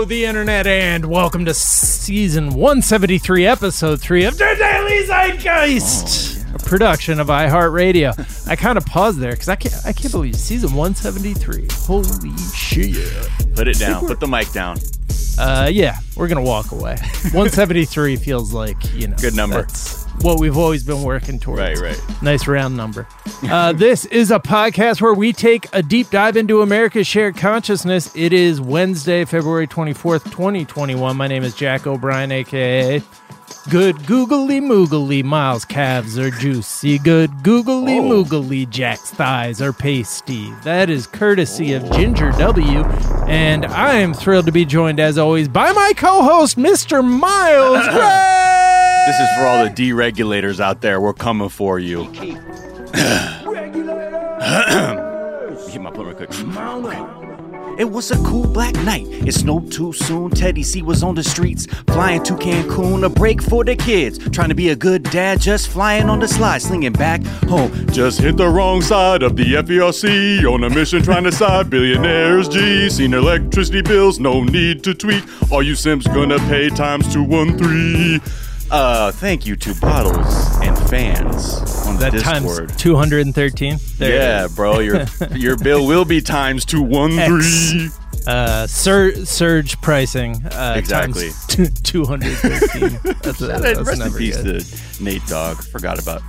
Hello, 0.00 0.08
the 0.08 0.24
internet, 0.24 0.66
and 0.66 1.04
welcome 1.04 1.44
to 1.44 1.52
season 1.52 2.54
173, 2.54 3.46
episode 3.46 4.00
3 4.00 4.24
of 4.24 4.38
The 4.38 4.56
Daily 4.58 5.06
Zeitgeist, 5.06 6.54
a 6.54 6.58
production 6.58 7.20
of 7.20 7.26
iHeartRadio. 7.26 8.48
I 8.48 8.56
kind 8.56 8.78
of 8.78 8.86
paused 8.86 9.18
there 9.18 9.32
because 9.32 9.50
I 9.50 9.56
can't, 9.56 9.74
I 9.84 9.92
can't 9.92 10.10
believe 10.10 10.36
season 10.36 10.70
173. 10.70 11.68
Holy 11.70 12.34
shit. 12.38 12.96
Put 13.54 13.68
it 13.68 13.78
down. 13.78 14.06
Put 14.06 14.20
the 14.20 14.26
mic 14.26 14.50
down. 14.52 14.78
Uh, 15.38 15.68
yeah, 15.70 15.98
we're 16.16 16.28
going 16.28 16.42
to 16.42 16.48
walk 16.48 16.72
away. 16.72 16.96
173 17.34 18.16
feels 18.16 18.54
like, 18.54 18.78
you 18.94 19.06
know, 19.06 19.16
Good 19.18 19.36
number. 19.36 19.60
that's 19.60 20.06
what 20.22 20.38
we've 20.38 20.56
always 20.56 20.82
been 20.84 21.02
working 21.02 21.38
towards. 21.38 21.60
Right, 21.60 21.78
right. 21.78 22.22
Nice 22.22 22.46
round 22.46 22.76
number. 22.76 23.06
Uh, 23.42 23.72
this 23.76 24.04
is 24.06 24.30
a 24.30 24.38
podcast 24.38 25.00
where 25.00 25.14
we 25.14 25.32
take 25.32 25.66
a 25.72 25.82
deep 25.82 26.10
dive 26.10 26.36
into 26.36 26.62
America's 26.62 27.06
shared 27.06 27.36
consciousness. 27.36 28.14
It 28.14 28.32
is 28.32 28.60
Wednesday, 28.60 29.24
February 29.24 29.66
24th, 29.66 30.24
2021. 30.30 31.16
My 31.16 31.26
name 31.28 31.42
is 31.42 31.54
Jack 31.54 31.86
O'Brien, 31.86 32.30
aka 32.32 33.02
Good 33.68 34.06
Googly 34.06 34.60
Moogly. 34.60 35.22
Miles' 35.24 35.64
calves 35.64 36.18
are 36.18 36.30
juicy. 36.30 36.98
Good 36.98 37.42
Googly 37.42 37.98
Oh. 37.98 38.02
Moogly. 38.24 38.68
Jack's 38.68 39.10
thighs 39.10 39.60
are 39.60 39.72
pasty. 39.72 40.52
That 40.64 40.88
is 40.88 41.06
courtesy 41.06 41.72
of 41.74 41.90
Ginger 41.92 42.30
W. 42.32 42.84
And 43.26 43.66
I 43.66 43.96
am 43.96 44.14
thrilled 44.14 44.46
to 44.46 44.52
be 44.52 44.64
joined, 44.64 45.00
as 45.00 45.18
always, 45.18 45.48
by 45.48 45.72
my 45.72 45.92
co 45.96 46.22
host, 46.22 46.56
Mr. 46.56 47.04
Miles 47.04 47.86
Gray. 47.88 48.59
This 49.10 49.18
is 49.18 49.36
for 49.36 49.44
all 49.44 49.64
the 49.64 49.70
deregulators 49.70 50.60
out 50.60 50.82
there. 50.82 51.00
We're 51.00 51.12
coming 51.12 51.48
for 51.48 51.80
you. 51.80 52.08
Get 52.12 52.36
my 55.80 55.90
point 55.90 56.06
real 56.06 56.14
quick. 56.14 56.30
It 57.76 57.90
was 57.90 58.12
a 58.12 58.16
cool 58.22 58.46
black 58.46 58.76
night. 58.84 59.08
It 59.08 59.34
snowed 59.34 59.72
too 59.72 59.92
soon. 59.92 60.30
Teddy 60.30 60.62
C 60.62 60.82
was 60.82 61.02
on 61.02 61.16
the 61.16 61.24
streets, 61.24 61.66
flying 61.88 62.22
to 62.22 62.34
Cancun. 62.34 63.04
A 63.04 63.08
break 63.08 63.42
for 63.42 63.64
the 63.64 63.74
kids. 63.74 64.20
Trying 64.30 64.50
to 64.50 64.54
be 64.54 64.68
a 64.68 64.76
good 64.76 65.02
dad, 65.02 65.40
just 65.40 65.66
flying 65.66 66.08
on 66.08 66.20
the 66.20 66.28
slide, 66.28 66.62
slinging 66.62 66.92
back 66.92 67.24
home. 67.48 67.72
Just 67.88 68.20
hit 68.20 68.36
the 68.36 68.46
wrong 68.48 68.80
side 68.80 69.24
of 69.24 69.34
the 69.34 69.54
FERC. 69.54 70.44
On 70.48 70.62
a 70.62 70.70
mission 70.70 71.02
trying 71.02 71.24
to 71.24 71.32
side 71.32 71.68
billionaires. 71.68 72.48
G. 72.48 72.88
Seen 72.88 73.14
electricity 73.14 73.82
bills, 73.82 74.20
no 74.20 74.44
need 74.44 74.84
to 74.84 74.94
tweet. 74.94 75.24
All 75.50 75.64
you 75.64 75.74
simps 75.74 76.06
gonna 76.06 76.38
pay 76.38 76.68
times 76.68 77.12
two 77.12 77.24
one 77.24 77.58
three. 77.58 78.20
Uh, 78.70 79.10
thank 79.12 79.46
you 79.46 79.56
to 79.56 79.74
bottles 79.80 80.56
and 80.62 80.78
fans 80.88 81.58
on 81.86 81.94
the 81.96 82.02
That 82.08 82.12
Discord. 82.12 82.68
times 82.68 82.76
213. 82.80 83.78
There 83.98 84.14
Yeah, 84.16 84.46
bro, 84.54 84.78
your 84.78 85.06
your 85.34 85.56
bill 85.56 85.86
will 85.86 86.04
be 86.04 86.20
times 86.20 86.64
two 86.64 86.82
one 86.82 87.18
Uh, 88.26 88.66
sur- 88.66 89.24
surge 89.24 89.80
pricing. 89.80 90.36
Uh, 90.46 90.74
Exactly. 90.76 91.30
Times 91.48 91.80
213. 91.80 93.00
That's, 93.22 93.40
a, 93.40 93.46
that's 93.46 93.78
Rest 93.80 93.92
in 93.92 93.98
never 93.98 94.18
peace 94.18 94.36
good. 94.40 94.60
to 94.62 95.02
Nate 95.02 95.26
Dog. 95.26 95.64
Forgot 95.64 96.00
about. 96.00 96.22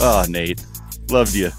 Oh, 0.00 0.24
Nate, 0.28 0.60
loved 1.10 1.34
you. 1.34 1.50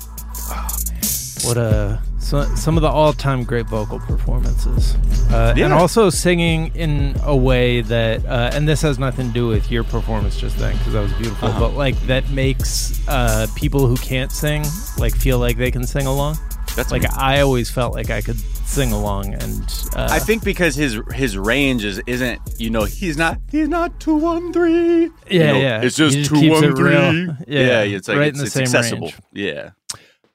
What 1.44 1.58
a 1.58 2.02
so, 2.30 2.44
some 2.56 2.76
of 2.78 2.82
the 2.82 2.90
all-time 2.90 3.44
great 3.44 3.68
vocal 3.68 4.00
performances, 4.00 4.96
uh, 5.32 5.54
and 5.58 5.72
also 5.74 6.10
singing 6.10 6.72
in 6.76 7.16
a 7.24 7.36
way 7.36 7.82
that, 7.82 8.26
uh, 8.26 8.52
and 8.54 8.68
this 8.68 8.82
has 8.82 9.00
nothing 9.00 9.28
to 9.28 9.34
do 9.34 9.48
with 9.48 9.72
your 9.72 9.84
performance 9.84 10.40
just 10.40 10.58
then 10.58 10.76
because 10.78 10.94
that 10.94 11.02
was 11.02 11.14
beautiful, 11.14 11.48
Uh-huh. 11.48 11.60
but 11.60 11.74
like 11.76 11.96
that 12.08 12.30
makes 12.30 13.02
uh, 13.08 13.48
people 13.56 13.88
who 13.88 13.96
can't 13.98 14.32
sing 14.32 14.66
like 14.98 15.16
feel 15.16 15.40
like 15.40 15.58
they 15.58 15.72
can 15.72 15.86
sing 15.86 16.06
along. 16.06 16.38
That's 16.76 16.92
Like 16.92 17.04
me. 17.04 17.10
I 17.18 17.42
always 17.42 17.72
felt 17.72 17.94
like 17.96 18.12
I 18.12 18.22
could 18.22 18.40
sing 18.68 18.92
along, 18.92 19.34
and 19.34 19.64
uh, 19.96 20.08
I 20.12 20.20
think 20.20 20.44
because 20.44 20.76
his 20.76 21.00
his 21.14 21.36
range 21.36 21.84
is 21.84 22.00
isn't 22.06 22.40
you 22.60 22.70
know 22.70 22.84
he's 22.84 23.18
not 23.18 23.40
he's 23.50 23.68
not 23.70 24.00
two 24.00 24.16
one 24.16 24.54
three. 24.54 25.06
Yeah, 25.06 25.10
You 25.30 25.40
know, 25.40 25.60
yeah. 25.60 25.82
It's 25.82 25.96
just 25.96 26.16
just 26.18 26.30
two 26.30 26.52
one 26.52 26.76
three. 26.76 26.94
Yeah, 27.48 27.82
it's 27.82 28.08
like 28.08 28.18
right 28.18 28.28
it's, 28.28 28.38
in 28.40 28.46
the 28.46 28.52
same 28.52 28.64
accessible. 28.64 29.08
range. 29.08 29.20
Yeah. 29.34 29.70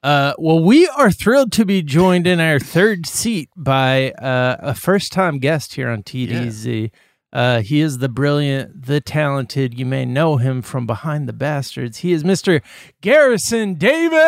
Uh, 0.03 0.35
well, 0.37 0.59
we 0.59 0.89
are 0.89 1.13
thrilled 1.13 1.53
to 1.53 1.65
be 1.65 1.81
joined 1.81 2.27
in 2.27 2.41
our 2.41 2.59
third 2.59 3.07
seat 3.07 3.49
by 3.57 4.11
uh, 4.13 4.57
a 4.59 4.75
first 4.75 5.13
time 5.13 5.39
guest 5.39 5.75
here 5.75 5.89
on 5.89 6.03
TDZ. 6.03 6.91
Uh, 7.33 7.61
he 7.63 7.81
is 7.81 7.99
the 7.99 8.09
brilliant, 8.09 8.87
the 8.87 9.01
talented. 9.01 9.79
You 9.79 9.87
may 9.87 10.05
know 10.05 10.39
him 10.39 10.61
from 10.61 10.87
Behind 10.87 11.29
the 11.29 11.33
Bastards. 11.33 11.99
He 11.99 12.13
is 12.13 12.25
Mr. 12.25 12.63
Garrison 13.01 13.75
Davis. 13.75 14.19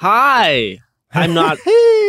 Hi. 0.00 0.78
I'm 1.12 1.34
not. 1.34 1.58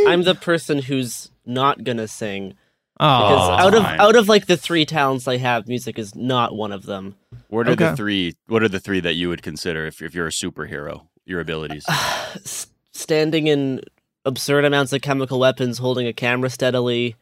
I'm 0.07 0.23
the 0.23 0.35
person 0.35 0.79
who's 0.79 1.31
not 1.45 1.83
gonna 1.83 2.07
sing 2.07 2.55
because 2.97 3.59
out 3.59 3.73
of 3.75 3.83
fine. 3.83 3.99
out 3.99 4.15
of 4.15 4.27
like 4.27 4.45
the 4.47 4.57
three 4.57 4.85
talents 4.85 5.27
I 5.27 5.37
have, 5.37 5.67
music 5.67 5.97
is 5.99 6.15
not 6.15 6.55
one 6.55 6.71
of 6.71 6.83
them. 6.85 7.15
What 7.49 7.67
are 7.67 7.71
Okay. 7.71 7.89
the 7.91 7.95
three? 7.95 8.35
What 8.47 8.63
are 8.63 8.69
the 8.69 8.79
three 8.79 8.99
that 9.01 9.13
you 9.13 9.29
would 9.29 9.41
consider 9.43 9.85
if 9.85 10.01
if 10.01 10.13
you're 10.15 10.27
a 10.27 10.31
superhero? 10.31 11.07
Your 11.25 11.39
abilities. 11.39 11.85
Standing 12.91 13.47
in 13.47 13.81
absurd 14.25 14.65
amounts 14.65 14.93
of 14.93 15.01
chemical 15.01 15.39
weapons, 15.39 15.77
holding 15.77 16.07
a 16.07 16.13
camera 16.13 16.49
steadily, 16.49 17.15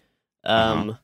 um, 0.44 0.90
Uh-huh. 0.92 0.98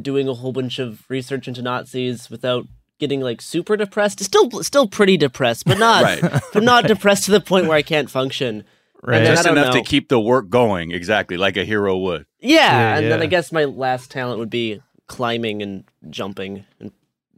doing 0.00 0.28
a 0.28 0.34
whole 0.34 0.52
bunch 0.52 0.78
of 0.78 1.04
research 1.08 1.48
into 1.48 1.62
Nazis 1.62 2.30
without 2.30 2.66
getting 2.98 3.20
like 3.20 3.40
super 3.42 3.76
depressed. 3.76 4.22
Still, 4.22 4.50
still 4.62 4.86
pretty 4.86 5.16
depressed, 5.16 5.64
but 5.66 5.78
not, 5.78 6.02
Right. 6.22 6.42
but 6.52 6.62
not 6.62 6.86
depressed 6.86 7.24
to 7.24 7.30
the 7.30 7.40
point 7.40 7.66
where 7.66 7.76
I 7.76 7.82
can't 7.82 8.10
function. 8.10 8.64
Right. 9.06 9.18
then 9.20 9.26
Just 9.34 9.44
don't 9.44 9.56
enough 9.58 9.74
to 9.74 9.82
keep 9.82 10.08
the 10.08 10.20
work 10.20 10.48
going, 10.48 10.90
exactly 10.92 11.36
like 11.36 11.56
a 11.56 11.64
hero 11.64 11.96
would. 11.98 12.26
Yeah, 12.40 12.56
Yeah, 12.56 12.96
and 12.98 13.10
then. 13.10 13.22
I 13.22 13.26
guess 13.26 13.50
my 13.52 13.64
last 13.64 14.10
talent 14.10 14.38
would 14.38 14.50
be 14.50 14.80
climbing 15.06 15.62
and 15.62 15.84
jumping 16.10 16.64
and 16.80 16.90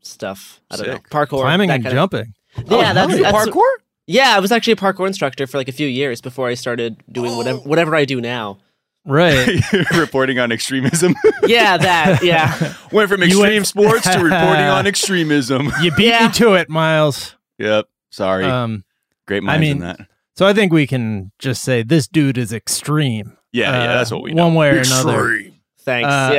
stuff. 0.02 0.60
I 0.70 0.76
don't 0.76 0.86
know, 0.86 0.98
parkour, 1.10 1.40
Climbing 1.42 1.70
and 1.70 1.82
kind 1.84 1.86
of- 1.86 1.92
jumping. 2.10 2.34
Yeah, 2.66 2.92
that's, 2.92 3.08
really? 3.12 3.22
that's 3.22 3.36
parkour. 3.36 3.62
Yeah, 4.06 4.34
I 4.34 4.40
was 4.40 4.50
actually 4.50 4.72
a 4.72 4.76
parkour 4.76 5.06
instructor 5.06 5.46
for 5.46 5.58
like 5.58 5.68
a 5.68 5.72
few 5.72 5.86
years 5.86 6.20
before 6.20 6.48
I 6.48 6.54
started 6.54 6.96
doing 7.12 7.36
whatever 7.36 7.58
whatever 7.58 7.94
I 7.94 8.04
do 8.06 8.20
now. 8.22 8.58
Right. 9.04 9.60
reporting 9.96 10.38
on 10.38 10.50
extremism. 10.52 11.14
Yeah, 11.46 11.76
that. 11.78 12.22
Yeah, 12.22 12.74
Went 12.92 13.08
from 13.08 13.22
extreme 13.22 13.40
went- 13.42 13.66
sports 13.66 14.02
to 14.04 14.18
reporting 14.18 14.64
on 14.66 14.86
extremism. 14.86 15.70
you 15.82 15.90
beat 15.92 16.08
Yeah. 16.08 16.26
me 16.26 16.32
to 16.34 16.54
it, 16.54 16.68
Miles. 16.68 17.36
Yep. 17.58 17.86
Sorry. 18.10 18.44
Um, 18.44 18.84
Great 19.26 19.42
minds 19.42 19.60
mean, 19.60 19.72
in 19.76 19.78
that. 19.80 20.00
So 20.38 20.46
I 20.46 20.52
think 20.54 20.72
we 20.72 20.86
can 20.86 21.32
just 21.40 21.62
say 21.64 21.82
this 21.82 22.06
dude 22.06 22.38
is 22.38 22.52
extreme. 22.52 23.36
Yeah, 23.52 23.72
yeah, 23.72 23.90
uh, 23.90 23.96
that's 23.96 24.12
what 24.12 24.22
we 24.22 24.32
know. 24.32 24.46
one 24.46 24.54
way 24.54 24.68
or 24.70 24.78
another. 24.78 25.42
Thanks. 25.80 26.08
Uh, 26.08 26.30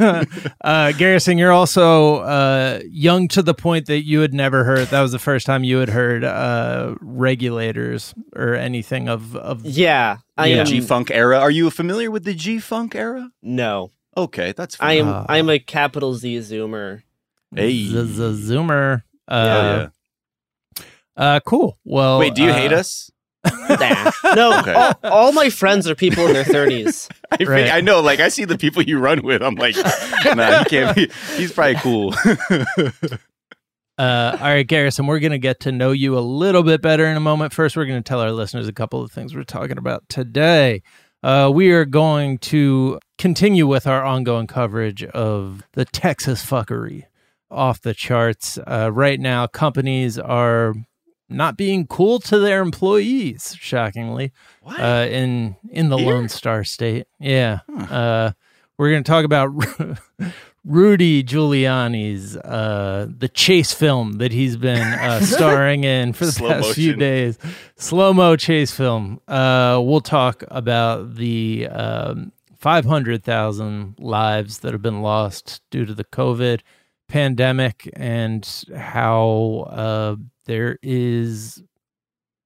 yeah, 0.00 0.24
uh, 0.64 0.92
Garrison, 0.92 1.38
you're 1.38 1.52
also 1.52 2.16
uh, 2.16 2.80
young 2.88 3.28
to 3.28 3.42
the 3.42 3.54
point 3.54 3.86
that 3.86 4.02
you 4.04 4.20
had 4.20 4.34
never 4.34 4.64
heard. 4.64 4.88
That 4.88 5.02
was 5.02 5.12
the 5.12 5.18
first 5.18 5.46
time 5.46 5.62
you 5.62 5.78
had 5.78 5.90
heard 5.90 6.24
uh, 6.24 6.96
regulators 7.00 8.12
or 8.34 8.54
anything 8.54 9.08
of 9.08 9.36
of. 9.36 9.64
yeah. 9.64 10.16
I 10.36 10.48
am. 10.48 10.66
G 10.66 10.80
Funk 10.80 11.10
era. 11.12 11.38
Are 11.38 11.50
you 11.50 11.70
familiar 11.70 12.10
with 12.10 12.24
the 12.24 12.34
G 12.34 12.58
Funk 12.58 12.94
era? 12.94 13.30
no, 13.42 13.92
Okay, 14.16 14.50
that's 14.50 14.76
I 14.80 14.94
am. 14.94 15.06
Ah. 15.08 15.26
I 15.28 15.36
am 15.38 15.48
a 15.48 15.60
capital 15.60 16.14
Z 16.14 16.38
zoomer. 16.38 17.02
Hey. 17.54 17.86
the, 17.86 18.02
the 18.02 18.32
Zoomer. 18.32 19.02
Oh, 19.28 19.36
Uh, 19.36 19.88
uh, 21.16 21.40
cool. 21.46 21.78
Well, 21.84 22.18
Wait, 22.18 22.34
do 22.34 22.42
you 22.42 22.50
uh, 22.50 22.54
hate 22.54 22.72
us? 22.72 23.10
Nah. 23.44 24.10
No, 24.34 24.58
Okay. 24.60 24.72
all, 24.72 24.94
all 25.04 25.32
my 25.32 25.50
friends 25.50 25.88
are 25.88 25.94
people 25.94 26.26
in 26.26 26.32
their 26.32 26.44
thirties. 26.44 27.08
I, 27.30 27.36
think- 27.36 27.50
Right. 27.50 27.70
I 27.70 27.80
know. 27.80 28.00
Like, 28.00 28.20
I 28.20 28.28
see 28.28 28.44
the 28.44 28.58
people 28.58 28.82
you 28.82 28.98
run 28.98 29.22
with. 29.22 29.42
I'm 29.42 29.54
like, 29.54 29.76
nah, 29.76 30.58
he 30.60 30.64
can't 30.66 30.96
be. 30.96 31.10
He's 31.36 31.52
probably 31.52 31.76
cool. 31.76 32.14
Uh, 33.98 34.36
all 34.40 34.46
right, 34.46 34.66
Garrison, 34.66 35.08
we're 35.08 35.18
going 35.18 35.32
to 35.32 35.38
get 35.38 35.58
to 35.58 35.72
know 35.72 35.90
you 35.90 36.16
a 36.16 36.20
little 36.20 36.62
bit 36.62 36.80
better 36.80 37.04
in 37.06 37.16
a 37.16 37.20
moment. 37.20 37.52
First, 37.52 37.76
we're 37.76 37.84
going 37.84 38.00
to 38.00 38.08
tell 38.08 38.20
our 38.20 38.30
listeners 38.30 38.68
a 38.68 38.72
couple 38.72 39.02
of 39.02 39.10
things 39.10 39.34
we're 39.34 39.42
talking 39.42 39.76
about 39.76 40.08
today. 40.08 40.82
Uh, 41.20 41.50
we 41.52 41.72
are 41.72 41.84
going 41.84 42.38
to 42.38 43.00
continue 43.18 43.66
with 43.66 43.88
our 43.88 44.04
ongoing 44.04 44.46
coverage 44.46 45.02
of 45.02 45.64
the 45.72 45.84
Texas 45.84 46.46
fuckery 46.48 47.06
off 47.50 47.80
the 47.80 47.92
charts. 47.92 48.56
Uh, 48.68 48.88
right 48.92 49.18
now, 49.18 49.48
companies 49.48 50.16
are 50.16 50.74
not 51.28 51.56
being 51.56 51.86
cool 51.86 52.18
to 52.20 52.38
their 52.38 52.62
employees, 52.62 53.56
shockingly, 53.58 54.32
what? 54.62 54.80
uh, 54.80 55.06
in 55.10 55.56
in 55.70 55.88
the 55.88 55.96
Here? 55.96 56.14
Lone 56.14 56.28
Star 56.28 56.64
State. 56.64 57.06
Yeah. 57.18 57.60
Huh. 57.68 57.94
Uh, 57.94 58.32
we're 58.78 58.90
going 58.90 59.02
to 59.02 59.10
talk 59.10 59.24
about 59.24 59.50
Rudy 60.64 61.24
Giuliani's 61.24 62.36
uh, 62.36 63.08
the 63.08 63.28
chase 63.28 63.72
film 63.72 64.18
that 64.18 64.32
he's 64.32 64.56
been 64.56 64.80
uh, 64.80 65.20
starring 65.22 65.84
in 65.84 66.12
for 66.12 66.26
the 66.26 66.32
Slow 66.32 66.48
past 66.48 66.74
few 66.74 66.94
days. 66.94 67.38
Slow 67.76 68.12
mo 68.12 68.36
chase 68.36 68.70
film. 68.70 69.20
Uh, 69.26 69.80
we'll 69.82 70.00
talk 70.00 70.44
about 70.48 71.16
the 71.16 71.66
um, 71.68 72.32
500,000 72.56 73.96
lives 73.98 74.58
that 74.58 74.72
have 74.72 74.82
been 74.82 75.02
lost 75.02 75.60
due 75.70 75.84
to 75.84 75.94
the 75.94 76.04
COVID 76.04 76.60
pandemic 77.08 77.90
and 77.94 78.64
how 78.76 79.66
uh, 79.70 80.16
there 80.46 80.78
is 80.82 81.62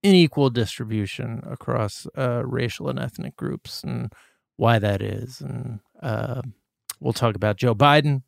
unequal 0.03 0.51
distribution 0.51 1.43
across 1.47 2.07
uh, 2.17 2.43
racial 2.45 2.89
and 2.89 2.99
ethnic 2.99 3.37
groups 3.37 3.83
and 3.83 4.13
why 4.57 4.79
that 4.79 5.03
is. 5.03 5.41
And 5.41 5.81
uh, 6.03 6.43
we'll 7.01 7.13
talk 7.13 7.35
about 7.35 7.57
Joe 7.57 7.75
Biden. 7.75 8.23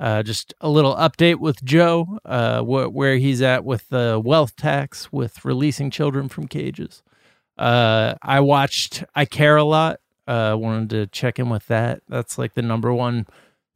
Uh, 0.00 0.22
just 0.22 0.52
a 0.60 0.68
little 0.68 0.96
update 0.96 1.38
with 1.38 1.62
Joe, 1.62 2.18
uh, 2.24 2.62
wh- 2.62 2.92
where 2.92 3.18
he's 3.18 3.40
at 3.40 3.64
with 3.64 3.88
the 3.88 4.20
wealth 4.24 4.56
tax, 4.56 5.12
with 5.12 5.44
releasing 5.44 5.90
children 5.90 6.28
from 6.28 6.48
cages. 6.48 7.04
Uh, 7.56 8.14
I 8.20 8.40
watched 8.40 9.04
I 9.14 9.26
Care 9.26 9.56
a 9.58 9.64
Lot. 9.64 10.00
Wanted 10.26 10.90
to 10.90 11.06
check 11.06 11.38
in 11.38 11.50
with 11.50 11.66
that. 11.66 12.02
That's 12.08 12.36
like 12.36 12.54
the 12.54 12.62
number 12.62 12.92
one 12.92 13.26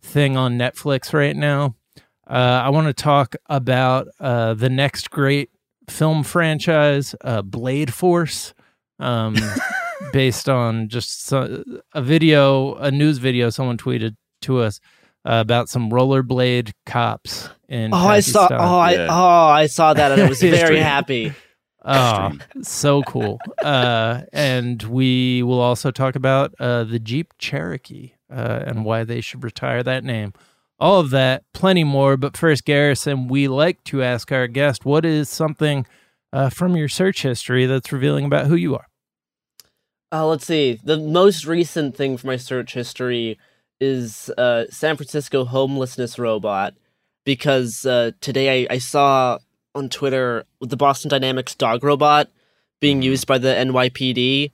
thing 0.02 0.36
on 0.36 0.58
Netflix 0.58 1.12
right 1.12 1.36
now. 1.36 1.76
Uh, 2.26 2.62
I 2.64 2.70
want 2.70 2.88
to 2.88 2.92
talk 2.92 3.36
about 3.46 4.08
uh, 4.18 4.54
the 4.54 4.68
next 4.68 5.10
great 5.10 5.50
film 5.88 6.22
franchise, 6.24 7.14
uh, 7.22 7.42
Blade 7.42 7.94
Force, 7.94 8.52
um, 8.98 9.36
based 10.12 10.48
on 10.48 10.88
just 10.88 11.24
so, 11.24 11.62
a 11.92 12.02
video, 12.02 12.74
a 12.74 12.90
news 12.90 13.18
video 13.18 13.50
someone 13.50 13.78
tweeted 13.78 14.16
to 14.42 14.58
us 14.60 14.80
uh, 15.24 15.38
about 15.40 15.68
some 15.68 15.90
rollerblade 15.90 16.72
cops 16.84 17.48
in. 17.68 17.92
Oh, 17.94 17.96
I 17.96 18.20
saw. 18.20 18.48
Pakistan. 18.48 18.60
Oh, 18.60 18.78
I 18.78 18.92
Yeah. 18.92 19.06
oh, 19.10 19.46
I 19.48 19.66
saw 19.66 19.94
that, 19.94 20.12
and 20.12 20.22
I 20.22 20.28
was 20.28 20.40
very 20.40 20.80
happy. 20.80 21.32
Oh, 21.88 22.32
so 22.62 23.02
cool. 23.04 23.38
Uh, 23.62 24.22
and 24.32 24.82
we 24.82 25.44
will 25.44 25.60
also 25.60 25.92
talk 25.92 26.16
about 26.16 26.52
uh, 26.58 26.82
the 26.82 26.98
Jeep 26.98 27.32
Cherokee 27.38 28.14
uh, 28.28 28.64
and 28.66 28.84
why 28.84 29.04
they 29.04 29.20
should 29.20 29.44
retire 29.44 29.84
that 29.84 30.02
name. 30.02 30.32
All 30.78 31.00
of 31.00 31.10
that, 31.10 31.44
plenty 31.54 31.84
more. 31.84 32.16
But 32.16 32.36
first, 32.36 32.64
Garrison, 32.64 33.28
we 33.28 33.48
like 33.48 33.82
to 33.84 34.02
ask 34.02 34.30
our 34.30 34.46
guest 34.46 34.84
what 34.84 35.04
is 35.04 35.28
something 35.28 35.86
uh, 36.32 36.50
from 36.50 36.76
your 36.76 36.88
search 36.88 37.22
history 37.22 37.66
that's 37.66 37.92
revealing 37.92 38.24
about 38.26 38.46
who 38.46 38.56
you 38.56 38.74
are? 38.74 38.86
Uh, 40.12 40.26
let's 40.26 40.46
see. 40.46 40.78
The 40.84 40.98
most 40.98 41.46
recent 41.46 41.96
thing 41.96 42.16
from 42.16 42.28
my 42.28 42.36
search 42.36 42.74
history 42.74 43.38
is 43.80 44.30
uh, 44.38 44.64
San 44.70 44.96
Francisco 44.96 45.44
homelessness 45.44 46.18
robot, 46.18 46.74
because 47.24 47.84
uh, 47.84 48.12
today 48.20 48.66
I, 48.66 48.74
I 48.74 48.78
saw 48.78 49.38
on 49.74 49.88
Twitter 49.88 50.44
the 50.60 50.76
Boston 50.76 51.08
Dynamics 51.08 51.54
dog 51.54 51.84
robot 51.84 52.30
being 52.80 53.02
used 53.02 53.26
by 53.26 53.38
the 53.38 53.48
NYPD. 53.48 54.52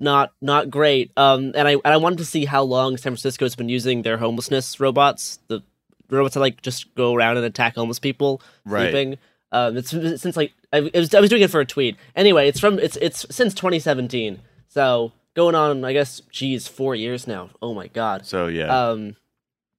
Not 0.00 0.32
not 0.40 0.70
great. 0.70 1.10
Um, 1.16 1.52
and 1.56 1.66
I 1.68 1.72
and 1.72 1.86
I 1.86 1.96
wanted 1.96 2.18
to 2.18 2.24
see 2.24 2.44
how 2.44 2.62
long 2.62 2.96
San 2.96 3.12
Francisco 3.12 3.44
has 3.44 3.56
been 3.56 3.68
using 3.68 4.02
their 4.02 4.16
homelessness 4.18 4.78
robots, 4.80 5.38
the 5.48 5.62
robots 6.10 6.34
that 6.34 6.40
like 6.40 6.62
just 6.62 6.94
go 6.94 7.14
around 7.14 7.36
and 7.36 7.44
attack 7.46 7.74
homeless 7.74 7.98
people 7.98 8.40
Right. 8.64 8.90
sleeping. 8.92 9.18
Um, 9.50 9.76
it's 9.76 9.90
since 9.90 10.36
like 10.36 10.52
I, 10.72 10.78
it 10.78 10.94
was 10.94 11.14
I 11.14 11.20
was 11.20 11.30
doing 11.30 11.42
it 11.42 11.50
for 11.50 11.60
a 11.60 11.66
tweet. 11.66 11.96
Anyway, 12.14 12.48
it's 12.48 12.60
from 12.60 12.78
it's 12.78 12.96
it's 12.98 13.26
since 13.30 13.54
2017. 13.54 14.40
So 14.68 15.12
going 15.34 15.54
on, 15.54 15.84
I 15.84 15.92
guess, 15.92 16.20
geez, 16.30 16.68
four 16.68 16.94
years 16.94 17.26
now. 17.26 17.50
Oh 17.62 17.74
my 17.74 17.86
god. 17.88 18.24
So 18.26 18.46
yeah, 18.46 18.66
Um, 18.90 19.16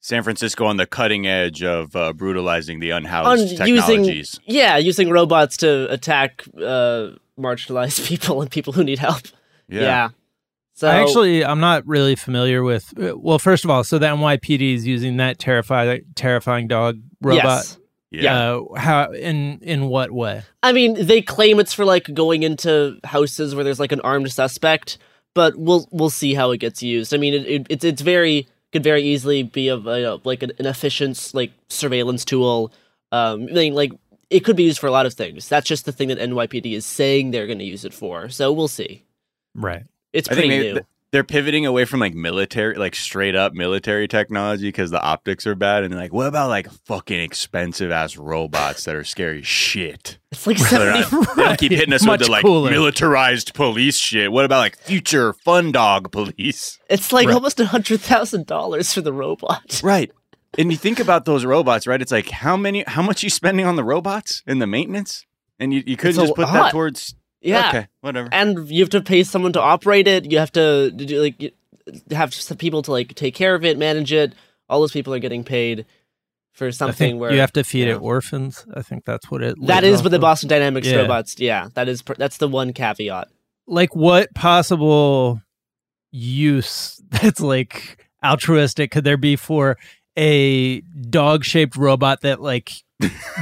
San 0.02 0.24
Francisco 0.24 0.66
on 0.66 0.78
the 0.78 0.86
cutting 0.88 1.28
edge 1.28 1.62
of 1.64 1.96
uh, 1.96 2.14
brutalizing 2.14 2.80
the 2.80 2.90
unhoused 2.92 3.52
using 3.52 3.58
technologies. 3.58 4.40
yeah, 4.46 4.78
using 4.78 5.10
robots 5.12 5.58
to 5.58 5.92
attack 5.92 6.44
uh 6.58 7.12
marginalized 7.38 8.06
people 8.08 8.42
and 8.42 8.50
people 8.52 8.74
who 8.74 8.84
need 8.84 9.00
help. 9.00 9.22
Yeah. 9.70 10.10
So 10.74 10.88
I 10.88 11.02
actually, 11.02 11.44
I'm 11.44 11.60
not 11.60 11.86
really 11.86 12.16
familiar 12.16 12.64
with. 12.64 12.94
uh, 12.98 13.18
Well, 13.18 13.38
first 13.38 13.66
of 13.66 13.70
all, 13.70 13.84
so 13.84 14.00
the 14.00 14.06
NYPD 14.08 14.76
is 14.76 14.88
using 14.88 15.18
that 15.18 15.38
terrifying, 15.38 16.06
terrifying 16.16 16.68
dog 16.70 17.00
robot. 17.22 17.44
yes. 17.44 17.78
yeah. 18.12 18.54
Uh, 18.56 18.74
how 18.80 19.12
in 19.12 19.60
in 19.62 19.88
what 19.90 20.12
way? 20.12 20.44
I 20.64 20.72
mean, 20.72 20.96
they 21.06 21.22
claim 21.22 21.60
it's 21.60 21.74
for 21.74 21.84
like 21.84 22.14
going 22.14 22.44
into 22.44 22.98
houses 23.04 23.54
where 23.56 23.64
there's 23.66 23.80
like 23.80 23.92
an 23.92 24.00
armed 24.02 24.32
suspect, 24.32 24.98
but 25.36 25.58
we'll 25.58 25.86
we'll 25.92 26.10
see 26.10 26.34
how 26.34 26.52
it 26.52 26.60
gets 26.60 26.82
used. 26.82 27.14
I 27.14 27.18
mean, 27.18 27.34
it, 27.34 27.46
it 27.46 27.68
it's 27.70 27.84
it's 27.84 28.02
very 28.02 28.48
could 28.72 28.84
very 28.84 29.04
easily 29.04 29.44
be 29.44 29.68
a, 29.68 29.76
a 29.76 30.20
like 30.24 30.44
an, 30.44 30.54
an 30.60 30.66
efficient 30.66 31.32
like 31.34 31.52
surveillance 31.70 32.24
tool. 32.24 32.72
Um, 33.12 33.48
I 33.50 33.54
mean, 33.54 33.74
like 33.76 33.92
it 34.30 34.46
could 34.46 34.56
be 34.56 34.64
used 34.64 34.80
for 34.80 34.88
a 34.88 34.92
lot 34.92 35.06
of 35.06 35.14
things. 35.14 35.50
That's 35.50 35.68
just 35.68 35.84
the 35.84 35.92
thing 35.92 36.08
that 36.08 36.20
NYPD 36.20 36.72
is 36.74 36.86
saying 36.86 37.32
they're 37.32 37.48
going 37.48 37.60
to 37.60 37.66
use 37.66 37.84
it 37.84 37.94
for. 37.94 38.30
So 38.30 38.54
we'll 38.54 38.68
see. 38.70 39.04
Right. 39.60 39.84
It's 40.14 40.30
I 40.30 40.34
pretty 40.34 40.48
new. 40.50 40.58
maybe 40.58 40.74
th- 40.74 40.86
they're 41.12 41.24
pivoting 41.24 41.66
away 41.66 41.86
from 41.86 42.00
like 42.00 42.14
military, 42.14 42.76
like 42.76 42.96
straight 42.96 43.36
up 43.36 43.54
military 43.54 44.08
technology 44.08 44.68
because 44.68 44.92
the 44.92 45.02
optics 45.02 45.46
are 45.48 45.56
bad. 45.56 45.84
And 45.84 45.92
they're 45.92 46.00
like, 46.00 46.14
what 46.14 46.28
about 46.28 46.50
like 46.50 46.70
fucking 46.86 47.20
expensive 47.20 47.90
ass 47.92 48.16
robots 48.16 48.86
that 48.86 48.94
are 48.96 49.04
scary 49.04 49.42
shit? 49.42 50.20
it's 50.32 50.46
like 50.48 50.58
So 50.60 50.66
seventy. 50.66 51.16
not- 51.36 51.36
they 51.36 51.58
keep 51.58 51.72
hitting 51.72 51.94
us 51.94 52.06
Much 52.06 52.20
with 52.20 52.28
the 52.28 52.32
like 52.32 52.44
cooler. 52.46 52.70
militarized 52.72 53.54
police 53.56 53.98
shit. 53.98 54.32
What 54.32 54.46
about 54.46 54.60
like 54.60 54.78
future 54.78 55.34
fun 55.34 55.72
dog 55.72 56.12
police? 56.12 56.80
It's 56.90 57.12
like 57.12 57.28
Right. 57.28 57.34
almost 57.36 57.60
a 57.60 57.66
hundred 57.66 58.02
thousand 58.02 58.46
dollars 58.46 58.94
for 58.94 59.02
the 59.02 59.14
robot. 59.14 59.82
Right. 59.84 60.12
And 60.58 60.72
you 60.72 60.78
think 60.80 61.00
about 61.00 61.26
those 61.26 61.46
robots, 61.46 61.86
right? 61.86 62.02
It's 62.02 62.12
like 62.12 62.30
how 62.32 62.58
many, 62.58 62.84
how 62.88 63.04
much 63.04 63.22
you 63.22 63.30
spending 63.30 63.68
on 63.68 63.76
the 63.76 63.84
robots 63.84 64.42
and 64.48 64.60
the 64.60 64.66
maintenance, 64.66 65.24
and 65.60 65.72
you, 65.72 65.84
you 65.86 65.96
couldn't 65.96 66.16
just 66.20 66.34
put 66.34 66.48
lot. 66.48 66.54
that 66.54 66.72
towards. 66.72 67.14
Yeah. 67.42 67.70
Okay. 67.70 67.88
Whatever. 68.02 68.30
and 68.32 68.70
you 68.70 68.82
have 68.82 68.90
to 68.90 69.02
pay 69.02 69.24
someone 69.24 69.54
to 69.54 69.62
operate 69.62 70.08
it. 70.08 70.30
You 70.32 70.40
have 70.40 70.52
to 70.54 70.92
do 70.92 71.22
like 71.22 71.42
you- 71.42 71.52
have 72.12 72.34
some 72.34 72.58
people 72.58 72.82
to 72.84 72.92
like 72.92 73.16
take 73.16 73.34
care 73.36 73.56
of 73.56 73.66
it, 73.66 73.78
manage 73.78 74.12
it. 74.14 74.34
All 74.68 74.80
those 74.82 74.92
people 74.92 75.14
are 75.14 75.20
getting 75.20 75.44
paid 75.44 75.86
for 76.54 76.72
something 76.72 77.18
where 77.18 77.32
you 77.32 77.40
have 77.40 77.54
to 77.54 77.64
feed 77.64 77.88
yeah. 77.88 77.96
it 77.96 78.02
orphans. 78.02 78.66
I 78.76 78.82
think 78.82 79.06
that's 79.06 79.32
what 79.32 79.42
it. 79.42 79.56
That 79.62 79.84
is 79.84 79.88
lives 79.92 79.94
is 79.94 80.00
off 80.00 80.04
with 80.04 80.12
the. 80.12 80.20
Boston 80.20 80.50
Dynamics 80.50 80.88
Yeah. 80.88 80.98
robots. 80.98 81.40
Yeah, 81.40 81.70
that 81.74 81.88
is 81.88 82.02
pr- 82.02 82.14
that's 82.18 82.38
the 82.38 82.48
one 82.48 82.74
caveat. 82.74 83.30
Like 83.66 83.96
what 83.96 84.34
possible 84.36 85.42
use 86.12 87.02
that's 87.10 87.40
like 87.40 88.06
altruistic 88.24 88.92
could 88.92 89.04
there 89.04 89.18
be 89.18 89.36
for 89.36 89.78
a 90.18 90.82
dog-shaped 90.82 91.78
robot 91.78 92.22
that 92.22 92.42
like 92.42 92.72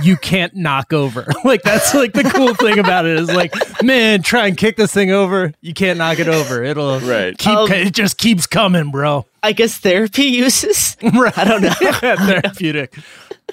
you 0.04 0.18
can't 0.18 0.56
knock 0.56 0.94
over? 0.94 1.26
like 1.44 1.64
that's 1.64 1.94
like 1.94 2.14
the 2.14 2.24
cool 2.24 2.54
thing 2.56 2.80
about 2.80 3.06
it 3.06 3.18
is 3.20 3.30
like, 3.32 3.54
man, 3.84 4.22
try 4.22 4.48
and 4.48 4.58
kick 4.58 4.78
this 4.78 4.94
thing 4.94 5.12
over. 5.12 5.54
You 5.62 5.74
can't 5.74 5.98
knock 5.98 6.20
it 6.20 6.28
over. 6.28 6.64
It'll 6.64 7.00
Right. 7.00 7.38
keep. 7.38 7.54
Um, 7.56 7.72
it 7.72 7.94
just 7.94 8.18
keeps 8.18 8.46
coming, 8.46 8.92
bro. 8.92 9.26
I 9.44 9.54
guess 9.54 9.78
therapy 9.78 10.24
uses. 10.26 10.96
right. 11.14 11.38
I 11.38 11.44
don't 11.44 11.62
know. 11.62 11.74
yeah, 11.82 12.16
therapeutic. 12.16 12.96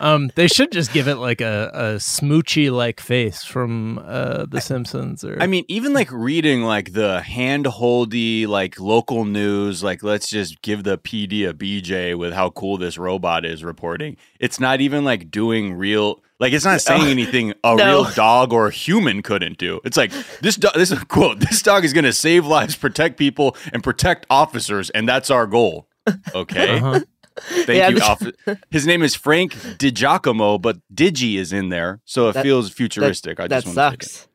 Um, 0.00 0.30
they 0.34 0.48
should 0.48 0.72
just 0.72 0.92
give 0.92 1.06
it 1.06 1.16
like 1.16 1.40
a, 1.40 1.70
a 1.72 1.82
smoochy 1.98 2.70
like 2.70 3.00
face 3.00 3.44
from 3.44 3.98
uh, 4.04 4.44
The 4.46 4.60
Simpsons 4.60 5.24
or 5.24 5.36
I 5.40 5.46
mean, 5.46 5.64
even 5.68 5.92
like 5.92 6.10
reading 6.10 6.62
like 6.62 6.92
the 6.94 7.22
hand-holdy 7.22 8.46
like 8.46 8.78
local 8.80 9.24
news, 9.24 9.82
like 9.82 10.02
let's 10.02 10.28
just 10.28 10.60
give 10.62 10.84
the 10.84 10.98
PD 10.98 11.48
a 11.48 11.54
BJ 11.54 12.16
with 12.16 12.32
how 12.32 12.50
cool 12.50 12.76
this 12.76 12.98
robot 12.98 13.44
is 13.44 13.62
reporting. 13.64 14.16
It's 14.40 14.58
not 14.60 14.80
even 14.80 15.04
like 15.04 15.30
doing 15.30 15.74
real 15.74 16.22
like 16.40 16.52
it's 16.52 16.64
not 16.64 16.80
saying 16.80 17.06
anything 17.08 17.54
a 17.62 17.76
No. 17.76 17.84
real 18.02 18.04
dog 18.14 18.52
or 18.52 18.66
a 18.68 18.72
human 18.72 19.22
couldn't 19.22 19.58
do. 19.58 19.80
It's 19.84 19.96
like 19.96 20.12
this 20.40 20.56
dog 20.56 20.74
this 20.74 20.90
is 20.90 21.02
a 21.02 21.06
quote, 21.06 21.40
this 21.40 21.62
dog 21.62 21.84
is 21.84 21.92
gonna 21.92 22.12
save 22.12 22.46
lives, 22.46 22.74
protect 22.76 23.16
people, 23.16 23.56
and 23.72 23.82
protect 23.82 24.26
officers, 24.28 24.90
and 24.90 25.08
that's 25.08 25.30
our 25.30 25.46
goal. 25.46 25.88
Okay. 26.34 26.78
Uh-huh. 26.78 27.00
Thank 27.40 27.68
Yeah, 27.78 27.88
you. 27.88 27.98
this- 27.98 28.58
His 28.70 28.86
name 28.86 29.02
is 29.02 29.14
Frank 29.14 29.52
DiGiacomo, 29.54 30.60
but 30.60 30.78
Digi 30.94 31.36
is 31.36 31.52
in 31.52 31.68
there, 31.68 32.00
so 32.04 32.28
it 32.28 32.34
That- 32.34 32.42
feels 32.42 32.70
futuristic. 32.70 33.40
I 33.40 33.48
that 33.48 33.64
just 33.64 33.76
wanted 33.76 34.00
to 34.00 34.06
say 34.06 34.12
sucks. 34.12 34.28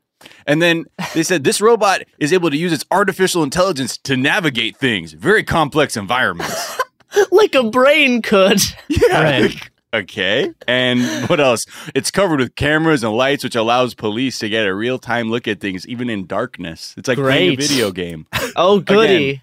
and 0.46 0.62
then 0.62 0.86
they 1.14 1.24
said 1.24 1.44
this 1.44 1.62
robot 1.62 2.02
is 2.20 2.34
able 2.34 2.50
to 2.50 2.58
use 2.58 2.74
its 2.74 2.86
artificial 2.92 3.42
intelligence 3.44 3.98
to 4.00 4.18
navigate 4.18 4.76
things, 4.78 5.14
very 5.14 5.44
complex 5.44 5.96
environments. 5.98 6.80
like 7.32 7.56
a 7.56 7.64
brain 7.64 8.22
could. 8.22 8.60
yeah. 8.88 9.22
Right. 9.24 9.70
Okay. 9.92 10.54
And 10.68 11.02
what 11.30 11.40
else? 11.40 11.66
It's 11.96 12.12
covered 12.12 12.40
with 12.40 12.54
cameras 12.56 13.04
and 13.04 13.12
lights, 13.14 13.44
which 13.44 13.56
allows 13.56 13.96
police 13.96 14.38
to 14.40 14.48
get 14.50 14.68
a 14.68 14.76
real 14.76 15.00
time 15.00 15.32
look 15.32 15.48
at 15.48 15.60
things, 15.60 15.88
even 15.88 16.12
in 16.12 16.28
darkness. 16.28 16.94
It's 16.96 17.08
like 17.08 17.18
playing 17.18 17.54
a 17.54 17.56
video 17.56 17.92
game. 17.92 18.28
Oh 18.56 18.80
goody. 18.82 19.42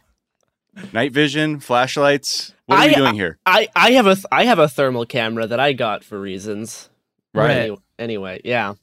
Night 0.93 1.13
vision, 1.13 1.61
flashlights. 1.61 2.53
What 2.67 2.79
are 2.79 2.83
I- 2.83 2.95
doing 2.95 3.15
here? 3.15 3.39
I 3.47 3.69
I 3.75 3.93
have 3.93 4.07
a 4.07 4.15
th- 4.15 4.27
I 4.33 4.45
have 4.45 4.59
a 4.59 4.69
thermal 4.69 5.07
camera 5.07 5.47
that 5.47 5.61
I 5.61 5.73
got 5.73 6.05
for 6.05 6.21
reasons. 6.21 6.89
Right. 7.35 7.51
Any- 7.51 7.77
anyway, 7.99 8.41
yeah. 8.45 8.75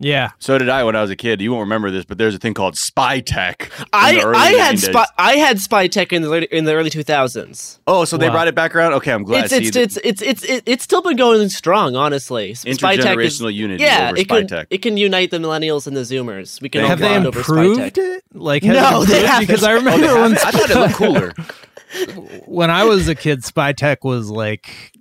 Yeah. 0.00 0.30
So 0.38 0.58
did 0.58 0.68
I 0.68 0.82
when 0.82 0.96
I 0.96 1.02
was 1.02 1.10
a 1.10 1.16
kid. 1.16 1.40
You 1.40 1.52
won't 1.52 1.60
remember 1.60 1.90
this, 1.90 2.04
but 2.04 2.18
there's 2.18 2.34
a 2.34 2.38
thing 2.38 2.54
called 2.54 2.76
spy 2.76 3.20
tech. 3.20 3.70
I 3.92 4.20
I 4.20 4.52
had 4.52 4.76
90s. 4.76 4.88
spy 4.90 5.04
I 5.18 5.32
had 5.36 5.60
spy 5.60 5.86
tech 5.86 6.12
in 6.12 6.22
the 6.22 6.28
early, 6.28 6.48
in 6.50 6.64
the 6.64 6.72
early 6.74 6.90
2000s. 6.90 7.78
Oh, 7.86 8.04
so 8.04 8.16
they 8.16 8.28
brought 8.30 8.48
it 8.48 8.54
back 8.54 8.74
around? 8.74 8.94
Okay, 8.94 9.12
I'm 9.12 9.22
glad. 9.22 9.44
It's 9.44 9.52
it's, 9.52 9.74
See, 9.74 9.80
it's 9.82 9.96
it's 10.02 10.22
it's 10.22 10.42
it's 10.44 10.62
it's 10.66 10.84
still 10.84 11.02
been 11.02 11.16
going 11.16 11.48
strong, 11.50 11.94
honestly. 11.96 12.54
Spy 12.54 12.96
tech 12.96 13.16
is 13.18 13.38
intergenerational 13.40 13.54
unity 13.54 13.82
yeah, 13.84 14.08
over 14.08 14.16
it 14.16 14.24
spy 14.26 14.38
can 14.40 14.46
tech. 14.48 14.66
it 14.70 14.78
can 14.78 14.96
unite 14.96 15.30
the 15.30 15.38
millennials 15.38 15.86
and 15.86 15.96
the 15.96 16.00
Zoomers. 16.00 16.60
We 16.62 16.68
can 16.70 16.82
all 16.82 16.88
Have 16.88 16.98
they 16.98 17.08
bond 17.08 17.26
over 17.26 17.42
spy 17.42 17.52
improved 17.64 17.80
tech. 17.80 17.98
it? 17.98 18.24
Like 18.32 18.62
No, 18.64 19.02
it 19.02 19.06
they 19.08 19.20
improved? 19.24 19.40
because 19.40 19.64
I 19.64 19.72
haven't. 19.72 19.88
Oh, 19.88 19.96
remember 19.96 20.20
when? 20.22 20.32
I 20.38 20.50
thought 20.50 20.70
it 20.70 20.76
looked 20.76 20.94
cooler. 20.94 21.32
when 22.46 22.70
I 22.70 22.84
was 22.84 23.08
a 23.08 23.14
kid, 23.14 23.44
spy 23.44 23.72
tech 23.72 24.04
was 24.04 24.30
like 24.30 24.92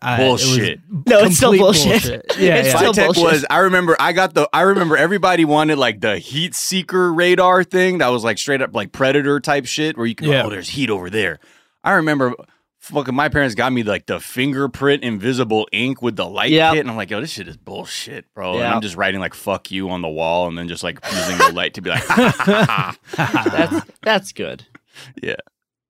I, 0.00 0.22
it 0.22 0.30
was 0.32 0.42
Bullshit. 0.44 0.80
No, 1.06 1.18
it's 1.20 1.36
still 1.36 1.50
complete 1.50 1.58
bullshit. 1.60 2.04
Yeah, 2.38 2.54
It's 2.56 2.68
yeah. 2.68 2.76
still 2.78 2.92
bullshit. 2.94 3.22
was 3.22 3.46
I 3.50 3.58
remember 3.58 3.96
I 4.00 4.12
got 4.12 4.32
the 4.34 4.48
I 4.52 4.62
remember 4.62 4.96
everybody 4.96 5.44
wanted 5.44 5.76
like 5.78 6.00
the 6.00 6.18
heat 6.18 6.54
seeker 6.54 7.12
radar 7.12 7.64
thing 7.64 7.98
that 7.98 8.08
was 8.08 8.24
like 8.24 8.38
straight 8.38 8.62
up 8.62 8.74
like 8.74 8.92
predator 8.92 9.40
type 9.40 9.66
shit 9.66 9.96
where 9.98 10.06
you 10.06 10.14
can 10.14 10.28
Yeah. 10.28 10.44
oh 10.44 10.50
there's 10.50 10.70
heat 10.70 10.88
over 10.90 11.10
there. 11.10 11.38
I 11.84 11.92
remember 11.92 12.34
fucking 12.80 13.14
my 13.14 13.28
parents 13.28 13.54
got 13.54 13.72
me 13.72 13.82
like 13.82 14.06
the 14.06 14.20
fingerprint 14.20 15.02
invisible 15.04 15.68
ink 15.72 16.00
with 16.00 16.16
the 16.16 16.26
light 16.26 16.50
Yep. 16.50 16.72
kit 16.74 16.80
and 16.80 16.90
I'm 16.90 16.96
like, 16.96 17.10
yo, 17.10 17.20
this 17.20 17.30
shit 17.30 17.46
is 17.48 17.56
bullshit, 17.58 18.24
bro. 18.34 18.54
And 18.54 18.64
I'm 18.64 18.80
just 18.80 18.96
writing 18.96 19.20
like 19.20 19.34
fuck 19.34 19.70
you 19.70 19.90
on 19.90 20.00
the 20.00 20.08
wall 20.08 20.48
and 20.48 20.56
then 20.56 20.66
just 20.66 20.82
like 20.82 20.98
using 21.12 21.36
the 21.38 21.52
light 21.52 21.74
to 21.74 21.82
be 21.82 21.90
like 21.90 22.04
ha, 22.06 22.34
ha, 22.38 22.96
ha, 23.08 23.24
ha. 23.26 23.50
That's 23.70 23.90
that's 24.02 24.32
good. 24.32 24.66
Yeah. 25.22 25.34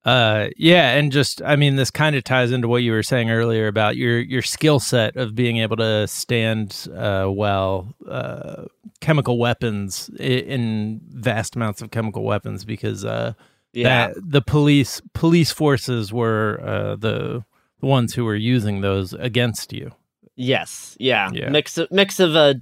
Uh, 0.04 0.48
yeah, 0.58 0.92
and 0.96 1.10
just 1.10 1.40
I 1.42 1.56
mean, 1.56 1.76
this 1.76 1.90
kind 1.90 2.14
of 2.14 2.24
ties 2.24 2.52
into 2.52 2.68
what 2.68 2.82
you 2.82 2.92
were 2.92 3.02
saying 3.02 3.30
earlier 3.30 3.66
about 3.68 3.96
your 3.96 4.18
your 4.20 4.42
skill 4.42 4.78
set 4.78 5.16
of 5.16 5.34
being 5.34 5.56
able 5.58 5.76
to 5.78 6.06
stand 6.06 6.86
uh, 6.94 7.26
well 7.30 7.94
uh, 8.06 8.64
chemical 9.00 9.38
weapons 9.38 10.10
in 10.20 11.00
vast 11.08 11.56
amounts 11.56 11.80
of 11.80 11.90
chemical 11.90 12.22
weapons 12.22 12.66
because 12.66 13.04
uh, 13.04 13.32
Yeah. 13.72 14.08
that 14.08 14.16
the 14.22 14.42
police 14.42 15.00
police 15.14 15.50
forces 15.52 16.12
were 16.12 16.60
uh, 16.62 16.96
the 16.96 17.44
the 17.80 17.86
ones 17.86 18.12
who 18.14 18.26
were 18.26 18.36
using 18.36 18.82
those 18.82 19.14
against 19.14 19.72
you. 19.72 19.90
Yes. 20.36 20.96
Yeah. 21.00 21.30
Yeah. 21.32 21.48
Mix 21.48 21.78
of 21.78 21.90
mix 21.90 22.20
of 22.20 22.36
uh, 22.36 22.54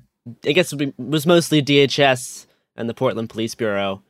I 0.47 0.53
guess 0.53 0.73
it 0.73 0.95
was 0.97 1.27
mostly 1.27 1.61
DHS 1.61 2.47
and 2.77 2.89
the 2.89 2.95
Portland 2.95 3.31
Police 3.31 3.57
Bureau. 3.57 4.03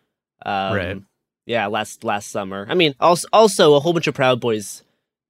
Um, 0.44 0.74
Right. 0.76 1.02
Yeah. 1.46 1.66
Last 1.66 2.04
last 2.04 2.30
summer. 2.30 2.66
I 2.68 2.74
mean, 2.74 2.94
also 3.00 3.26
also 3.32 3.74
a 3.74 3.80
whole 3.80 3.92
bunch 3.92 4.06
of 4.06 4.14
Proud 4.14 4.40
Boys. 4.40 4.82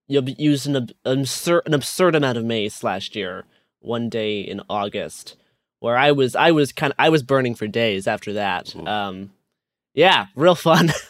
You 0.08 0.20
know, 0.20 0.34
used 0.36 0.66
an, 0.66 0.76
ab- 0.76 0.92
absurd 1.04 1.62
an 1.66 1.74
absurd 1.74 2.14
amount 2.14 2.36
of 2.38 2.44
mace 2.44 2.82
last 2.82 3.14
year. 3.16 3.44
One 3.80 4.08
day 4.08 4.40
in 4.40 4.60
August, 4.70 5.36
where 5.80 5.96
I 5.96 6.12
was 6.12 6.36
I 6.36 6.50
was 6.52 6.72
kind 6.72 6.92
of 6.92 6.96
I 6.98 7.08
was 7.08 7.22
burning 7.22 7.54
for 7.54 7.66
days 7.66 8.06
after 8.06 8.32
that. 8.34 8.74
Um, 8.76 9.32
yeah, 9.94 10.26
real 10.36 10.54
fun. 10.54 10.90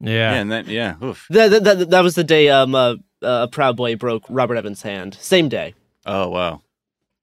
Yeah, 0.00 0.12
Yeah, 0.30 0.34
and 0.34 0.52
then 0.52 0.64
yeah, 0.68 0.94
oof. 1.02 1.26
that, 1.30 1.48
that, 1.50 1.64
that, 1.64 1.90
that 1.90 2.00
was 2.04 2.14
the 2.14 2.22
day 2.22 2.48
um 2.50 2.72
uh, 2.74 2.94
uh, 3.20 3.46
a 3.46 3.48
Proud 3.48 3.76
Boy 3.76 3.96
broke 3.96 4.22
Robert 4.28 4.56
Evans' 4.56 4.82
hand. 4.82 5.14
Same 5.14 5.48
day. 5.48 5.74
Oh 6.06 6.28
wow. 6.28 6.62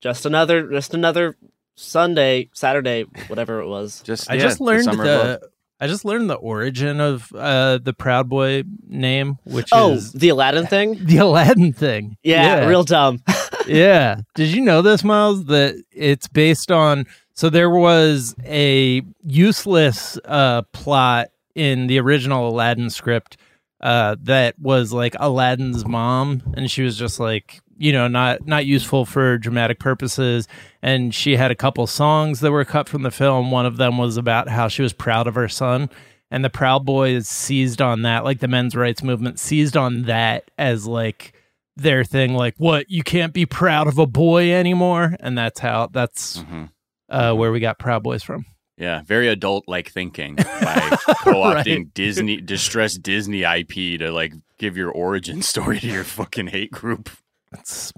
just 0.02 0.26
another 0.26 0.70
just 0.70 0.94
another 0.94 1.38
sunday 1.78 2.50
saturday 2.54 3.04
whatever 3.28 3.60
it 3.62 3.68
was 3.68 4.02
Just 4.02 4.30
I 4.30 4.34
yeah, 4.36 4.42
just 4.42 4.60
learned 4.60 4.84
summer 4.84 5.04
the. 5.06 5.50
I 5.80 5.88
just 5.88 6.06
learned 6.06 6.30
the 6.30 6.36
origin 6.36 7.02
of 7.02 7.32
uh, 7.34 7.80
the 7.80 7.94
Proud 7.94 8.30
Boy 8.30 8.64
name, 8.88 9.38
which 9.44 9.70
oh 9.72 9.94
is 9.94 10.14
the 10.14 10.30
aladdin 10.30 10.68
thing 10.68 10.98
the 11.06 11.18
Aladdin 11.18 11.74
thing. 11.74 12.18
yeah, 12.24 12.66
real 12.66 12.84
dumb 12.84 13.22
yeah. 13.68 14.22
Did 14.36 14.50
you 14.50 14.62
know 14.62 14.82
this, 14.82 15.04
Miles? 15.04 15.46
That 15.46 15.82
it's 15.92 16.28
based 16.28 16.72
on. 16.72 17.06
So 17.34 17.50
there 17.50 17.70
was 17.70 18.34
a 18.46 19.02
useless 19.26 20.18
uh, 20.24 20.62
plot 20.72 21.32
in 21.54 21.88
the 21.88 22.00
original 22.00 22.48
Aladdin 22.48 22.90
script 22.90 23.38
uh, 23.82 24.16
that 24.24 24.58
was 24.60 24.92
like 24.94 25.16
Aladdin's 25.20 25.86
mom, 25.86 26.42
and 26.56 26.70
she 26.72 26.82
was 26.84 26.98
just 26.98 27.20
like 27.20 27.60
you 27.78 27.92
know 27.92 28.08
not 28.08 28.46
not 28.48 28.66
useful 28.66 29.06
for 29.06 29.38
dramatic 29.38 29.80
purposes. 29.80 30.48
And 30.82 31.14
she 31.14 31.36
had 31.36 31.52
a 31.52 31.56
couple 31.56 31.86
songs 31.88 32.40
that 32.40 32.52
were 32.52 32.66
cut 32.66 32.88
from 32.88 33.02
the 33.04 33.12
film. 33.12 33.52
One 33.52 33.66
of 33.66 33.78
them 33.78 33.98
was 33.98 34.18
about 34.18 34.48
how 34.50 34.68
she 34.68 34.82
was 34.82 34.94
proud 34.94 35.28
of 35.28 35.36
her 35.36 35.50
son. 35.50 35.90
And 36.32 36.44
the 36.44 36.50
Proud 36.50 36.86
Boys 36.86 37.28
seized 37.28 37.82
on 37.82 38.02
that, 38.02 38.24
like 38.24 38.40
the 38.40 38.48
men's 38.48 38.76
rights 38.76 39.04
movement 39.04 39.40
seized 39.40 39.78
on 39.78 40.04
that 40.04 40.50
as 40.58 40.86
like 40.88 41.34
their 41.78 42.04
thing 42.06 42.34
like 42.34 42.56
what 42.58 42.90
you 42.90 43.04
can't 43.04 43.34
be 43.34 43.46
proud 43.46 43.86
of 43.88 43.98
a 43.98 44.06
boy 44.08 44.50
anymore 44.54 45.14
and 45.20 45.38
that's 45.38 45.60
how 45.60 45.88
that's 45.92 46.38
Mhm. 46.38 46.70
uh 47.10 47.34
where 47.34 47.52
we 47.52 47.60
got 47.60 47.78
proud 47.78 48.02
boys 48.02 48.24
from 48.24 48.46
Yeah, 48.78 49.02
very 49.06 49.30
adult 49.30 49.66
like 49.68 49.90
thinking 49.90 50.36
by 50.36 50.98
co-opting 51.24 51.94
Disney 51.94 52.42
distressed 52.42 53.02
Disney 53.02 53.44
IP 53.44 54.00
to 54.00 54.12
like 54.12 54.34
give 54.58 54.76
your 54.76 54.92
origin 54.92 55.42
story 55.44 55.80
to 55.80 55.88
your 55.88 56.04
fucking 56.04 56.48
hate 56.48 56.72
group. 56.72 57.10
it's 57.54 57.94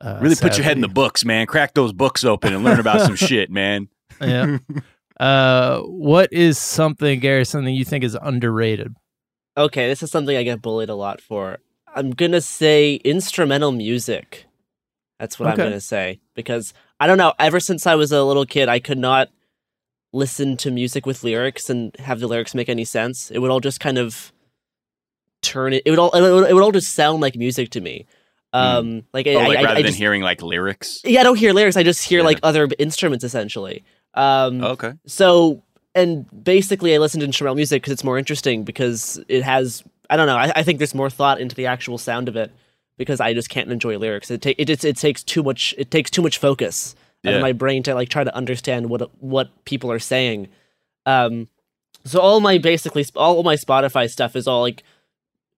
uh, 0.00 0.18
Really 0.22 0.36
put 0.36 0.56
your 0.56 0.64
head 0.64 0.76
in 0.76 0.80
the 0.80 0.88
books, 0.88 1.24
man. 1.24 1.46
Crack 1.46 1.74
those 1.74 1.92
books 1.92 2.24
open 2.24 2.54
and 2.54 2.64
learn 2.64 2.80
about 2.80 3.00
some 3.02 3.16
shit, 3.16 3.50
man. 3.50 3.88
yeah. 4.20 4.58
Uh 5.20 5.78
what 5.82 6.32
is 6.32 6.58
something 6.58 7.20
gary 7.20 7.44
something 7.44 7.72
you 7.72 7.84
think 7.84 8.02
is 8.02 8.18
underrated? 8.20 8.96
Okay 9.56 9.86
this 9.86 10.02
is 10.02 10.10
something 10.10 10.36
i 10.36 10.42
get 10.42 10.60
bullied 10.60 10.88
a 10.88 10.96
lot 10.96 11.20
for. 11.20 11.58
I'm 11.94 12.10
gonna 12.10 12.40
say 12.40 12.96
instrumental 12.96 13.70
music. 13.70 14.46
That's 15.20 15.38
what 15.38 15.50
i'm 15.50 15.56
gonna 15.56 15.80
say 15.80 16.18
because 16.34 16.74
i 16.98 17.06
don't 17.06 17.16
know 17.18 17.32
ever 17.38 17.60
since 17.60 17.86
i 17.86 17.94
was 17.94 18.10
a 18.10 18.24
little 18.24 18.44
kid 18.44 18.68
i 18.68 18.80
could 18.80 18.98
not 18.98 19.28
listen 20.14 20.56
to 20.56 20.70
music 20.70 21.04
with 21.06 21.24
lyrics 21.24 21.68
and 21.68 21.94
have 21.98 22.20
the 22.20 22.26
lyrics 22.26 22.54
make 22.54 22.68
any 22.68 22.84
sense 22.84 23.30
it 23.30 23.38
would 23.40 23.50
all 23.50 23.60
just 23.60 23.80
kind 23.80 23.98
of 23.98 24.32
turn 25.42 25.72
it 25.74 25.82
it 25.84 25.90
would 25.90 25.98
all 25.98 26.10
it 26.12 26.20
would, 26.22 26.48
it 26.48 26.54
would 26.54 26.62
all 26.62 26.72
just 26.72 26.94
sound 26.94 27.20
like 27.20 27.36
music 27.36 27.70
to 27.70 27.80
me 27.80 28.06
um 28.54 29.02
like, 29.12 29.26
Oh, 29.26 29.32
I, 29.36 29.48
like 29.48 29.58
I, 29.58 29.62
rather 29.62 29.68
I 29.72 29.82
than 29.82 29.86
just, 29.86 29.98
hearing 29.98 30.22
like 30.22 30.40
lyrics. 30.42 31.00
yeah 31.04 31.20
i 31.20 31.22
don't 31.22 31.36
hear 31.36 31.52
lyrics 31.52 31.76
i 31.76 31.82
just 31.82 32.02
hear 32.04 32.20
Yeah. 32.20 32.24
like 32.26 32.38
other 32.42 32.68
instruments 32.78 33.24
essentially 33.24 33.84
um 34.14 34.62
Okay. 34.62 34.92
so 35.06 35.62
and 35.94 36.24
basically 36.44 36.94
i 36.94 36.98
listen 36.98 37.20
to 37.20 37.26
instrumental 37.26 37.56
music 37.56 37.82
because 37.82 37.92
it's 37.92 38.04
more 38.04 38.16
interesting 38.16 38.62
because 38.64 39.22
it 39.28 39.42
has 39.42 39.82
i 40.08 40.16
don't 40.16 40.26
know 40.26 40.36
I, 40.36 40.52
I 40.56 40.62
think 40.62 40.78
there's 40.78 40.94
more 40.94 41.10
thought 41.10 41.40
into 41.40 41.54
the 41.56 41.66
actual 41.66 41.98
sound 41.98 42.28
of 42.28 42.36
it 42.36 42.50
because 42.96 43.20
i 43.20 43.34
just 43.34 43.50
can't 43.50 43.70
enjoy 43.70 43.98
lyrics 43.98 44.30
it, 44.30 44.40
ta- 44.40 44.54
it, 44.56 44.64
just, 44.66 44.84
it 44.84 44.96
takes 44.96 45.22
too 45.22 45.42
much 45.42 45.74
it 45.76 45.90
takes 45.90 46.10
too 46.10 46.22
much 46.22 46.38
focus 46.38 46.94
out 47.26 47.34
of 47.34 47.40
my 47.42 47.52
brain 47.52 47.82
to 47.82 47.94
like 47.94 48.08
try 48.08 48.22
to 48.24 48.34
understand 48.36 48.88
what 48.90 49.10
what 49.22 49.50
people 49.64 49.90
are 49.90 49.98
saying 49.98 50.48
um 51.06 51.48
so 52.04 52.20
all 52.20 52.40
my 52.40 52.58
basically 52.58 53.04
all 53.16 53.42
my 53.42 53.56
spotify 53.56 54.08
stuff 54.10 54.36
is 54.36 54.46
all 54.46 54.60
like 54.62 54.82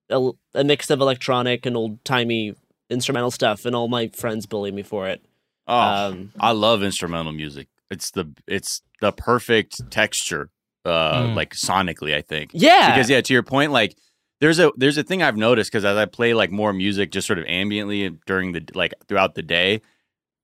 a, 0.09 0.31
a 0.53 0.63
mix 0.63 0.89
of 0.89 1.01
electronic 1.01 1.65
and 1.65 1.75
old 1.75 2.03
timey 2.05 2.55
instrumental 2.89 3.31
stuff 3.31 3.65
and 3.65 3.75
all 3.75 3.87
my 3.87 4.07
friends 4.09 4.45
bully 4.45 4.71
me 4.71 4.83
for 4.83 5.07
it 5.07 5.21
Oh, 5.69 5.77
um 5.77 6.31
I 6.39 6.51
love 6.53 6.81
instrumental 6.81 7.33
music. 7.33 7.67
It's 7.91 8.11
the 8.11 8.31
it's 8.47 8.81
the 9.01 9.11
perfect 9.11 9.91
texture, 9.91 10.49
uh, 10.85 11.23
Mm. 11.23 11.35
like 11.35 11.53
sonically. 11.53 12.15
I 12.15 12.21
think. 12.21 12.51
yeah 12.53 12.93
because 12.95 13.09
yeah 13.09 13.19
to 13.19 13.33
your 13.33 13.43
point 13.43 13.73
like 13.73 13.97
there's 14.39 14.59
a 14.59 14.71
there's 14.77 14.97
a 14.97 15.03
thing 15.03 15.21
i've 15.21 15.35
noticed 15.35 15.69
because 15.69 15.83
as 15.83 15.97
i 15.97 16.05
play 16.05 16.33
like 16.33 16.51
more 16.51 16.71
music 16.71 17.11
just 17.11 17.27
sort 17.27 17.37
of 17.37 17.43
ambiently 17.47 18.17
during 18.25 18.53
the 18.53 18.63
like 18.75 18.93
throughout 19.09 19.35
the 19.35 19.41
day 19.41 19.81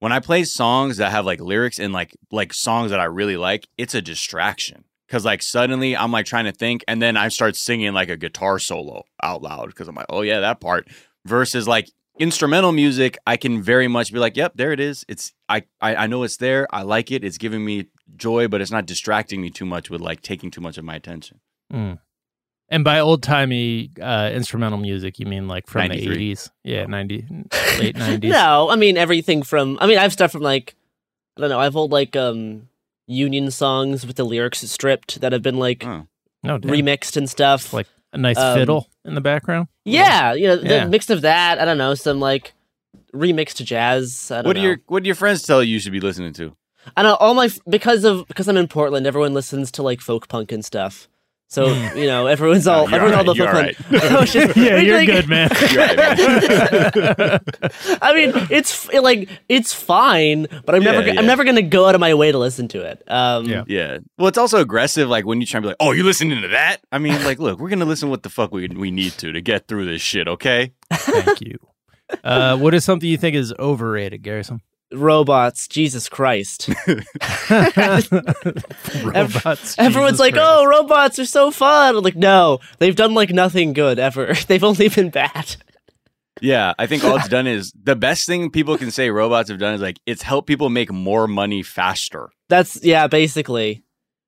when 0.04 0.12
i 0.12 0.20
play 0.20 0.44
songs 0.44 0.98
that 0.98 1.12
have 1.12 1.26
like 1.26 1.40
lyrics 1.40 1.80
and 1.80 1.94
like 1.94 2.14
like 2.30 2.54
songs 2.54 2.92
that 2.92 3.00
i 3.00 3.06
really 3.06 3.38
like 3.38 3.70
it's 3.78 3.96
a 3.96 4.02
distraction. 4.02 4.84
Because 5.08 5.24
like 5.24 5.42
suddenly 5.42 5.96
i'm 5.96 6.12
like 6.12 6.26
trying 6.26 6.44
to 6.44 6.52
think 6.52 6.84
and 6.90 7.02
then 7.02 7.16
i 7.16 7.30
start 7.30 7.56
singing 7.56 7.94
like 7.94 8.10
a 8.10 8.18
guitar 8.18 8.60
solo 8.60 9.04
out 9.22 9.42
loud 9.42 9.68
because 9.68 9.88
i'm 9.88 9.96
like 9.96 10.08
oh 10.10 10.22
yeah 10.22 10.42
that 10.42 10.60
part. 10.60 10.90
Versus 11.26 11.70
like 11.70 11.90
instrumental 12.20 12.74
music 12.74 13.18
i 13.26 13.38
can 13.38 13.62
very 13.62 13.88
much 13.88 14.12
be 14.12 14.20
like 14.20 14.36
yep 14.36 14.52
there 14.56 14.74
it 14.74 14.82
is. 14.82 15.06
It's 15.08 15.32
I, 15.48 15.64
I 15.80 15.96
i 15.96 16.08
know 16.08 16.24
it's 16.24 16.36
there. 16.36 16.68
I 16.70 16.82
like 16.82 17.10
it. 17.10 17.24
It's 17.24 17.38
giving 17.38 17.64
me 17.64 17.86
joy 18.18 18.50
but 18.50 18.60
it's 18.60 18.72
not 18.72 18.86
distracting 18.86 19.42
me 19.42 19.52
too 19.52 19.66
much 19.66 19.90
with 19.90 20.02
like 20.02 20.22
taking 20.22 20.52
too 20.52 20.60
much 20.60 20.78
of 20.78 20.84
my 20.84 20.96
attention. 20.96 21.40
Mm. 21.72 22.00
And 22.74 22.84
by 22.84 23.00
old 23.00 23.22
timey 23.24 23.90
uh 24.02 24.30
instrumental 24.34 24.78
music 24.80 25.20
you 25.20 25.26
mean 25.26 25.48
like 25.48 25.68
from 25.68 25.88
the 25.90 25.96
80s 25.96 26.50
yeah 26.64 26.86
90 26.86 27.26
late 27.80 27.96
90s 27.96 28.24
No, 28.30 28.70
I 28.70 28.76
mean 28.76 28.98
everything 28.98 29.44
from. 29.44 29.78
I 29.80 29.88
mean, 29.88 29.98
I 29.98 30.02
have 30.02 30.12
stuff 30.14 30.32
from 30.32 30.42
like, 30.42 30.76
I 31.38 31.42
don't 31.42 31.50
know. 31.50 31.60
I 31.60 31.66
have 31.66 31.76
old 31.76 31.92
like 31.92 32.16
um 32.16 32.68
Union 33.08 33.52
songs 33.52 34.06
with 34.08 34.16
the 34.16 34.24
lyrics 34.24 34.60
stripped 34.70 35.22
that 35.22 35.32
have 35.34 35.42
been 35.42 35.58
like 35.58 35.86
Oh. 35.86 36.08
no 36.42 36.58
damn. 36.58 36.72
remixed 36.72 37.16
and 37.18 37.30
stuff. 37.30 37.72
Like 37.74 37.88
a 38.14 38.18
nice 38.18 38.38
Um, 38.38 38.58
fiddle 38.58 38.88
in 39.06 39.14
the 39.16 39.22
background 39.22 39.68
yeah, 39.86 40.34
you 40.34 40.48
know, 40.48 40.56
the 40.56 40.68
Yeah. 40.76 40.86
mix 40.86 41.10
of 41.10 41.22
that. 41.22 41.60
I 41.60 41.66
don't 41.66 41.78
know, 41.78 41.94
some 41.96 42.20
like 42.22 42.54
remixed 43.14 43.64
jazz. 43.66 44.32
I 44.32 44.38
don't 44.38 44.46
What 44.48 44.54
do 44.54 44.62
know. 44.62 44.68
your 44.68 44.78
what 44.88 45.04
do 45.04 45.08
your 45.08 45.16
friends 45.16 45.44
tell 45.44 45.62
you 45.64 45.74
you 45.74 45.80
should 45.80 45.92
be 45.92 46.00
listening 46.00 46.34
to? 46.34 46.56
I 46.98 47.04
know 47.04 47.16
all 47.16 47.34
my 47.34 47.50
because 47.70 48.04
of 48.04 48.28
because 48.28 48.48
I'm 48.48 48.58
in 48.58 48.68
Portland. 48.68 49.06
Everyone 49.08 49.34
listens 49.34 49.72
to 49.74 49.84
like 49.84 50.02
folk 50.02 50.28
punk 50.28 50.52
and 50.52 50.64
stuff. 50.66 51.08
So 51.54 51.68
you 51.94 52.08
know, 52.08 52.26
everyone's 52.26 52.66
all 52.66 52.90
you're 52.90 53.00
everyone's 53.00 53.30
all 53.30 53.30
all 53.30 53.36
the 53.36 53.44
right, 53.54 53.76
folk 53.76 53.92
you're 53.92 54.02
punk. 54.02 54.12
all 54.36 54.42
Oh, 54.42 54.54
yeah 54.62 54.78
you're 54.78 54.98
Like- 54.98 55.08
good 55.08 55.28
man 55.30 55.50
I 58.02 58.14
mean, 58.14 58.32
it's 58.50 58.88
f- 58.90 59.02
like 59.04 59.30
it's 59.50 59.74
fine, 59.74 60.48
but 60.66 60.74
I'm 60.76 60.84
never 60.84 61.00
Yeah, 61.02 61.06
go- 61.06 61.12
yeah. 61.14 61.20
I'm 61.20 61.26
never 61.28 61.44
gonna 61.44 61.62
go 61.62 61.86
out 61.88 61.96
of 61.96 62.02
my 62.02 62.14
way 62.14 62.32
to 62.32 62.38
listen 62.38 62.68
to 62.70 62.82
it. 62.82 63.04
Um, 63.08 63.46
Yeah. 63.46 63.64
Yeah. 63.68 64.00
Well, 64.18 64.28
it's 64.28 64.38
also 64.38 64.60
aggressive. 64.62 65.10
Like 65.10 65.26
when 65.26 65.40
you 65.42 65.48
try 65.48 65.60
to 65.60 65.62
be 65.62 65.68
like, 65.68 65.78
"Oh, 65.80 65.92
you 65.92 66.04
listening 66.04 66.42
to 66.42 66.48
that?" 66.50 66.78
I 66.92 66.98
mean, 66.98 67.24
like, 67.24 67.40
look, 67.40 67.60
we're 67.60 67.70
gonna 67.70 67.86
listen 67.86 68.10
what 68.10 68.24
the 68.24 68.30
fuck 68.30 68.52
we 68.52 68.68
we 68.68 68.92
need 68.92 69.12
to 69.14 69.32
to 69.32 69.42
get 69.42 69.68
through 69.68 69.86
this 69.86 70.02
shit. 70.02 70.28
Okay. 70.28 70.72
thank 70.92 71.42
you 71.42 71.58
uh 72.24 72.56
what 72.58 72.74
is 72.76 72.84
something 72.86 73.10
you 73.10 73.18
think 73.18 73.36
is 73.36 73.52
overrated 73.58 74.22
garrison 74.22 74.62
robots. 74.94 75.68
Jesus 75.68 76.10
Christ. 76.10 76.70
robots 79.04 79.76
Everyone's 79.78 80.14
Jesus 80.14 80.20
like, 80.20 80.34
Christ. 80.34 80.48
"Oh, 80.48 80.66
robots 80.66 81.20
are 81.20 81.26
so 81.26 81.52
fun." 81.52 81.96
I'm 81.96 82.04
like, 82.04 82.16
no, 82.16 82.60
they've 82.80 82.96
done 82.96 83.14
like 83.14 83.32
nothing 83.32 83.74
good 83.74 84.00
ever. 84.00 84.34
they've 84.48 84.64
only 84.64 84.90
been 84.90 85.10
bad. 85.10 85.56
Yeah, 86.42 86.74
I 86.78 86.88
think 86.88 87.04
all 87.04 87.16
it's 87.16 87.28
done 87.30 87.48
is 87.48 87.72
the 87.84 87.96
best 87.96 88.26
thing 88.26 88.50
people 88.50 88.78
can 88.78 88.92
say 88.92 89.10
robots 89.10 89.50
have 89.50 89.60
done 89.60 89.76
is 89.76 89.82
like 89.82 90.00
it's 90.06 90.22
helped 90.22 90.48
people 90.48 90.70
make 90.70 90.92
more 90.92 91.28
money 91.28 91.64
faster. 91.64 92.30
That's 92.50 92.84
yeah, 92.84 93.08
basically. 93.08 93.84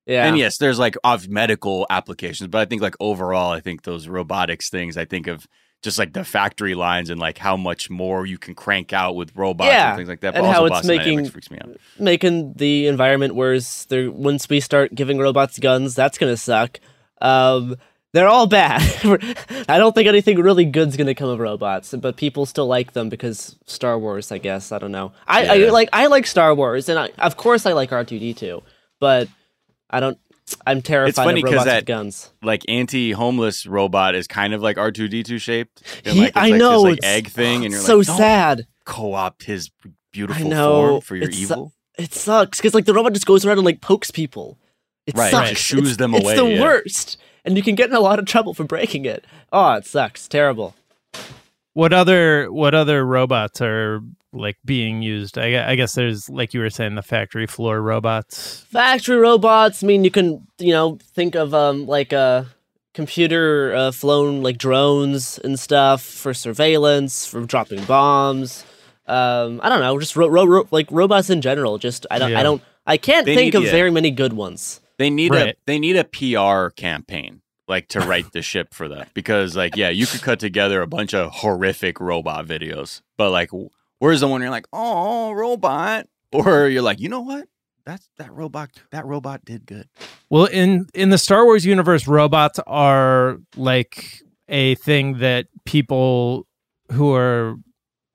Yeah. 0.06 0.28
And 0.28 0.38
yes, 0.38 0.58
there's 0.58 0.78
like 0.78 0.96
of 1.04 1.28
medical 1.28 1.88
applications, 1.90 2.48
but 2.48 2.60
I 2.62 2.66
think 2.66 2.82
like 2.82 2.96
overall, 3.00 3.52
I 3.52 3.60
think 3.60 3.84
those 3.84 4.08
robotics 4.08 4.70
things, 4.70 4.98
I 4.98 5.06
think 5.06 5.28
of 5.28 5.48
just 5.86 5.98
like 5.98 6.12
the 6.12 6.25
factory 6.25 6.75
lines 6.75 7.10
and 7.10 7.20
like 7.22 7.38
how 7.38 7.56
much 7.56 7.89
more 7.89 8.25
you 8.25 8.38
can 8.38 8.54
crank 8.54 8.92
out 8.92 9.15
with 9.15 9.32
robots 9.36 9.68
Yeah, 9.70 9.89
and 9.92 9.98
things 9.98 10.10
like 10.10 10.20
that. 10.20 10.36
and 10.36 10.44
But 10.44 10.51
how 10.51 10.65
it's 10.65 10.72
Boston 10.74 10.98
making- 10.98 11.30
freaks 11.30 11.50
me 11.50 11.58
out. 11.62 11.77
making 11.98 12.54
the 12.56 12.88
environment 12.88 13.36
worse. 13.36 13.86
There, 13.86 14.12
once 14.12 14.50
we 14.50 14.60
start 14.60 14.94
giving 14.94 15.18
robots 15.20 15.58
guns, 15.60 15.96
that's 15.96 16.18
gonna 16.18 16.36
suck. 16.36 16.82
Um, 17.22 17.77
they're 18.13 18.27
all 18.27 18.48
bad. 18.48 18.82
I 19.70 19.77
don't 19.77 19.94
think 19.94 20.08
anything 20.08 20.39
really 20.39 20.65
good's 20.65 20.96
gonna 20.98 21.15
come 21.15 21.30
of 21.30 21.39
robots, 21.39 21.94
but 21.98 22.15
people 22.18 22.46
still 22.46 22.68
like 22.68 22.94
them 22.94 23.10
because 23.10 23.56
Star 23.65 23.98
Wars. 24.00 24.32
I 24.32 24.38
guess 24.38 24.72
I 24.72 24.80
don't 24.80 24.92
know. 24.92 25.12
I, 25.27 25.46
I 25.46 25.56
like 25.70 25.89
I 25.94 26.08
like 26.08 26.25
Star 26.25 26.54
Wars, 26.56 26.88
and 26.89 26.98
I, 27.00 27.10
of 27.20 27.36
course 27.38 27.65
I 27.65 27.74
like 27.74 27.92
R 27.92 28.04
two 28.06 28.18
D 28.20 28.34
two, 28.34 28.63
but 29.00 29.27
I 29.89 30.00
don't. 30.00 30.18
I'm 30.68 30.82
terrified 30.82 31.16
funny 31.25 31.42
of 31.42 31.46
'cause 31.46 31.54
robots 31.54 31.66
that- 31.66 31.75
with 31.78 31.86
guns. 31.86 32.30
Like 32.44 32.64
anti-homeless 32.68 33.66
robot 33.66 34.16
is 34.16 34.28
kind 34.28 34.54
of 34.54 34.62
like 34.62 34.78
R 34.78 34.92
two 34.92 35.08
D 35.08 35.24
two 35.24 35.40
shaped. 35.40 35.82
And 36.06 36.14
He- 36.14 36.20
like, 36.22 36.30
it's 36.30 36.38
I 36.38 36.50
like 36.50 36.60
know 36.60 36.74
this, 36.78 36.84
like 36.84 36.98
it's 37.00 37.08
egg 37.08 37.28
thing, 37.30 37.66
and 37.66 37.74
you're 37.74 37.82
so 37.82 37.98
like, 37.98 38.08
"Don't 38.08 38.18
sad. 38.18 38.68
co-opt 38.86 39.44
his 39.46 39.72
beautiful 40.14 40.48
know, 40.48 40.88
form 40.90 41.02
for 41.02 41.16
your 41.16 41.25
it's- 41.25 41.42
evil. 41.42 41.74
It 41.98 42.14
sucks 42.14 42.60
because 42.60 42.74
like 42.74 42.86
the 42.86 42.94
robot 42.94 43.14
just 43.14 43.25
goes 43.25 43.46
around 43.46 43.58
and 43.58 43.66
like 43.66 43.82
pokes 43.82 44.12
people. 44.12 44.58
It 45.08 45.16
Right, 45.18 45.32
sucks. 45.32 45.50
just 45.52 45.62
shoos 45.64 45.80
It's- 45.80 45.98
them 45.98 46.14
it's 46.14 46.24
away, 46.24 46.36
the 46.36 46.46
yeah. 46.46 46.62
worst, 46.62 47.18
and 47.44 47.56
you 47.58 47.64
can 47.64 47.75
get 47.75 47.90
in 47.90 47.96
a 47.96 48.00
lot 48.00 48.20
of 48.20 48.25
trouble 48.25 48.54
for 48.54 48.64
breaking 48.66 49.06
it. 49.06 49.24
Oh, 49.54 49.74
it 49.74 49.86
sucks. 49.86 50.28
Terrible. 50.28 50.75
What 51.74 51.92
other 51.94 52.52
what 52.52 52.74
other 52.75 53.06
robots 53.06 53.62
are 53.62 54.02
like 54.36 54.58
being 54.65 55.01
used? 55.01 55.38
I, 55.38 55.72
I 55.72 55.75
guess 55.75 55.94
there's 55.96 56.30
like 56.30 56.54
you 56.54 56.60
were 56.60 56.70
saying 56.70 56.96
the 56.96 57.01
factory 57.01 57.48
floor 57.48 57.82
robots. 57.82 58.62
Factory 58.72 59.18
robots. 59.18 59.84
I 59.84 59.88
mean, 59.88 60.04
you 60.04 60.12
can 60.12 60.46
you 60.60 60.72
know 60.74 60.98
think 61.13 61.36
of 61.36 61.54
um 61.54 61.86
like 61.88 62.13
uh 62.13 62.44
computer 62.94 63.74
uh, 63.75 63.92
flown 63.92 64.42
like 64.42 64.58
drones 64.58 65.38
and 65.44 65.60
stuff 65.60 66.01
for 66.01 66.34
surveillance, 66.34 67.25
for 67.25 67.42
dropping 67.46 67.84
bombs. 67.86 68.63
Um, 69.08 69.60
I 69.62 69.70
don't 69.70 69.82
know, 69.82 70.00
just 70.00 70.15
ro- 70.15 70.27
ro- 70.30 70.46
ro- 70.46 70.68
like 70.72 70.88
robots 70.92 71.30
in 71.30 71.42
general. 71.42 71.77
Just 71.77 72.08
I 72.10 72.18
don't 72.20 72.32
Yeah. 72.32 72.39
I 72.39 72.44
don't 72.44 72.62
I 72.88 72.98
can't 72.98 73.25
They 73.25 73.36
think 73.36 73.54
of 73.56 73.63
yeah. 73.63 73.72
very 73.72 73.92
many 73.92 74.12
good 74.12 74.34
ones. 74.34 74.80
They 74.98 75.10
need 75.10 75.32
Right. 75.32 75.50
a 75.50 75.56
they 75.65 75.77
need 75.80 75.98
a 75.98 76.04
PR 76.06 76.70
campaign 76.70 77.42
like 77.68 77.88
to 77.89 78.00
write 78.00 78.32
the 78.32 78.42
ship 78.42 78.74
for 78.74 78.88
that 78.88 79.13
because 79.13 79.56
like 79.56 79.75
yeah 79.75 79.89
you 79.89 80.06
could 80.08 80.22
cut 80.22 80.39
together 80.39 80.82
a 80.82 80.88
bunch 80.88 81.13
of 81.15 81.32
horrific 81.32 82.00
robot 82.00 82.46
videos 82.46 83.01
but 83.18 83.32
like 83.32 83.50
w- 84.00 84.10
where's 84.10 84.20
the 84.22 84.28
one 84.28 84.42
you're 84.42 84.50
like 84.50 84.68
oh 84.74 85.32
robot 85.32 86.08
or 86.32 86.68
you're 86.68 86.82
like 86.82 87.00
you 87.00 87.10
know 87.10 87.22
what? 87.22 87.48
That's 87.86 88.10
that 88.18 88.32
robot 88.32 88.72
that 88.92 89.06
robot 89.06 89.46
did 89.46 89.66
good. 89.66 89.88
Well, 90.30 90.46
in 90.46 90.88
in 90.94 91.10
the 91.12 91.18
Star 91.18 91.46
Wars 91.46 91.66
universe, 91.66 92.08
robots 92.08 92.60
are 92.66 93.38
like 93.56 94.24
a 94.50 94.75
thing 94.75 95.20
that 95.20 95.48
people 95.66 96.48
who 96.92 97.14
are 97.14 97.58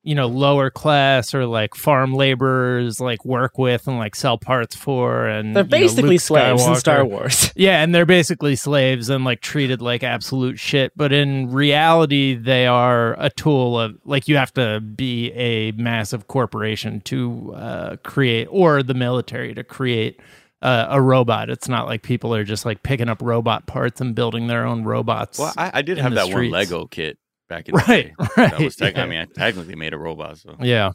you 0.03 0.15
know 0.15 0.27
lower 0.27 0.71
class 0.71 1.35
or 1.35 1.45
like 1.45 1.75
farm 1.75 2.15
laborers 2.15 3.01
like 3.01 3.23
work 3.25 3.59
with 3.59 3.87
and 3.87 3.99
like 3.99 4.15
sell 4.15 4.39
parts 4.39 4.75
for 4.75 5.27
and 5.27 5.55
They're 5.55 5.65
you 5.65 5.69
know, 5.69 5.71
basically 5.71 6.11
Luke 6.11 6.21
slaves 6.21 6.67
in 6.67 6.75
Star 6.77 7.05
Wars. 7.05 7.53
Yeah, 7.61 7.83
and 7.83 7.95
they're 7.95 8.07
basically 8.07 8.57
slaves 8.57 9.11
and 9.11 9.25
like 9.25 9.41
treated 9.41 9.83
like 9.83 10.03
absolute 10.03 10.59
shit. 10.59 10.93
But 10.97 11.13
in 11.13 11.53
reality, 11.53 12.35
they 12.35 12.67
are 12.67 13.15
a 13.21 13.29
tool 13.29 13.79
of 13.79 13.99
like 14.05 14.29
you 14.29 14.37
have 14.37 14.53
to 14.55 14.81
be 14.81 15.31
a 15.33 15.73
massive 15.73 16.27
corporation 16.29 17.03
to 17.03 17.53
uh, 17.55 17.97
create, 18.03 18.47
or 18.51 18.83
the 18.83 18.95
military 18.95 19.53
to 19.55 19.65
create 19.65 20.21
uh, 20.63 20.87
a 20.89 21.03
robot. 21.03 21.51
It's 21.51 21.69
not 21.69 21.87
like 21.87 22.03
people 22.03 22.35
are 22.35 22.45
just 22.45 22.65
like 22.65 22.83
picking 22.83 23.09
up 23.09 23.21
robot 23.21 23.67
parts 23.67 24.01
and 24.01 24.15
building 24.15 24.47
their 24.47 24.65
own 24.65 24.85
robots. 24.85 25.39
well 25.39 25.53
I, 25.57 25.71
I 25.75 25.83
did 25.83 25.99
have 25.99 26.15
that 26.15 26.27
streets. 26.27 26.35
one 26.35 26.51
Lego 26.51 26.87
kit 26.87 27.19
back 27.51 27.69
in 27.69 27.75
Right, 27.75 27.87
the 27.87 27.93
day 28.25 28.33
right, 28.39 28.51
that 28.53 28.61
was 28.61 28.77
tech- 28.77 28.97
yeah. 28.97 29.03
I 29.03 29.07
mean 29.07 29.19
I 29.21 29.25
technically 29.27 29.77
made 29.77 29.93
a 29.93 29.99
robot 29.99 30.39
so 30.39 30.57
Yeah. 30.61 30.93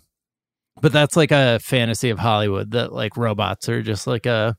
But 0.81 0.91
that's 0.91 1.15
like 1.15 1.31
a 1.31 1.59
fantasy 1.59 2.09
of 2.09 2.17
Hollywood 2.19 2.71
that 2.71 2.91
like 2.91 3.15
robots 3.15 3.69
are 3.69 3.81
just 3.83 4.07
like 4.07 4.25
a 4.25 4.57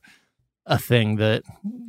a 0.65 0.77
thing 0.79 1.17
that 1.17 1.43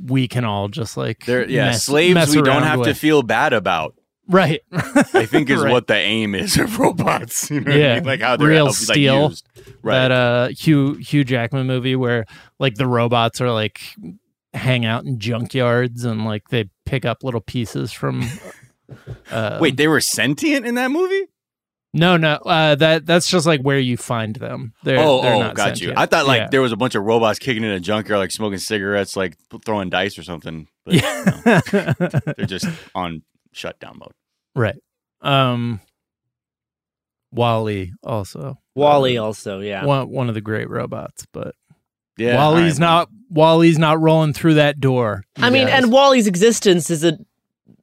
we 0.04 0.28
can 0.28 0.44
all 0.44 0.68
just 0.68 0.96
like 0.96 1.24
they're 1.26 1.48
yeah 1.48 1.66
mess- 1.66 1.84
slaves 1.84 2.14
mess 2.14 2.34
we 2.36 2.42
don't 2.42 2.62
have 2.64 2.82
to 2.82 2.94
feel 2.94 3.22
bad 3.22 3.52
about 3.52 3.94
right. 4.28 4.60
I 4.72 5.24
think 5.26 5.48
is 5.50 5.60
Right. 5.64 5.72
what 5.72 5.86
the 5.86 5.96
aim 5.96 6.34
is 6.34 6.56
of 6.58 6.78
robots 6.78 7.50
you 7.50 7.60
know 7.60 7.70
what 7.70 7.76
I 7.76 7.82
Yeah, 7.82 7.94
mean? 7.96 8.04
like 8.04 8.20
how 8.20 8.36
they're 8.36 8.48
real 8.48 8.66
like, 8.66 8.74
steel. 8.74 9.28
used. 9.30 9.48
right 9.82 9.94
that 10.08 10.12
uh 10.12 10.48
Hugh 10.48 10.94
Hugh 10.96 11.24
Jackman 11.24 11.66
movie 11.66 11.96
where 11.96 12.24
like 12.60 12.74
the 12.76 12.86
robots 12.86 13.40
are 13.40 13.50
like 13.50 13.80
hang 14.52 14.84
out 14.84 15.04
in 15.04 15.18
junkyards 15.18 16.04
and 16.04 16.24
like 16.26 16.48
they 16.50 16.68
pick 16.86 17.04
up 17.06 17.24
little 17.24 17.40
pieces 17.40 17.92
from 17.92 18.22
uh 19.30 19.58
Wait, 19.60 19.76
they 19.76 19.88
were 19.88 20.00
sentient 20.00 20.66
in 20.66 20.74
that 20.76 20.90
movie? 20.90 21.26
no 21.94 22.18
no 22.18 22.34
uh 22.34 22.74
that 22.74 23.06
that's 23.06 23.30
just 23.30 23.46
like 23.46 23.62
where 23.62 23.78
you 23.78 23.96
find 23.96 24.36
them 24.36 24.74
they're, 24.82 24.98
oh, 24.98 25.22
they're 25.22 25.34
oh, 25.36 25.40
not 25.40 25.54
got 25.54 25.70
you. 25.80 25.86
sentient. 25.88 25.98
I 25.98 26.04
thought 26.04 26.26
like 26.26 26.40
Yeah. 26.42 26.48
there 26.50 26.60
was 26.60 26.70
a 26.70 26.76
bunch 26.76 26.94
of 26.94 27.02
robots 27.02 27.38
kicking 27.38 27.64
in 27.64 27.70
a 27.70 27.80
junkyard, 27.80 28.18
like 28.18 28.30
smoking 28.30 28.58
cigarettes, 28.58 29.16
like 29.16 29.36
throwing 29.64 29.88
dice 29.88 30.18
or 30.18 30.22
something. 30.22 30.68
But 30.84 30.94
no, 30.94 31.00
yeah 31.00 31.92
they're 32.36 32.46
just 32.46 32.66
on 32.94 33.22
shutdown 33.52 33.98
mode. 33.98 34.12
right 34.54 34.76
um 35.22 35.80
WALL-E 37.32 37.92
also 38.02 38.58
WALL-E 38.74 39.16
also, 39.18 39.60
yeah. 39.60 39.84
one 39.84 40.08
one 40.10 40.28
of 40.28 40.34
the 40.34 40.40
great 40.40 40.68
robots 40.70 41.26
but 41.32 41.54
Yeah, 42.16 42.36
WALL-E's 42.36 42.80
all 42.80 42.86
right, 42.86 42.90
not 42.98 43.08
WALL-E's 43.30 43.78
not 43.78 44.00
rolling 44.00 44.32
through 44.32 44.54
that 44.54 44.80
door 44.80 45.24
you 45.36 45.44
I 45.44 45.50
mean, 45.50 45.68
and 45.68 45.90
WALL-E's 45.92 46.26
existence 46.26 46.90
is 46.90 47.02
an 47.04 47.26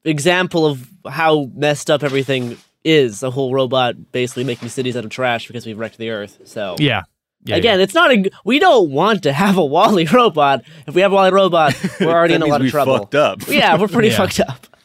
example 0.04 0.65
of 0.65 0.89
how 1.10 1.50
messed 1.56 1.89
up 1.89 2.04
everything 2.04 2.58
is. 2.84 3.24
A 3.24 3.32
whole 3.32 3.54
robot 3.54 4.12
basically 4.12 4.44
making 4.44 4.70
cities 4.70 4.96
out 4.98 5.04
of 5.06 5.12
trash 5.12 5.48
because 5.48 5.65
we've 5.65 5.78
wrecked 5.80 5.98
the 5.98 6.10
Earth. 6.12 6.39
So 6.46 6.76
yeah 6.80 7.04
yeah, 7.48 7.58
again, 7.58 7.80
it's 7.80 7.94
not 7.94 8.12
a. 8.12 8.30
We 8.44 8.58
don't 8.58 8.89
want 8.89 9.22
to 9.24 9.32
have 9.32 9.58
a 9.60 9.63
WALL-E 9.65 10.08
robot. 10.13 10.63
If 10.88 10.96
we 10.96 11.02
have 11.02 11.12
a 11.12 11.15
WALL-E 11.15 11.30
robot, 11.32 11.76
we're 12.00 12.10
already 12.10 12.34
in 12.34 12.41
a 12.41 12.48
lot 12.48 12.60
of 12.63 12.72
trouble. 12.72 12.98
Fucked 12.98 13.13
up. 13.13 13.48
Yeah, 13.48 13.78
we're 13.78 13.88
pretty 13.88 14.08
Yeah. 14.10 14.18
fucked 14.18 14.39
up. 14.39 14.68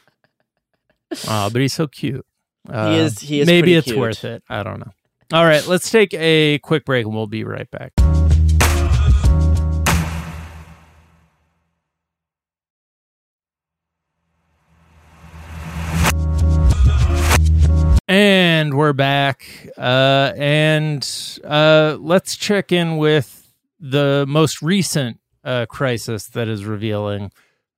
Oh, 1.26 1.48
but 1.50 1.61
he's 1.62 1.72
so 1.72 1.87
cute. 1.88 2.24
Uh, 2.68 2.90
He 2.92 2.98
is- 2.98 3.18
he 3.20 3.40
is 3.40 3.46
Maybe 3.46 3.74
it's 3.74 3.87
cute. 3.87 3.98
worth 3.98 4.24
it. 4.24 4.42
I 4.48 4.62
don't 4.62 4.78
know. 4.78 4.92
All 5.33 5.44
right, 5.44 5.66
let's 5.66 5.90
take 5.90 6.12
a 6.14 6.59
quick 6.59 6.85
break 6.85 7.06
and 7.06 7.14
we'll 7.14 7.26
be 7.26 7.44
right 7.44 7.68
back. 7.70 7.92
And 18.11 18.75
we're 18.75 18.92
back. 18.92 19.46
Uh, 19.79 20.33
and 20.37 21.09
uh, 21.44 21.96
let's 22.01 22.37
check 22.37 22.73
in 22.73 22.96
with 22.96 23.55
the 23.79 24.25
most 24.27 24.62
recent 24.62 25.20
uh, 25.44 25.66
crisis 25.66 26.27
that 26.31 26.49
is 26.49 26.64
revealing 26.64 27.31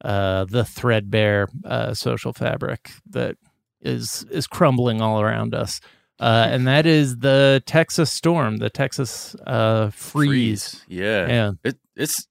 uh, 0.02 0.46
the 0.46 0.64
threadbare 0.64 1.48
uh, 1.66 1.92
social 1.92 2.32
fabric 2.32 2.92
that 3.10 3.36
is 3.82 4.24
is 4.30 4.46
crumbling 4.46 5.02
all 5.02 5.20
around 5.20 5.54
us. 5.54 5.82
Uh, 6.18 6.46
and 6.48 6.66
that 6.66 6.86
is 6.86 7.18
the 7.18 7.62
Texas 7.66 8.10
storm, 8.10 8.56
the 8.56 8.70
Texas 8.70 9.36
uh, 9.46 9.90
freeze. 9.90 10.82
Yeah. 10.88 11.28
Yeah. 11.28 11.52
It, 11.62 11.78
it's 11.94 12.26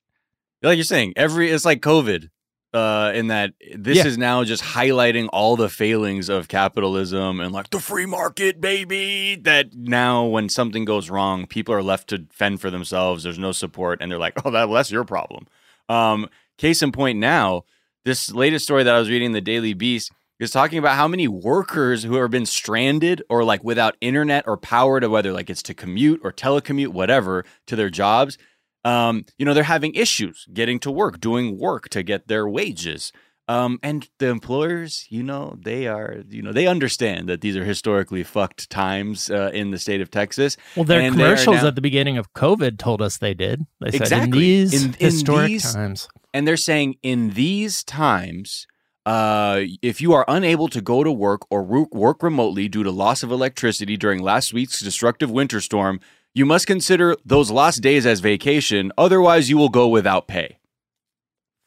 like 0.63 0.77
you're 0.77 0.85
saying, 0.85 1.13
every 1.15 1.51
it's 1.51 1.65
like 1.65 1.81
COVID. 1.81 2.29
Uh, 2.73 3.11
in 3.13 3.27
that 3.27 3.51
this 3.75 3.97
Yeah. 3.97 4.07
is 4.07 4.17
now 4.17 4.45
just 4.45 4.63
highlighting 4.63 5.27
all 5.33 5.57
the 5.57 5.67
failings 5.67 6.29
of 6.29 6.47
capitalism 6.47 7.41
and 7.41 7.51
like 7.51 7.69
the 7.69 7.81
free 7.81 8.05
market, 8.05 8.61
baby. 8.61 9.35
That 9.35 9.73
now, 9.75 10.23
when 10.25 10.47
something 10.47 10.85
goes 10.85 11.09
wrong, 11.09 11.47
people 11.47 11.75
are 11.75 11.83
left 11.83 12.07
to 12.09 12.27
fend 12.31 12.61
for 12.61 12.69
themselves. 12.69 13.23
There's 13.23 13.37
no 13.37 13.51
support, 13.51 13.99
and 14.01 14.09
they're 14.09 14.17
like, 14.19 14.33
"Oh, 14.45 14.51
that 14.51 14.69
well, 14.69 14.75
that's 14.77 14.89
your 14.91 15.03
problem." 15.03 15.47
Um, 15.89 16.29
case 16.57 16.81
in 16.81 16.93
point, 16.93 17.19
now 17.19 17.65
this 18.05 18.31
latest 18.31 18.63
story 18.63 18.83
that 18.83 18.95
I 18.95 18.99
was 18.99 19.09
reading 19.09 19.27
in 19.27 19.31
the 19.33 19.41
Daily 19.41 19.73
Beast 19.73 20.09
is 20.39 20.49
talking 20.51 20.79
about 20.79 20.95
how 20.95 21.07
many 21.09 21.27
workers 21.27 22.03
who 22.03 22.15
have 22.15 22.31
been 22.31 22.45
stranded 22.45 23.21
or 23.29 23.43
like 23.43 23.63
without 23.65 23.95
internet 24.01 24.45
or 24.47 24.55
power 24.57 24.99
to 25.01 25.09
whether 25.09 25.33
like 25.33 25.49
it's 25.49 25.61
to 25.63 25.73
commute 25.73 26.21
or 26.23 26.31
telecommute, 26.31 26.87
whatever, 26.87 27.43
to 27.67 27.75
their 27.75 27.89
jobs. 27.89 28.37
Um, 28.83 29.25
you 29.37 29.45
know, 29.45 29.53
they're 29.53 29.63
having 29.63 29.93
issues 29.93 30.45
getting 30.53 30.79
to 30.79 30.91
work, 30.91 31.19
doing 31.19 31.57
work 31.57 31.89
to 31.89 32.03
get 32.03 32.27
their 32.27 32.47
wages. 32.47 33.11
Um, 33.47 33.79
and 33.83 34.07
the 34.19 34.27
employers, 34.27 35.05
you 35.09 35.23
know, 35.23 35.57
they 35.61 35.85
are, 35.87 36.23
you 36.29 36.41
know, 36.41 36.53
they 36.53 36.67
understand 36.67 37.27
that 37.27 37.41
these 37.41 37.57
are 37.57 37.65
historically 37.65 38.23
fucked 38.23 38.69
times 38.69 39.29
uh, 39.29 39.51
in 39.53 39.71
the 39.71 39.77
state 39.77 39.99
of 39.99 40.09
Texas. 40.09 40.55
Well, 40.75 40.85
their 40.85 41.01
And 41.01 41.13
commercials 41.15 41.61
now- 41.61 41.67
at 41.67 41.75
the 41.75 41.81
beginning 41.81 42.17
of 42.17 42.33
COVID 42.33 42.77
told 42.77 43.01
us 43.01 43.17
they 43.17 43.33
did. 43.33 43.65
They 43.81 43.91
said 43.91 43.95
in 43.95 44.01
Exactly. 44.03 44.39
these 44.39 44.83
In- 44.85 44.89
in 44.91 45.11
historic 45.11 45.47
these- 45.47 45.73
times. 45.73 46.07
And 46.33 46.47
they're 46.47 46.55
saying 46.57 46.95
in 47.03 47.31
these 47.31 47.83
times, 47.83 48.67
Uh, 49.03 49.61
if 49.81 49.99
you 49.99 50.13
are 50.13 50.23
unable 50.27 50.67
to 50.67 50.79
go 50.79 51.03
to 51.03 51.11
work 51.11 51.41
or 51.49 51.63
work 51.91 52.21
remotely 52.21 52.69
due 52.69 52.83
to 52.83 52.91
loss 52.91 53.23
of 53.23 53.31
electricity 53.31 53.97
during 53.97 54.21
last 54.21 54.53
week's 54.53 54.79
destructive 54.79 55.31
winter 55.31 55.59
storm, 55.59 55.99
you 56.33 56.45
must 56.45 56.67
consider 56.67 57.15
those 57.25 57.51
lost 57.51 57.81
days 57.81 58.05
as 58.05 58.19
vacation. 58.19 58.91
Otherwise, 58.97 59.49
you 59.49 59.57
will 59.57 59.69
go 59.69 59.87
without 59.87 60.27
pay. 60.27 60.57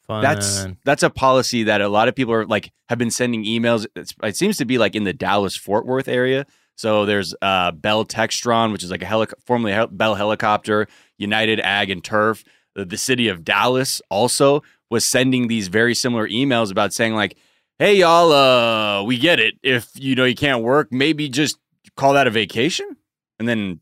Fun. 0.07 0.21
That's 0.21 0.67
that's 0.83 1.03
a 1.03 1.09
policy 1.09 1.63
that 1.63 1.81
a 1.81 1.89
lot 1.89 2.07
of 2.07 2.15
people 2.15 2.33
are 2.33 2.45
like 2.45 2.71
have 2.89 2.99
been 2.99 3.09
sending 3.09 3.43
emails. 3.43 3.87
It's, 3.95 4.13
it 4.21 4.35
seems 4.35 4.57
to 4.57 4.65
be 4.65 4.77
like 4.77 4.95
in 4.95 5.03
the 5.03 5.13
Dallas 5.13 5.55
Fort 5.55 5.85
Worth 5.85 6.07
area. 6.07 6.45
So 6.75 7.05
there's 7.05 7.33
uh, 7.41 7.71
Bell 7.71 8.05
Textron, 8.05 8.71
which 8.71 8.83
is 8.83 8.91
like 8.91 9.01
a 9.01 9.05
heli- 9.05 9.27
formerly 9.45 9.71
Hel- 9.73 9.87
Bell 9.87 10.15
Helicopter, 10.15 10.87
United 11.17 11.59
Ag 11.61 11.89
and 11.89 12.03
Turf. 12.03 12.43
The, 12.75 12.85
the 12.85 12.97
city 12.97 13.29
of 13.29 13.43
Dallas 13.43 14.01
also 14.11 14.61
was 14.91 15.05
sending 15.05 15.47
these 15.47 15.69
very 15.69 15.95
similar 15.95 16.27
emails 16.27 16.69
about 16.69 16.93
saying 16.93 17.15
like, 17.15 17.35
"Hey 17.79 17.95
y'all, 17.95 18.31
uh, 18.31 19.03
we 19.03 19.17
get 19.17 19.39
it. 19.39 19.55
If 19.63 19.89
you 19.95 20.13
know 20.13 20.25
you 20.25 20.35
can't 20.35 20.61
work, 20.61 20.91
maybe 20.91 21.29
just 21.29 21.57
call 21.97 22.13
that 22.13 22.27
a 22.27 22.31
vacation, 22.31 22.95
and 23.39 23.47
then 23.47 23.79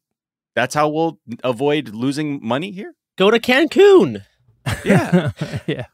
that's 0.56 0.76
how 0.76 0.89
we'll 0.89 1.20
avoid 1.44 1.89
losing 1.89 2.39
money 2.46 2.72
here." 2.72 2.94
Go 3.18 3.32
to 3.32 3.39
Cancun. 3.39 4.24
Yeah. 4.86 5.32
yeah. 5.68 5.86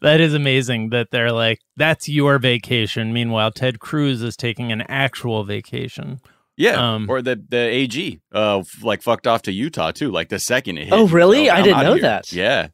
That 0.00 0.20
is 0.20 0.32
amazing 0.32 0.88
that 0.90 1.08
they're 1.10 1.32
like, 1.32 1.60
that's 1.76 2.08
your 2.08 2.38
vacation. 2.38 3.12
Meanwhile, 3.12 3.50
Ted 3.52 3.78
Cruz 3.78 4.22
is 4.22 4.36
taking 4.38 4.72
an 4.72 4.80
actual 4.88 5.44
vacation. 5.44 6.20
Yeah, 6.56 6.94
Um, 6.94 7.06
or 7.10 7.20
the 7.20 7.36
the 7.48 7.58
AG, 7.58 8.20
uh, 8.32 8.62
like 8.82 9.02
fucked 9.02 9.26
off 9.26 9.42
to 9.42 9.52
Utah 9.52 9.90
too. 9.92 10.10
Like 10.10 10.28
the 10.30 10.38
second 10.38 10.78
it 10.78 10.84
hit. 10.84 10.92
Oh, 10.94 11.06
really? 11.08 11.48
like, 11.48 11.50
I 11.50 11.56
"I'm 11.58 11.64
didn't 11.64 11.82
know 11.82 11.92
here." 11.94 12.02
that. 12.02 12.32
Yeah, 12.32 12.68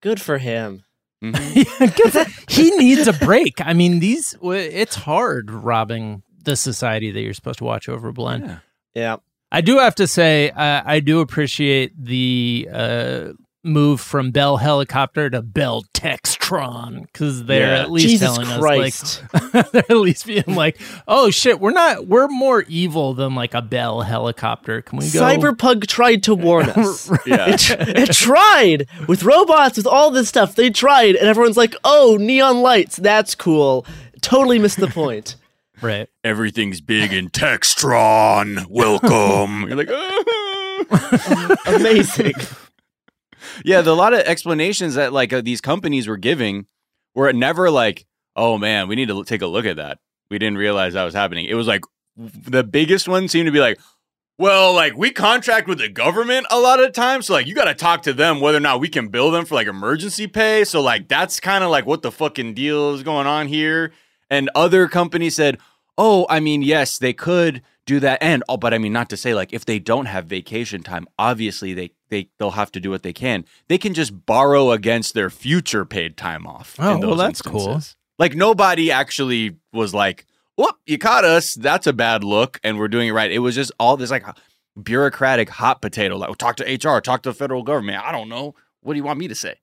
Good 0.00 0.20
for 0.20 0.38
him. 0.38 0.82
Mhm. 1.24 2.50
He 2.50 2.70
needs 2.76 3.08
a 3.08 3.12
break. 3.12 3.54
I 3.60 3.72
mean, 3.72 3.98
these 4.00 4.36
it's 4.42 4.94
hard 4.94 5.50
robbing 5.50 6.22
the 6.44 6.54
society 6.54 7.10
that 7.10 7.20
you're 7.20 7.34
supposed 7.34 7.58
to 7.58 7.64
watch 7.64 7.88
over, 7.88 8.12
Blend. 8.12 8.44
Yeah. 8.46 8.58
Yeah. 8.94 9.16
I 9.50 9.60
do 9.60 9.78
have 9.78 9.94
to 9.96 10.06
say, 10.06 10.50
uh, 10.50 10.82
I 10.84 11.00
do 11.00 11.20
appreciate 11.20 11.92
the 12.02 12.68
uh, 12.72 13.28
move 13.64 14.00
from 14.00 14.30
Bell 14.30 14.58
Helicopter 14.58 15.30
to 15.30 15.40
Bell 15.42 15.84
Textron 15.94 17.02
because 17.02 17.44
they're 17.44 17.76
Yeah. 17.76 17.82
at 17.82 17.90
least 17.90 18.08
Jesus 18.08 18.36
telling 18.36 18.60
Christ. 18.60 19.24
us 19.32 19.52
like 19.54 19.70
they're 19.72 19.84
at 19.90 19.96
least 19.96 20.26
being 20.26 20.44
like, 20.48 20.78
oh 21.06 21.30
shit, 21.30 21.60
we're 21.60 21.72
not 21.72 22.06
we're 22.06 22.28
more 22.28 22.62
evil 22.68 23.14
than 23.14 23.34
like 23.34 23.54
a 23.54 23.62
Bell 23.62 24.02
Helicopter. 24.02 24.82
Can 24.82 24.98
we 24.98 25.10
go? 25.10 25.20
Cyberpunk 25.20 25.86
tried 25.86 26.22
to 26.24 26.34
warn 26.34 26.68
us. 26.70 27.10
Yeah. 27.26 27.46
it, 27.48 27.70
it 27.70 28.12
tried 28.12 28.86
with 29.06 29.22
robots, 29.22 29.76
with 29.76 29.86
all 29.86 30.10
this 30.10 30.28
stuff. 30.28 30.54
They 30.54 30.70
tried, 30.70 31.16
and 31.16 31.26
everyone's 31.26 31.56
like, 31.56 31.74
"Oh, 31.84 32.16
neon 32.20 32.60
lights, 32.62 32.96
that's 32.96 33.34
cool." 33.34 33.86
Totally 34.20 34.58
missed 34.58 34.78
the 34.80 34.88
point. 34.88 35.36
Right. 35.82 36.08
Everything's 36.24 36.80
big 36.80 37.12
in 37.12 37.28
Textron. 37.30 38.66
Welcome. 38.68 39.62
You're 39.68 39.76
like, 39.76 39.90
"Ah." 39.90 41.56
Amazing. 41.66 42.34
yeah. 43.64 43.80
The 43.80 43.90
a 43.90 43.92
lot 43.92 44.14
of 44.14 44.20
explanations 44.20 44.94
that 44.94 45.12
like 45.12 45.32
uh, 45.32 45.40
these 45.40 45.60
companies 45.60 46.08
were 46.08 46.16
giving 46.16 46.66
were 47.14 47.32
never 47.32 47.70
like, 47.70 48.06
oh 48.36 48.58
man, 48.58 48.88
we 48.88 48.96
need 48.96 49.08
to 49.08 49.14
l- 49.14 49.24
take 49.24 49.42
a 49.42 49.46
look 49.46 49.66
at 49.66 49.76
that. 49.76 49.98
We 50.30 50.38
didn't 50.38 50.58
realize 50.58 50.94
that 50.94 51.04
was 51.04 51.14
happening. 51.14 51.46
It 51.46 51.54
was 51.54 51.66
like 51.66 51.82
the 52.16 52.64
biggest 52.64 53.08
one 53.08 53.28
seemed 53.28 53.46
to 53.46 53.52
be 53.52 53.60
like, 53.60 53.78
well, 54.38 54.72
like 54.72 54.96
we 54.96 55.10
contract 55.10 55.66
with 55.66 55.78
the 55.78 55.88
government 55.88 56.46
a 56.50 56.60
lot 56.60 56.80
of 56.80 56.92
times, 56.92 57.26
so 57.26 57.32
like 57.32 57.46
you 57.46 57.54
got 57.54 57.64
to 57.64 57.74
talk 57.74 58.02
to 58.02 58.12
them 58.12 58.40
whether 58.40 58.58
or 58.58 58.60
not 58.60 58.78
we 58.80 58.88
can 58.88 59.08
bill 59.08 59.30
them 59.32 59.44
for 59.44 59.56
like 59.56 59.66
emergency 59.66 60.28
pay. 60.28 60.64
So 60.64 60.80
like 60.80 61.08
that's 61.08 61.40
kind 61.40 61.64
of 61.64 61.70
like 61.70 61.86
what 61.86 62.02
the 62.02 62.12
fucking 62.12 62.54
deal 62.54 62.94
is 62.94 63.02
going 63.02 63.26
on 63.26 63.48
here. 63.48 63.92
And 64.30 64.50
other 64.54 64.88
companies 64.88 65.36
said, 65.36 65.58
oh, 65.96 66.26
I 66.28 66.40
mean, 66.40 66.62
yes, 66.62 66.98
they 66.98 67.12
could 67.12 67.62
do 67.86 68.00
that, 68.00 68.22
and 68.22 68.44
oh, 68.48 68.58
but 68.58 68.74
I 68.74 68.78
mean, 68.78 68.92
not 68.92 69.08
to 69.10 69.16
say 69.16 69.34
like 69.34 69.52
if 69.52 69.64
they 69.64 69.78
don't 69.78 70.06
have 70.06 70.26
vacation 70.26 70.82
time, 70.82 71.06
obviously 71.18 71.72
they 71.72 71.90
they 72.10 72.28
they'll 72.38 72.50
have 72.50 72.70
to 72.72 72.80
do 72.80 72.90
what 72.90 73.02
they 73.02 73.14
can. 73.14 73.44
They 73.68 73.78
can 73.78 73.94
just 73.94 74.26
borrow 74.26 74.70
against 74.72 75.14
their 75.14 75.30
future 75.30 75.84
paid 75.84 76.16
time 76.16 76.46
off. 76.46 76.76
Oh, 76.78 76.98
well, 76.98 77.16
that's 77.16 77.40
cool. 77.40 77.80
Like 78.18 78.34
nobody 78.34 78.90
actually 78.90 79.56
was 79.72 79.94
like, 79.94 80.26
whoop, 80.56 80.76
you 80.86 80.98
caught 80.98 81.24
us. 81.24 81.54
That's 81.54 81.86
a 81.86 81.92
bad 81.92 82.24
look. 82.24 82.60
And 82.62 82.78
we're 82.78 82.88
doing 82.88 83.08
it 83.08 83.12
right. 83.12 83.30
It 83.30 83.38
was 83.38 83.54
just 83.54 83.72
all 83.80 83.96
this 83.96 84.10
like 84.10 84.24
bureaucratic 84.82 85.48
hot 85.48 85.80
potato. 85.80 86.16
Like, 86.16 86.36
talk 86.36 86.56
to 86.56 86.64
HR, 86.64 87.00
talk 87.00 87.22
to 87.22 87.30
the 87.30 87.34
federal 87.34 87.62
government. 87.62 88.04
I 88.04 88.12
don't 88.12 88.28
know. 88.28 88.54
What 88.80 88.94
do 88.94 88.98
you 88.98 89.04
want 89.04 89.18
me 89.18 89.28
to 89.28 89.34
say? 89.34 89.56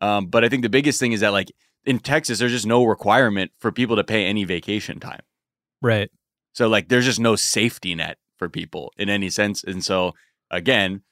Um, 0.00 0.26
but 0.26 0.44
I 0.44 0.48
think 0.48 0.62
the 0.62 0.68
biggest 0.68 1.00
thing 1.00 1.12
is 1.12 1.20
that, 1.20 1.32
like, 1.32 1.52
in 1.86 2.00
Texas, 2.00 2.38
there's 2.38 2.52
just 2.52 2.66
no 2.66 2.84
requirement 2.84 3.52
for 3.58 3.72
people 3.72 3.96
to 3.96 4.04
pay 4.04 4.26
any 4.26 4.44
vacation 4.44 5.00
time. 5.00 5.22
Right. 5.80 6.10
So, 6.52 6.68
like, 6.68 6.88
there's 6.88 7.04
just 7.04 7.20
no 7.20 7.36
safety 7.36 7.94
net 7.94 8.18
for 8.36 8.48
people 8.48 8.92
in 8.96 9.08
any 9.08 9.30
sense. 9.30 9.62
And 9.62 9.84
so, 9.84 10.14
again, 10.50 11.02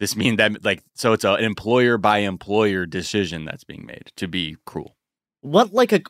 this 0.00 0.14
means 0.16 0.36
that, 0.36 0.64
like, 0.64 0.82
so 0.94 1.12
it's 1.12 1.24
a, 1.24 1.34
an 1.34 1.44
employer 1.44 1.98
by 1.98 2.18
employer 2.18 2.86
decision 2.86 3.44
that's 3.44 3.64
being 3.64 3.86
made 3.86 4.12
to 4.16 4.28
be 4.28 4.56
cruel. 4.64 4.96
What 5.40 5.72
like 5.72 5.92
a 5.92 6.00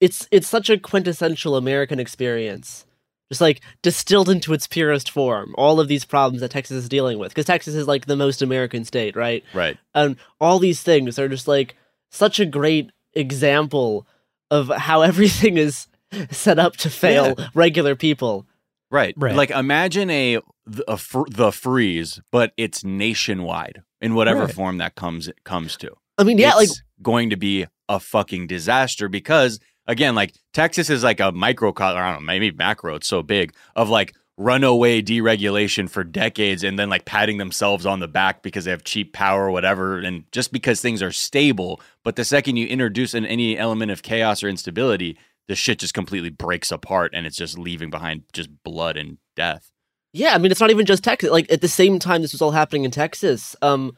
it's 0.00 0.28
it's 0.30 0.48
such 0.48 0.68
a 0.70 0.78
quintessential 0.78 1.56
American 1.56 1.98
experience. 1.98 2.86
Just 3.30 3.40
like 3.40 3.62
distilled 3.80 4.28
into 4.28 4.52
its 4.52 4.66
purest 4.66 5.10
form, 5.10 5.54
all 5.56 5.80
of 5.80 5.88
these 5.88 6.04
problems 6.04 6.42
that 6.42 6.50
Texas 6.50 6.76
is 6.76 6.88
dealing 6.90 7.18
with. 7.18 7.30
Because 7.30 7.46
Texas 7.46 7.74
is 7.74 7.88
like 7.88 8.04
the 8.04 8.16
most 8.16 8.42
American 8.42 8.84
state, 8.84 9.16
right? 9.16 9.42
Right. 9.54 9.78
and 9.94 10.16
all 10.40 10.58
these 10.58 10.82
things 10.82 11.18
are 11.18 11.28
just 11.28 11.48
like 11.48 11.74
such 12.10 12.38
a 12.38 12.46
great 12.46 12.90
example 13.14 14.06
of 14.50 14.68
how 14.68 15.02
everything 15.02 15.56
is 15.56 15.86
set 16.30 16.58
up 16.58 16.76
to 16.78 16.90
fail 16.90 17.34
regular 17.54 17.94
people. 17.96 18.46
Right. 18.90 19.14
Right. 19.16 19.34
Like 19.34 19.50
imagine 19.50 20.10
a, 20.10 20.38
a 20.86 20.96
fr- 20.96 21.28
the 21.30 21.50
freeze, 21.50 22.20
but 22.30 22.52
it's 22.56 22.84
nationwide 22.84 23.82
in 24.00 24.14
whatever 24.14 24.44
Right. 24.44 24.54
form 24.54 24.78
that 24.78 24.94
comes 24.94 25.30
comes 25.44 25.76
to. 25.78 25.90
I 26.18 26.22
mean, 26.24 26.38
yeah, 26.38 26.54
like 26.54 26.68
it's 26.68 26.82
going 27.02 27.30
to 27.30 27.36
be 27.36 27.66
a 27.88 27.98
fucking 27.98 28.46
disaster 28.46 29.08
because 29.08 29.58
again, 29.86 30.14
like 30.14 30.34
Texas 30.52 30.88
is 30.90 31.02
like 31.02 31.18
a 31.20 31.32
microcosm, 31.32 31.98
I 31.98 32.12
don't 32.12 32.20
know, 32.22 32.26
maybe 32.26 32.52
macro, 32.52 32.94
it's 32.94 33.08
so 33.08 33.22
big 33.22 33.52
of 33.74 33.88
like 33.88 34.14
runaway 34.36 35.00
deregulation 35.00 35.88
for 35.88 36.02
decades 36.02 36.64
and 36.64 36.76
then 36.78 36.90
like 36.90 37.04
patting 37.04 37.38
themselves 37.38 37.86
on 37.86 38.00
the 38.00 38.08
back 38.08 38.42
because 38.42 38.64
they 38.64 38.70
have 38.72 38.82
cheap 38.82 39.12
power 39.12 39.46
or 39.46 39.50
whatever 39.52 39.98
and 39.98 40.24
just 40.32 40.52
because 40.52 40.80
things 40.80 41.00
are 41.02 41.12
stable 41.12 41.80
but 42.02 42.16
the 42.16 42.24
second 42.24 42.56
you 42.56 42.66
introduce 42.66 43.14
an, 43.14 43.24
any 43.24 43.56
element 43.56 43.92
of 43.92 44.02
chaos 44.02 44.42
or 44.42 44.48
instability 44.48 45.16
the 45.46 45.54
shit 45.54 45.78
just 45.78 45.94
completely 45.94 46.30
breaks 46.30 46.72
apart 46.72 47.12
and 47.14 47.26
it's 47.26 47.36
just 47.36 47.56
leaving 47.56 47.90
behind 47.90 48.22
just 48.32 48.50
blood 48.64 48.96
and 48.96 49.18
death 49.36 49.70
yeah, 50.16 50.32
I 50.32 50.38
mean, 50.38 50.52
it's 50.52 50.60
not 50.60 50.70
even 50.70 50.86
just 50.86 51.02
Texas. 51.02 51.32
Like 51.32 51.50
at 51.50 51.60
the 51.60 51.66
same 51.66 51.98
time, 51.98 52.22
this 52.22 52.30
was 52.30 52.40
all 52.40 52.52
happening 52.52 52.84
in 52.84 52.92
Texas. 52.92 53.56
Um, 53.62 53.96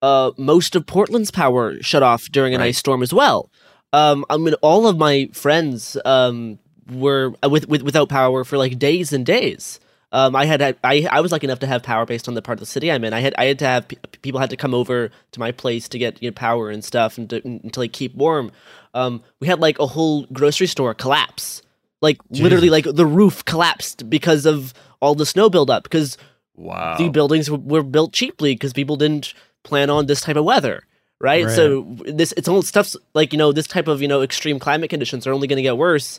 uh, 0.00 0.30
most 0.38 0.74
of 0.74 0.86
Portland's 0.86 1.30
power 1.30 1.74
shut 1.82 2.02
off 2.02 2.30
during 2.30 2.54
an 2.54 2.60
Right. 2.62 2.68
ice 2.68 2.78
storm 2.78 3.02
as 3.02 3.12
well. 3.12 3.50
Um, 3.92 4.24
I 4.30 4.38
mean, 4.38 4.54
all 4.62 4.86
of 4.86 4.96
my 4.96 5.28
friends 5.34 5.98
um 6.06 6.58
were 6.90 7.34
uh, 7.42 7.48
with, 7.48 7.68
with 7.68 7.82
without 7.82 8.08
power 8.08 8.44
for 8.44 8.58
like 8.58 8.78
days 8.78 9.12
and 9.12 9.24
days. 9.24 9.80
Um, 10.12 10.34
I 10.34 10.44
had 10.44 10.60
I 10.82 11.06
I 11.10 11.20
was 11.20 11.30
lucky 11.30 11.46
enough 11.46 11.60
to 11.60 11.66
have 11.66 11.82
power 11.82 12.04
based 12.04 12.26
on 12.26 12.34
the 12.34 12.42
part 12.42 12.56
of 12.56 12.60
the 12.60 12.66
city 12.66 12.90
I'm 12.90 13.04
in. 13.04 13.12
I 13.12 13.20
had 13.20 13.34
I 13.38 13.44
had 13.44 13.58
to 13.60 13.66
have 13.66 13.88
pe- 13.88 13.96
people 14.22 14.40
had 14.40 14.50
to 14.50 14.56
come 14.56 14.74
over 14.74 15.10
to 15.32 15.40
my 15.40 15.52
place 15.52 15.88
to 15.88 15.98
get 15.98 16.20
you 16.22 16.30
know, 16.30 16.34
power 16.34 16.70
and 16.70 16.84
stuff 16.84 17.16
and 17.16 17.30
to, 17.30 17.40
and 17.44 17.72
to 17.72 17.80
like 17.80 17.92
keep 17.92 18.14
warm. 18.14 18.50
Um, 18.92 19.22
we 19.38 19.46
had 19.46 19.60
like 19.60 19.78
a 19.78 19.86
whole 19.86 20.26
grocery 20.32 20.66
store 20.66 20.94
collapse, 20.94 21.62
like 22.00 22.18
literally 22.30 22.70
like 22.70 22.86
the 22.92 23.06
roof 23.06 23.44
collapsed 23.44 24.10
because 24.10 24.46
of 24.46 24.74
all 25.00 25.14
the 25.14 25.26
snow 25.26 25.48
buildup 25.48 25.84
because 25.84 26.18
wow 26.56 26.96
the 26.98 27.08
buildings 27.08 27.46
w- 27.46 27.68
were 27.68 27.84
built 27.84 28.12
cheaply 28.12 28.54
because 28.54 28.72
people 28.72 28.96
didn't 28.96 29.32
plan 29.62 29.90
on 29.90 30.06
this 30.06 30.20
type 30.20 30.36
of 30.36 30.44
weather 30.44 30.82
right? 31.20 31.44
Right. 31.44 31.54
so 31.54 31.82
this 32.04 32.32
it's 32.36 32.48
all 32.48 32.62
stuff's 32.62 32.96
like 33.14 33.32
you 33.32 33.38
know 33.38 33.52
this 33.52 33.66
type 33.66 33.88
of 33.88 34.02
you 34.02 34.08
know 34.08 34.22
extreme 34.22 34.58
climate 34.58 34.90
conditions 34.90 35.26
are 35.26 35.32
only 35.32 35.46
going 35.46 35.58
to 35.58 35.62
get 35.62 35.76
worse 35.76 36.18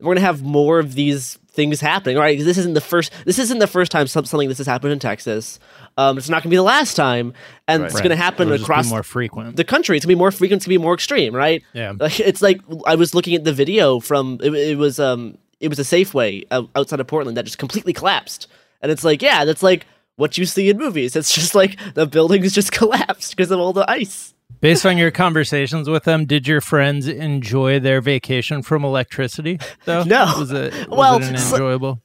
we're 0.00 0.06
going 0.06 0.16
to 0.16 0.22
have 0.22 0.42
more 0.42 0.78
of 0.78 0.94
these 0.94 1.36
things 1.52 1.80
happening 1.80 2.16
right 2.16 2.38
this 2.38 2.56
isn't 2.58 2.74
the 2.74 2.80
first 2.80 3.12
this 3.24 3.38
isn't 3.38 3.58
the 3.58 3.66
first 3.66 3.90
time 3.90 4.06
some, 4.06 4.24
something 4.24 4.48
this 4.48 4.58
has 4.58 4.66
happened 4.68 4.92
in 4.92 4.98
texas 5.00 5.58
um, 5.98 6.16
it's 6.16 6.28
not 6.28 6.36
going 6.42 6.44
to 6.44 6.50
be 6.50 6.56
the 6.56 6.62
last 6.62 6.94
time 6.94 7.34
and 7.66 7.82
it's 7.82 7.94
Right. 7.94 8.04
going 8.04 8.10
to 8.10 8.16
happen 8.16 8.48
It'll 8.52 8.62
across 8.62 8.88
more 8.88 9.02
frequent. 9.02 9.56
the 9.56 9.64
country 9.64 9.96
it's 9.96 10.04
going 10.06 10.12
to 10.12 10.16
be 10.16 10.18
more 10.18 10.30
frequent 10.30 10.58
it's 10.60 10.66
going 10.66 10.74
to 10.76 10.78
be 10.78 10.82
more 10.82 10.94
extreme 10.94 11.34
right 11.34 11.62
yeah. 11.72 11.92
like, 11.98 12.20
it's 12.20 12.40
like 12.40 12.60
I 12.86 12.94
was 12.94 13.14
looking 13.14 13.34
at 13.34 13.44
the 13.44 13.52
video 13.52 13.98
from 14.00 14.38
it, 14.42 14.54
it 14.54 14.78
was 14.78 15.00
um 15.00 15.36
it 15.58 15.68
was 15.68 15.78
a 15.78 15.82
Safeway 15.82 16.46
out- 16.52 16.70
outside 16.76 17.00
of 17.00 17.06
Portland 17.08 17.36
that 17.36 17.44
just 17.44 17.58
completely 17.58 17.92
collapsed, 17.92 18.46
and 18.80 18.90
it's 18.90 19.04
like 19.04 19.20
yeah, 19.20 19.44
that's 19.44 19.62
like 19.62 19.86
what 20.16 20.38
you 20.38 20.46
see 20.46 20.70
in 20.70 20.78
movies. 20.78 21.14
It's 21.16 21.34
just 21.34 21.54
like 21.54 21.76
the 21.92 22.06
buildings 22.06 22.54
just 22.54 22.72
collapsed 22.80 23.36
because 23.36 23.50
of 23.50 23.58
all 23.60 23.74
the 23.74 23.84
ice. 23.90 24.32
Based 24.60 24.84
on 24.84 24.98
your 24.98 25.10
conversations 25.10 25.88
with 25.88 26.04
them, 26.04 26.26
did 26.26 26.46
your 26.46 26.60
friends 26.60 27.08
enjoy 27.08 27.80
their 27.80 28.00
vacation 28.00 28.62
from 28.62 28.84
electricity? 28.84 29.58
Though 29.86 30.02
No. 30.04 30.24
was 30.38 30.52
it 30.52 30.72
was 30.88 30.88
Well, 30.88 31.16
it 31.16 31.22
enjoyable? 31.30 32.00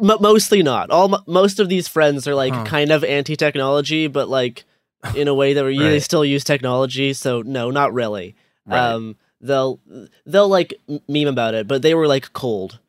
Mo 0.00 0.18
mostly 0.20 0.62
not. 0.62 0.90
All 0.90 1.22
most 1.26 1.58
of 1.60 1.68
these 1.68 1.88
friends 1.88 2.26
are 2.28 2.34
like 2.34 2.52
Huh. 2.52 2.64
kind 2.64 2.90
of 2.90 3.04
anti-technology, 3.04 4.06
but 4.06 4.28
like 4.28 4.64
in 5.16 5.28
a 5.28 5.34
way 5.34 5.52
that 5.54 5.64
we 5.64 5.78
they 5.78 5.92
Right. 5.94 6.02
still 6.02 6.24
use 6.24 6.44
technology. 6.44 7.12
So 7.14 7.42
no, 7.42 7.70
not 7.70 7.94
really. 7.94 8.34
Right. 8.66 8.78
Um, 8.92 9.16
they'll 9.40 9.80
they'll 10.26 10.48
like 10.48 10.74
meme 11.08 11.26
about 11.28 11.54
it, 11.54 11.66
but 11.68 11.82
they 11.82 11.94
were 11.94 12.06
like 12.06 12.32
cold, 12.32 12.80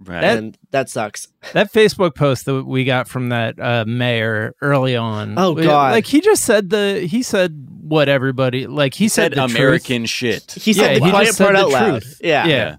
Right. 0.00 0.20
That- 0.20 0.38
and 0.38 0.58
that 0.70 0.88
sucks. 0.90 1.28
That 1.54 1.72
Facebook 1.72 2.14
post 2.14 2.44
that 2.44 2.64
we 2.64 2.84
got 2.84 3.08
from 3.08 3.30
that 3.30 3.58
uh, 3.58 3.84
mayor 3.86 4.54
early 4.60 4.96
on. 4.96 5.38
Oh, 5.38 5.54
God. 5.54 5.92
Like 5.92 6.06
he 6.06 6.20
just 6.20 6.44
said 6.44 6.70
the 6.70 7.00
he 7.10 7.22
said 7.22 7.66
what 7.80 8.08
everybody 8.08 8.66
like 8.66 8.94
he, 8.94 9.08
said, 9.08 9.32
said 9.32 9.32
the 9.32 9.46
truth. 9.46 9.56
American 9.58 10.06
shit. 10.06 10.52
He 10.52 10.72
said 10.72 10.92
Yeah, 10.92 10.98
the 10.98 11.04
he 11.06 11.10
quiet 11.10 11.38
part 11.38 11.56
out 11.56 11.70
loud. 11.70 12.02
truth. 12.02 12.20
Yeah. 12.22 12.46
Yeah. 12.46 12.76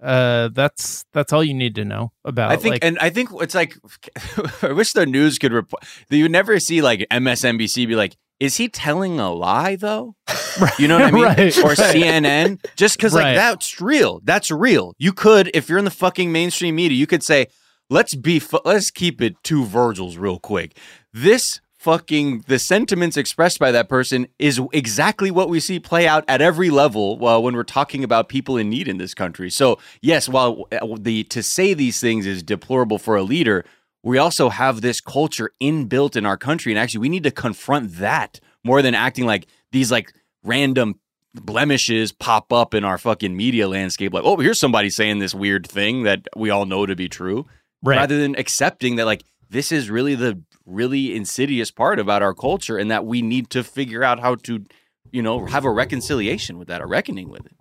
Uh, 0.00 0.48
that's 0.52 1.04
that's 1.12 1.32
all 1.32 1.44
you 1.44 1.54
need 1.54 1.76
to 1.76 1.84
know 1.84 2.10
about. 2.24 2.50
I 2.50 2.56
think, 2.56 2.74
like, 2.74 2.84
and 2.84 2.98
I 2.98 3.10
think 3.10 3.30
it's 3.34 3.54
like, 3.54 3.76
I 4.62 4.72
wish 4.72 4.92
the 4.94 5.06
news 5.06 5.38
could 5.38 5.52
report. 5.52 5.84
You 6.10 6.28
never 6.28 6.58
see 6.58 6.82
like 6.82 7.06
MSNBC 7.10 7.86
be 7.86 7.94
like, 7.94 8.16
"Is 8.42 8.56
he 8.56 8.68
telling 8.68 9.18
a 9.20 9.32
lie 9.32 9.76
though?" 9.76 10.16
You 10.78 10.86
know 10.86 10.96
what 10.98 11.04
I 11.06 11.10
mean? 11.10 11.22
Right, 11.24 11.58
or 11.58 11.68
right. 11.68 11.78
CNN, 11.78 12.62
just 12.76 12.96
because 12.98 13.14
Right. 13.14 13.28
like 13.28 13.36
that's 13.36 13.80
real. 13.80 14.20
That's 14.22 14.50
real. 14.50 14.94
You 14.98 15.12
could, 15.14 15.50
if 15.54 15.68
you're 15.68 15.78
in 15.78 15.86
the 15.86 15.90
fucking 15.90 16.30
mainstream 16.30 16.74
media, 16.76 16.96
you 16.98 17.06
could 17.06 17.22
say, 17.22 17.46
"Let's 17.88 18.14
be, 18.14 18.38
fu- 18.38 18.60
let's 18.64 18.90
keep 18.90 19.22
it 19.22 19.36
two 19.42 19.64
Virgils 19.64 20.18
real 20.18 20.38
quick." 20.38 20.76
This 21.12 21.60
fucking 21.78 22.44
the 22.46 22.58
sentiments 22.58 23.16
expressed 23.16 23.58
by 23.58 23.72
that 23.72 23.88
person 23.88 24.26
is 24.38 24.60
exactly 24.72 25.30
what 25.32 25.48
we 25.48 25.58
see 25.58 25.80
play 25.80 26.06
out 26.06 26.22
at 26.28 26.40
every 26.40 26.70
level 26.70 27.24
uh, 27.26 27.40
when 27.40 27.56
we're 27.56 27.64
talking 27.64 28.04
about 28.04 28.28
people 28.28 28.56
in 28.56 28.68
need 28.70 28.86
in 28.86 28.98
this 28.98 29.14
country. 29.14 29.50
So 29.50 29.78
yes, 30.00 30.28
while 30.28 30.66
uh, 30.70 30.86
the 31.00 31.24
to 31.24 31.42
say 31.42 31.74
these 31.74 31.98
things 31.98 32.24
is 32.26 32.42
deplorable 32.42 32.98
for 32.98 33.16
a 33.16 33.22
leader, 33.22 33.64
we 34.02 34.18
also 34.18 34.48
have 34.48 34.80
this 34.80 35.00
culture 35.00 35.50
inbuilt 35.60 36.16
in 36.16 36.26
our 36.26 36.36
country, 36.36 36.72
and 36.72 36.78
actually 36.78 37.00
we 37.00 37.08
need 37.08 37.22
to 37.24 37.30
confront 37.30 37.96
that 37.96 38.40
more 38.64 38.82
than 38.82 38.94
acting 38.94 39.26
like 39.26 39.46
these 39.70 39.90
like 39.90 40.12
random 40.44 40.98
blemishes 41.34 42.12
pop 42.12 42.52
up 42.52 42.74
in 42.74 42.84
our 42.84 42.98
fucking 42.98 43.36
media 43.36 43.68
landscape. 43.68 44.12
Like, 44.12 44.24
oh, 44.24 44.36
here's 44.36 44.60
somebody 44.60 44.90
saying 44.90 45.18
this 45.18 45.34
weird 45.34 45.66
thing 45.66 46.02
that 46.02 46.26
we 46.36 46.50
all 46.50 46.66
know 46.66 46.84
to 46.84 46.94
be 46.94 47.08
true 47.08 47.46
right. 47.82 47.96
rather 47.96 48.18
than 48.18 48.36
accepting 48.36 48.96
that 48.96 49.06
like 49.06 49.24
this 49.50 49.72
is 49.72 49.90
really 49.90 50.14
the 50.14 50.40
really 50.64 51.14
insidious 51.14 51.70
part 51.70 51.98
about 51.98 52.22
our 52.22 52.34
culture 52.34 52.78
and 52.78 52.90
that 52.90 53.04
we 53.04 53.20
need 53.22 53.50
to 53.50 53.62
figure 53.64 54.02
out 54.02 54.20
how 54.20 54.34
to 54.36 54.64
you 55.10 55.22
know 55.22 55.44
have 55.46 55.64
a 55.64 55.70
reconciliation 55.70 56.58
with 56.58 56.68
that 56.68 56.80
a 56.80 56.86
reckoning 56.86 57.28
with 57.28 57.44
it 57.44 57.56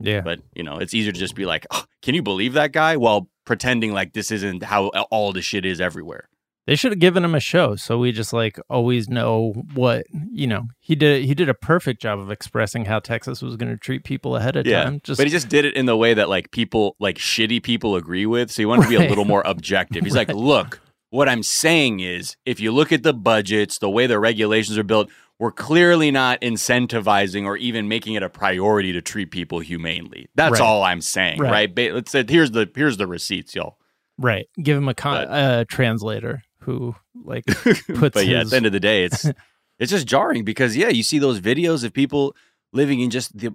yeah. 0.00 0.20
but 0.20 0.40
you 0.54 0.62
know 0.62 0.76
it's 0.76 0.94
easier 0.94 1.12
to 1.12 1.18
just 1.18 1.34
be 1.34 1.44
like 1.44 1.66
oh, 1.72 1.84
can 2.02 2.14
you 2.14 2.22
believe 2.22 2.52
that 2.52 2.72
guy 2.72 2.96
while 2.96 3.28
pretending 3.44 3.92
like 3.92 4.12
this 4.12 4.30
isn't 4.30 4.62
how 4.62 4.88
all 5.10 5.32
the 5.32 5.42
shit 5.42 5.64
is 5.64 5.80
everywhere 5.80 6.28
They 6.66 6.76
should 6.76 6.92
have 6.92 6.98
given 6.98 7.24
him 7.24 7.34
a 7.34 7.40
show 7.40 7.76
so 7.76 7.98
we 7.98 8.10
just 8.12 8.32
like 8.32 8.58
always 8.70 9.08
know 9.08 9.52
what 9.74 10.06
you 10.32 10.46
know. 10.46 10.62
He 10.80 10.94
did 10.96 11.24
he 11.24 11.34
did 11.34 11.48
a 11.48 11.54
perfect 11.54 12.00
job 12.00 12.18
of 12.18 12.30
expressing 12.30 12.86
how 12.86 13.00
Texas 13.00 13.42
was 13.42 13.56
going 13.56 13.70
to 13.70 13.76
treat 13.76 14.02
people 14.04 14.34
ahead 14.36 14.56
of 14.56 14.64
time. 14.84 15.00
Just 15.04 15.18
but 15.18 15.26
he 15.26 15.30
just 15.30 15.48
did 15.48 15.64
it 15.66 15.74
in 15.76 15.84
the 15.86 15.96
way 15.96 16.14
that 16.14 16.28
like 16.28 16.50
people 16.52 16.96
like 16.98 17.16
shitty 17.18 17.62
people 17.62 17.96
agree 17.96 18.24
with 18.26 18.50
so 18.50 18.62
he 18.62 18.66
wanted 18.66 18.84
to 18.84 18.88
be 18.88 18.96
a 18.96 19.08
little 19.08 19.26
more 19.26 19.42
objective 19.44 20.04
he's 20.04 20.14
like 20.22 20.28
look 20.28 20.80
what 21.10 21.28
i'm 21.28 21.42
saying 21.42 22.00
is 22.00 22.36
if 22.44 22.58
you 22.60 22.72
look 22.72 22.90
at 22.92 23.02
the 23.02 23.12
budgets 23.14 23.78
the 23.78 23.90
way 23.90 24.06
the 24.06 24.18
regulations 24.18 24.76
are 24.76 24.82
built 24.82 25.08
we're 25.38 25.50
clearly 25.52 26.10
not 26.10 26.40
incentivizing 26.40 27.44
or 27.44 27.56
even 27.56 27.88
making 27.88 28.14
it 28.14 28.22
a 28.22 28.28
priority 28.28 28.92
to 28.92 29.02
treat 29.02 29.30
people 29.30 29.58
humanely 29.60 30.26
that's 30.34 30.52
Right. 30.52 30.60
all 30.60 30.82
i'm 30.82 31.00
saying 31.00 31.38
Right. 31.40 31.70
right, 31.76 31.92
let's 31.94 32.10
say 32.12 32.24
here's 32.28 32.50
the 32.52 32.70
here's 32.74 32.96
the 32.96 33.06
receipts 33.06 33.54
y'all 33.54 33.78
right. 34.18 34.46
Give 34.62 34.76
him 34.76 34.88
a 34.88 34.94
con- 34.94 35.26
But- 35.26 35.30
uh, 35.30 35.64
translator 35.68 36.42
who 36.60 36.94
like 37.14 37.44
puts 37.46 37.82
but 38.14 38.26
yeah 38.26 38.40
at 38.40 38.50
the 38.50 38.56
end 38.56 38.66
of 38.66 38.72
the 38.72 38.80
day 38.80 39.04
it's 39.04 39.24
it's 39.78 39.90
just 39.90 40.06
jarring 40.06 40.44
because 40.44 40.76
yeah 40.76 40.88
you 40.88 41.02
see 41.02 41.18
those 41.18 41.40
videos 41.40 41.84
of 41.84 41.92
people 41.92 42.34
living 42.72 43.00
in 43.00 43.10
just 43.10 43.36
the 43.36 43.50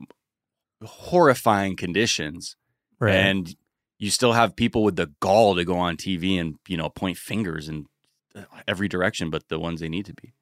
horrifying 0.83 1.75
conditions 1.75 2.55
right. 2.99 3.13
and 3.15 3.55
you 3.97 4.09
still 4.09 4.33
have 4.33 4.55
people 4.55 4.83
with 4.83 4.95
the 4.95 5.11
gall 5.19 5.55
to 5.55 5.65
go 5.65 5.77
on 5.77 5.97
TV 5.97 6.39
and 6.39 6.55
you 6.67 6.77
know 6.77 6.89
point 6.89 7.17
fingers 7.17 7.67
in 7.67 7.85
every 8.67 8.87
direction 8.87 9.29
but 9.29 9.47
the 9.49 9.59
ones 9.59 9.79
they 9.81 9.89
need 9.89 10.05
to 10.05 10.13
be. 10.13 10.33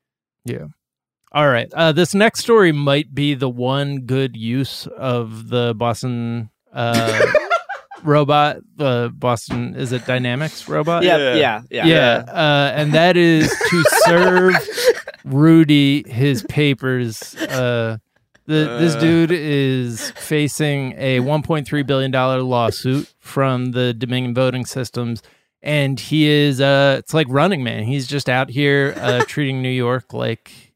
All 1.31 1.47
right. 1.49 1.71
Uh, 1.73 1.91
this 1.91 2.13
next 2.15 2.39
story 2.39 2.71
might 2.71 3.13
be 3.13 3.33
the 3.33 3.49
one 3.49 4.01
good 4.01 4.35
use 4.37 4.87
of 4.87 5.49
the 5.49 5.73
Boston 5.75 6.49
uh, 6.73 7.25
robot. 8.03 8.57
The 8.77 9.11
Boston 9.13 9.75
is 9.75 9.91
it 9.91 10.05
Dynamics 10.05 10.67
robot? 10.69 11.03
Yeah, 11.03 11.17
Yeah. 11.17 11.35
yeah, 11.35 11.61
yeah. 11.69 11.85
yeah, 11.85 12.31
uh, 12.31 12.71
and 12.75 12.93
that 12.93 13.17
is 13.17 13.49
to 13.69 13.83
serve 14.05 14.55
Rudy 15.25 16.09
his 16.09 16.43
papers. 16.43 17.35
Uh, 17.35 17.97
the, 18.45 18.77
this 18.79 18.95
Uh. 18.95 18.99
dude 19.01 19.31
is 19.31 20.11
facing 20.11 20.93
a 20.97 21.19
1.3 21.19 21.85
billion 21.85 22.11
dollar 22.11 22.41
lawsuit 22.41 23.13
from 23.19 23.71
the 23.73 23.93
Dominion 23.93 24.33
voting 24.33 24.65
systems, 24.65 25.21
and 25.61 25.99
he 25.99 26.27
is 26.27 26.61
uh, 26.61 26.95
it's 26.99 27.13
like 27.13 27.27
Running 27.29 27.63
Man. 27.63 27.83
He's 27.83 28.07
just 28.07 28.29
out 28.29 28.49
here 28.49 28.93
uh, 28.97 29.23
treating 29.27 29.61
New 29.61 29.69
York 29.69 30.13
like 30.13 30.66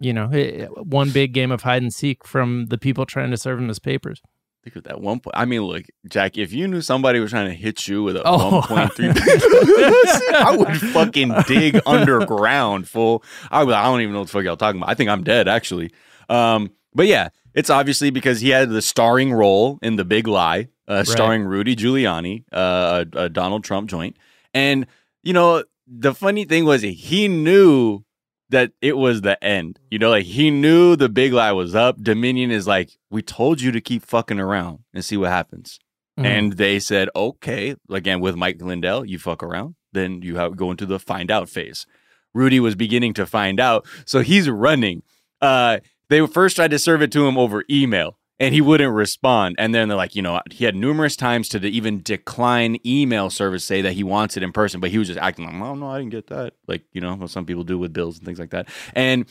you 0.00 0.12
know 0.12 0.28
eh, 0.30 0.66
one 0.66 1.10
big 1.10 1.32
game 1.32 1.50
of 1.50 1.62
hide 1.62 1.82
and 1.82 1.92
seek 1.92 2.24
from 2.26 2.66
the 2.66 2.78
people 2.78 3.06
trying 3.06 3.30
to 3.30 3.36
serve 3.36 3.58
him 3.58 3.68
his 3.68 3.78
papers. 3.78 4.20
Think 4.64 4.74
of 4.76 4.84
that 4.84 5.00
one 5.00 5.20
point. 5.20 5.34
I 5.36 5.44
mean, 5.44 5.62
look, 5.62 5.84
Jack, 6.08 6.36
if 6.36 6.52
you 6.52 6.66
knew 6.66 6.80
somebody 6.80 7.20
was 7.20 7.30
trying 7.30 7.48
to 7.48 7.54
hit 7.54 7.86
you 7.86 8.02
with 8.02 8.16
a 8.16 8.22
Oh. 8.24 8.60
1.3, 8.66 10.34
I 10.34 10.56
would 10.56 10.76
fucking 10.76 11.32
dig 11.46 11.80
underground, 11.86 12.88
fool. 12.88 13.22
I, 13.52 13.62
would, 13.62 13.72
I 13.74 13.84
don't 13.84 14.00
even 14.00 14.12
know 14.14 14.20
what 14.20 14.26
the 14.28 14.32
fuck 14.32 14.44
y'all 14.44 14.56
talking 14.56 14.80
about. 14.80 14.90
I 14.90 14.94
think 14.94 15.10
I'm 15.10 15.22
dead, 15.22 15.46
actually. 15.46 15.92
Um, 16.28 16.72
but 16.92 17.06
yeah, 17.06 17.28
it's 17.54 17.70
obviously 17.70 18.10
because 18.10 18.40
he 18.40 18.48
had 18.50 18.68
the 18.70 18.82
starring 18.82 19.32
role 19.32 19.78
in 19.80 19.94
The 19.94 20.04
Big 20.04 20.26
Lie, 20.26 20.68
uh, 20.88 21.04
starring 21.04 21.44
Rudy 21.44 21.76
Giuliani, 21.76 22.44
uh, 22.52 23.04
a, 23.14 23.18
a 23.24 23.28
Donald 23.28 23.62
Trump 23.62 23.88
joint. 23.88 24.16
And, 24.52 24.86
you 25.22 25.32
know, 25.32 25.62
the 25.86 26.14
funny 26.14 26.44
thing 26.44 26.64
was 26.64 26.82
he 26.82 27.28
knew 27.28 28.02
that 28.50 28.72
it 28.80 28.96
was 28.96 29.20
the 29.20 29.42
end. 29.44 29.78
You 29.90 29.98
know, 29.98 30.10
like 30.10 30.24
he 30.26 30.50
knew 30.50 30.96
the 30.96 31.08
big 31.08 31.32
lie 31.32 31.52
was 31.52 31.74
up. 31.74 32.02
Dominion 32.02 32.50
is 32.50 32.66
like, 32.66 32.98
we 33.10 33.22
told 33.22 33.60
you 33.60 33.70
to 33.72 33.80
keep 33.80 34.02
fucking 34.04 34.40
around 34.40 34.80
and 34.94 35.04
see 35.04 35.16
what 35.16 35.30
happens. 35.30 35.78
Mhm. 36.18 36.24
And 36.26 36.52
they 36.54 36.78
said, 36.78 37.08
okay, 37.14 37.76
again 37.90 38.20
with 38.20 38.36
Mike 38.36 38.60
Lindell, 38.60 39.04
you 39.04 39.18
fuck 39.18 39.42
around, 39.42 39.74
then 39.92 40.22
you 40.22 40.36
have 40.36 40.56
go 40.56 40.70
into 40.70 40.86
the 40.86 40.98
find 40.98 41.30
out 41.30 41.48
phase. 41.48 41.86
Rudy 42.34 42.60
was 42.60 42.74
beginning 42.74 43.14
to 43.14 43.26
find 43.26 43.58
out, 43.60 43.86
so 44.04 44.20
he's 44.20 44.48
running. 44.48 45.02
Uh, 45.40 45.78
they 46.08 46.26
first 46.26 46.56
tried 46.56 46.70
to 46.70 46.78
serve 46.78 47.02
it 47.02 47.12
to 47.12 47.26
him 47.26 47.38
over 47.38 47.64
email, 47.70 48.18
and 48.40 48.54
he 48.54 48.60
wouldn't 48.60 48.92
respond. 48.92 49.56
And 49.58 49.74
then 49.74 49.88
they're 49.88 49.96
like, 49.96 50.14
you 50.14 50.22
know, 50.22 50.40
he 50.50 50.64
had 50.64 50.74
numerous 50.74 51.16
times 51.16 51.48
to 51.50 51.58
even 51.66 52.02
decline 52.02 52.78
email 52.86 53.30
service, 53.30 53.64
say 53.64 53.82
that 53.82 53.92
he 53.92 54.04
wants 54.04 54.36
it 54.36 54.42
in 54.42 54.52
person, 54.52 54.80
but 54.80 54.90
he 54.90 54.98
was 54.98 55.08
just 55.08 55.18
acting 55.18 55.46
like, 55.46 55.54
oh 55.54 55.74
no, 55.74 55.88
I 55.88 55.98
didn't 55.98 56.12
get 56.12 56.28
that. 56.28 56.54
Like 56.66 56.84
you 56.92 57.00
know, 57.00 57.14
what 57.14 57.30
some 57.30 57.46
people 57.46 57.64
do 57.64 57.78
with 57.78 57.92
bills 57.92 58.18
and 58.18 58.26
things 58.26 58.38
like 58.38 58.50
that. 58.50 58.68
And 58.94 59.26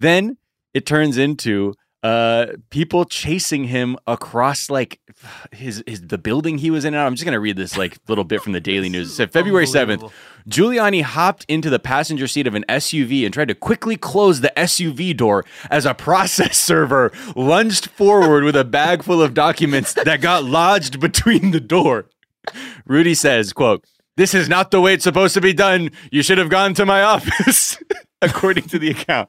then 0.00 0.36
it 0.74 0.86
turns 0.86 1.18
into 1.18 1.74
uh 2.02 2.46
people 2.70 3.04
chasing 3.04 3.64
him 3.64 3.96
across 4.06 4.70
like 4.70 5.00
his 5.52 5.84
his 5.86 6.00
the 6.00 6.16
building 6.16 6.56
he 6.58 6.70
was 6.70 6.84
in 6.84 6.94
i'm 6.94 7.14
just 7.14 7.26
gonna 7.26 7.40
read 7.40 7.56
this 7.56 7.76
like 7.76 7.98
little 8.08 8.24
bit 8.24 8.40
from 8.40 8.52
the 8.52 8.60
daily 8.60 8.88
news. 8.88 9.10
it 9.10 9.14
said 9.14 9.32
february 9.32 9.66
7th 9.66 10.10
giuliani 10.48 11.02
hopped 11.02 11.44
into 11.46 11.68
the 11.68 11.78
passenger 11.78 12.26
seat 12.26 12.46
of 12.46 12.54
an 12.54 12.64
suv 12.68 13.24
and 13.24 13.34
tried 13.34 13.48
to 13.48 13.54
quickly 13.54 13.96
close 13.96 14.40
the 14.40 14.52
suv 14.56 15.16
door 15.16 15.44
as 15.70 15.84
a 15.84 15.92
process 15.92 16.56
server 16.70 17.12
lunged 17.36 17.90
forward 17.90 18.44
with 18.44 18.56
a 18.56 18.64
bag 18.64 19.02
full 19.02 19.20
of 19.20 19.34
documents 19.34 19.92
that 19.92 20.22
got 20.22 20.44
lodged 20.44 21.00
between 21.00 21.50
the 21.50 21.60
door. 21.60 22.06
Rudy 22.86 23.14
says 23.14 23.52
quote 23.52 23.84
this 24.16 24.34
is 24.34 24.48
not 24.48 24.70
the 24.70 24.80
way 24.80 24.94
it's 24.94 25.04
supposed 25.04 25.34
to 25.34 25.40
be 25.40 25.54
done. 25.54 25.90
You 26.10 26.22
should 26.22 26.36
have 26.38 26.50
gone 26.50 26.74
to 26.74 26.84
my 26.84 27.02
office 27.02 27.78
according 28.22 28.64
to 28.64 28.78
the 28.78 28.90
account. 28.90 29.28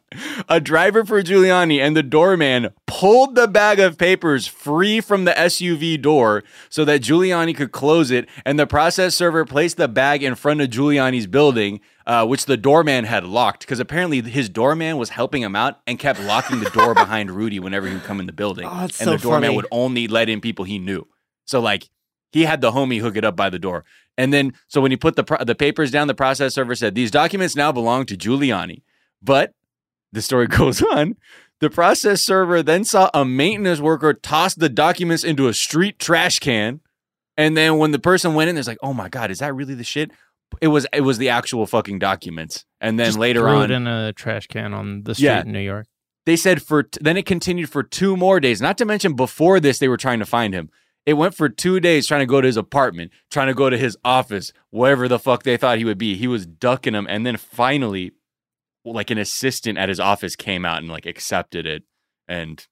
A 0.50 0.60
driver 0.60 1.06
for 1.06 1.22
Giuliani 1.22 1.80
and 1.80 1.96
the 1.96 2.04
doorman 2.04 2.70
pulled 2.86 3.36
the 3.36 3.48
bag 3.48 3.80
of 3.80 3.98
papers 3.98 4.48
free 4.48 5.00
from 5.02 5.26
the 5.26 5.32
SUV 5.32 6.02
door 6.02 6.44
so 6.70 6.84
that 6.86 7.02
Giuliani 7.02 7.56
could 7.56 7.72
close 7.72 8.12
it, 8.12 8.28
and 8.46 8.60
the 8.60 8.68
process 8.68 9.16
server 9.16 9.46
placed 9.46 9.78
the 9.78 9.88
bag 9.88 10.24
in 10.24 10.36
front 10.36 10.62
of 10.62 10.70
Giuliani's 10.70 11.28
building, 11.28 11.80
uh, 12.06 12.26
which 12.26 12.46
the 12.46 12.58
doorman 12.58 13.06
had 13.06 13.24
locked 13.24 13.62
because 13.62 13.80
apparently 13.80 14.22
his 14.22 14.50
doorman 14.50 14.98
was 14.98 15.10
helping 15.10 15.42
him 15.42 15.56
out 15.56 15.80
and 15.88 15.98
kept 15.98 16.20
locking 16.22 16.60
the 16.60 16.70
door 16.72 16.94
behind 16.94 17.32
Rudy 17.32 17.60
whenever 17.60 17.88
he 17.88 17.94
would 17.94 18.04
come 18.04 18.20
in 18.20 18.26
the 18.26 18.34
building. 18.34 18.68
Oh, 18.68 18.84
and 18.84 18.92
so 18.92 19.12
the 19.12 19.18
doorman 19.18 19.50
funny. 19.50 19.56
would 19.56 19.68
only 19.72 20.08
let 20.08 20.30
in 20.30 20.42
people 20.42 20.66
he 20.66 20.80
knew. 20.80 21.08
So 21.46 21.60
like 21.60 21.90
he 22.32 22.46
had 22.46 22.62
the 22.62 22.72
homie 22.72 23.00
hook 23.02 23.16
it 23.18 23.26
up 23.26 23.36
by 23.36 23.50
the 23.50 23.60
door. 23.60 23.84
And 24.18 24.34
then, 24.34 24.54
so 24.68 24.82
when 24.82 24.92
he 24.92 24.98
put 24.98 25.16
the 25.16 25.24
pro- 25.24 25.44
the 25.44 25.56
papers 25.56 25.92
down, 25.92 26.08
the 26.08 26.14
process 26.14 26.54
server 26.56 26.76
said 26.76 26.96
these 26.96 27.12
documents 27.12 27.56
now 27.56 27.72
belong 27.72 28.06
to 28.08 28.18
Giuliani. 28.18 28.84
But 29.22 29.54
the 30.12 30.22
story 30.22 30.48
goes 30.60 30.82
on. 30.82 31.16
The 31.60 31.70
process 31.70 32.22
server 32.22 32.64
then 32.64 32.84
saw 32.84 33.10
a 33.14 33.24
maintenance 33.24 33.80
worker 33.80 34.14
toss 34.14 34.56
the 34.56 34.70
documents 34.70 35.24
into 35.24 35.48
a 35.48 35.54
street 35.54 36.00
trash 36.00 36.40
can, 36.40 36.82
and 37.38 37.56
then 37.56 37.78
when 37.78 37.92
the 37.92 38.00
person 38.00 38.34
went 38.34 38.50
in, 38.50 38.56
there's 38.56 38.68
like, 38.68 38.80
"Oh 38.82 38.94
my 38.94 39.10
god, 39.10 39.30
is 39.32 39.40
that 39.40 39.54
really 39.56 39.76
the 39.76 39.84
shit?" 39.84 40.12
It 40.60 40.68
was. 40.68 40.86
It 40.92 41.02
was 41.02 41.18
the 41.18 41.30
actual 41.30 41.66
fucking 41.66 42.00
documents. 42.00 42.66
And 42.82 43.00
then 43.00 43.06
Just 43.08 43.20
later 43.20 43.42
threw 43.42 43.50
on, 43.50 43.72
it 43.72 43.72
in 43.72 43.88
a 43.88 44.12
trash 44.12 44.48
can 44.48 44.74
on 44.74 45.04
the 45.04 45.14
street 45.16 45.26
Yeah. 45.28 45.42
in 45.42 45.52
New 45.52 45.60
York. 45.62 45.86
they 46.26 46.36
said 46.36 46.62
for 46.62 46.88
then 47.00 47.16
it 47.16 47.26
continued 47.26 47.70
for 47.70 47.84
two 47.84 48.18
more 48.18 48.40
days. 48.40 48.60
Not 48.62 48.78
to 48.80 48.86
mention 48.86 49.14
before 49.14 49.60
this, 49.62 49.78
they 49.80 49.88
were 49.88 49.98
trying 49.98 50.20
to 50.20 50.26
find 50.26 50.54
him. 50.54 50.70
It 51.06 51.14
went 51.14 51.36
for 51.36 51.50
two 51.50 51.80
days 51.80 52.08
trying 52.08 52.22
to 52.22 52.26
go 52.28 52.42
to 52.42 52.48
his 52.48 52.58
apartment, 52.58 53.12
trying 53.32 53.48
to 53.48 53.54
go 53.54 53.70
to 53.70 53.78
his 53.78 53.98
office, 54.06 54.54
wherever 54.70 55.08
the 55.08 55.20
fuck 55.20 55.44
they 55.44 55.58
thought 55.58 55.80
he 55.80 55.86
would 55.86 55.98
be. 55.98 56.16
He 56.16 56.28
was 56.28 56.46
ducking 56.46 56.94
them, 56.94 57.08
and 57.10 57.26
then 57.26 57.38
finally, 57.38 58.12
like 58.86 59.10
an 59.10 59.18
assistant 59.18 59.78
at 59.78 59.90
his 59.90 60.00
office 60.00 60.36
came 60.36 60.66
out 60.66 60.78
and 60.78 60.90
like 60.90 61.06
accepted 61.06 61.66
it, 61.66 61.84
and 62.28 62.66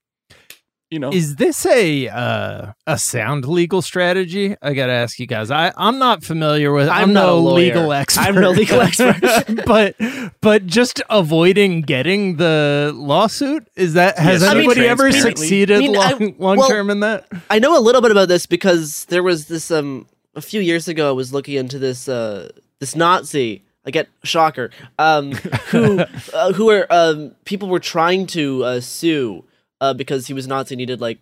you 0.89 0.97
know, 0.97 1.11
Is 1.11 1.35
this 1.35 1.65
a 1.67 2.07
uh, 2.07 2.73
a 2.87 2.97
sound 2.97 3.45
legal 3.45 3.81
strategy? 3.81 4.55
I 4.61 4.73
gotta 4.73 4.91
ask 4.93 5.19
you 5.19 5.27
guys. 5.27 5.51
I 5.51 5.71
I'm 5.77 5.99
not 5.99 6.23
familiar 6.23 6.71
with. 6.71 6.89
I'm, 6.89 7.09
I'm 7.09 7.13
no 7.13 7.39
legal 7.39 7.93
expert. 7.93 8.21
I'm 8.21 8.35
no 8.35 8.49
legal 8.49 8.81
expert. 8.89 9.21
but 9.67 9.95
but 10.41 10.65
just 10.65 11.01
avoiding 11.09 11.81
getting 11.81 12.37
the 12.37 12.91
lawsuit 12.95 13.67
is 13.75 13.93
that 13.93 14.17
has 14.17 14.41
Yes, 14.41 14.51
anybody 14.51 14.87
ever 14.87 15.11
succeeded 15.11 15.77
I 15.77 15.79
mean, 15.79 15.93
long 15.93 16.35
long 16.39 16.57
well- 16.57 16.67
term 16.69 16.89
in 16.89 17.01
that? 17.01 17.27
I 17.51 17.59
know 17.59 17.77
a 17.77 17.81
little 17.81 18.01
bit 18.01 18.11
about 18.11 18.27
this 18.27 18.47
because 18.47 19.05
there 19.05 19.21
was 19.21 19.45
this 19.45 19.69
um 19.69 20.07
a 20.35 20.41
few 20.41 20.59
years 20.61 20.87
ago 20.87 21.09
I 21.09 21.11
was 21.13 21.31
looking 21.31 21.55
into 21.55 21.77
this 21.77 22.09
uh 22.09 22.49
this 22.79 22.95
Nazi 22.95 23.63
I 23.85 23.91
get 23.91 24.07
shocker 24.23 24.71
um 24.97 25.33
who 25.69 25.99
uh, 26.33 26.53
who 26.53 26.65
were 26.65 26.87
um 26.89 27.35
people 27.45 27.69
were 27.69 27.79
trying 27.79 28.25
to 28.27 28.63
uh, 28.63 28.79
sue 28.79 29.45
uh 29.81 29.93
because 29.93 30.27
he 30.27 30.33
was 30.33 30.47
Nazi 30.47 30.75
he 30.75 30.77
needed 30.77 31.01
like 31.01 31.19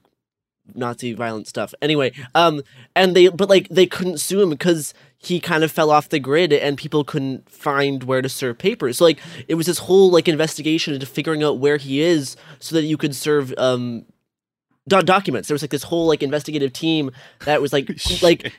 Nazi 0.76 1.13
violent 1.13 1.48
stuff. 1.48 1.74
Anyway 1.82 2.12
um 2.36 2.62
and 2.96 3.15
they 3.15 3.30
but 3.30 3.50
like 3.50 3.70
they 3.70 3.86
couldn't 3.86 4.20
sue 4.20 4.41
him 4.41 4.50
because 4.50 4.93
he 5.17 5.39
kind 5.39 5.63
of 5.63 5.72
fell 5.72 5.89
off 5.89 6.10
the 6.10 6.20
grid 6.20 6.54
and 6.54 6.78
people 6.78 7.04
couldn't 7.04 7.50
find 7.50 8.04
where 8.04 8.22
to 8.22 8.30
serve 8.30 8.58
papers. 8.58 8.98
So 8.98 9.06
like 9.06 9.20
it 9.48 9.56
was 9.56 9.65
this 9.65 9.80
whole 9.80 10.12
like 10.12 10.28
investigation 10.28 10.93
into 10.93 11.06
figuring 11.06 11.43
out 11.43 11.60
where 11.60 11.78
he 11.78 12.02
is 12.02 12.36
so 12.60 12.76
that 12.76 12.84
you 12.84 12.98
could 12.98 13.15
serve 13.15 13.54
um 13.58 14.06
do- 14.88 15.02
documents. 15.02 15.47
There 15.47 15.56
was 15.56 15.62
like 15.62 15.71
this 15.71 15.84
whole 15.84 16.08
like 16.08 16.23
investigative 16.23 16.73
team 16.73 17.12
that 17.45 17.62
was 17.62 17.73
like 17.73 17.89
like 18.21 18.54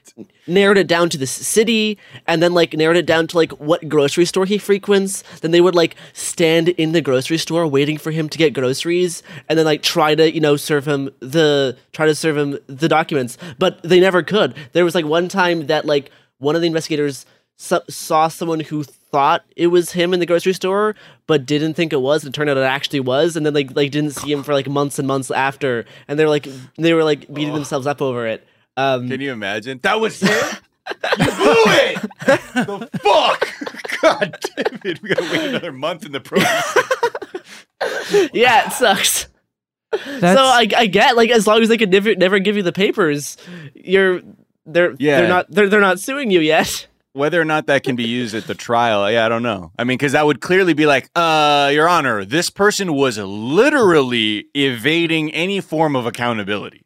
narrowed 0.46 0.78
it 0.78 0.86
down 0.86 1.08
to 1.10 1.18
the 1.18 1.26
city 1.26 1.98
and 2.26 2.42
then 2.42 2.54
like 2.54 2.74
narrowed 2.74 2.96
it 2.96 3.06
down 3.06 3.26
to 3.28 3.36
like 3.36 3.52
what 3.52 3.88
grocery 3.88 4.24
store 4.24 4.46
he 4.46 4.58
frequents. 4.58 5.22
Then 5.40 5.50
they 5.50 5.60
would 5.60 5.74
like 5.74 5.96
stand 6.12 6.68
in 6.70 6.92
the 6.92 7.00
grocery 7.00 7.38
store 7.38 7.66
waiting 7.66 7.98
for 7.98 8.10
him 8.10 8.28
to 8.28 8.38
get 8.38 8.54
groceries 8.54 9.22
and 9.48 9.58
then 9.58 9.66
like 9.66 9.82
try 9.82 10.14
to, 10.14 10.32
you 10.32 10.40
know, 10.40 10.56
serve 10.56 10.86
him 10.86 11.10
the 11.20 11.76
try 11.92 12.06
to 12.06 12.14
serve 12.14 12.36
him 12.36 12.58
the 12.66 12.88
documents, 12.88 13.38
but 13.58 13.82
they 13.82 14.00
never 14.00 14.22
could. 14.22 14.54
There 14.72 14.84
was 14.84 14.94
like 14.94 15.04
one 15.04 15.28
time 15.28 15.66
that 15.66 15.84
like 15.84 16.10
one 16.38 16.54
of 16.54 16.60
the 16.60 16.66
investigators 16.66 17.26
saw 17.56 18.28
someone 18.28 18.60
who 18.60 18.84
thought 19.10 19.44
it 19.56 19.68
was 19.68 19.92
him 19.92 20.12
in 20.12 20.20
the 20.20 20.26
grocery 20.26 20.52
store 20.52 20.94
but 21.26 21.46
didn't 21.46 21.74
think 21.74 21.92
it 21.92 22.00
was 22.00 22.24
and 22.24 22.34
it 22.34 22.36
turned 22.36 22.50
out 22.50 22.56
it 22.56 22.60
actually 22.62 23.00
was 23.00 23.36
and 23.36 23.44
then 23.46 23.54
like 23.54 23.74
like 23.74 23.90
didn't 23.90 24.10
see 24.12 24.30
him 24.32 24.42
for 24.42 24.52
like 24.52 24.68
months 24.68 24.98
and 24.98 25.08
months 25.08 25.30
after 25.30 25.84
and 26.08 26.18
they 26.18 26.24
were 26.24 26.30
like 26.30 26.46
they 26.76 26.92
were 26.94 27.04
like 27.04 27.20
beating 27.32 27.54
themselves 27.54 27.86
up 27.86 28.02
over 28.02 28.26
it 28.26 28.46
um 28.76 29.08
Can 29.08 29.20
you 29.20 29.32
imagine? 29.32 29.80
That 29.82 29.98
was 30.00 30.20
him. 30.20 30.30
you 30.30 31.24
blew 31.24 31.64
it. 31.66 32.02
the 32.26 32.88
fuck? 33.02 34.00
God 34.02 34.38
damn 34.56 34.80
it! 34.84 35.02
We 35.02 35.08
gotta 35.10 35.22
wait 35.32 35.48
another 35.48 35.72
month 35.72 36.04
in 36.06 36.12
the 36.12 36.20
process. 36.20 36.76
yeah 38.32 38.66
it 38.66 38.72
sucks 38.72 39.28
That's, 39.92 40.38
so 40.38 40.42
I, 40.44 40.66
I 40.76 40.86
get 40.86 41.16
like 41.16 41.30
as 41.30 41.46
long 41.46 41.62
as 41.62 41.68
they 41.68 41.76
could 41.78 41.90
never 41.90 42.14
never 42.16 42.38
give 42.40 42.56
you 42.56 42.62
the 42.62 42.72
papers 42.72 43.36
you're 43.74 44.20
they're 44.66 44.94
Yeah. 44.98 45.20
they're 45.20 45.28
not 45.28 45.50
they're, 45.50 45.68
they're 45.68 45.80
not 45.80 46.00
suing 46.00 46.30
you 46.30 46.40
yet 46.40 46.87
Whether 47.14 47.40
or 47.40 47.44
not 47.44 47.66
that 47.66 47.82
can 47.82 47.96
be 47.96 48.04
used 48.04 48.34
at 48.34 48.46
the 48.46 48.54
trial, 48.54 49.10
yeah, 49.10 49.26
I 49.26 49.28
don't 49.28 49.42
know. 49.42 49.72
I 49.78 49.84
mean, 49.84 49.96
because 49.96 50.12
that 50.12 50.26
would 50.26 50.40
clearly 50.40 50.74
be 50.74 50.86
like, 50.86 51.08
uh, 51.14 51.70
Your 51.72 51.88
Honor, 51.88 52.24
this 52.24 52.50
person 52.50 52.94
was 52.94 53.18
literally 53.18 54.46
evading 54.54 55.32
any 55.32 55.60
form 55.60 55.96
of 55.96 56.06
accountability. 56.06 56.82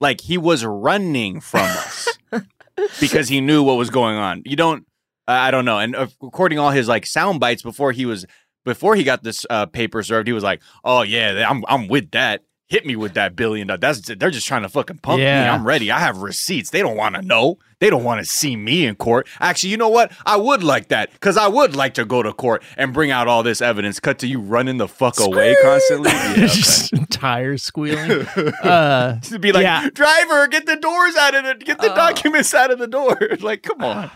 Like 0.00 0.22
he 0.22 0.38
was 0.38 0.64
running 0.64 1.40
from 1.40 1.60
us 1.60 2.08
because 3.00 3.28
he 3.28 3.40
knew 3.40 3.62
what 3.62 3.76
was 3.76 3.90
going 3.90 4.16
on. 4.16 4.42
You 4.44 4.56
don't, 4.56 4.86
I 5.28 5.48
I 5.48 5.50
don't 5.50 5.64
know. 5.64 5.78
And 5.78 5.94
uh, 5.94 6.06
according 6.22 6.56
to 6.56 6.62
all 6.62 6.70
his 6.70 6.88
like 6.88 7.06
sound 7.06 7.40
bites 7.40 7.62
before 7.62 7.92
he 7.92 8.06
was, 8.06 8.26
before 8.64 8.96
he 8.96 9.04
got 9.04 9.22
this 9.22 9.46
uh, 9.48 9.66
paper 9.66 10.02
served, 10.02 10.26
he 10.26 10.32
was 10.32 10.42
like, 10.44 10.60
"Oh 10.84 11.02
yeah, 11.02 11.48
I'm 11.48 11.64
I'm 11.68 11.88
with 11.88 12.10
that. 12.10 12.42
Hit 12.68 12.84
me 12.84 12.96
with 12.96 13.14
that 13.14 13.36
billion. 13.36 13.68
dollars. 13.68 13.80
That's 13.80 14.00
they're 14.18 14.30
just 14.30 14.46
trying 14.48 14.62
to 14.62 14.68
fucking 14.68 14.98
pump 14.98 15.20
me. 15.20 15.26
I'm 15.26 15.64
ready. 15.64 15.90
I 15.92 16.00
have 16.00 16.18
receipts. 16.18 16.70
They 16.70 16.80
don't 16.80 16.96
want 16.96 17.14
to 17.14 17.22
know. 17.22 17.58
They 17.78 17.90
don't 17.90 18.02
want 18.02 18.18
to 18.20 18.24
see 18.24 18.56
me 18.56 18.86
in 18.86 18.96
court. 18.96 19.28
Actually, 19.38 19.70
you 19.70 19.76
know 19.76 19.88
what? 19.88 20.10
I 20.24 20.36
would 20.36 20.64
like 20.64 20.88
that 20.88 21.12
because 21.12 21.36
I 21.36 21.46
would 21.46 21.76
like 21.76 21.94
to 21.94 22.04
go 22.04 22.22
to 22.24 22.32
court 22.32 22.64
and 22.76 22.92
bring 22.92 23.12
out 23.12 23.28
all 23.28 23.44
this 23.44 23.60
evidence. 23.62 24.00
Cut 24.00 24.18
to 24.20 24.26
you 24.26 24.40
running 24.40 24.78
the 24.78 24.88
fuck 24.88 25.20
away 25.20 25.54
constantly. 25.62 26.10
Yeah, 26.16 26.32
okay. 26.32 26.46
just 26.48 26.92
tires 27.10 27.62
squealing. 27.62 28.26
Uh, 28.64 29.20
to 29.20 29.38
be 29.38 29.52
like, 29.52 29.62
Yeah. 29.62 29.88
driver, 29.92 30.48
get 30.48 30.66
the 30.66 30.76
doors 30.76 31.14
out 31.16 31.34
of 31.36 31.44
the, 31.44 31.64
get 31.64 31.78
the 31.80 31.92
Uh. 31.92 31.94
documents 31.94 32.52
out 32.52 32.72
of 32.72 32.78
the 32.80 32.88
door. 32.88 33.16
like, 33.40 33.62
come 33.62 33.84
on. 33.84 34.10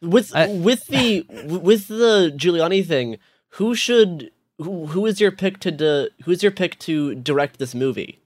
with 0.00 0.34
I- 0.34 0.46
with 0.48 0.86
the 0.86 1.26
with 1.44 1.88
the 1.88 2.32
Giuliani 2.34 2.86
thing 2.86 3.18
who 3.52 3.74
should 3.74 4.30
who 4.58 4.86
who 4.86 5.06
is 5.06 5.20
your 5.20 5.30
pick 5.32 5.58
to 5.60 5.70
di- 5.70 6.08
who 6.24 6.30
is 6.30 6.42
your 6.42 6.52
pick 6.52 6.78
to 6.80 7.14
direct 7.14 7.58
this 7.58 7.74
movie 7.74 8.20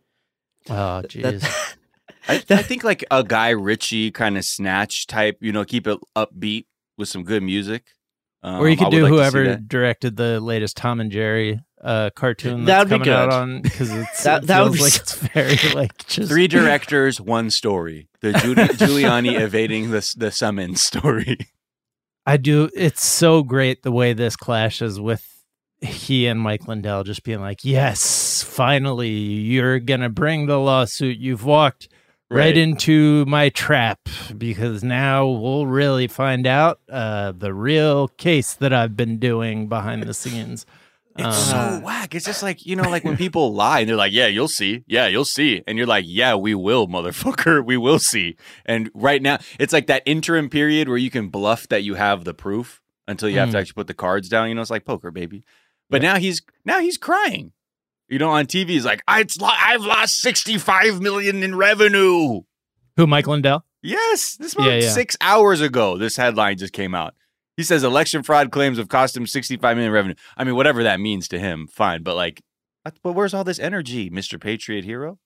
oh 0.71 1.03
jeez. 1.07 1.45
I, 2.29 2.35
I 2.51 2.63
think 2.63 2.85
like 2.85 3.05
a 3.11 3.25
Guy 3.25 3.51
Ritchie 3.51 4.13
kind 4.13 4.37
of 4.39 4.45
snatch 4.45 5.09
type. 5.09 5.39
You 5.41 5.51
know, 5.51 5.65
keep 5.65 5.89
it 5.89 5.99
upbeat 6.15 6.67
with 6.97 7.09
some 7.09 7.25
good 7.25 7.43
music. 7.43 7.83
Um, 8.45 8.61
Or 8.61 8.69
you 8.69 8.77
could 8.77 8.91
do 8.93 9.03
like 9.03 9.11
whoever 9.13 9.57
directed 9.57 10.17
the 10.17 10.39
latest 10.41 10.77
Tom 10.77 11.01
and 11.01 11.11
Jerry 11.11 11.61
uh, 11.83 12.11
cartoon 12.15 12.65
that's 12.65 12.89
That'd 12.89 13.01
be 13.01 13.05
coming 13.07 13.09
out 13.13 13.31
good. 13.31 13.35
on 13.35 13.63
because 13.63 13.91
it's 13.97 14.23
That- 14.23 14.45
it 14.45 14.47
that 14.47 14.63
would 14.63 14.73
be 14.75 14.79
like 14.83 14.93
so- 14.93 15.01
it's 15.03 15.15
very 15.15 15.57
like 15.75 16.07
just 16.07 16.31
Three 16.31 16.47
directors, 16.47 17.21
one 17.21 17.51
story. 17.51 18.09
The 18.21 18.33
Giuli- 18.33 18.69
Giuliani 18.69 19.41
evading 19.41 19.91
the 19.91 20.15
the 20.17 20.31
summons 20.31 20.81
story. 20.81 21.39
I 22.25 22.37
do. 22.37 22.71
It's 22.77 23.05
so 23.05 23.43
great 23.43 23.83
the 23.83 23.91
way 23.91 24.13
this 24.13 24.37
clashes 24.37 25.01
with 25.01 25.27
he 25.83 26.27
and 26.27 26.41
Mike 26.41 26.67
Lindell 26.69 27.05
just 27.05 27.23
being 27.25 27.41
like, 27.41 27.65
"Yes, 27.65 28.43
finally, 28.43 29.11
you're 29.11 29.79
gonna 29.79 30.09
bring 30.09 30.47
the 30.47 30.59
lawsuit. 30.59 31.19
You've 31.19 31.45
walked 31.45 31.89
right, 32.31 32.57
into 32.57 33.25
my 33.27 33.49
trap 33.51 33.99
because 34.39 34.83
now 34.85 35.27
we'll 35.27 35.67
really 35.67 36.07
find 36.07 36.47
out 36.47 36.81
uh, 36.91 37.33
the 37.33 37.53
real 37.53 38.09
case 38.09 38.55
that 38.55 38.73
I've 38.73 38.97
been 38.97 39.19
doing 39.19 39.69
behind 39.69 40.03
the 40.05 40.15
scenes." 40.15 40.65
It's 41.19 41.53
Um, 41.53 41.81
so 41.81 41.85
whack. 41.85 42.15
It's 42.15 42.25
just 42.25 42.43
like, 42.43 42.65
you 42.65 42.75
know, 42.75 42.89
like 42.89 43.05
when 43.05 43.19
people 43.19 43.53
lie 43.63 43.81
and 43.81 43.89
they're 43.89 43.97
like, 43.97 44.15
yeah, 44.15 44.29
you'll 44.29 44.49
see. 44.49 44.83
Yeah, 44.87 45.09
you'll 45.09 45.27
see. 45.27 45.63
And 45.67 45.77
you're 45.77 45.87
like, 45.87 46.07
yeah, 46.09 46.37
we 46.37 46.55
will, 46.55 46.89
motherfucker. 46.89 47.63
We 47.67 47.77
will 47.77 47.99
see. 47.99 48.37
And 48.65 48.91
right 48.95 49.21
now, 49.21 49.37
it's 49.61 49.75
like 49.75 49.89
that 49.89 50.03
interim 50.07 50.49
period 50.49 50.89
where 50.89 50.97
you 50.97 51.11
can 51.11 51.29
bluff 51.29 51.69
that 51.69 51.83
you 51.83 51.97
have 51.97 52.25
the 52.25 52.33
proof 52.33 52.81
until 53.07 53.29
you 53.29 53.39
have 53.41 53.51
to 53.51 53.59
Mm. 53.59 53.61
actually 53.61 53.75
put 53.75 53.89
the 53.89 53.95
cards 53.95 54.31
down. 54.31 54.49
You 54.49 54.55
know, 54.55 54.63
it's 54.63 54.71
like 54.71 54.87
poker, 54.87 55.11
baby. 55.11 55.45
But 55.93 56.03
now 56.03 56.17
he's 56.19 56.43
now 56.65 56.81
he's 56.81 56.99
crying. 56.99 57.53
You 58.09 58.19
know, 58.19 58.29
on 58.31 58.47
TV, 58.47 58.71
he's 58.71 58.85
like, 58.85 59.03
I, 59.09 59.25
"I've 59.43 59.83
lost 59.85 60.21
65 60.21 61.01
million 61.01 61.43
in 61.43 61.55
revenue. 61.55 62.43
Who 62.97 63.07
Mike 63.07 63.27
Lindell? 63.27 63.65
Yes, 63.83 64.37
this 64.37 64.55
Yeah, 64.59 64.67
was 64.77 64.85
yeah. 64.85 64.91
six 64.91 65.17
hours 65.21 65.61
ago. 65.61 65.97
This 65.97 66.17
headline 66.17 66.59
just 66.59 66.73
came 66.75 66.95
out. 66.95 67.15
He 67.57 67.63
says 67.63 67.85
election 67.85 68.23
fraud 68.23 68.51
claims 68.51 68.79
have 68.79 68.89
cost 68.89 69.17
him 69.17 69.27
65 69.27 69.77
million 69.77 69.93
revenue. 69.93 70.15
I 70.37 70.45
mean, 70.45 70.57
whatever 70.57 70.83
that 70.83 71.01
means 71.01 71.27
to 71.29 71.39
him, 71.39 71.69
fine. 71.69 72.03
But 72.03 72.17
like, 72.17 72.43
but 73.03 73.13
where's 73.13 73.33
all 73.35 73.45
this 73.45 73.59
energy, 73.59 74.11
Mister 74.11 74.39
Patriot 74.39 74.85
Hero? 74.85 75.19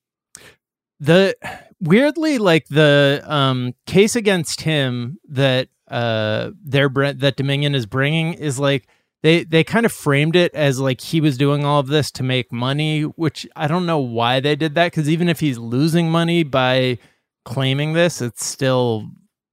the 0.99 1.35
weirdly 1.79 2.37
like 2.39 2.67
the 2.69 3.21
um 3.25 3.73
case 3.85 4.15
against 4.15 4.61
him 4.61 5.19
that 5.29 5.67
uh 5.89 6.49
their 6.63 6.89
that 6.89 7.35
Dominion 7.35 7.75
is 7.75 7.85
bringing 7.85 8.33
is 8.33 8.57
like 8.59 8.87
they 9.23 9.43
they 9.43 9.63
kind 9.63 9.85
of 9.85 9.91
framed 9.91 10.35
it 10.35 10.53
as 10.53 10.79
like 10.79 11.01
he 11.01 11.21
was 11.21 11.37
doing 11.37 11.65
all 11.65 11.79
of 11.79 11.87
this 11.87 12.11
to 12.11 12.23
make 12.23 12.51
money 12.51 13.03
which 13.03 13.47
I 13.55 13.67
don't 13.67 13.85
know 13.85 13.99
why 13.99 14.39
they 14.39 14.55
did 14.55 14.75
that 14.75 14.93
cuz 14.93 15.09
even 15.09 15.29
if 15.29 15.39
he's 15.39 15.57
losing 15.57 16.09
money 16.09 16.43
by 16.43 16.97
claiming 17.45 17.93
this 17.93 18.21
it's 18.21 18.45
still 18.45 19.09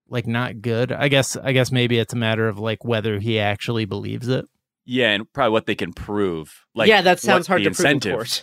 like 0.09 0.27
not 0.27 0.61
good. 0.61 0.93
I 0.93 1.09
guess 1.09 1.37
I 1.37 1.53
guess 1.53 1.73
maybe 1.73 1.99
it's 1.99 2.13
a 2.13 2.17
matter 2.17 2.47
of 2.47 2.59
like 2.59 2.85
whether 2.85 3.19
he 3.19 3.39
actually 3.39 3.85
believes 3.85 4.29
it. 4.29 4.47
Yeah, 4.87 5.11
and 5.13 5.33
probably 5.33 5.53
what 5.53 5.67
they 5.67 5.75
can 5.75 5.93
prove. 5.95 6.67
Like, 6.75 6.89
yeah 6.89 7.03
that 7.03 7.21
sounds 7.21 7.47
hard 7.47 7.63
the 7.63 7.71
to 7.71 7.71
prove 7.71 7.81
of 7.81 7.93
incentive. 7.93 8.15
court 8.15 8.43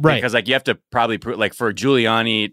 Right. 0.00 0.16
Because 0.16 0.34
like 0.34 0.48
you 0.48 0.54
have 0.54 0.64
to 0.64 0.76
probably 0.90 1.18
prove 1.18 1.38
like 1.38 1.54
for 1.54 1.72
Giuliani, 1.72 2.52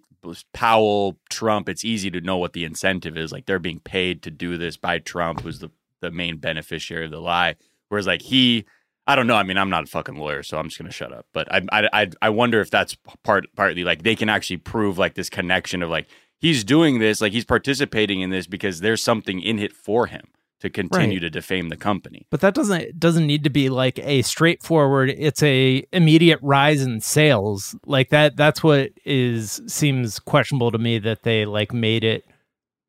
Powell, 0.54 1.18
Trump, 1.30 1.70
it's 1.70 1.86
easy 1.86 2.12
to 2.12 2.20
know 2.20 2.38
what 2.38 2.54
the 2.54 2.66
incentive 2.66 3.18
is. 3.18 3.32
Like 3.32 3.46
they're 3.46 3.60
being 3.60 3.80
paid 3.80 4.22
to 4.24 4.32
do 4.32 4.58
this 4.58 4.76
by 4.76 5.00
Trump, 5.00 5.42
who's 5.42 5.60
the 5.60 5.72
the 6.02 6.12
main 6.12 6.38
beneficiary 6.38 7.06
of 7.06 7.12
the 7.12 7.22
lie. 7.22 7.56
Whereas 7.90 8.08
like 8.08 8.22
he, 8.22 8.66
I 9.06 9.16
don't 9.16 9.28
know. 9.28 9.36
I 9.36 9.44
mean, 9.44 9.58
I'm 9.58 9.70
not 9.70 9.84
a 9.86 9.88
fucking 9.88 10.16
lawyer, 10.18 10.44
so 10.44 10.58
I'm 10.58 10.66
just 10.70 10.78
gonna 10.78 10.92
shut 10.92 11.12
up. 11.14 11.26
But 11.34 11.48
I 11.54 11.62
I 11.72 11.90
I, 11.94 12.08
I 12.24 12.30
wonder 12.30 12.60
if 12.62 12.70
that's 12.72 12.96
part 13.24 13.46
partly 13.56 13.84
like 13.84 14.04
they 14.04 14.16
can 14.16 14.30
actually 14.30 14.58
prove 14.58 14.98
like 14.98 15.14
this 15.16 15.30
connection 15.30 15.82
of 15.84 15.90
like 15.90 16.08
he's 16.40 16.64
doing 16.64 17.00
this, 17.00 17.22
like 17.22 17.34
he's 17.34 17.46
participating 17.46 18.22
in 18.22 18.30
this 18.30 18.48
because 18.48 18.82
there's 18.82 19.02
something 19.02 19.40
in 19.42 19.60
it 19.60 19.74
for 19.74 20.08
him. 20.08 20.22
to 20.60 20.72
continue 20.72 21.18
Right. 21.18 21.22
to 21.22 21.30
defame 21.30 21.70
the 21.70 21.78
company. 21.78 22.26
But 22.32 22.42
that 22.42 22.56
doesn't 22.56 22.82
it 22.82 23.00
doesn't 23.00 23.28
need 23.28 23.44
to 23.44 23.50
be 23.52 23.70
like 23.70 24.00
a 24.00 24.24
straightforward. 24.24 25.12
It's 25.12 25.44
a 25.44 25.86
immediate 25.94 26.40
rise 26.42 26.82
in 26.82 27.00
sales 27.00 27.76
like 27.86 28.10
that. 28.10 28.36
That's 28.36 28.64
what 28.64 28.90
is 29.06 29.62
seems 29.68 30.18
questionable 30.20 30.72
to 30.72 30.80
me 30.80 30.98
that 31.00 31.22
they 31.22 31.46
like 31.46 31.74
made 31.74 32.04
it 32.04 32.26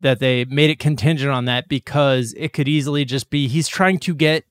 that 0.01 0.19
they 0.19 0.47
made 0.47 0.71
it 0.71 0.79
contingent 0.79 1.31
on 1.31 1.45
that 1.45 1.69
because 1.69 2.33
it 2.39 2.55
could 2.55 2.69
easily 2.69 3.05
just 3.05 3.29
be 3.29 3.49
he's 3.49 3.69
trying 3.69 3.99
to 3.99 4.15
get 4.15 4.45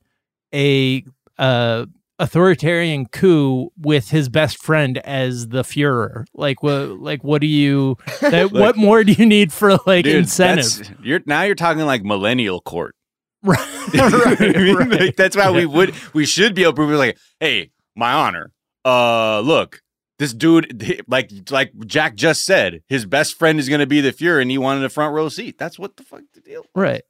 a 0.54 1.04
uh 1.38 1.86
authoritarian 2.18 3.06
coup 3.06 3.70
with 3.78 4.10
his 4.10 4.28
best 4.28 4.62
friend 4.62 4.98
as 4.98 5.48
the 5.48 5.62
Führer. 5.62 6.24
Like 6.34 6.62
what 6.62 7.00
like 7.00 7.22
what 7.22 7.40
do 7.40 7.46
you 7.46 7.96
that, 8.20 8.50
what 8.52 8.76
more 8.76 9.04
do 9.04 9.12
you 9.12 9.26
need 9.26 9.52
for 9.52 9.76
like 9.86 10.04
Dude, 10.04 10.16
incentive? 10.16 10.96
You're 11.02 11.20
now 11.26 11.42
you're 11.42 11.54
talking 11.54 11.82
like 11.84 12.02
millennial 12.02 12.60
court. 12.60 12.94
right, 13.44 13.58
what 13.94 14.42
I 14.42 14.58
mean? 14.58 14.76
right. 14.76 15.00
Like, 15.00 15.16
that's 15.16 15.36
why 15.36 15.50
we 15.50 15.64
would 15.64 15.94
we 16.12 16.26
should 16.26 16.54
be 16.54 16.64
able 16.64 16.72
to 16.74 16.88
be 16.88 16.94
like, 16.94 17.16
hey, 17.38 17.70
my 17.94 18.12
honor. 18.12 18.50
Uh 18.84 19.40
look, 19.40 19.80
this 20.18 20.34
dude 20.34 21.04
like 21.06 21.30
like 21.50 21.72
Jack 21.86 22.16
just 22.16 22.44
said, 22.44 22.82
his 22.88 23.06
best 23.06 23.38
friend 23.38 23.60
is 23.60 23.68
gonna 23.68 23.86
be 23.86 24.00
the 24.00 24.12
Fuhrer 24.12 24.42
and 24.42 24.50
he 24.50 24.58
wanted 24.58 24.84
a 24.84 24.88
front 24.88 25.14
row 25.14 25.28
seat. 25.28 25.56
That's 25.56 25.78
what 25.78 25.96
the 25.96 26.02
fuck 26.02 26.22
the 26.34 26.40
deal. 26.40 26.64
right. 26.74 27.02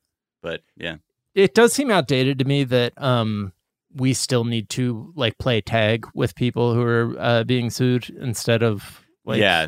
But 0.43 0.61
yeah. 0.77 0.97
It 1.35 1.55
does 1.55 1.73
seem 1.73 1.91
outdated 1.91 2.39
to 2.39 2.45
me 2.45 2.65
that 2.65 2.93
um 2.97 3.53
we 3.95 4.13
still 4.13 4.45
need 4.45 4.69
to 4.71 5.13
like 5.17 5.39
play 5.39 5.61
tag 5.61 6.07
with 6.15 6.35
people 6.35 6.75
who 6.75 6.83
are 6.83 7.15
uh, 7.19 7.45
being 7.45 7.71
sued 7.71 8.11
instead 8.21 8.63
of 8.63 9.05
like 9.25 9.41
yeah. 9.41 9.67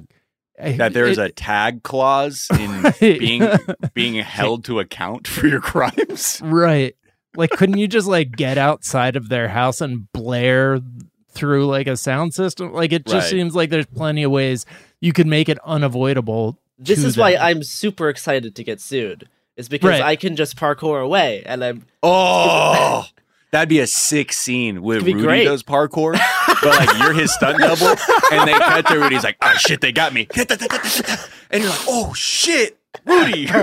I- 0.63 0.73
That 0.73 0.93
there 0.93 1.07
is 1.07 1.17
a 1.19 1.31
tag 1.31 1.83
clause 1.83 2.47
in 2.59 2.93
being 3.01 3.49
being 3.95 4.15
held 4.23 4.65
to 4.67 4.79
account 4.79 5.27
for 5.27 5.47
your 5.47 5.61
crimes. 5.61 6.39
right 6.45 6.95
like 7.37 7.51
couldn't 7.51 7.79
you 7.79 7.89
just 7.89 8.07
like 8.09 8.33
get 8.33 8.59
outside 8.59 9.17
of 9.17 9.29
their 9.31 9.49
house 9.49 9.81
and 9.81 10.11
blare 10.13 10.81
through 11.31 11.67
like 11.67 11.87
a 11.87 11.97
sound 11.97 12.35
system 12.35 12.73
like 12.73 12.93
it 12.93 13.07
just 13.07 13.15
Right. 13.27 13.31
seems 13.31 13.55
like 13.55 13.71
there's 13.71 13.87
plenty 13.87 14.23
of 14.25 14.31
ways 14.33 14.67
you 15.01 15.13
could 15.15 15.27
make 15.29 15.49
it 15.49 15.59
unavoidable 15.65 16.59
This 16.79 17.01
to 17.03 17.07
is 17.07 17.17
why. 17.17 17.37
I'm 17.37 17.63
super 17.63 18.09
excited 18.09 18.55
to 18.57 18.65
get 18.65 18.81
sued. 18.81 19.29
It's 19.57 19.69
because 19.69 19.91
Right. 19.91 20.03
I 20.03 20.17
can 20.17 20.37
just 20.37 20.57
parkour 20.57 21.03
away, 21.05 21.43
and 21.45 21.63
I'm 21.65 21.85
Oh, 22.03 23.05
that'd 23.51 23.69
be 23.69 23.81
a 23.81 23.87
sick 23.87 24.33
scene 24.33 24.81
with 24.83 25.03
Rudy 25.03 25.21
great. 25.21 25.45
does 25.45 25.63
parkour, 25.63 26.19
but 26.63 26.65
like 26.79 26.99
you're 26.99 27.13
his 27.13 27.33
stunt 27.35 27.59
double, 27.61 27.89
and 28.33 28.49
they 28.49 28.53
cut 28.55 28.87
to 28.87 28.99
Rudy's 28.99 29.25
like, 29.25 29.37
"Oh 29.43 29.55
shit, 29.59 29.81
they 29.83 29.93
got 29.93 30.15
me," 30.15 30.29
and 30.37 31.63
you're 31.63 31.71
like, 31.71 31.81
"Oh 31.89 32.13
shit, 32.15 32.79
Rudy." 33.05 33.47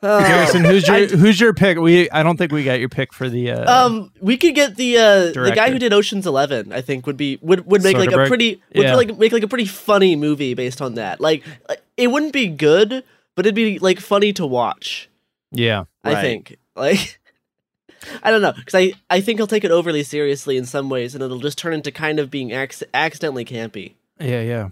Garrison, 0.00 0.64
who's 0.64 0.86
your 0.88 1.06
who's 1.08 1.38
your 1.40 1.52
pick 1.52 1.78
we 1.78 2.10
i 2.10 2.22
don't 2.22 2.36
think 2.36 2.50
we 2.52 2.64
got 2.64 2.80
your 2.80 2.88
pick 2.88 3.12
for 3.12 3.28
the 3.28 3.50
uh 3.50 3.86
um 3.86 4.10
we 4.20 4.36
could 4.36 4.54
get 4.54 4.76
the 4.76 4.96
uh 4.96 5.20
the 5.32 5.52
guy 5.54 5.70
who 5.70 5.78
did 5.78 5.92
Ocean's 5.92 6.26
Eleven. 6.26 6.72
I 6.72 6.80
think 6.80 7.06
would 7.06 7.16
be 7.16 7.38
would 7.42 7.66
would 7.66 7.82
make 7.82 7.96
like 7.96 8.12
a 8.12 8.26
pretty 8.26 8.62
would 8.74 8.84
Yeah. 8.84 8.96
like 8.96 9.16
make 9.18 9.32
like 9.32 9.42
a 9.42 9.48
pretty 9.48 9.66
funny 9.66 10.16
movie 10.16 10.54
based 10.54 10.80
on 10.80 10.94
that. 10.94 11.20
Like 11.20 11.44
like, 11.68 11.82
it 11.96 12.08
wouldn't 12.08 12.32
be 12.32 12.48
good, 12.48 13.04
but 13.34 13.46
it'd 13.46 13.54
be 13.54 13.78
like 13.78 14.00
funny 14.00 14.32
to 14.34 14.46
watch. 14.46 15.08
yeah 15.52 15.84
I 16.02 16.14
Right. 16.14 16.20
think 16.22 16.56
like. 16.76 17.20
I 18.22 18.30
don't 18.30 18.42
know 18.42 18.52
because 18.52 18.74
I, 18.74 18.92
I 19.08 19.22
think 19.22 19.38
he'll 19.38 19.46
take 19.46 19.64
it 19.64 19.70
overly 19.70 20.02
seriously 20.02 20.58
in 20.58 20.66
some 20.66 20.90
ways, 20.90 21.14
and 21.14 21.24
it'll 21.24 21.38
just 21.38 21.56
turn 21.56 21.72
into 21.72 21.90
kind 21.90 22.18
of 22.18 22.30
being 22.30 22.52
acc- 22.52 22.82
accidentally 22.92 23.46
campy. 23.46 23.94
yeah 24.20 24.42
yeah 24.42 24.68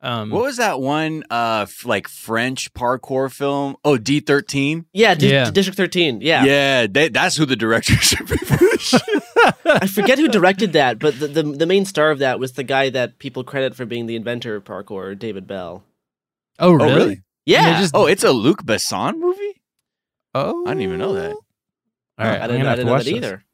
um 0.00 0.30
what 0.30 0.42
was 0.42 0.56
that 0.56 0.80
one, 0.80 1.22
uh, 1.30 1.60
f- 1.68 1.86
like 1.86 2.08
French 2.08 2.74
parkour 2.74 3.30
film? 3.32 3.76
Oh, 3.84 3.96
D 3.98 4.18
thirteen. 4.18 4.86
Yeah, 4.92 5.14
D- 5.14 5.30
Yeah. 5.30 5.48
District 5.52 5.76
Thirteen. 5.76 6.20
Yeah, 6.20 6.44
Yeah, 6.44 6.86
they, 6.88 7.08
that's 7.08 7.36
who 7.36 7.46
the 7.46 7.54
director 7.54 7.94
should 7.94 8.26
be 8.26 8.36
for. 8.36 8.58
I 9.64 9.86
forget 9.86 10.18
who 10.18 10.26
directed 10.26 10.72
that, 10.72 10.98
but 10.98 11.20
the, 11.20 11.28
the 11.28 11.42
the 11.44 11.66
main 11.66 11.84
star 11.84 12.10
of 12.10 12.18
that 12.18 12.40
was 12.40 12.52
the 12.54 12.64
guy 12.64 12.90
that 12.90 13.20
people 13.20 13.44
credit 13.44 13.76
for 13.76 13.86
being 13.86 14.06
the 14.06 14.16
inventor 14.16 14.56
of 14.56 14.64
parkour, 14.64 15.16
David 15.16 15.46
Belle. 15.46 15.84
Oh 16.58 16.70
Oh, 16.70 16.74
really, 16.74 16.94
really? 16.94 17.22
Yeah, 17.46 17.80
just- 17.80 17.94
Oh, 17.94 18.06
it's 18.06 18.24
a 18.24 18.32
Luc 18.32 18.62
Besson 18.64 19.18
movie. 19.18 19.62
oh 20.34 20.64
I 20.66 20.70
didn't 20.70 20.82
even 20.82 20.98
know 20.98 21.14
that. 21.14 21.32
all 21.32 21.38
right 22.18 22.40
I 22.40 22.46
didn't, 22.46 22.66
I 22.66 22.76
didn't 22.76 22.86
know 22.86 22.98
that 22.98 23.04
this. 23.04 23.14
either. 23.14 23.44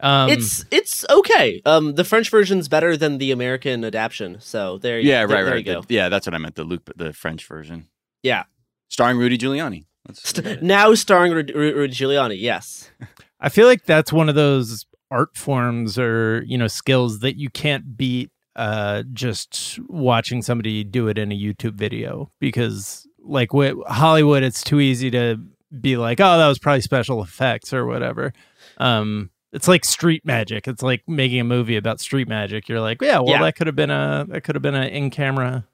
Um, 0.00 0.28
it's 0.28 0.64
it's 0.72 1.04
okay. 1.08 1.62
Um, 1.64 1.94
the 1.94 2.02
French 2.04 2.28
version's 2.28 2.68
better 2.68 2.96
than 2.96 3.18
the 3.18 3.30
American 3.30 3.84
adaptation. 3.84 4.40
So 4.40 4.78
there, 4.78 4.98
you 4.98 5.08
Yeah, 5.08 5.18
there, 5.26 5.36
right, 5.36 5.42
there 5.44 5.54
right. 5.54 5.58
you 5.66 5.72
go. 5.74 5.82
The- 5.82 5.94
yeah, 5.94 6.08
that's 6.08 6.26
what 6.26 6.34
I 6.34 6.38
meant. 6.38 6.56
The 6.56 6.64
Luke, 6.64 6.90
the 6.96 7.12
French 7.12 7.46
version. 7.46 7.86
Yeah. 8.22 8.44
starring 8.90 9.18
Rudy 9.18 9.38
Giuliani. 9.38 9.84
St- 10.12 10.62
now 10.62 10.92
starring 10.94 11.32
Ru- 11.32 11.44
Ru- 11.54 11.74
Rudy 11.76 11.94
Giuliani. 11.94 12.36
Yes, 12.38 12.90
I 13.40 13.48
feel 13.48 13.66
like 13.68 13.84
that's 13.84 14.12
one 14.12 14.28
of 14.28 14.34
those 14.34 14.84
art 15.10 15.36
forms 15.36 15.96
or 15.98 16.42
you 16.46 16.58
know 16.58 16.66
skills 16.66 17.20
that 17.20 17.36
you 17.36 17.48
can't 17.48 17.96
beat 17.96 18.30
uh, 18.56 19.02
just 19.12 19.78
watching 19.88 20.42
somebody 20.42 20.84
do 20.84 21.08
it 21.08 21.18
in 21.18 21.32
a 21.32 21.38
YouTube 21.38 21.74
video 21.74 22.30
because 22.40 23.06
like 23.22 23.52
with 23.52 23.76
Hollywood, 23.86 24.42
it's 24.42 24.62
too 24.62 24.80
easy 24.80 25.10
to 25.10 25.38
be 25.80 25.96
like, 25.96 26.20
oh, 26.20 26.38
that 26.38 26.46
was 26.48 26.58
probably 26.58 26.80
special 26.82 27.22
effects 27.22 27.72
or 27.72 27.84
whatever. 27.86 28.32
Um, 28.78 29.30
it's 29.52 29.66
like 29.68 29.84
street 29.84 30.24
magic. 30.24 30.66
It's 30.68 30.82
like 30.82 31.02
making 31.08 31.40
a 31.40 31.44
movie 31.44 31.76
about 31.76 32.00
street 32.00 32.28
magic. 32.28 32.68
You're 32.68 32.80
like, 32.80 33.00
yeah, 33.00 33.18
well, 33.20 33.28
Yeah. 33.34 33.42
that 33.42 33.56
could 33.56 33.66
have 33.66 33.76
been 33.76 33.90
a 33.90 34.24
that 34.28 34.42
could 34.42 34.54
have 34.56 34.62
been 34.62 34.74
an 34.74 34.88
in 34.88 35.10
camera 35.10 35.66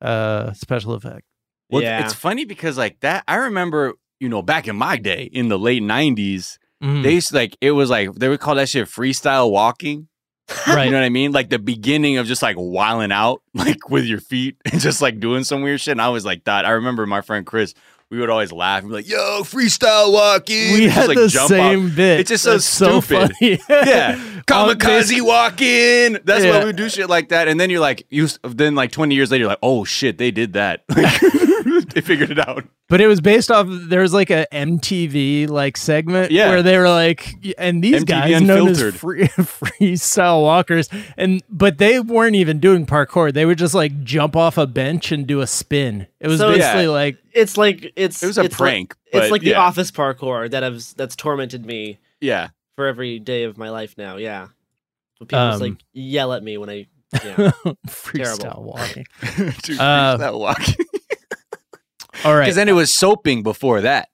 uh, 0.00 0.52
special 0.52 0.94
effect. 0.94 1.24
Well, 1.70 1.82
Yeah. 1.82 2.04
it's 2.04 2.14
funny 2.14 2.44
because 2.44 2.76
like 2.78 3.00
that. 3.00 3.24
I 3.28 3.36
remember, 3.36 3.94
you 4.18 4.28
know, 4.28 4.42
back 4.42 4.66
in 4.68 4.76
my 4.76 4.96
day 4.96 5.30
in 5.32 5.48
the 5.48 5.58
late 5.58 5.82
'90s, 5.82 6.58
Mhm. 6.82 7.02
they 7.02 7.14
used 7.14 7.28
to, 7.28 7.34
like 7.36 7.56
it 7.60 7.72
was 7.72 7.90
like 7.90 8.12
they 8.14 8.28
would 8.28 8.40
call 8.40 8.54
that 8.56 8.68
shit 8.68 8.88
freestyle 8.88 9.50
walking. 9.50 10.08
Right. 10.66 10.84
You 10.84 10.90
know 10.90 10.98
what 10.98 11.04
I 11.04 11.08
mean? 11.10 11.32
Like 11.32 11.50
the 11.50 11.58
beginning 11.58 12.16
of 12.18 12.26
just 12.26 12.42
like 12.42 12.56
wilding 12.58 13.12
out, 13.12 13.42
like 13.54 13.88
with 13.90 14.04
your 14.04 14.20
feet 14.20 14.56
and 14.70 14.80
just 14.80 15.00
like 15.02 15.20
doing 15.20 15.44
some 15.44 15.62
weird 15.62 15.80
shit. 15.80 15.92
And 15.92 16.02
I 16.02 16.08
was 16.10 16.24
like 16.24 16.44
that. 16.44 16.64
I 16.66 16.70
remember 16.70 17.06
my 17.06 17.20
friend 17.20 17.46
Chris. 17.46 17.74
We 18.10 18.18
would 18.18 18.28
always 18.28 18.50
laugh 18.50 18.80
and 18.80 18.88
be 18.90 18.94
like, 18.96 19.08
"Yo, 19.08 19.42
freestyle 19.44 20.12
walking." 20.12 20.72
we 20.72 20.80
Just, 20.86 20.96
had 20.96 21.06
like, 21.06 21.16
the 21.16 21.28
jump 21.28 21.48
same 21.48 21.86
up. 21.90 21.94
bit. 21.94 22.18
It's 22.18 22.28
just 22.30 22.42
so 22.42 22.52
That's 22.54 22.64
so 22.64 23.00
stupid. 23.00 23.36
funny. 23.38 23.60
Yeah, 23.68 24.16
kamikaze 24.48 25.20
walking. 25.22 26.18
That's 26.24 26.44
Yeah. 26.44 26.58
why 26.58 26.64
we 26.64 26.72
do 26.72 26.88
shit 26.88 27.08
like 27.08 27.28
that. 27.28 27.46
And 27.46 27.60
then 27.60 27.70
you're 27.70 27.78
like, 27.78 28.04
you 28.10 28.26
then 28.42 28.74
like 28.74 28.90
20 28.90 29.14
years 29.14 29.30
later, 29.30 29.42
you're 29.42 29.48
like, 29.48 29.60
oh 29.62 29.84
shit, 29.84 30.18
they 30.18 30.32
did 30.32 30.54
that. 30.54 30.82
Like, 31.62 31.90
they 31.94 32.00
figured 32.00 32.30
it 32.32 32.38
out. 32.40 32.64
But 32.90 33.00
it 33.00 33.06
was 33.06 33.20
based 33.22 33.50
off. 33.50 33.66
There 33.70 34.00
was 34.02 34.12
like 34.12 34.28
a 34.30 34.46
MTV 34.52 35.48
like 35.48 35.76
segment 35.78 36.30
Yeah. 36.32 36.48
where 36.50 36.62
they 36.62 36.76
were 36.76 36.88
like, 36.90 37.34
and 37.56 37.82
these 37.82 38.02
MTV 38.02 38.06
guys 38.06 38.42
known 38.42 38.68
as 38.68 38.82
Unfiltered. 38.82 38.94
free, 39.00 39.22
freestyle 39.28 40.42
walkers, 40.42 40.88
and 41.16 41.42
but 41.48 41.78
they 41.78 42.00
weren't 42.00 42.36
even 42.36 42.58
doing 42.58 42.84
parkour. 42.86 43.32
They 43.32 43.46
would 43.46 43.58
just 43.58 43.74
like 43.74 44.02
jump 44.04 44.34
off 44.36 44.58
a 44.58 44.66
bench 44.66 45.12
and 45.12 45.26
do 45.26 45.40
a 45.40 45.46
spin. 45.46 46.08
It 46.18 46.28
was 46.28 46.40
So 46.40 46.52
basically 46.52 46.82
Yeah. 46.82 46.88
like, 46.90 47.16
it's 47.32 47.56
like 47.56 47.92
it's 47.96 48.22
It 48.22 48.26
was 48.26 48.38
a 48.38 48.42
it's 48.42 48.56
prank. 48.56 48.94
Like, 49.12 49.22
it's 49.22 49.24
but 49.26 49.30
like 49.30 49.42
the 49.42 49.54
office 49.54 49.90
parkour 49.90 50.50
that 50.50 50.62
has 50.62 50.92
that's 50.94 51.14
tormented 51.16 51.64
me 51.64 51.98
Yeah. 52.20 52.48
for 52.76 52.86
every 52.88 53.18
day 53.20 53.44
of 53.44 53.56
my 53.56 53.70
life 53.70 53.94
now. 53.96 54.16
Yeah, 54.16 54.48
when 55.18 55.28
people 55.28 55.48
just, 55.50 55.62
Um, 55.62 55.68
like 55.70 55.78
yell 55.92 56.32
at 56.32 56.42
me 56.42 56.58
when 56.58 56.68
I. 56.70 56.86
Yeah. 57.24 57.50
freestyle 57.88 58.62
walking. 58.62 59.04
Dude, 59.62 59.78
Uh, 59.80 60.16
freestyle 60.18 60.38
walking. 60.40 60.86
All 62.24 62.34
right, 62.34 62.44
Because 62.44 62.56
then 62.56 62.68
it 62.68 62.72
was 62.72 62.94
soaping 62.94 63.42
before 63.42 63.80
that. 63.82 64.08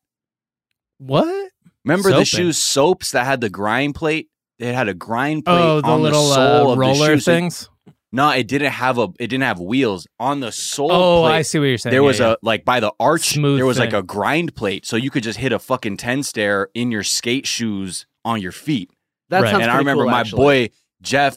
what? 0.99 1.51
Remember 1.85 2.11
the 2.11 2.25
shoes 2.25 2.59
soaps 2.59 3.13
that 3.13 3.25
had 3.27 3.41
the 3.41 3.49
grind 3.51 3.95
plate? 3.95 4.29
It 4.59 4.75
had 4.75 4.89
a 4.89 4.95
grind 4.95 5.45
plate 5.45 5.55
Oh, 5.61 5.81
the 5.81 5.87
on 5.89 6.03
little 6.03 6.29
the 6.29 6.35
sole 6.35 6.69
uh, 6.71 6.73
of 6.73 6.79
roller 6.79 7.07
the 7.09 7.15
shoes. 7.15 7.25
things. 7.25 7.71
No, 8.13 8.31
it 8.31 8.49
didn't 8.49 8.73
have 8.73 8.99
a. 8.99 9.05
It 9.21 9.27
didn't 9.29 9.43
have 9.43 9.61
wheels 9.61 10.07
on 10.19 10.41
the 10.41 10.51
sole. 10.51 10.91
Oh, 10.91 11.23
plate. 11.23 11.33
I 11.35 11.43
see 11.43 11.59
what 11.59 11.67
you're 11.67 11.79
saying. 11.79 11.91
there 11.93 12.01
Yeah, 12.01 12.07
was 12.07 12.19
yeah. 12.19 12.33
a 12.33 12.37
like 12.43 12.65
by 12.65 12.81
the 12.81 12.93
arch 12.99 13.29
Smooth 13.35 13.59
there 13.59 13.67
was 13.67 13.79
like 13.79 13.93
a 13.93 14.03
grind 14.03 14.57
plate 14.57 14.87
so 14.87 14.97
you 14.97 15.11
could 15.11 15.23
just 15.23 15.39
hit 15.39 15.53
a 15.53 15.59
fucking 15.59 15.97
10 15.99 16.23
stair 16.23 16.69
in 16.75 16.91
your 16.91 17.03
skate 17.03 17.47
shoes 17.47 18.07
on 18.25 18.41
your 18.41 18.53
feet 18.53 18.91
That 19.29 19.43
Right. 19.43 19.51
sounds 19.51 19.63
and 19.63 19.71
i 19.71 19.77
remember 19.79 20.05
cool, 20.05 20.11
my 20.13 20.21
actually. 20.21 20.39
boy 20.39 20.71
jeff 21.03 21.37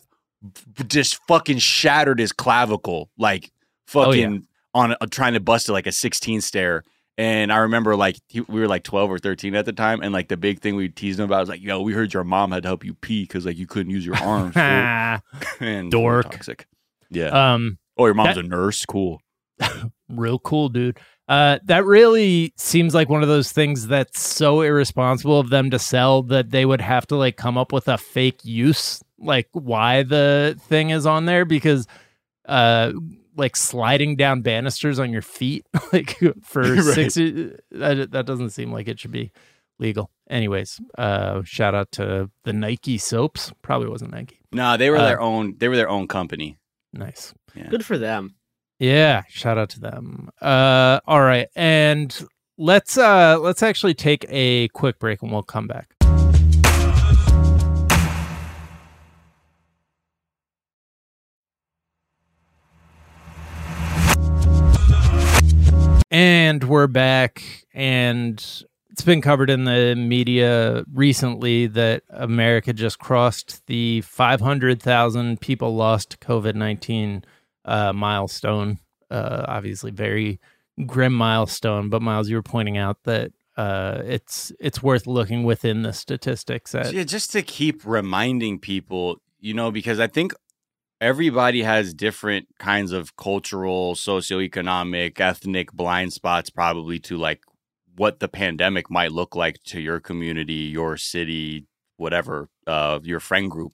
just 0.87 1.19
fucking 1.27 1.57
shattered 1.57 2.19
his 2.19 2.31
clavicle 2.31 3.09
like 3.17 3.51
Oh, 3.93 4.13
yeah. 4.13 4.37
On 4.73 4.95
a, 5.01 5.07
trying 5.07 5.33
to 5.33 5.39
bust 5.39 5.69
it 5.69 5.73
like 5.73 5.87
a 5.87 5.91
16 5.91 6.41
stair. 6.41 6.83
And 7.17 7.51
I 7.51 7.57
remember 7.57 7.95
like 7.97 8.15
he, 8.29 8.41
we 8.41 8.61
were 8.61 8.67
like 8.67 8.83
12 8.83 9.11
or 9.11 9.19
13 9.19 9.53
at 9.55 9.65
the 9.65 9.73
time 9.73 10.01
and 10.01 10.13
like 10.13 10.29
the 10.29 10.37
big 10.37 10.59
thing 10.61 10.75
we 10.77 10.87
teased 10.87 11.19
him 11.19 11.25
about 11.25 11.41
was 11.41 11.49
like 11.49 11.61
yo 11.61 11.81
we 11.81 11.91
heard 11.91 12.13
your 12.13 12.23
mom 12.23 12.51
had 12.51 12.63
to 12.63 12.69
help 12.69 12.85
you 12.85 12.93
pee 12.93 13.23
because 13.23 13.45
like 13.45 13.57
you 13.57 13.67
couldn't 13.67 13.91
use 13.91 14.05
your 14.05 14.15
arms. 14.17 14.55
And 15.59 15.91
Dork. 15.91 16.31
toxic. 16.31 16.65
Yeah. 17.09 17.53
Um, 17.53 17.77
oh 17.97 18.05
your 18.05 18.13
mom's 18.13 18.35
that- 18.35 18.45
a 18.45 18.47
nurse? 18.47 18.85
Cool. 18.85 19.21
Real 20.09 20.39
cool 20.39 20.69
dude. 20.69 20.97
Uh 21.27 21.59
that 21.65 21.83
really 21.85 22.53
seems 22.57 22.95
like 22.95 23.09
one 23.09 23.21
of 23.21 23.27
those 23.27 23.51
things 23.51 23.87
that's 23.87 24.19
so 24.21 24.61
irresponsible 24.61 25.39
of 25.39 25.49
them 25.49 25.69
to 25.71 25.79
sell 25.79 26.23
that 26.23 26.51
they 26.51 26.65
would 26.65 26.81
have 26.81 27.05
to 27.07 27.15
like 27.17 27.35
come 27.35 27.57
up 27.57 27.73
with 27.73 27.87
a 27.89 27.97
fake 27.97 28.39
use 28.43 29.03
like 29.19 29.49
why 29.51 30.03
the 30.03 30.57
thing 30.69 30.91
is 30.91 31.05
on 31.05 31.25
there 31.25 31.43
because 31.43 31.85
uh 32.47 32.93
like 33.39 33.55
sliding 33.55 34.15
down 34.15 34.41
banisters 34.41 34.99
on 34.99 35.11
your 35.11 35.21
feet 35.23 35.65
like 35.93 36.17
for 36.43 36.61
Right. 36.75 36.83
six 36.83 37.15
that, 37.15 38.09
that 38.11 38.25
doesn't 38.27 38.51
seem 38.51 38.71
like 38.71 38.87
it 38.87 38.99
should 38.99 39.11
be 39.11 39.31
legal 39.79 40.11
anyways 40.29 40.79
uh 40.97 41.41
shout 41.43 41.73
out 41.73 41.91
to 41.93 42.29
the 42.43 42.53
nike 42.53 42.97
soaps 42.97 43.51
probably 43.61 43.87
wasn't 43.87 44.11
nike 44.11 44.39
No, 44.51 44.75
they 44.77 44.89
were 44.89 44.97
Uh, 44.97 45.05
their 45.05 45.21
own. 45.21 45.55
They 45.57 45.67
were 45.69 45.77
their 45.77 45.89
own 45.89 46.07
company. 46.07 46.57
nice 46.93 47.33
Good 47.69 47.85
for 47.85 47.97
them. 47.97 48.35
yeah 48.79 49.23
shout 49.29 49.57
out 49.57 49.69
to 49.71 49.79
them 49.79 50.29
uh 50.41 50.99
all 51.07 51.21
right 51.21 51.47
and 51.55 52.13
let's 52.57 52.97
uh 52.97 53.37
let's 53.39 53.63
actually 53.63 53.93
take 53.93 54.25
a 54.29 54.67
quick 54.69 54.99
break 54.99 55.21
and 55.21 55.31
we'll 55.31 55.43
come 55.43 55.65
back 55.67 55.95
And 66.11 66.63
we're 66.63 66.87
back, 66.87 67.43
and 67.71 68.43
it's 68.89 69.03
been 69.03 69.21
covered 69.21 69.51
in 69.51 69.65
the 69.65 69.95
media 69.95 70.83
recently 70.91 71.67
that 71.67 72.01
America 72.09 72.73
just 72.73 72.97
crossed 72.97 73.63
the 73.67 74.01
500,000 74.01 75.39
people 75.39 75.75
lost 75.75 76.09
to 76.11 76.17
COVID 76.17 76.55
19 76.55 77.23
uh, 77.65 77.93
milestone. 77.93 78.79
Uh, 79.11 79.45
obviously, 79.47 79.91
very 79.91 80.39
grim 80.85 81.13
milestone. 81.13 81.89
But 81.89 82.01
Miles, 82.01 82.27
you 82.27 82.37
were 82.37 82.43
pointing 82.43 82.77
out 82.77 83.03
that 83.03 83.31
uh, 83.55 84.01
it's 84.03 84.51
it's 84.59 84.81
worth 84.81 85.05
looking 85.05 85.43
within 85.43 85.83
the 85.83 85.93
statistics. 85.93 86.73
At, 86.73 86.91
Yeah, 86.91 87.03
just 87.03 87.31
to 87.33 87.43
keep 87.43 87.85
reminding 87.85 88.59
people, 88.59 89.21
you 89.39 89.53
know, 89.53 89.69
because 89.69 89.99
I 89.99 90.07
think 90.07 90.33
everybody 91.01 91.63
has 91.63 91.93
different 91.93 92.47
kinds 92.57 92.91
of 92.91 93.15
cultural, 93.15 93.95
socioeconomic, 93.95 95.19
ethnic 95.19 95.71
blind 95.71 96.13
spots, 96.13 96.49
probably 96.49 96.99
to 96.99 97.17
like 97.17 97.41
what 97.95 98.19
the 98.19 98.27
pandemic 98.27 98.89
might 98.89 99.11
look 99.11 99.35
like 99.35 99.61
to 99.63 99.79
your 99.79 99.99
community, 99.99 100.53
your 100.53 100.97
city, 100.97 101.65
whatever, 101.97 102.49
uh, 102.67 102.99
your 103.03 103.19
friend 103.19 103.51
group. 103.51 103.73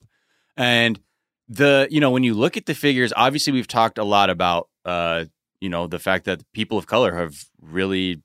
And 0.57 0.99
the, 1.47 1.87
you 1.91 1.99
know, 1.99 2.11
when 2.11 2.23
you 2.23 2.33
look 2.33 2.57
at 2.57 2.65
the 2.65 2.73
figures, 2.73 3.13
obviously 3.15 3.53
we've 3.53 3.67
talked 3.67 3.97
a 3.97 4.03
lot 4.03 4.29
about, 4.29 4.69
uh, 4.83 5.25
you 5.59 5.69
know, 5.69 5.87
the 5.87 5.99
fact 5.99 6.25
that 6.25 6.41
people 6.53 6.77
of 6.77 6.87
color 6.87 7.15
have 7.15 7.45
really 7.61 8.21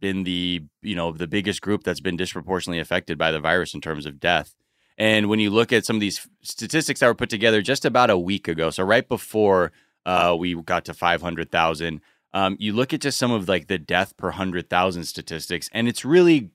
been 0.00 0.24
the, 0.24 0.62
you 0.82 0.94
know, 0.94 1.12
the 1.12 1.26
biggest 1.26 1.60
group 1.60 1.84
that's 1.84 2.00
been 2.00 2.16
disproportionately 2.16 2.80
affected 2.80 3.18
by 3.18 3.30
the 3.30 3.40
virus 3.40 3.74
in 3.74 3.80
terms 3.80 4.06
of 4.06 4.20
death. 4.20 4.54
And 4.98 5.28
when 5.28 5.40
you 5.40 5.50
look 5.50 5.72
at 5.72 5.84
some 5.84 5.96
of 5.96 6.00
these 6.00 6.26
statistics 6.42 7.00
that 7.00 7.06
were 7.06 7.14
put 7.14 7.30
together 7.30 7.60
just 7.60 7.84
about 7.84 8.10
a 8.10 8.18
week 8.18 8.48
ago, 8.48 8.70
so 8.70 8.82
right 8.82 9.06
before 9.06 9.72
uh, 10.06 10.34
we 10.38 10.54
got 10.62 10.84
to 10.86 10.94
500,000, 10.94 12.00
um, 12.32 12.56
you 12.58 12.72
look 12.72 12.92
at 12.92 13.00
just 13.00 13.18
some 13.18 13.30
of 13.30 13.48
like 13.48 13.66
the 13.66 13.78
death 13.78 14.16
per 14.16 14.28
100,000 14.28 15.04
statistics, 15.04 15.68
and 15.72 15.86
it's 15.88 16.04
really, 16.04 16.50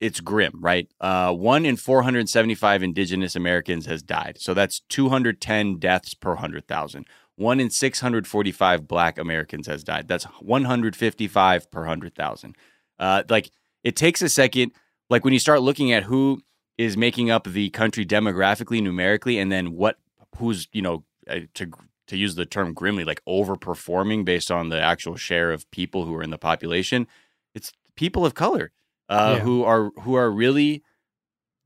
it's 0.00 0.20
grim, 0.20 0.54
right? 0.60 0.90
Uh, 1.00 1.32
one 1.32 1.64
in 1.64 1.76
475 1.76 2.82
indigenous 2.82 3.36
Americans 3.36 3.86
has 3.86 4.02
died. 4.02 4.38
So 4.40 4.52
that's 4.52 4.80
210 4.88 5.78
deaths 5.78 6.14
per 6.14 6.30
100,000. 6.30 7.06
One 7.36 7.60
in 7.60 7.70
645 7.70 8.88
black 8.88 9.18
Americans 9.18 9.66
has 9.66 9.84
died. 9.84 10.08
That's 10.08 10.24
155 10.24 11.70
per 11.70 11.80
100,000. 11.80 12.56
Uh, 12.98 13.22
like 13.28 13.50
it 13.84 13.94
takes 13.94 14.22
a 14.22 14.28
second, 14.28 14.72
like 15.10 15.22
when 15.22 15.32
you 15.32 15.38
start 15.38 15.60
looking 15.60 15.92
at 15.92 16.04
who 16.04 16.40
is 16.78 16.96
making 16.96 17.30
up 17.30 17.44
the 17.44 17.70
country 17.70 18.04
demographically, 18.04 18.82
numerically, 18.82 19.38
and 19.38 19.50
then 19.50 19.72
what 19.72 19.98
who's 20.38 20.68
you 20.72 20.82
know 20.82 21.04
uh, 21.28 21.40
to 21.54 21.70
to 22.08 22.16
use 22.16 22.34
the 22.36 22.46
term 22.46 22.72
grimly 22.72 23.04
like 23.04 23.20
overperforming 23.26 24.24
based 24.24 24.50
on 24.50 24.68
the 24.68 24.80
actual 24.80 25.16
share 25.16 25.50
of 25.52 25.68
people 25.70 26.04
who 26.04 26.14
are 26.14 26.22
in 26.22 26.30
the 26.30 26.38
population. 26.38 27.06
It's 27.54 27.72
people 27.96 28.24
of 28.26 28.34
color 28.34 28.70
uh, 29.08 29.36
Yeah. 29.38 29.44
who 29.44 29.64
are 29.64 29.90
who 30.02 30.14
are 30.14 30.30
really 30.30 30.82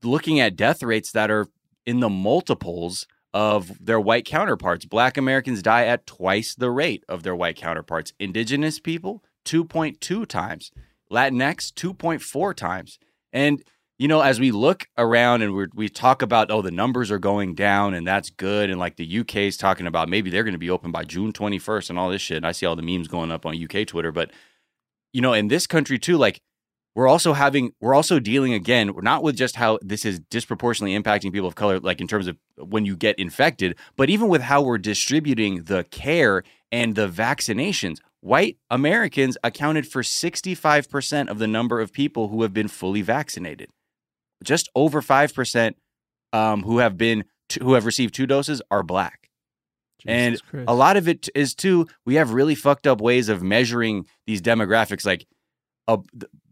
looking 0.03 0.39
at 0.39 0.55
death 0.55 0.81
rates 0.81 1.11
that 1.11 1.29
are 1.29 1.47
in 1.85 1.99
the 1.99 2.09
multiples 2.09 3.05
of 3.33 3.71
their 3.85 3.99
white 3.99 4.25
counterparts. 4.25 4.85
Black 4.85 5.15
Americans 5.17 5.61
die 5.61 5.85
at 5.85 6.05
twice 6.05 6.55
the 6.55 6.69
rate 6.71 7.03
of 7.07 7.23
their 7.23 7.35
white 7.35 7.55
counterparts. 7.55 8.13
Indigenous 8.19 8.79
people, 8.79 9.23
2.2 9.45 10.25
times. 10.27 10.71
Latinx, 11.11 11.71
2.4 11.73 12.55
times. 12.55 12.99
And, 13.31 13.63
you 14.01 14.07
know, 14.07 14.21
as 14.21 14.39
we 14.39 14.49
look 14.49 14.87
around 14.97 15.43
and 15.43 15.53
we 15.53 15.67
we 15.75 15.87
talk 15.87 16.23
about, 16.23 16.49
oh, 16.49 16.63
the 16.63 16.71
numbers 16.71 17.11
are 17.11 17.19
going 17.19 17.53
down 17.53 17.93
and 17.93 18.07
that's 18.07 18.31
good. 18.31 18.71
And 18.71 18.79
like 18.79 18.95
the 18.95 19.19
UK 19.19 19.35
is 19.35 19.57
talking 19.57 19.85
about 19.85 20.09
maybe 20.09 20.31
they're 20.31 20.43
going 20.43 20.55
to 20.55 20.57
be 20.57 20.71
open 20.71 20.89
by 20.89 21.03
June 21.03 21.31
21st 21.31 21.91
and 21.91 21.99
all 21.99 22.09
this 22.09 22.19
shit. 22.19 22.37
And 22.37 22.47
I 22.47 22.51
see 22.51 22.65
all 22.65 22.75
the 22.75 22.81
memes 22.81 23.07
going 23.07 23.31
up 23.31 23.45
on 23.45 23.63
UK 23.63 23.85
Twitter. 23.85 24.11
But, 24.11 24.31
you 25.13 25.21
know, 25.21 25.33
in 25.33 25.49
this 25.49 25.67
country 25.67 25.99
too, 25.99 26.17
like, 26.17 26.41
we're 26.95 27.07
also 27.07 27.33
having 27.33 27.73
we're 27.79 27.93
also 27.93 28.19
dealing 28.19 28.55
again 28.55 28.91
not 29.03 29.21
with 29.21 29.35
just 29.35 29.55
how 29.55 29.77
this 29.83 30.03
is 30.03 30.19
disproportionately 30.31 30.99
impacting 30.99 31.31
people 31.31 31.47
of 31.47 31.53
color 31.53 31.79
like 31.79 32.01
in 32.01 32.07
terms 32.07 32.25
of 32.27 32.37
when 32.57 32.85
you 32.85 32.97
get 32.97 33.17
infected 33.17 33.77
but 33.95 34.09
even 34.09 34.27
with 34.27 34.41
how 34.41 34.61
we're 34.61 34.77
distributing 34.77 35.63
the 35.65 35.85
care 35.85 36.43
and 36.69 36.95
the 36.95 37.07
vaccinations 37.07 37.99
white 38.19 38.57
americans 38.69 39.37
accounted 39.41 39.87
for 39.87 40.01
65% 40.01 41.29
of 41.29 41.39
the 41.39 41.47
number 41.47 41.79
of 41.79 41.93
people 41.93 42.27
who 42.27 42.41
have 42.41 42.53
been 42.53 42.67
fully 42.67 43.01
vaccinated 43.01 43.69
just 44.43 44.69
over 44.75 45.01
5% 45.01 45.73
um, 46.33 46.63
who 46.63 46.79
have 46.79 46.97
been 46.97 47.25
who 47.61 47.73
have 47.73 47.85
received 47.85 48.13
two 48.13 48.25
doses 48.25 48.61
are 48.71 48.81
black. 48.81 49.29
And 50.05 50.41
Christ. 50.43 50.65
a 50.67 50.73
lot 50.73 50.97
of 50.97 51.07
it 51.07 51.29
is 51.35 51.53
too 51.53 51.87
we 52.05 52.15
have 52.15 52.31
really 52.31 52.55
fucked 52.55 52.87
up 52.87 53.01
ways 53.01 53.29
of 53.29 53.43
measuring 53.43 54.07
these 54.25 54.41
demographics 54.41 55.05
like 55.05 55.27
a, 55.87 55.99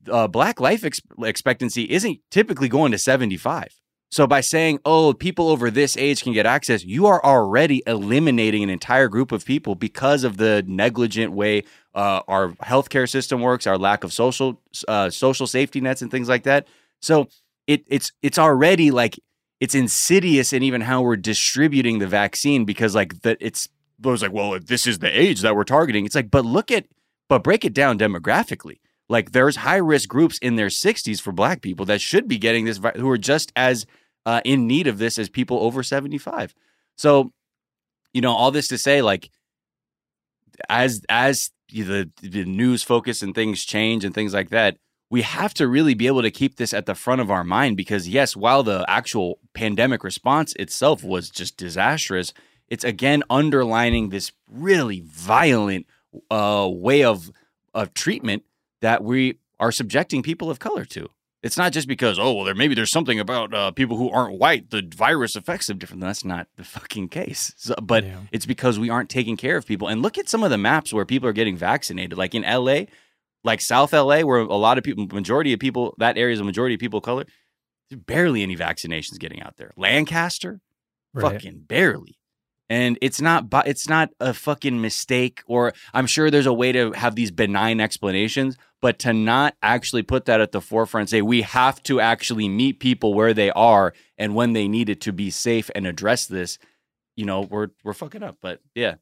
a 0.08 0.28
black 0.28 0.60
life 0.60 0.84
ex- 0.84 1.02
expectancy 1.20 1.90
isn't 1.90 2.20
typically 2.30 2.70
going 2.70 2.92
to 2.92 3.00
75 3.00 3.70
so 4.12 4.28
by 4.28 4.42
saying 4.42 4.80
oh 4.86 5.14
people 5.14 5.50
over 5.50 5.72
this 5.72 5.98
age 5.98 6.22
can 6.22 6.34
get 6.34 6.46
access 6.46 6.84
you 6.84 7.08
are 7.08 7.24
already 7.26 7.82
eliminating 7.88 8.62
an 8.62 8.70
entire 8.70 9.08
group 9.08 9.32
of 9.32 9.46
people 9.46 9.74
because 9.74 10.24
of 10.24 10.38
the 10.38 10.64
negligent 10.68 11.34
way 11.34 11.64
uh, 11.96 12.22
our 12.28 12.50
healthcare 12.64 13.10
system 13.10 13.42
works 13.42 13.68
our 13.68 13.78
lack 13.78 14.04
of 14.04 14.14
social 14.14 14.62
uh, 14.88 15.10
social 15.10 15.48
safety 15.48 15.82
nets 15.82 16.02
and 16.02 16.12
things 16.12 16.30
like 16.30 16.44
that. 16.44 16.68
So 17.02 17.28
it, 17.70 17.84
it's 17.88 18.11
it's 18.22 18.39
already 18.39 18.91
like 18.91 19.20
it's 19.59 19.76
insidious 19.76 20.53
in 20.53 20.63
even 20.63 20.82
how 20.82 21.01
we're 21.01 21.15
distributing 21.15 21.99
the 21.99 22.07
vaccine 22.07 22.65
because 22.65 22.95
like 22.95 23.22
that 23.22 23.38
it's 23.39 23.70
it 24.03 24.07
was 24.07 24.22
like 24.22 24.34
well 24.34 24.57
this 24.59 24.88
is 24.88 24.99
the 24.99 25.20
age 25.20 25.41
that 25.41 25.55
we're 25.55 25.63
targeting 25.63 26.05
it's 26.05 26.15
like 26.15 26.32
but 26.32 26.45
look 26.45 26.72
at 26.72 26.86
but 27.30 27.43
break 27.43 27.63
it 27.63 27.74
down 27.74 27.97
demographically. 27.97 28.80
Like 29.07 29.32
there's 29.32 29.57
high 29.57 29.78
risk 29.78 30.09
groups 30.09 30.38
in 30.39 30.55
their 30.55 30.67
60s 30.67 31.22
for 31.22 31.32
black 31.32 31.61
people 31.61 31.86
that 31.86 32.01
should 32.01 32.28
be 32.28 32.38
getting 32.38 32.65
this 32.65 32.80
who 32.95 33.09
are 33.09 33.17
just 33.17 33.51
as 33.55 33.86
uh, 34.26 34.41
in 34.43 34.67
need 34.67 34.88
of 34.88 34.97
this 34.97 35.17
as 35.17 35.30
people 35.30 35.59
over 35.61 35.82
75 35.82 36.53
so 36.97 37.32
you 38.13 38.22
know 38.22 38.32
all 38.32 38.51
this 38.51 38.67
to 38.67 38.78
say 38.78 39.01
like 39.01 39.32
as 40.67 41.01
as 41.09 41.51
the 41.70 42.11
the 42.22 42.43
news 42.43 42.84
focus 42.84 43.24
and 43.24 43.34
things 43.34 43.63
change 43.63 44.03
and 44.03 44.13
things 44.13 44.34
like 44.34 44.49
that 44.49 44.78
we 45.12 45.22
have 45.24 45.53
to 45.55 45.68
really 45.68 45.93
be 45.95 46.05
able 46.07 46.22
to 46.22 46.30
keep 46.32 46.57
this 46.57 46.74
at 46.74 46.86
the 46.86 46.93
front 46.95 47.20
of 47.22 47.32
our 47.32 47.43
mind 47.43 47.76
because 47.78 48.07
yes 48.07 48.36
while 48.36 48.64
the 48.64 48.86
actual 48.88 49.39
pandemic 49.53 50.03
response 50.03 50.53
itself 50.53 51.03
was 51.03 51.30
just 51.30 51.57
disastrous 51.57 52.34
it's 52.68 52.84
again 52.84 53.24
underlining 53.30 54.10
this 54.10 54.32
really 54.47 55.01
violent 55.05 55.86
uh, 56.30 56.68
way 56.72 57.03
of 57.03 57.32
of 57.74 57.93
treatment 57.93 58.43
that 58.82 59.03
we 59.03 59.38
are 59.60 59.72
subjecting 59.72 60.24
people 60.24 60.49
of 60.49 60.57
color 60.60 60.86
to. 60.86 61.10
It's 61.41 61.57
not 61.57 61.72
just 61.72 61.88
because 61.88 62.20
oh 62.20 62.34
well 62.34 62.45
there 62.45 62.55
maybe 62.55 62.76
there's 62.76 62.91
something 62.91 63.20
about 63.20 63.53
uh, 63.53 63.72
people 63.72 63.97
who 63.97 64.10
aren't 64.10 64.38
white 64.39 64.70
the 64.70 64.84
virus 64.95 65.36
affects 65.36 65.68
them 65.68 65.78
differently 65.78 66.07
that's 66.07 66.26
not 66.26 66.47
the 66.57 66.64
fucking 66.64 67.10
case. 67.10 67.53
So, 67.57 67.76
but 67.82 68.03
Yeah. 68.03 68.20
it's 68.32 68.45
because 68.45 68.78
we 68.78 68.89
aren't 68.89 69.10
taking 69.10 69.38
care 69.38 69.55
of 69.57 69.66
people. 69.66 69.88
And 69.88 70.01
look 70.01 70.18
at 70.18 70.30
some 70.30 70.43
of 70.43 70.49
the 70.49 70.57
maps 70.57 70.93
where 70.93 71.05
people 71.05 71.28
are 71.30 71.34
getting 71.34 71.57
vaccinated. 71.57 72.18
Like 72.18 72.36
in 72.36 72.43
la 72.43 72.84
like 73.44 73.62
south 73.62 73.94
la 73.94 74.22
where 74.22 74.40
a 74.40 74.56
lot 74.56 74.78
of 74.78 74.84
people 74.84 75.08
majority 75.08 75.54
of 75.54 75.60
people 75.60 75.96
that 75.98 76.18
area 76.18 76.34
is 76.34 76.40
a 76.40 76.44
majority 76.44 76.76
of 76.76 76.80
people 76.80 76.98
of 76.98 77.04
color 77.04 77.26
there's 77.90 78.02
barely 78.02 78.44
any 78.44 78.56
vaccinations 78.56 79.20
getting 79.20 79.42
out 79.42 79.58
there. 79.58 79.72
Lancaster? 79.76 80.62
Right. 81.14 81.34
fucking 81.34 81.62
barely. 81.68 82.18
And 82.70 83.00
it's 83.02 83.20
not 83.20 83.46
it's 83.66 83.90
not 83.90 84.12
a 84.20 84.32
fucking 84.32 84.80
mistake 84.80 85.42
or 85.48 85.74
i'm 85.92 86.06
sure 86.06 86.30
there's 86.30 86.46
a 86.46 86.54
way 86.54 86.72
to 86.72 86.92
have 86.92 87.16
these 87.16 87.32
benign 87.32 87.80
explanations 87.80 88.58
but 88.80 89.00
to 89.00 89.12
not 89.12 89.56
actually 89.64 90.04
put 90.04 90.26
that 90.26 90.40
at 90.40 90.52
the 90.52 90.62
forefront 90.62 91.06
and 91.06 91.10
say 91.10 91.24
we 91.24 91.42
have 91.42 91.82
to 91.82 92.00
actually 92.00 92.48
meet 92.48 92.80
people 92.80 93.16
where 93.16 93.34
they 93.34 93.50
are 93.54 93.96
and 94.20 94.36
when 94.36 94.54
they 94.54 94.68
need 94.68 94.88
it 94.88 95.02
to 95.02 95.12
be 95.12 95.32
safe 95.32 95.72
and 95.74 95.88
address 95.88 96.28
this 96.28 96.60
you 97.16 97.26
know 97.26 97.42
we're 97.42 97.70
we're 97.84 97.92
fucking 97.92 98.22
up 98.22 98.38
but 98.40 98.60
yeah 98.76 98.94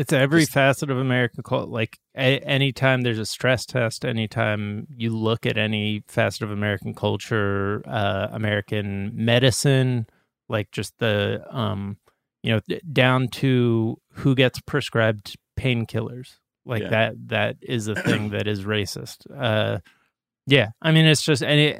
It's 0.00 0.12
every 0.12 0.40
Just- 0.40 0.52
facet 0.52 0.90
of 0.90 0.98
American 0.98 1.42
culture. 1.42 1.66
Like 1.70 1.98
a- 2.16 2.40
anytime 2.40 3.02
there's 3.02 3.18
a 3.18 3.26
stress 3.26 3.66
test, 3.66 4.04
anytime 4.04 4.86
you 4.96 5.10
look 5.10 5.44
at 5.46 5.58
any 5.58 6.02
facet 6.08 6.42
of 6.42 6.50
American 6.50 6.94
culture, 6.94 7.82
uh, 7.86 8.28
American 8.32 9.12
medicine, 9.14 10.06
like 10.48 10.70
just 10.70 10.98
the, 10.98 11.44
um, 11.50 11.98
you 12.42 12.50
know, 12.52 12.60
down 12.92 13.28
to 13.28 13.98
who 14.14 14.34
gets 14.34 14.60
prescribed 14.60 15.36
painkillers. 15.58 16.36
Like 16.64 16.82
Yeah. 16.82 16.88
that 16.90 17.28
that 17.28 17.56
is 17.60 17.88
a 17.88 17.94
thing 17.94 18.30
that 18.36 18.46
is 18.46 18.64
racist. 18.64 19.26
Uh 19.34 19.78
yeah, 20.46 20.70
I 20.80 20.92
mean 20.92 21.04
it's 21.06 21.22
just 21.22 21.42
any 21.42 21.76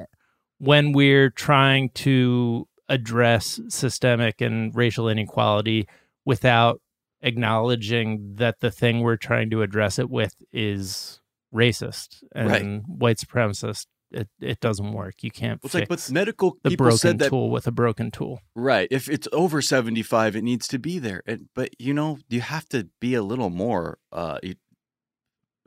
when 0.59 0.91
we're 0.91 1.29
trying 1.31 1.89
to 2.05 2.67
address 2.89 3.59
systemic 3.69 4.41
and 4.41 4.75
racial 4.75 5.09
inequality 5.09 5.87
without 6.25 6.81
acknowledging 7.21 8.35
that 8.35 8.59
the 8.59 8.71
thing 8.71 9.01
we're 9.01 9.15
trying 9.17 9.49
to 9.51 9.61
address 9.61 9.99
it 9.99 10.09
with 10.09 10.41
is 10.51 11.19
racist 11.53 12.23
and 12.33 12.49
Right. 12.49 12.81
white 12.87 13.17
supremacist, 13.17 13.87
it, 14.11 14.27
it 14.39 14.59
doesn't 14.59 14.91
work. 14.93 15.23
You 15.23 15.31
can't 15.31 15.59
It's 15.63 15.73
fix 15.73 15.81
like, 15.81 15.87
but 15.89 16.11
medical 16.11 16.57
the 16.63 16.69
people 16.71 16.85
broken 16.85 16.97
said 16.97 17.19
that 17.19 17.29
tool 17.29 17.49
with 17.49 17.67
a 17.67 17.71
broken 17.71 18.11
tool. 18.11 18.41
Right. 18.55 18.87
If 18.91 19.07
it's 19.09 19.27
over 19.31 19.61
75, 19.61 20.35
it 20.35 20.43
needs 20.43 20.67
to 20.69 20.79
be 20.79 20.99
there. 20.99 21.21
And, 21.25 21.47
but, 21.55 21.69
you 21.79 21.93
know, 21.93 22.17
you 22.29 22.41
have 22.41 22.67
to 22.69 22.89
be 22.99 23.13
a 23.15 23.23
little 23.23 23.49
more, 23.49 23.99
uh, 24.11 24.39
you- 24.43 24.55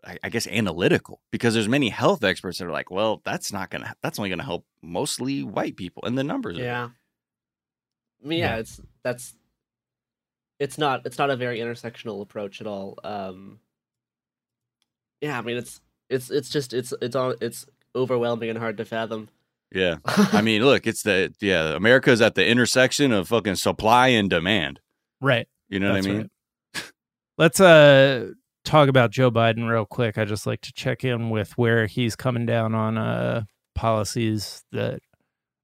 I, 0.06 0.18
I 0.24 0.28
guess, 0.28 0.46
analytical 0.46 1.22
because 1.30 1.54
there's 1.54 1.68
many 1.68 1.88
health 1.88 2.22
experts 2.24 2.58
that 2.58 2.66
are 2.66 2.70
like, 2.70 2.90
well, 2.90 3.22
that's 3.24 3.50
not 3.52 3.70
going 3.70 3.84
to, 3.84 3.94
that's 4.02 4.18
only 4.18 4.28
going 4.28 4.38
to 4.38 4.44
help 4.44 4.66
mostly 4.82 5.42
white 5.42 5.76
people. 5.76 6.02
And 6.04 6.18
the 6.18 6.24
numbers 6.24 6.58
are. 6.58 6.62
I 8.22 8.26
mean, 8.26 8.38
yeah, 8.40 8.54
Yeah. 8.54 8.60
it's 8.60 8.80
that's 9.02 9.34
it's 10.58 10.78
not 10.78 11.04
it's 11.06 11.18
not 11.18 11.30
a 11.30 11.36
very 11.36 11.58
intersectional 11.58 12.22
approach 12.22 12.60
at 12.60 12.66
all. 12.66 12.98
Um 13.04 13.60
Yeah, 15.20 15.38
I 15.38 15.42
mean 15.42 15.56
it's 15.56 15.80
it's 16.08 16.30
it's 16.30 16.48
just 16.50 16.72
it's 16.72 16.92
it's 17.00 17.16
all 17.16 17.34
it's 17.40 17.66
overwhelming 17.96 18.50
and 18.50 18.58
hard 18.58 18.76
to 18.78 18.84
fathom. 18.84 19.28
Yeah. 19.72 19.96
I 20.04 20.40
mean, 20.42 20.64
look, 20.64 20.86
it's 20.86 21.02
the, 21.02 21.34
yeah, 21.40 21.74
America's 21.74 22.20
at 22.20 22.34
the 22.36 22.46
intersection 22.46 23.10
of 23.12 23.28
fucking 23.28 23.56
supply 23.56 24.08
and 24.08 24.30
demand. 24.30 24.80
Right. 25.20 25.48
You 25.68 25.80
know 25.80 25.92
That's 25.94 26.06
what 26.06 26.12
I 26.12 26.18
mean? 26.18 26.30
right. 26.74 26.92
Let's 27.38 27.60
uh 27.60 28.30
talk 28.64 28.88
about 28.88 29.10
Joe 29.10 29.30
Biden 29.30 29.68
real 29.68 29.84
quick. 29.86 30.16
I 30.18 30.24
just 30.24 30.46
like 30.46 30.60
to 30.62 30.72
check 30.72 31.02
in 31.04 31.30
with 31.30 31.58
where 31.58 31.86
he's 31.86 32.14
coming 32.14 32.46
down 32.46 32.74
on 32.74 32.96
uh 32.96 33.42
policies 33.74 34.62
that 34.70 35.00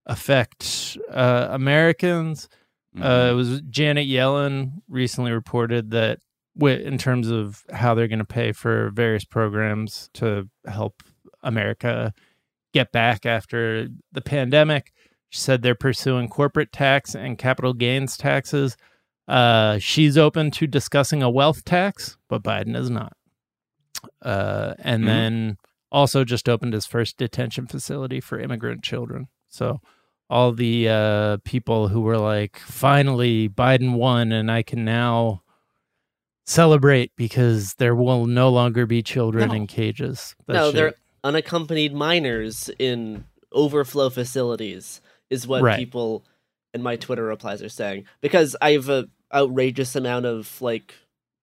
affect 0.07 0.99
uh 1.11 1.49
Americans. 1.51 2.49
Uh, 2.97 3.01
Mhm. 3.28 3.30
it 3.30 3.34
was 3.34 3.61
Janet 3.62 4.09
Yellen 4.09 4.82
recently 4.88 5.30
reported 5.32 5.91
that, 5.91 6.18
in 6.61 6.99
terms 6.99 7.28
of 7.30 7.64
how 7.72 7.95
they're 7.95 8.09
going 8.09 8.18
to 8.18 8.24
pay 8.24 8.53
for 8.53 8.91
various 8.91 9.24
programs 9.24 10.11
to 10.14 10.49
help 10.66 11.03
America 11.43 12.12
get 12.74 12.93
back 12.93 13.24
after 13.24 13.88
the 14.12 14.20
pandemic, 14.20 14.93
she 15.30 15.38
said 15.41 15.62
they're 15.62 15.74
pursuing 15.76 16.28
corporate 16.28 16.72
tax 16.72 17.14
and 17.14 17.38
capital 17.38 17.72
gains 17.72 18.16
taxes. 18.16 18.76
Uh, 19.28 19.78
she's 19.78 20.18
open 20.18 20.51
to 20.51 20.66
discussing 20.66 21.22
a 21.22 21.30
wealth 21.30 21.64
tax, 21.64 22.16
but 22.28 22.43
Biden 22.43 22.76
is 22.76 22.91
not. 22.91 23.16
Uh, 24.22 24.74
and 24.80 25.05
Mhm. 25.05 25.07
then 25.07 25.57
also 25.93 26.24
just 26.24 26.49
opened 26.49 26.72
his 26.72 26.86
first 26.86 27.16
detention 27.16 27.66
facility 27.68 28.20
for 28.20 28.38
immigrant 28.41 28.82
children. 28.82 29.28
So 29.49 29.80
all 30.31 30.53
the 30.53 30.89
uh, 30.89 31.37
people 31.45 31.89
who 31.89 32.01
were 32.01 32.16
like, 32.18 32.59
finally, 32.61 33.49
Biden 33.49 33.95
won, 33.95 34.31
and 34.33 34.51
I 34.51 34.62
can 34.62 34.85
now 34.85 35.43
celebrate 36.47 37.12
because 37.16 37.74
there 37.74 37.95
will 37.95 38.26
no 38.26 38.49
longer 38.49 38.87
be 38.87 39.03
children 39.03 39.49
No. 39.49 39.55
in 39.55 39.66
cages. 39.66 40.35
That 40.47 40.53
no, 40.55 40.66
shit- 40.66 40.74
they're 40.74 40.95
unaccompanied 41.22 41.93
minors 41.93 42.70
in 42.78 43.24
overflow 43.53 44.09
facilities 44.11 45.01
is 45.28 45.47
what 45.47 45.62
Right. 45.62 45.78
people 45.78 46.24
in 46.72 46.83
my 46.83 46.97
Twitter 46.97 47.24
replies 47.24 47.62
are 47.62 47.68
saying 47.68 48.05
because 48.20 48.57
I 48.62 48.72
have 48.72 48.89
a 48.89 49.09
outrageous 49.35 49.95
amount 49.97 50.26
of 50.26 50.61
like 50.62 50.95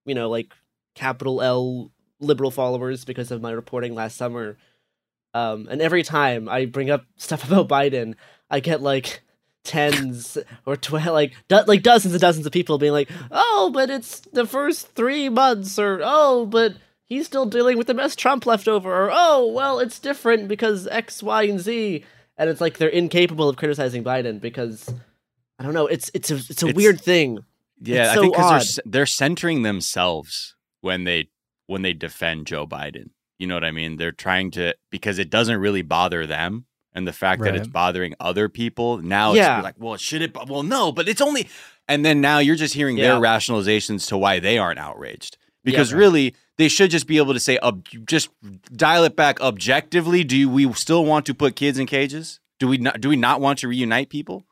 you 0.05 0.15
know 0.15 0.29
like 0.29 0.53
capital 0.95 1.41
L 1.41 1.91
liberal 2.19 2.49
followers 2.51 3.05
because 3.05 3.29
of 3.31 3.41
my 3.41 3.51
reporting 3.51 3.93
last 3.93 4.17
summer. 4.17 4.57
Um, 5.38 5.67
and 5.69 5.81
every 5.81 6.03
time 6.03 6.49
I 6.49 6.65
bring 6.65 6.89
up 6.89 7.05
stuff 7.17 7.43
about 7.49 7.67
Biden, 7.69 8.15
I 8.49 8.59
get 8.59 8.81
like 8.81 9.21
tens 9.63 10.38
or 10.65 10.75
twelve, 10.75 11.05
like 11.21 11.33
do- 11.47 11.63
like 11.67 11.83
dozens 11.83 12.13
and 12.13 12.21
dozens 12.21 12.45
of 12.45 12.51
people 12.51 12.77
being 12.77 12.93
like, 12.93 13.09
"Oh, 13.31 13.69
but 13.73 13.89
it's 13.89 14.19
the 14.33 14.45
first 14.45 14.89
three 14.95 15.29
months," 15.29 15.77
or 15.77 16.01
"Oh, 16.03 16.45
but 16.45 16.75
he's 17.05 17.25
still 17.25 17.45
dealing 17.45 17.77
with 17.77 17.88
the 17.88 17.93
mess 17.93 18.15
Trump 18.15 18.45
left 18.45 18.67
over," 18.67 18.89
or 18.91 19.09
"Oh, 19.11 19.51
well, 19.53 19.79
it's 19.79 19.99
different 19.99 20.47
because 20.47 20.88
X, 20.88 21.21
Y, 21.21 21.43
and 21.43 21.59
Z." 21.59 22.03
And 22.39 22.49
it's 22.49 22.61
like 22.61 22.77
they're 22.77 22.88
incapable 22.89 23.49
of 23.49 23.57
criticizing 23.57 24.03
Biden 24.03 24.39
because 24.39 24.93
I 25.59 25.63
don't 25.63 25.73
know. 25.73 25.88
It's 25.88 26.09
it's 26.13 26.31
a 26.31 26.35
it's 26.35 26.63
a 26.63 26.67
It's- 26.67 26.75
weird 26.75 27.01
thing. 27.01 27.39
Yeah, 27.79 28.05
It's 28.09 28.17
I 28.17 28.21
think 28.21 28.33
because 28.33 28.75
they're 28.85 28.91
they're 28.91 29.05
centering 29.05 29.61
themselves 29.63 30.55
when 30.81 31.03
they 31.03 31.29
when 31.67 31.81
they 31.83 31.93
defend 31.93 32.47
Joe 32.47 32.65
Biden. 32.65 33.09
You 33.39 33.47
know 33.47 33.53
what 33.55 33.63
I 33.63 33.71
mean? 33.71 33.97
They're 33.97 34.11
trying 34.11 34.51
to 34.51 34.73
because 34.89 35.19
it 35.19 35.29
doesn't 35.29 35.57
really 35.59 35.81
bother 35.83 36.25
them, 36.25 36.65
and 36.93 37.07
the 37.07 37.13
fact 37.13 37.43
that 37.43 37.55
it's 37.55 37.67
bothering 37.67 38.15
other 38.19 38.49
people 38.49 38.97
now, 38.97 39.33
Yeah. 39.33 39.57
it's 39.59 39.63
like, 39.63 39.75
well, 39.77 39.97
should 39.97 40.21
it? 40.21 40.35
Well, 40.47 40.63
no, 40.63 40.91
but 40.91 41.07
it's 41.07 41.21
only, 41.21 41.47
and 41.88 42.03
then 42.03 42.19
now 42.21 42.39
you're 42.39 42.55
just 42.55 42.73
hearing 42.73 42.97
Yeah. 42.97 43.09
their 43.13 43.21
rationalizations 43.21 44.07
to 44.09 44.17
why 44.17 44.39
they 44.39 44.57
aren't 44.57 44.79
outraged 44.79 45.38
because 45.63 45.93
right. 45.93 45.99
really 45.99 46.35
they 46.57 46.67
should 46.67 46.89
just 46.89 47.05
be 47.05 47.17
able 47.17 47.33
to 47.33 47.39
say, 47.39 47.59
ob- 47.61 47.88
just 48.07 48.29
dial 48.75 49.03
it 49.03 49.15
back 49.15 49.39
objectively. 49.41 50.23
Do 50.23 50.49
we 50.49 50.71
still 50.73 51.05
want 51.05 51.25
to 51.27 51.35
put 51.35 51.55
kids 51.55 51.77
in 51.77 51.85
cages? 51.85 52.39
Do 52.59 52.67
we 52.67 52.77
not? 52.79 52.99
Do 52.99 53.09
we 53.09 53.15
not 53.17 53.39
want 53.39 53.59
to 53.59 53.67
reunite 53.67 54.09
people? 54.09 54.43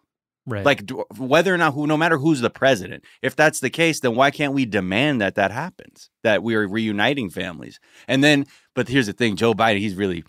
Right. 0.45 0.65
like 0.65 0.89
whether 1.17 1.53
or 1.53 1.57
not 1.57 1.73
who 1.73 1.87
no 1.87 1.97
matter 1.97 2.17
who's 2.17 2.41
the 2.41 2.49
president 2.49 3.03
if 3.21 3.35
that's 3.35 3.59
the 3.59 3.69
case 3.69 3.99
then 3.99 4.15
why 4.15 4.31
can't 4.31 4.53
we 4.53 4.65
demand 4.65 5.21
that 5.21 5.35
that 5.35 5.51
happens 5.51 6.09
that 6.23 6.43
we 6.43 6.55
are 6.55 6.67
reuniting 6.67 7.29
families 7.29 7.79
and 8.07 8.23
then 8.23 8.45
but 8.73 8.87
here's 8.87 9.07
the 9.07 9.13
thing 9.13 9.35
joe 9.35 9.53
biden 9.53 9.79
he's 9.79 9.95
really 9.95 10.23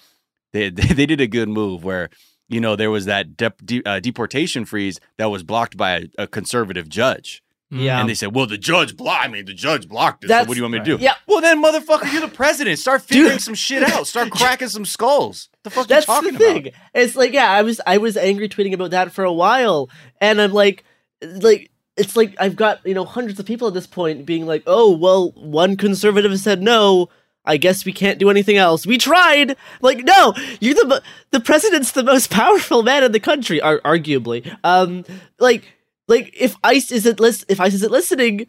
they 0.53 0.71
they 0.71 1.07
did 1.07 1.21
a 1.21 1.27
good 1.27 1.49
move 1.49 1.85
where 1.85 2.09
you 2.49 2.61
know 2.61 2.77
there 2.77 2.91
was 2.91 3.07
that 3.07 3.37
dep 3.37 3.61
de, 3.65 3.83
uh, 3.85 4.01
deportation 4.01 4.65
freeze 4.65 5.01
that 5.19 5.31
was 5.31 5.43
blocked 5.43 5.77
by 5.77 5.93
a, 5.93 6.05
a 6.19 6.27
conservative 6.27 6.89
judge 6.89 7.43
Yeah. 7.71 7.99
and 8.01 8.09
they 8.09 8.15
said 8.15 8.33
well 8.35 8.47
the 8.47 8.57
judge 8.59 8.97
blocked 8.97 9.25
i 9.25 9.29
mean 9.29 9.45
the 9.45 9.53
judge 9.53 9.89
blocked 9.89 10.23
it 10.25 10.29
so 10.29 10.39
what 10.39 10.49
do 10.51 10.55
you 10.55 10.63
want 10.63 10.75
me 10.75 10.79
to 10.79 10.85
do 10.85 10.97
Yeah. 11.03 11.15
well 11.27 11.41
then 11.41 11.61
motherfucker 11.63 12.11
you're 12.13 12.21
the 12.21 12.29
president 12.29 12.79
start 12.79 13.03
figuring 13.09 13.41
some 13.41 13.55
shit 13.55 13.83
out 13.83 14.07
start 14.07 14.31
cracking 14.39 14.69
some 14.69 14.85
skulls 14.85 15.49
the 15.65 15.71
fuck 15.71 15.89
That's 15.89 16.07
you 16.07 16.15
talking 16.15 16.33
the 16.35 16.39
thing. 16.39 16.59
about 16.69 16.73
It's 16.95 17.17
like 17.17 17.33
yeah, 17.33 17.51
I 17.51 17.63
was 17.63 17.81
I 17.85 17.99
was 17.99 18.17
angry 18.17 18.49
tweeting 18.49 18.73
about 18.73 18.93
that 18.93 19.11
for 19.11 19.25
a 19.25 19.33
while, 19.33 19.91
and 20.21 20.41
I'm 20.41 20.53
like, 20.53 20.85
like 21.21 21.73
it's 21.97 22.15
like 22.15 22.37
I've 22.39 22.55
got 22.55 22.87
you 22.87 22.95
know 22.95 23.05
hundreds 23.05 23.41
of 23.41 23.47
people 23.47 23.67
at 23.67 23.75
this 23.75 23.89
point 23.89 24.25
being 24.27 24.47
like, 24.47 24.63
oh 24.69 24.97
well, 24.97 25.33
one 25.33 25.77
conservative 25.77 26.39
said 26.39 26.63
no. 26.63 27.09
I 27.45 27.57
guess 27.59 27.85
we 27.85 27.93
can't 27.93 28.19
do 28.19 28.29
anything 28.31 28.57
else. 28.57 28.87
We 28.87 28.97
tried. 28.99 29.57
Like 29.81 30.05
no, 30.05 30.35
you're 30.61 30.75
the 30.75 31.03
the 31.33 31.41
president's 31.41 31.91
the 31.93 32.05
most 32.05 32.31
powerful 32.43 32.85
man 32.85 33.03
in 33.03 33.11
the 33.11 33.19
country, 33.21 33.61
ar- 33.61 33.81
arguably. 33.85 34.57
Um, 34.63 35.05
like 35.41 35.65
like 36.09 36.35
if 36.39 36.57
ICE 36.65 36.91
isn't 36.93 37.21
lis- 37.21 37.45
if 37.49 37.61
ICE 37.61 37.75
isn't 37.75 37.93
listening, 37.93 38.47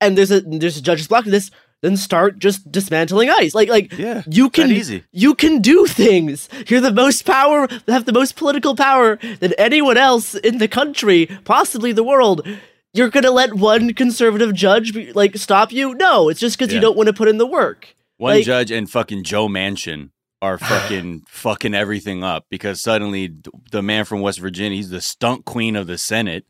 and 0.00 0.16
there's 0.16 0.30
a 0.30 0.40
there's 0.40 0.76
a 0.76 0.82
judge 0.82 1.08
blocking 1.08 1.32
this, 1.32 1.50
then 1.82 1.96
start 1.96 2.38
just 2.38 2.70
dismantling 2.70 3.30
ICE. 3.30 3.54
Like 3.54 3.68
like 3.68 3.96
yeah 3.98 4.22
you 4.28 4.50
can 4.50 4.70
easy 4.70 5.04
you 5.12 5.34
can 5.34 5.60
do 5.60 5.86
things. 5.86 6.48
You're 6.66 6.80
the 6.80 6.92
most 6.92 7.24
power, 7.24 7.68
have 7.88 8.04
the 8.04 8.12
most 8.12 8.36
political 8.36 8.74
power 8.76 9.16
than 9.40 9.52
anyone 9.58 9.96
else 9.96 10.34
in 10.34 10.58
the 10.58 10.68
country, 10.68 11.26
possibly 11.44 11.92
the 11.92 12.04
world. 12.04 12.46
You're 12.94 13.10
gonna 13.10 13.30
let 13.30 13.54
one 13.54 13.92
conservative 13.94 14.54
judge 14.54 14.94
be, 14.94 15.12
like 15.12 15.36
stop 15.36 15.72
you? 15.72 15.94
No, 15.94 16.28
it's 16.28 16.40
just 16.40 16.58
because 16.58 16.72
you 16.72 16.80
don't 16.80 16.96
want 16.96 17.06
to 17.08 17.12
put 17.12 17.28
in 17.28 17.38
the 17.38 17.46
work. 17.46 17.94
One 18.16 18.36
Like- 18.36 18.44
judge 18.44 18.70
and 18.70 18.90
fucking 18.90 19.22
Joe 19.24 19.46
Manchin 19.46 20.10
are 20.42 20.58
fucking 20.72 21.22
fucking 21.28 21.74
everything 21.74 22.24
up 22.24 22.46
because 22.50 22.80
suddenly 22.82 23.32
the 23.70 23.82
man 23.82 24.04
from 24.04 24.20
West 24.20 24.40
Virginia, 24.40 24.76
he's 24.76 24.90
the 24.90 25.00
stunt 25.00 25.44
queen 25.44 25.76
of 25.76 25.86
the 25.86 25.98
Senate, 25.98 26.44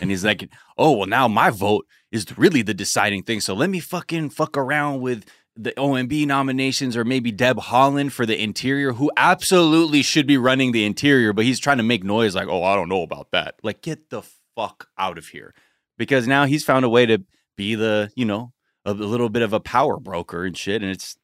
and 0.00 0.10
he's 0.10 0.24
like, 0.24 0.48
"Oh 0.76 0.92
well, 0.92 1.06
now 1.06 1.28
my 1.28 1.50
vote 1.50 1.86
is 2.12 2.26
really 2.36 2.62
the 2.62 2.74
deciding 2.74 3.22
thing. 3.22 3.40
So 3.40 3.54
let 3.54 3.70
me 3.70 3.80
fucking 3.80 4.30
fuck 4.30 4.56
around 4.56 5.00
with." 5.00 5.24
The 5.56 5.70
OMB 5.76 6.26
nominations, 6.26 6.96
or 6.96 7.04
maybe 7.04 7.30
Deb 7.30 7.58
Haaland 7.58 8.10
for 8.10 8.26
the 8.26 8.42
interior, 8.42 8.94
who 8.94 9.12
absolutely 9.16 10.02
should 10.02 10.26
be 10.26 10.36
running 10.36 10.72
the 10.72 10.84
interior, 10.84 11.32
but 11.32 11.44
he's 11.44 11.60
trying 11.60 11.76
to 11.76 11.84
make 11.84 12.02
noise 12.02 12.34
like, 12.34 12.48
oh, 12.48 12.64
I 12.64 12.74
don't 12.74 12.88
know 12.88 13.02
about 13.02 13.30
that. 13.30 13.54
Like, 13.62 13.80
get 13.80 14.10
the 14.10 14.22
fuck 14.56 14.88
out 14.98 15.16
of 15.16 15.28
here. 15.28 15.54
Because 15.96 16.26
now 16.26 16.46
he's 16.46 16.64
found 16.64 16.84
a 16.84 16.88
way 16.88 17.06
to 17.06 17.22
be 17.56 17.76
the, 17.76 18.10
you 18.16 18.24
know, 18.24 18.52
a 18.84 18.92
little 18.92 19.28
bit 19.28 19.42
of 19.42 19.52
a 19.52 19.60
power 19.60 19.98
broker 19.98 20.44
and 20.44 20.56
shit, 20.56 20.82
and 20.82 20.90
it's 20.90 21.16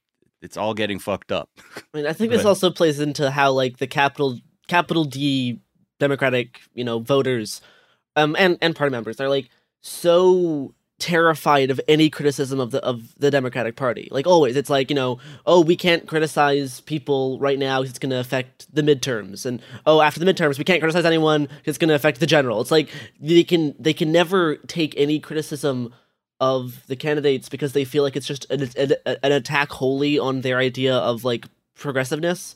it's 0.43 0.57
all 0.57 0.74
getting 0.74 0.99
fucked 0.99 1.32
up. 1.32 1.51
I 1.76 1.82
mean, 1.97 2.07
I 2.07 2.12
think 2.12 2.30
this 2.32 2.45
also 2.45 2.70
plays 2.70 3.01
into 3.01 3.30
how 3.30 3.53
like 3.53 3.78
the 3.78 3.86
capital 3.86 4.38
capital 4.68 5.05
D 5.05 5.61
Democratic, 5.99 6.61
you 6.72 6.84
know, 6.84 6.99
voters, 6.99 7.61
um, 8.17 8.37
and 8.39 8.59
and 8.61 8.75
party 8.75 8.91
members, 8.91 9.17
they're 9.17 9.29
like 9.29 9.49
so 9.81 10.75
terrified 11.01 11.71
of 11.71 11.81
any 11.89 12.11
criticism 12.11 12.61
of 12.61 12.71
the 12.71 12.85
of 12.85 13.15
the 13.19 13.31
Democratic 13.31 13.75
Party. 13.75 14.09
Like 14.11 14.27
always, 14.27 14.57
it's 14.57 14.71
like 14.71 14.91
you 14.91 14.97
know, 14.97 15.19
oh, 15.47 15.63
we 15.63 15.75
can't 15.75 16.07
criticize 16.07 16.81
people 16.81 17.39
right 17.41 17.59
now; 17.59 17.83
it's 17.83 17.99
going 17.99 18.11
to 18.11 18.21
affect 18.21 18.73
the 18.73 18.83
midterms, 18.83 19.45
and 19.45 19.61
oh, 19.87 20.01
after 20.01 20.21
the 20.21 20.33
midterms, 20.33 20.59
we 20.59 20.65
can't 20.65 20.81
criticize 20.81 21.05
anyone; 21.05 21.49
it's 21.65 21.79
going 21.79 21.89
to 21.89 21.95
affect 21.95 22.21
the 22.21 22.27
general. 22.27 22.61
It's 22.61 22.71
like 22.71 22.89
they 23.21 23.43
can 23.43 23.75
they 23.79 23.95
can 23.95 24.13
never 24.13 24.57
take 24.57 24.95
any 24.97 25.19
criticism 25.19 25.93
of 26.41 26.87
the 26.87 26.97
candidates 26.97 27.49
because 27.49 27.73
they 27.73 27.85
feel 27.85 28.03
like 28.03 28.17
it's 28.17 28.27
just 28.27 28.51
an, 28.51 28.69
an, 28.77 28.95
an 29.23 29.33
attack 29.33 29.71
wholly 29.71 30.19
on 30.19 30.41
their 30.41 30.59
idea 30.59 30.97
of 30.97 31.25
like 31.25 31.47
progressiveness. 31.75 32.55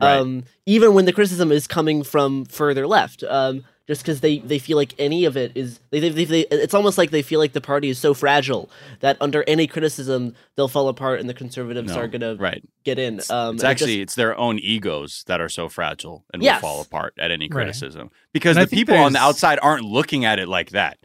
Right. 0.00 0.16
Um, 0.16 0.44
even 0.66 0.94
when 0.94 1.04
the 1.04 1.12
criticism 1.12 1.52
is 1.52 1.66
coming 1.66 2.02
from 2.02 2.44
further 2.46 2.86
left, 2.86 3.22
um, 3.24 3.64
just 3.92 4.02
because 4.02 4.20
they, 4.20 4.38
they 4.38 4.58
feel 4.58 4.76
like 4.78 4.94
any 4.98 5.24
of 5.26 5.36
it 5.36 5.52
is 5.54 5.78
they, 5.90 6.00
they, 6.00 6.08
they, 6.08 6.24
they 6.24 6.40
it's 6.50 6.72
almost 6.74 6.96
like 6.96 7.10
they 7.10 7.20
feel 7.22 7.38
like 7.38 7.52
the 7.52 7.60
party 7.60 7.88
is 7.90 7.98
so 7.98 8.14
fragile 8.14 8.70
that 9.00 9.16
under 9.20 9.44
any 9.46 9.66
criticism 9.66 10.34
they'll 10.56 10.66
fall 10.68 10.88
apart 10.88 11.20
and 11.20 11.28
the 11.28 11.34
conservatives 11.34 11.92
No, 11.94 12.00
are 12.00 12.08
gonna 12.08 12.36
right. 12.36 12.62
get 12.84 12.98
in. 12.98 13.14
Um, 13.14 13.20
it's 13.20 13.30
and 13.30 13.60
it 13.60 13.64
actually 13.64 13.86
just- 13.96 14.02
it's 14.02 14.14
their 14.14 14.36
own 14.38 14.58
egos 14.58 15.24
that 15.26 15.40
are 15.40 15.48
so 15.50 15.68
fragile 15.68 16.24
and 16.32 16.42
Yes. 16.42 16.62
will 16.62 16.68
fall 16.68 16.80
apart 16.82 17.14
at 17.18 17.30
any 17.30 17.44
Right. 17.44 17.52
criticism 17.52 18.10
because 18.32 18.56
And 18.56 18.66
the 18.66 18.70
think 18.70 18.80
people 18.88 18.96
on 18.96 19.12
the 19.12 19.18
outside 19.20 19.58
aren't 19.62 19.84
looking 19.84 20.24
at 20.24 20.38
it 20.38 20.48
like 20.48 20.70
that. 20.70 20.98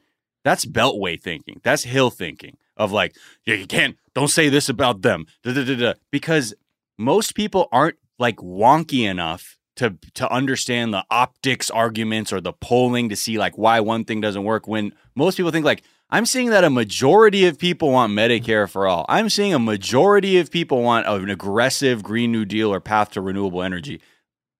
That's 0.43 0.65
Beltway 0.65 1.21
thinking. 1.21 1.59
That's 1.63 1.83
Hill 1.83 2.09
thinking 2.09 2.57
of 2.77 2.91
like, 2.93 3.15
yeah, 3.45 3.55
you 3.55 3.65
can't, 3.67 3.97
don't 4.15 4.29
say 4.29 4.47
this 4.49 4.69
about 4.69 5.01
them, 5.01 5.25
da, 5.43 5.51
da, 5.53 5.65
da, 5.65 5.75
da. 5.75 5.93
because 6.11 6.53
most 6.97 7.35
people 7.35 7.67
aren't 7.71 7.97
like 8.19 8.37
wonky 8.37 9.01
enough 9.09 9.56
to 9.77 9.97
to 10.15 10.31
understand 10.31 10.93
the 10.93 11.05
optics 11.09 11.69
arguments 11.69 12.33
or 12.33 12.41
the 12.41 12.53
polling 12.53 13.09
to 13.09 13.15
see 13.15 13.37
like 13.37 13.57
why 13.57 13.79
one 13.79 14.05
thing 14.05 14.21
doesn't 14.21 14.43
work. 14.43 14.67
When 14.67 14.93
most 15.15 15.37
people 15.37 15.51
think 15.51 15.65
like, 15.65 15.83
I'm 16.09 16.25
seeing 16.25 16.49
that 16.49 16.63
a 16.63 16.69
majority 16.69 17.45
of 17.45 17.57
people 17.57 17.91
want 17.91 18.13
Medicare 18.13 18.69
for 18.69 18.87
all. 18.87 19.05
I'm 19.09 19.29
seeing 19.29 19.53
a 19.53 19.59
majority 19.59 20.37
of 20.37 20.51
people 20.51 20.81
want 20.81 21.07
an 21.07 21.29
aggressive 21.29 22.03
Green 22.03 22.31
New 22.31 22.45
Deal 22.45 22.73
or 22.73 22.79
path 22.79 23.11
to 23.11 23.21
renewable 23.21 23.63
energy. 23.63 24.01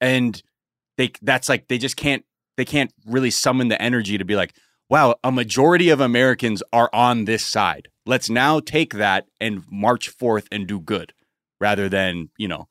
And 0.01 0.41
they 0.97 1.11
that's 1.22 1.49
like 1.49 1.68
they 1.68 1.78
just 1.78 1.97
can't 1.97 2.24
they 2.57 2.65
can't 2.65 2.91
really 3.05 3.32
summon 3.32 3.68
the 3.68 3.82
energy 3.82 4.18
to 4.18 4.26
be 4.26 4.36
like, 4.36 4.53
wow, 4.89 5.15
a 5.24 5.32
majority 5.32 5.89
of 5.89 5.99
Americans 5.99 6.63
are 6.74 6.89
on 6.93 7.26
this 7.26 7.45
side. 7.45 7.88
Let's 8.05 8.30
now 8.30 8.59
take 8.59 8.93
that 8.93 9.28
and 9.39 9.63
march 9.70 10.09
forth 10.09 10.47
and 10.51 10.68
do 10.68 10.80
good 10.80 11.13
rather 11.59 11.89
than, 11.89 12.30
you 12.38 12.47
know, 12.47 12.68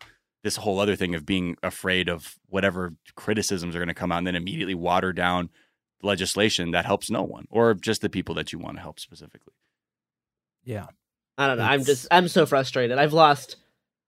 this 0.47 0.57
whole 0.57 0.79
other 0.79 0.95
thing 0.95 1.17
of 1.17 1.27
being 1.27 1.57
afraid 1.65 2.09
of 2.09 2.37
whatever 2.49 2.95
criticisms 3.17 3.75
are 3.75 3.81
going 3.81 3.89
to 3.89 3.95
come 3.95 4.13
out 4.13 4.19
and 4.19 4.27
then 4.29 4.37
immediately 4.37 4.77
water 4.77 5.13
down 5.13 5.51
legislation 6.05 6.71
that 6.71 6.85
helps 6.85 7.11
no 7.11 7.25
one 7.25 7.47
or 7.51 7.75
just 7.75 8.01
the 8.01 8.09
people 8.09 8.33
that 8.33 8.53
you 8.53 8.59
want 8.61 8.77
to 8.77 8.81
help 8.81 9.01
specifically. 9.01 9.55
Yeah. 10.63 10.87
I 11.37 11.49
don't 11.49 11.59
know. 11.59 11.65
I'm 11.65 11.83
just 11.83 12.07
I'm 12.13 12.29
so 12.29 12.47
frustrated. 12.47 12.97
I've 12.97 13.13
lost 13.13 13.57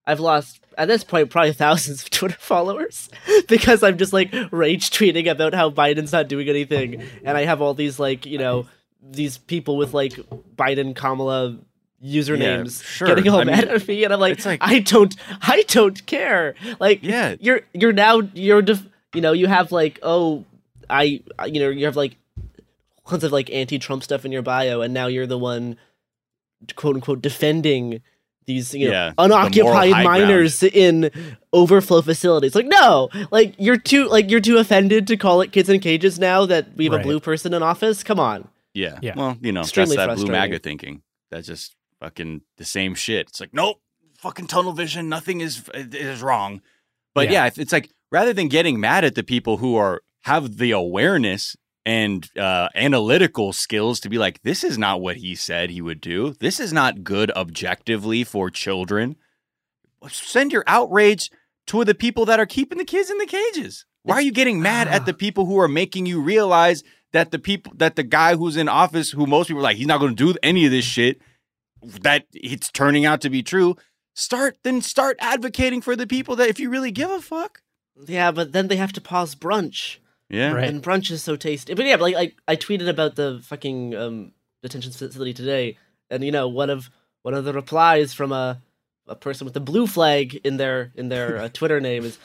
I've 0.07 0.21
lost 0.21 0.61
at 0.77 0.87
this 0.87 1.03
point 1.03 1.29
probably 1.29 1.51
thousands 1.65 2.03
of 2.03 2.09
Twitter 2.09 2.37
followers 2.39 3.09
because 3.49 3.83
I'm 3.83 3.97
just 3.97 4.13
like 4.13 4.33
rage 4.49 4.91
tweeting 4.91 5.29
about 5.29 5.53
how 5.53 5.69
Biden's 5.69 6.13
not 6.13 6.29
doing 6.29 6.47
anything 6.47 7.03
and 7.25 7.37
I 7.37 7.43
have 7.43 7.61
all 7.61 7.73
these 7.73 7.99
like, 7.99 8.25
you 8.25 8.37
know, 8.37 8.65
these 9.01 9.37
people 9.37 9.75
with 9.75 9.93
like 9.93 10.13
Biden 10.55 10.95
Kamala 10.95 11.59
usernames 12.03 12.83
sure. 12.83 13.07
getting 13.07 13.27
all 13.29 13.39
I 13.41 13.43
mad 13.43 13.65
mean, 13.65 13.75
at 13.75 13.87
me 13.87 14.03
and 14.03 14.13
I'm 14.13 14.19
like, 14.19 14.45
like- 14.45 14.59
I 14.61 14.79
don't 14.79 15.15
I 15.41 15.63
don't 15.67 16.05
care. 16.05 16.55
Like 16.79 17.03
Yeah. 17.03 17.35
you're 17.39 17.61
you're 17.73 17.93
now 17.93 18.21
you're 18.33 18.61
def- 18.61 18.87
you 19.13 19.21
know, 19.21 19.31
you 19.33 19.47
have 19.47 19.71
like 19.71 19.99
oh 20.03 20.45
I 20.89 21.21
I- 21.37 21.47
you 21.47 21.59
know, 21.59 21.69
you 21.69 21.85
have 21.85 21.95
like 21.95 22.15
tons 23.07 23.23
of 23.23 23.31
like 23.31 23.49
anti-Trump 23.49 24.03
stuff 24.03 24.23
in 24.25 24.31
your 24.31 24.41
bio 24.43 24.81
and 24.81 24.93
now 24.93 25.07
you're 25.07 25.27
the 25.27 25.37
one 25.37 25.77
quote 26.75 26.95
unquote 26.95 27.21
defending 27.21 28.01
these 28.45 28.73
you 28.73 28.85
know 28.87 28.91
Yeah, 28.93 29.13
unoccupied 29.17 29.91
high 29.93 30.03
minors 30.03 30.61
in 30.63 31.09
overflow 31.53 32.01
facilities 32.01 32.53
like 32.55 32.65
no 32.65 33.09
like 33.31 33.55
you're 33.57 33.77
too 33.77 34.07
like 34.07 34.29
you're 34.29 34.39
too 34.39 34.57
offended 34.57 35.07
to 35.07 35.17
call 35.17 35.41
it 35.41 35.51
kids 35.51 35.69
in 35.69 35.79
cages 35.79 36.17
now 36.19 36.45
that 36.47 36.75
we 36.75 36.85
have 36.85 36.93
Right. 36.93 37.01
a 37.01 37.03
blue 37.03 37.19
person 37.19 37.53
in 37.53 37.61
office 37.63 38.03
come 38.03 38.19
on 38.19 38.47
Yeah. 38.73 38.99
Yeah. 39.01 39.13
Well, 39.15 39.37
you 39.41 39.51
know, 39.51 39.61
Extremely 39.61 39.95
that's 39.95 40.07
that 40.07 40.15
blue 40.15 40.25
frustrating. 40.27 40.51
MAGA 40.51 40.59
thinking. 40.59 41.01
That's 41.31 41.47
just 41.47 41.75
fucking 41.99 42.41
the 42.57 42.65
same 42.65 42.95
shit. 42.95 43.29
It's 43.29 43.39
like, 43.39 43.53
nope, 43.53 43.81
fucking 44.17 44.47
tunnel 44.47 44.73
vision. 44.73 45.09
Nothing 45.09 45.41
is 45.41 45.63
is 45.73 46.21
wrong. 46.21 46.61
But 47.13 47.27
Yeah. 47.27 47.45
yeah, 47.45 47.51
it's 47.57 47.71
like 47.73 47.89
rather 48.11 48.33
than 48.33 48.47
getting 48.47 48.79
mad 48.79 49.03
at 49.03 49.15
the 49.15 49.23
people 49.23 49.57
who 49.57 49.75
are 49.75 50.01
have 50.23 50.57
the 50.57 50.71
awareness 50.71 51.55
and 51.85 52.29
uh, 52.37 52.69
analytical 52.75 53.51
skills 53.53 53.99
to 54.01 54.09
be 54.09 54.17
like, 54.17 54.41
this 54.43 54.63
is 54.63 54.77
not 54.77 55.01
what 55.01 55.17
he 55.17 55.33
said 55.33 55.69
he 55.69 55.81
would 55.81 56.01
do. 56.01 56.33
This 56.39 56.59
is 56.59 56.71
not 56.71 57.03
good 57.03 57.31
objectively 57.31 58.23
for 58.23 58.49
children. 58.49 59.15
Send 60.09 60.51
your 60.51 60.63
outrage 60.67 61.31
to 61.67 61.83
the 61.83 61.95
people 61.95 62.25
that 62.25 62.39
are 62.39 62.45
keeping 62.45 62.77
the 62.77 62.85
kids 62.85 63.09
in 63.09 63.17
the 63.17 63.25
cages. 63.25 63.85
Why 64.03 64.15
are 64.15 64.21
you 64.21 64.31
getting 64.31 64.61
mad 64.61 64.87
at 64.87 65.05
the 65.05 65.13
people 65.25 65.45
who 65.45 65.59
are 65.59 65.67
making 65.67 66.05
you 66.05 66.21
realize 66.21 66.83
that 67.11 67.31
the 67.31 67.39
people 67.39 67.73
that 67.77 67.95
the 67.95 68.03
guy 68.03 68.35
who's 68.35 68.55
in 68.57 68.69
office, 68.69 69.11
who 69.11 69.25
most 69.25 69.47
people 69.47 69.61
are 69.61 69.63
like, 69.63 69.77
he's 69.77 69.87
not 69.87 69.99
going 69.99 70.15
to 70.15 70.33
do 70.33 70.37
any 70.43 70.65
of 70.65 70.71
this 70.71 70.85
shit, 70.85 71.19
that 71.83 72.25
it's 72.33 72.71
turning 72.71 73.05
out 73.05 73.21
to 73.21 73.29
be 73.29 73.43
true. 73.43 73.75
Start 74.15 74.57
then 74.63 74.81
start 74.81 75.17
advocating 75.19 75.81
for 75.81 75.95
the 75.95 76.07
people 76.07 76.35
that 76.37 76.49
if 76.49 76.59
you 76.59 76.69
really 76.69 76.91
give 76.91 77.09
a 77.09 77.21
fuck. 77.21 77.61
yeah 78.07 78.31
but 78.31 78.51
then 78.51 78.67
they 78.67 78.75
have 78.77 78.93
to 78.93 79.01
pause 79.01 79.35
brunch 79.35 79.97
Yeah. 80.29 80.51
Right. 80.53 80.67
and 80.69 80.81
brunch 80.83 81.09
is 81.11 81.23
so 81.23 81.35
tasty 81.35 81.73
but 81.73 81.85
yeah 81.85 81.95
like 81.95 82.15
I, 82.15 82.31
I 82.47 82.55
tweeted 82.55 82.87
about 82.89 83.15
the 83.15 83.39
fucking 83.43 83.95
um 83.95 84.31
detention 84.63 84.91
facility 84.91 85.33
today 85.33 85.77
and 86.09 86.23
you 86.23 86.31
know 86.31 86.47
one 86.47 86.69
of 86.69 86.89
one 87.23 87.33
of 87.33 87.45
the 87.45 87.53
replies 87.53 88.13
from 88.13 88.31
a 88.31 88.61
a 89.07 89.15
person 89.15 89.45
with 89.45 89.55
a 89.55 89.59
blue 89.61 89.87
flag 89.87 90.35
in 90.43 90.57
their 90.57 90.91
in 90.95 91.09
their 91.09 91.37
uh, 91.37 91.49
twitter 91.53 91.79
name 91.79 92.03
is 92.05 92.17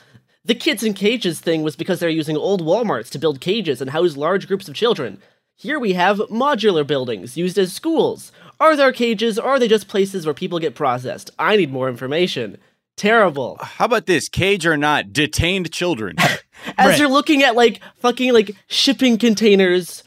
the 0.43 0.55
kids 0.55 0.83
in 0.83 0.93
cages 0.93 1.39
thing 1.39 1.63
was 1.63 1.75
because 1.75 1.99
they're 1.99 2.09
using 2.21 2.37
old 2.37 2.61
walmarts 2.61 3.09
to 3.09 3.19
build 3.19 3.39
cages 3.41 3.79
and 3.81 3.89
house 3.91 4.15
large 4.17 4.47
groups 4.47 4.67
of 4.67 4.75
children 4.75 5.21
here 5.55 5.79
we 5.79 5.93
have 5.93 6.17
modular 6.29 6.85
buildings 6.85 7.35
used 7.37 7.57
as 7.57 7.71
schools 7.73 8.31
are 8.59 8.75
there 8.75 8.91
cages 8.91 9.37
or 9.39 9.45
are 9.49 9.59
they 9.59 9.67
just 9.67 9.87
places 9.87 10.25
where 10.25 10.33
people 10.33 10.59
get 10.59 10.75
processed 10.75 11.29
i 11.39 11.55
need 11.55 11.71
more 11.71 11.89
information 11.89 12.57
terrible 12.97 13.57
How 13.61 13.85
about 13.85 14.05
this? 14.05 14.29
Cage 14.29 14.65
or 14.65 14.77
not, 14.77 15.11
detained 15.11 15.71
children. 15.71 16.15
as 16.19 16.39
Right. 16.77 16.99
you're 16.99 17.09
looking 17.09 17.43
at 17.43 17.55
like 17.55 17.81
fucking 17.97 18.31
like 18.33 18.55
shipping 18.67 19.17
containers 19.17 20.03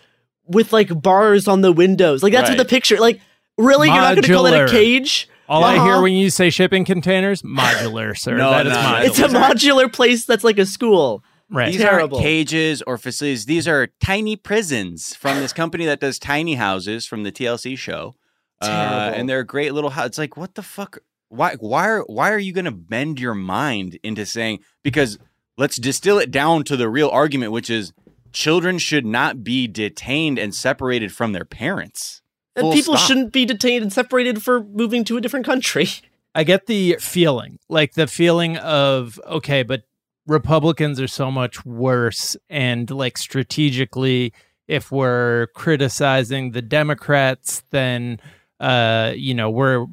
with 0.47 0.73
like 0.73 1.03
bars 1.03 1.47
on 1.47 1.61
the 1.61 1.71
windows. 1.73 2.23
Like 2.23 2.33
that's 2.33 2.49
what 2.49 2.57
the 2.59 2.65
picture 2.65 2.97
like 2.99 3.21
really 3.59 3.89
you're 3.89 3.97
not 3.97 4.15
going 4.15 4.23
to 4.23 4.33
call 4.33 4.47
it 4.47 4.59
a 4.59 4.69
cage? 4.69 5.29
All 5.51 5.65
I 5.65 5.75
hear 5.75 5.83
Uh-huh. 5.95 6.03
when 6.03 6.15
you 6.15 6.31
say 6.31 6.49
shipping 6.51 6.85
containers, 6.87 7.43
modular, 7.43 8.17
sir. 8.17 8.37
No, 8.39 8.51
that 8.51 8.67
is 8.67 8.73
no, 8.73 8.79
modular. 8.79 9.05
It's 9.05 9.19
a 9.19 9.29
modular 9.29 9.93
place 9.93 10.25
that's 10.25 10.45
like 10.45 10.59
a 10.59 10.65
school. 10.67 11.23
right. 11.51 11.73
These 11.73 11.81
Terrible. 11.83 12.17
aren't 12.19 12.27
cages 12.27 12.81
or 12.87 12.97
facilities. 12.97 13.45
These 13.45 13.69
are 13.69 13.89
tiny 14.03 14.37
prisons 14.37 15.15
from 15.15 15.41
this 15.41 15.53
company 15.53 15.85
that 15.85 16.01
does 16.01 16.19
tiny 16.19 16.55
houses 16.55 17.05
from 17.07 17.23
the 17.23 17.33
TLC 17.33 17.77
show. 17.77 18.15
Uh, 18.61 19.13
and 19.15 19.29
they're 19.29 19.41
a 19.41 19.47
great 19.47 19.73
little 19.73 19.91
house. 19.91 20.07
It's 20.07 20.19
like, 20.19 20.37
what 20.37 20.55
the 20.55 20.63
fuck? 20.63 20.99
Why? 21.29 21.55
Why 21.57 21.89
are? 21.89 22.03
Why 22.03 22.33
are 22.33 22.39
you 22.39 22.53
going 22.53 22.65
to 22.65 22.71
bend 22.73 23.21
your 23.21 23.35
mind 23.35 23.99
into 24.03 24.27
saying? 24.27 24.61
Because 24.83 25.19
let's 25.57 25.77
distill 25.77 26.19
it 26.19 26.31
down 26.31 26.65
to 26.65 26.77
the 26.77 26.89
real 26.89 27.09
argument, 27.09 27.53
which 27.53 27.71
is 27.71 27.93
children 28.33 28.79
should 28.79 29.07
not 29.07 29.45
be 29.45 29.67
detained 29.67 30.39
and 30.39 30.55
separated 30.55 31.13
from 31.13 31.33
their 31.33 31.45
parents. 31.45 32.23
And 32.57 32.65
Full 32.65 32.73
people 32.73 32.97
stop. 32.97 33.07
shouldn't 33.07 33.33
be 33.33 33.45
detained 33.45 33.83
and 33.83 33.93
separated 33.93 34.43
for 34.43 34.63
moving 34.65 35.05
to 35.05 35.17
a 35.17 35.21
different 35.21 35.47
country. 35.47 35.87
I 36.35 36.45
get 36.45 36.67
the 36.67 36.97
feeling, 37.01 37.59
like 37.69 37.95
the 37.95 38.07
feeling 38.07 38.57
of 38.59 39.21
okay, 39.27 39.63
but 39.63 39.83
Republicans 40.27 41.01
are 41.01 41.09
so 41.09 41.31
much 41.31 41.65
worse, 41.65 42.37
and 42.51 42.89
like 42.91 43.17
strategically, 43.19 44.33
if 44.69 44.93
we're 44.93 45.47
criticizing 45.55 46.53
the 46.53 46.63
Democrats, 46.63 47.65
then 47.71 48.21
uh, 48.61 49.13
you 49.15 49.35
know 49.35 49.51
we're 49.51 49.87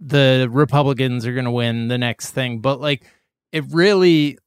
the 0.00 0.48
Republicans 0.50 1.26
are 1.26 1.32
going 1.32 1.46
to 1.46 1.50
win 1.50 1.88
the 1.88 1.98
next 1.98 2.30
thing. 2.32 2.60
But 2.60 2.80
like, 2.80 3.04
it 3.52 3.64
really, 3.70 4.38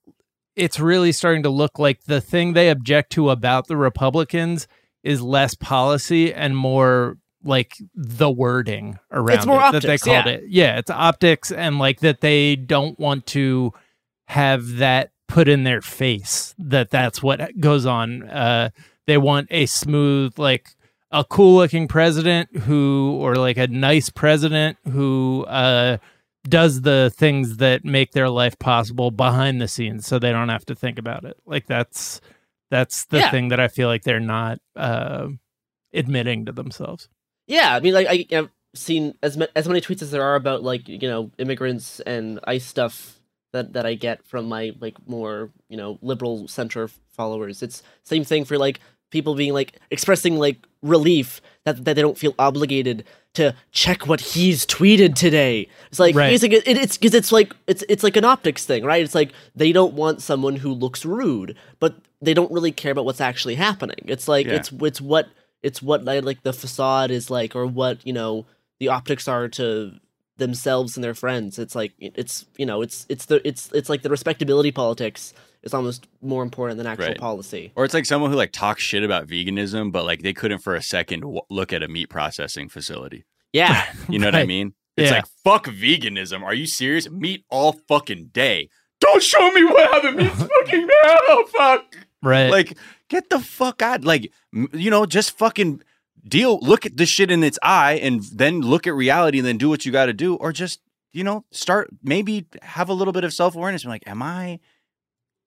it's 0.56 0.80
really 0.80 1.12
starting 1.12 1.44
to 1.44 1.50
look 1.50 1.80
like 1.80 2.04
the 2.04 2.22
thing 2.22 2.54
they 2.54 2.70
object 2.70 3.12
to 3.14 3.30
about 3.30 3.68
the 3.68 3.78
Republicans 3.78 4.68
is 5.04 5.22
less 5.22 5.56
policy 5.56 6.34
and 6.34 6.56
more 6.56 7.18
like 7.44 7.78
the 7.96 8.30
wording 8.30 9.00
around 9.12 9.48
more 9.48 9.60
it 9.68 9.72
that 9.72 9.84
they 9.84 9.94
optics, 9.94 10.04
called 10.04 10.26
yeah. 10.26 10.32
it. 10.32 10.44
Yeah, 10.48 10.78
it's 10.78 10.92
optics 10.92 11.52
and 11.52 11.80
like 11.80 12.02
that 12.02 12.22
they 12.22 12.56
don't 12.56 13.00
want 13.00 13.26
to 13.28 13.74
have 14.26 14.78
that 14.78 15.12
put 15.28 15.48
in 15.48 15.64
their 15.64 15.82
face 15.82 16.54
that 16.58 16.90
that's 16.90 17.24
what 17.24 17.60
goes 17.60 17.86
on. 17.86 18.24
Uh, 18.24 18.70
they 19.06 19.18
want 19.18 19.48
a 19.50 19.66
smooth, 19.66 20.38
like 20.38 20.76
a 21.12 21.24
cool 21.24 21.56
looking 21.56 21.88
president 21.88 22.56
who, 22.58 23.18
or 23.22 23.36
like 23.36 23.58
a 23.58 23.68
nice 23.68 24.10
president 24.10 24.78
who 24.90 25.46
uh, 25.48 25.98
does 26.44 26.82
the 26.82 27.12
things 27.16 27.58
that 27.58 27.86
make 27.86 28.12
their 28.12 28.30
life 28.30 28.58
possible 28.60 29.12
behind 29.12 29.62
the 29.62 29.68
scenes, 29.68 30.06
so 30.06 30.20
they 30.20 30.32
don't 30.32 30.50
have 30.50 30.66
to 30.66 30.76
think 30.76 31.00
about 31.00 31.24
it. 31.24 31.38
Like 31.46 31.66
that's 31.68 32.20
that's 32.70 33.06
the 33.06 33.20
Yeah. 33.20 33.32
thing 33.32 33.48
that 33.50 33.60
I 33.60 33.68
feel 33.70 33.88
like 33.88 34.04
they're 34.04 34.20
not 34.20 34.60
uh, 34.76 35.30
admitting 35.94 36.46
to 36.46 36.52
themselves. 36.52 37.08
Yeah, 37.48 37.74
I 37.76 37.80
mean, 37.80 37.94
like 37.94 38.08
I, 38.10 38.26
I've 38.36 38.50
seen 38.76 39.16
as 39.24 39.38
ma- 39.38 39.46
as 39.56 39.68
many 39.68 39.80
tweets 39.82 40.02
as 40.02 40.12
there 40.12 40.24
are 40.24 40.36
about 40.36 40.64
like 40.64 40.88
you 40.88 41.00
know 41.08 41.32
immigrants 41.38 42.00
and 42.02 42.40
ICE 42.44 42.66
stuff 42.66 43.20
that 43.54 43.72
that 43.74 43.86
I 43.86 43.94
get 43.96 44.26
from 44.26 44.48
my 44.50 44.74
like 44.82 44.96
more 45.08 45.52
you 45.70 45.78
know 45.78 45.98
liberal 46.02 46.48
center 46.50 46.90
followers. 47.14 47.64
It's 47.64 47.82
same 48.04 48.26
thing 48.26 48.44
for 48.44 48.58
like 48.58 48.82
people 49.10 49.36
being 49.36 49.54
like 49.54 49.80
expressing 49.90 50.36
like 50.38 50.67
relief 50.82 51.42
that, 51.64 51.84
that 51.86 51.96
they 51.96 52.02
don't 52.02 52.18
feel 52.18 52.34
obligated 52.40 53.04
to 53.34 53.54
check 53.72 54.08
what 54.08 54.20
he's 54.20 54.66
tweeted 54.66 55.14
today. 55.16 55.68
It's 55.90 56.00
like 56.00 56.16
Right. 56.16 56.34
it's 56.34 56.42
like 56.44 56.54
it, 56.54 56.68
it's 56.68 56.98
because 56.98 57.14
it's 57.14 57.32
like 57.32 57.54
it's 57.68 57.84
it's 57.88 58.04
like 58.04 58.18
an 58.18 58.26
optics 58.26 58.66
thing, 58.66 58.84
right? 58.84 59.04
It's 59.04 59.14
like 59.16 59.32
they 59.56 59.72
don't 59.72 59.94
want 59.94 60.22
someone 60.22 60.56
who 60.58 60.72
looks 60.74 61.06
rude, 61.06 61.56
but 61.80 61.96
they 62.22 62.34
don't 62.34 62.52
really 62.52 62.72
care 62.72 62.92
about 62.92 63.06
what's 63.06 63.22
actually 63.22 63.56
happening. 63.56 64.00
It's 64.06 64.28
like 64.28 64.48
Yeah. 64.48 64.54
it's 64.56 64.72
it's 64.72 65.02
what 65.02 65.28
it's 65.62 65.82
what 65.82 66.04
like 66.04 66.42
the 66.44 66.54
facade 66.54 67.12
is 67.12 67.30
like, 67.30 67.56
or 67.56 67.68
what 67.68 68.06
you 68.06 68.14
know 68.14 68.46
the 68.80 68.88
optics 68.90 69.28
are 69.28 69.48
to 69.50 69.94
themselves 70.38 70.96
and 70.98 71.04
their 71.04 71.14
friends. 71.14 71.60
It's 71.60 71.76
like 71.76 71.94
it's 72.00 72.46
you 72.58 72.66
know 72.66 72.82
it's 72.82 73.06
it's 73.10 73.26
the 73.26 73.46
it's 73.48 73.72
it's 73.72 73.90
like 73.90 74.02
the 74.02 74.10
respectability 74.10 74.72
politics 74.72 75.34
is 75.64 75.74
almost 75.74 76.08
more 76.22 76.44
important 76.44 76.78
than 76.78 76.88
actual 76.88 77.08
Right. 77.08 77.18
policy. 77.18 77.72
Or 77.76 77.86
it's 77.86 77.94
like 77.94 78.06
someone 78.06 78.32
who 78.32 78.38
like 78.38 78.52
talks 78.52 78.84
shit 78.84 79.04
about 79.04 79.28
veganism, 79.28 79.92
but 79.92 80.06
like 80.06 80.22
they 80.22 80.34
couldn't 80.34 80.60
for 80.60 80.76
a 80.76 80.82
second 80.82 81.22
w- 81.22 81.42
look 81.50 81.74
at 81.74 81.84
a 81.84 81.88
meat 81.88 82.10
processing 82.10 82.70
facility. 82.70 83.26
Yeah, 83.54 83.86
You 84.10 84.20
know 84.20 84.28
what 84.28 84.36
I 84.36 84.46
mean? 84.46 84.74
It's 84.96 85.12
Yeah. 85.12 85.18
like 85.18 85.26
fuck 85.44 85.66
veganism. 85.68 86.42
Are 86.44 86.54
you 86.54 86.68
serious? 86.68 87.10
Meat 87.10 87.44
all 87.50 87.74
fucking 87.88 88.30
day. 88.34 88.70
Don't 89.00 89.22
show 89.22 89.52
me 89.52 89.64
what 89.64 89.92
how 89.92 90.00
the 90.02 90.12
meat's 90.12 90.36
fucking 90.60 90.88
now. 90.88 91.18
Oh, 91.30 91.46
fuck. 91.56 91.96
Right. 92.24 92.50
Like 92.50 92.78
get 93.10 93.30
the 93.30 93.40
fuck 93.40 93.82
out. 93.82 94.04
Like 94.04 94.32
you 94.74 94.90
know, 94.90 95.06
just 95.06 95.38
fucking 95.38 95.82
deal. 96.28 96.60
Look 96.62 96.86
at 96.86 96.98
the 96.98 97.06
shit 97.06 97.30
in 97.32 97.44
its 97.44 97.60
eye, 97.62 97.94
and 98.02 98.24
then 98.24 98.62
look 98.62 98.88
at 98.88 98.94
reality, 98.96 99.38
and 99.40 99.48
then 99.48 99.58
do 99.58 99.70
what 99.70 99.86
you 99.86 99.92
got 99.92 100.08
to 100.08 100.14
do, 100.14 100.36
or 100.36 100.52
just 100.52 100.82
you 101.14 101.24
know 101.24 101.46
start 101.52 101.90
maybe 102.04 102.48
have 102.64 102.90
a 102.90 102.94
little 102.94 103.14
bit 103.14 103.24
of 103.24 103.34
self 103.34 103.56
awareness. 103.56 103.86
Like, 103.86 104.04
am 104.08 104.22
I? 104.24 104.60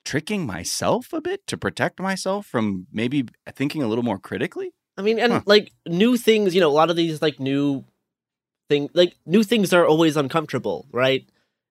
Tricking 0.04 0.46
myself 0.46 1.12
a 1.12 1.20
bit 1.20 1.46
to 1.46 1.56
protect 1.56 2.00
myself 2.00 2.46
from 2.46 2.86
maybe 2.92 3.26
thinking 3.54 3.82
a 3.82 3.86
little 3.86 4.04
more 4.04 4.18
critically. 4.18 4.72
I 4.96 5.02
mean, 5.02 5.18
and 5.18 5.32
Huh. 5.34 5.40
like 5.46 5.72
new 5.86 6.16
things, 6.16 6.54
you 6.54 6.60
know, 6.60 6.70
a 6.70 6.72
lot 6.72 6.90
of 6.90 6.96
these 6.96 7.22
like 7.22 7.38
new 7.38 7.84
thing, 8.68 8.90
like 8.94 9.14
new 9.26 9.42
things 9.42 9.72
are 9.72 9.86
always 9.86 10.16
uncomfortable, 10.16 10.86
right? 10.92 11.28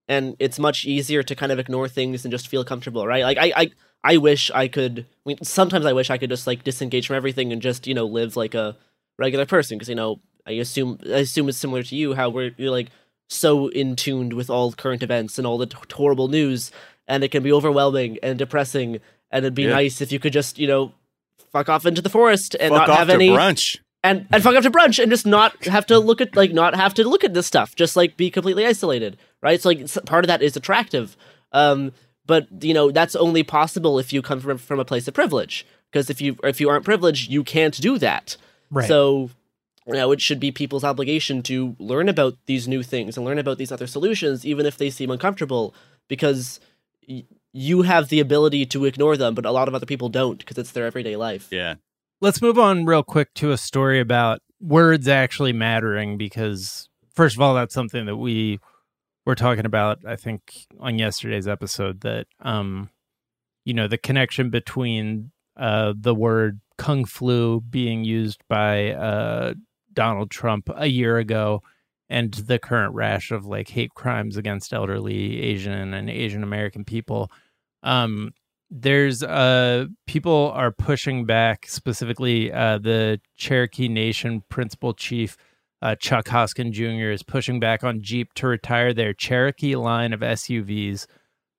And 0.07 0.36
it's 0.39 0.57
much 0.59 0.86
easier 0.86 1.21
to 1.23 1.36
kind 1.36 1.51
of 1.51 1.59
ignore 1.59 1.88
things 1.88 2.23
and 2.25 2.32
just 2.32 2.47
feel 2.47 2.63
comfortable, 2.63 3.05
right? 3.05 3.23
Like 3.23 3.38
I, 3.38 3.51
I, 3.55 3.71
I 4.03 4.17
wish 4.17 4.49
I 4.51 4.67
could. 4.67 4.99
I 4.99 5.30
mean, 5.30 5.38
sometimes 5.43 5.86
I 5.86 5.93
wish 5.93 6.09
I 6.09 6.17
could 6.17 6.30
just 6.30 6.47
like 6.47 6.63
disengage 6.63 7.07
from 7.07 7.15
everything 7.15 7.51
and 7.51 7.61
just 7.61 7.88
you 7.88 7.93
know 7.93 8.05
live 8.05 8.36
like 8.36 8.55
a 8.55 8.77
regular 9.17 9.45
person 9.45 9.77
because 9.77 9.89
you 9.89 9.95
know 9.95 10.21
I 10.47 10.53
assume 10.53 10.99
I 11.05 11.19
assume 11.19 11.49
it's 11.49 11.57
similar 11.57 11.84
to 11.84 11.95
you 11.95 12.13
how 12.13 12.30
we're 12.30 12.51
you're 12.57 12.71
like 12.71 12.89
so 13.30 13.67
in 13.67 13.95
tuned 13.95 14.34
with 14.34 14.49
all 14.49 14.71
current 14.71 15.03
events 15.03 15.38
and 15.38 15.45
all 15.45 15.57
the 15.59 15.67
t- 15.67 15.77
horrible 15.93 16.27
news, 16.30 16.71
and 17.10 17.24
it 17.26 17.30
can 17.32 17.43
be 17.43 17.51
overwhelming 17.51 18.18
and 18.24 18.39
depressing. 18.39 18.99
And 19.32 19.43
it'd 19.45 19.53
be 19.55 19.64
Yeah. 19.64 19.72
nice 19.72 19.99
if 20.01 20.12
you 20.14 20.20
could 20.20 20.32
just 20.34 20.57
you 20.57 20.68
know 20.68 20.93
fuck 21.51 21.68
off 21.68 21.86
into 21.86 22.01
the 22.01 22.10
forest 22.10 22.55
and 22.60 22.72
Fuck 22.72 22.88
not 22.88 22.89
off 22.89 22.97
have 22.99 23.07
to 23.10 23.14
any 23.16 23.30
brunch. 23.30 23.78
and 24.03 24.26
and 24.32 24.41
fuck 24.43 24.55
up 24.55 24.64
to 24.64 24.72
brunch 24.72 25.01
and 25.01 25.12
just 25.12 25.26
not 25.26 25.66
have 25.66 25.86
to 25.88 25.99
look 25.99 26.22
at 26.22 26.36
like 26.36 26.53
not 26.53 26.76
have 26.76 26.93
to 26.93 27.03
look 27.07 27.24
at 27.24 27.34
this 27.34 27.47
stuff 27.47 27.76
just 27.76 27.95
like 27.95 28.16
be 28.18 28.30
completely 28.30 28.66
isolated 28.66 29.18
right 29.41 29.60
so 29.62 29.70
like 29.70 30.05
part 30.05 30.24
of 30.24 30.28
that 30.28 30.41
is 30.43 30.55
attractive 30.55 31.18
um 31.51 31.91
but 32.28 32.47
you 32.64 32.74
know 32.74 32.91
that's 32.91 33.16
only 33.16 33.41
possible 33.43 33.97
if 33.97 34.14
you 34.14 34.22
come 34.22 34.39
from 34.39 34.57
from 34.60 34.80
a 34.80 34.86
place 34.86 35.07
of 35.07 35.14
privilege 35.16 35.66
because 35.91 36.10
if 36.10 36.22
you 36.22 36.38
if 36.43 36.62
you 36.62 36.70
aren't 36.70 36.86
privileged 36.86 37.32
you 37.32 37.43
can't 37.43 37.80
do 37.82 37.97
that 37.97 38.38
right. 38.70 38.88
so 38.88 39.30
you 39.88 39.93
know 39.93 40.12
it 40.12 40.22
should 40.22 40.39
be 40.39 40.51
people's 40.51 40.84
obligation 40.84 41.41
to 41.41 41.76
learn 41.80 42.07
about 42.10 42.36
these 42.45 42.68
new 42.68 42.84
things 42.84 43.18
and 43.18 43.26
learn 43.26 43.39
about 43.39 43.57
these 43.57 43.72
other 43.72 43.88
solutions 43.88 44.45
even 44.45 44.66
if 44.68 44.78
they 44.78 44.89
seem 44.91 45.10
uncomfortable 45.10 45.74
because 46.07 46.60
y- 46.60 46.66
you 47.51 47.82
have 47.82 48.10
the 48.10 48.20
ability 48.20 48.66
to 48.66 48.86
ignore 48.86 49.18
them 49.18 49.34
but 49.34 49.45
a 49.45 49.51
lot 49.51 49.68
of 49.68 49.74
other 49.74 49.86
people 49.86 50.10
don't 50.10 50.39
because 50.39 50.57
it's 50.57 50.72
their 50.72 50.86
everyday 50.86 51.16
life 51.16 51.47
Yeah. 51.51 51.76
Let's 52.22 52.41
move 52.41 52.60
on 52.60 52.84
real 52.84 53.01
quick 53.01 53.34
to 53.36 53.51
a 53.51 53.57
story 53.57 54.01
about 54.01 54.41
words 54.60 55.07
actually 55.07 55.53
mattering 55.53 56.18
because, 56.18 56.89
first 57.16 57.38
of 57.38 57.41
all, 57.41 57.55
that's 57.55 57.74
something 57.74 58.05
that 58.07 58.18
we 58.18 58.60
were 59.26 59.36
talking 59.36 59.66
about, 59.66 59.99
I 60.05 60.18
think, 60.18 60.68
on 60.82 60.99
yesterday's 60.99 61.47
episode 61.47 62.01
that, 62.01 62.28
um, 62.41 62.89
you 63.64 63.74
know, 63.74 63.88
the 63.88 63.97
connection 63.97 64.49
between 64.49 65.32
uh, 65.55 65.93
the 65.97 66.14
word 66.14 66.60
kung 66.78 67.05
flu 67.05 67.62
being 67.62 68.03
used 68.03 68.41
by 68.49 68.91
uh, 68.91 69.53
Donald 69.93 70.30
Trump 70.30 70.70
a 70.76 70.88
year 70.88 71.18
ago 71.18 71.62
and 72.10 72.34
the 72.34 72.60
current 72.60 72.93
rash 72.95 73.32
of 73.32 73.45
like 73.45 73.70
hate 73.70 73.93
crimes 73.93 74.38
against 74.38 74.74
elderly 74.74 75.41
Asian 75.41 75.93
and 75.93 76.10
Asian 76.10 76.43
American 76.43 76.84
people. 76.84 77.32
Um, 77.84 78.32
there's 78.72 79.24
uh 79.24 79.86
people 80.05 80.51
are 80.53 80.72
pushing 80.72 81.26
back 81.26 81.66
specifically 81.68 82.51
uh 82.51 82.78
the 82.78 83.20
Cherokee 83.36 83.88
Nation 83.88 84.43
principal 84.49 84.93
chief 84.93 85.38
uh, 85.82 85.95
Chuck 85.95 86.28
Hoskin 86.28 86.74
Jr. 86.74 87.10
is 87.10 87.24
pushing 87.24 87.62
back 87.62 87.86
on 87.86 88.01
Jeep 88.01 88.34
to 88.34 88.47
retire 88.47 88.93
their 88.93 89.14
Cherokee 89.14 89.76
line 89.76 90.14
of 90.14 90.20
SUVs 90.20 91.07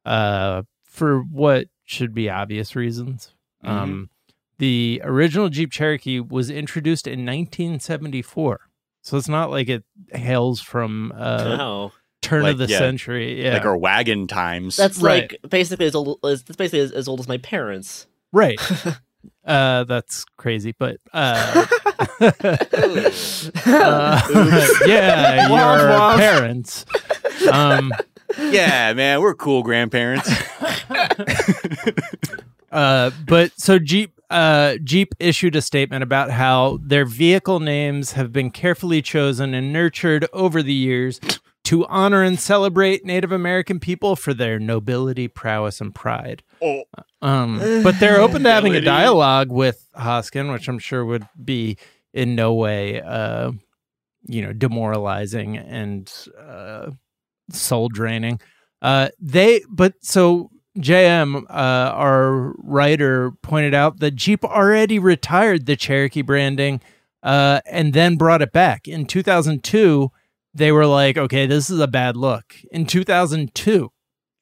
uh 0.05 0.63
for 0.85 1.23
what 1.23 1.67
should 1.85 2.15
be 2.15 2.31
obvious 2.31 2.77
reasons. 2.77 3.35
Um 3.65 4.11
the 4.59 5.01
original 5.05 5.49
Jeep 5.49 5.73
Cherokee 5.73 6.21
was 6.21 6.49
introduced 6.49 7.09
in 7.09 7.27
1974. 7.27 8.70
So 9.03 9.17
it's 9.17 9.29
not 9.29 9.51
like 9.51 9.69
it 9.69 9.85
hails 10.13 10.61
from 10.61 11.13
uh 11.17 11.57
no 11.57 11.93
turn 12.23 12.43
Like, 12.43 12.53
of 12.53 12.59
the 12.59 12.67
yeah, 12.67 12.79
century. 12.79 13.43
Yeah. 13.43 13.55
Like 13.55 13.65
our 13.65 13.77
wagon 13.77 14.27
times. 14.27 14.77
that's 14.77 14.99
Right. 14.99 15.33
like 15.33 15.51
basically 15.51 15.87
as 15.87 15.95
old 15.95 16.19
as 16.25 16.43
that's 16.43 16.57
basically 16.57 16.81
as, 16.81 16.93
as 16.93 17.09
old 17.09 17.21
as 17.21 17.29
my 17.29 17.39
parents 17.39 18.07
Right. 18.33 18.61
uh, 19.45 19.85
that's 19.85 20.25
crazy, 20.37 20.75
but 20.79 20.99
uh, 21.13 21.67
uh, 23.67 24.21
yeah, 24.87 25.49
your 25.49 26.17
parents. 26.19 26.85
Um, 27.51 27.93
yeah, 28.39 28.93
man, 28.93 29.21
we're 29.21 29.35
cool 29.35 29.63
grandparents. 29.65 30.31
uh, 32.71 33.11
but 33.27 33.53
so 33.59 33.79
Jeep, 33.79 34.20
uh, 34.31 34.77
Jeep 34.85 35.15
issued 35.19 35.57
a 35.57 35.63
statement 35.63 36.03
about 36.03 36.31
how 36.31 36.79
their 36.83 37.05
vehicle 37.05 37.61
names 37.61 38.13
have 38.13 38.33
been 38.33 38.51
carefully 38.51 39.03
chosen 39.03 39.55
and 39.55 39.73
nurtured 39.73 40.27
over 40.33 40.63
the 40.63 40.73
years 40.73 41.21
to 41.65 41.87
honor 41.87 42.23
and 42.23 42.39
celebrate 42.39 43.05
Native 43.05 43.33
American 43.33 43.81
people 43.81 44.17
for 44.17 44.33
their 44.33 44.59
nobility, 44.59 45.29
prowess, 45.29 45.81
and 45.81 45.95
pride. 45.95 46.43
oh, 46.63 46.85
Um, 47.23 47.59
but 47.83 48.01
they're 48.01 48.21
open 48.21 48.43
to 48.45 48.51
having 48.51 48.75
a 48.75 48.81
dialogue 48.81 49.51
with 49.51 49.87
Hoskin, 49.95 50.53
which 50.53 50.69
I'm 50.69 50.79
sure 50.79 51.05
would 51.05 51.27
be 51.43 51.77
in 52.13 52.35
no 52.35 52.55
way, 52.55 53.01
uh, 53.01 53.53
you 54.27 54.43
know, 54.43 54.53
demoralizing 54.53 55.59
and 55.59 56.13
uh, 56.41 56.91
soul 57.51 57.89
draining. 57.89 58.41
Uh, 58.83 59.11
they, 59.21 59.63
but 59.69 59.95
so 60.01 60.51
JM, 60.81 61.45
uh, 61.49 61.53
our 61.53 62.55
writer, 62.59 63.33
pointed 63.43 63.75
out 63.75 64.01
that 64.01 64.13
Jeep 64.13 64.45
already 64.45 64.99
retired 64.99 65.67
the 65.67 65.77
Cherokee 65.77 66.23
branding 66.23 66.81
uh, 67.23 67.61
and 67.67 67.93
then 67.93 68.17
brought 68.17 68.43
it 68.43 68.53
back 68.53 68.89
in 68.89 69.07
2002. 69.07 70.11
They 70.53 70.73
were 70.73 70.87
like, 70.87 71.17
okay, 71.17 71.47
this 71.47 71.71
is 71.71 71.79
a 71.79 71.87
bad 71.87 72.17
look. 72.17 72.55
In 72.73 72.87
2002, 72.87 73.93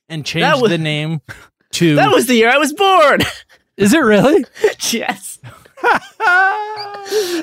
and 0.08 0.24
changed 0.24 0.62
was- 0.62 0.70
the 0.70 0.78
name 0.78 1.20
to. 1.72 1.94
that 1.96 2.12
was 2.12 2.26
the 2.26 2.34
year 2.34 2.50
i 2.50 2.58
was 2.58 2.72
born 2.72 3.20
Is 3.76 3.94
it 3.94 3.98
really? 3.98 4.44
yes 4.90 5.38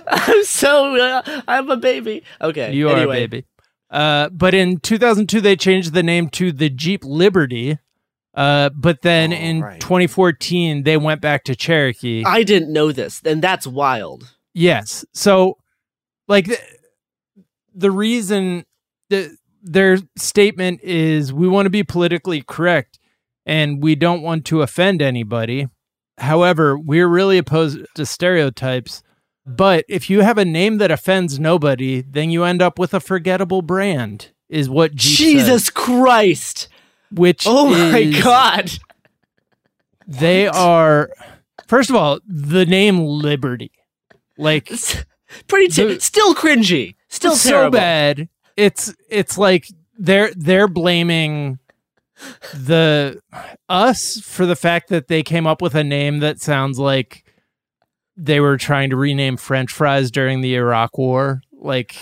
i'm 0.08 0.44
so 0.44 0.98
uh, 0.98 1.42
i'm 1.48 1.70
a 1.70 1.78
baby 1.78 2.24
okay 2.42 2.74
you 2.74 2.90
are 2.90 2.98
anyway. 2.98 3.24
a 3.24 3.28
baby. 3.28 3.46
Uh, 3.90 4.28
but 4.30 4.54
in 4.54 4.80
2002, 4.80 5.40
they 5.40 5.56
changed 5.56 5.94
the 5.94 6.04
name 6.04 6.28
to 6.30 6.52
the 6.52 6.70
Jeep 6.70 7.06
Liberty. 7.06 7.78
Uh, 8.36 8.70
but 8.76 9.02
then 9.02 9.32
Oh, 9.32 9.36
in 9.36 9.62
right. 9.62 9.80
2014, 9.80 10.84
they 10.84 10.98
went 10.98 11.22
back 11.22 11.46
to 11.46 11.56
Cherokee. 11.56 12.24
i 12.26 12.44
didn't 12.44 12.72
know 12.72 12.92
this 12.92 13.22
and 13.26 13.42
that's 13.42 13.66
wild 13.66 14.36
yes. 14.54 15.04
So, 15.14 15.58
like, 16.28 16.46
the, 16.48 16.58
the 17.74 17.92
reason 17.92 18.66
the, 19.10 19.36
their 19.62 19.98
statement 20.18 20.82
is 20.82 21.34
we 21.34 21.48
want 21.48 21.66
to 21.66 21.70
be 21.70 21.84
politically 21.84 22.42
correct 22.42 23.00
and 23.46 23.84
we 23.84 23.96
don't 23.96 24.22
want 24.22 24.46
to 24.46 24.62
offend 24.62 25.02
anybody. 25.02 25.68
However, 26.18 26.78
we're 26.78 27.08
really 27.08 27.38
opposed 27.38 27.80
to 27.96 28.06
stereotypes. 28.06 29.04
But 29.46 29.86
if 29.90 30.10
you 30.10 30.22
have 30.22 30.38
a 30.38 30.46
name 30.46 30.78
that 30.80 30.90
offends 30.90 31.40
nobody, 31.40 32.02
then 32.02 32.32
you 32.32 32.44
end 32.44 32.62
up 32.62 32.80
with 32.80 32.94
a 32.94 33.00
forgettable 33.00 33.62
brand, 33.62 34.32
is 34.50 34.70
what 34.70 34.96
Jeep 34.96 35.18
jesus 35.18 35.66
says, 35.66 35.70
christ 35.70 36.68
which 37.16 37.44
oh 37.48 37.70
my 37.70 38.04
god 38.22 38.72
they 40.08 40.48
are. 40.48 41.10
First 41.68 41.90
of 41.90 41.96
all, 41.96 42.20
the 42.28 42.66
name 42.66 43.00
Liberty, 43.00 43.72
like 44.38 44.72
pretty 45.48 45.68
t- 45.70 45.96
The- 45.96 46.00
still 46.00 46.36
cringy 46.36 46.96
still 47.10 47.36
so 47.36 47.70
bad. 47.72 48.30
It's 48.56 48.94
it's 49.10 49.38
like 49.38 49.66
they're 49.98 50.32
they're 50.36 50.68
blaming 50.68 51.60
the 52.54 53.20
us 53.68 54.20
for 54.22 54.46
the 54.46 54.56
fact 54.56 54.90
that 54.90 55.08
they 55.08 55.24
came 55.24 55.48
up 55.48 55.62
with 55.62 55.76
a 55.76 55.84
name 55.84 56.20
that 56.20 56.40
sounds 56.40 56.78
like 56.80 57.24
they 58.16 58.40
were 58.40 58.58
trying 58.58 58.90
to 58.92 58.96
rename 58.96 59.36
French 59.38 59.72
fries 59.74 60.10
during 60.12 60.40
the 60.40 60.56
Iraq 60.56 60.98
War, 60.98 61.42
like, 61.52 61.98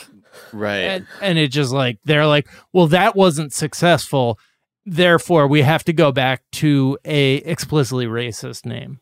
Right. 0.51 0.81
and, 0.81 1.07
and 1.21 1.37
it 1.39 1.47
just 1.47 1.71
like 1.71 1.97
they're 2.05 2.27
like, 2.27 2.47
well, 2.71 2.85
that 2.87 3.15
wasn't 3.15 3.51
successful, 3.53 4.37
therefore 4.85 5.47
we 5.47 5.61
have 5.61 5.83
to 5.85 5.93
go 5.93 6.11
back 6.11 6.43
to 6.53 6.97
a 7.05 7.35
explicitly 7.37 8.05
racist 8.05 8.65
name. 8.65 8.99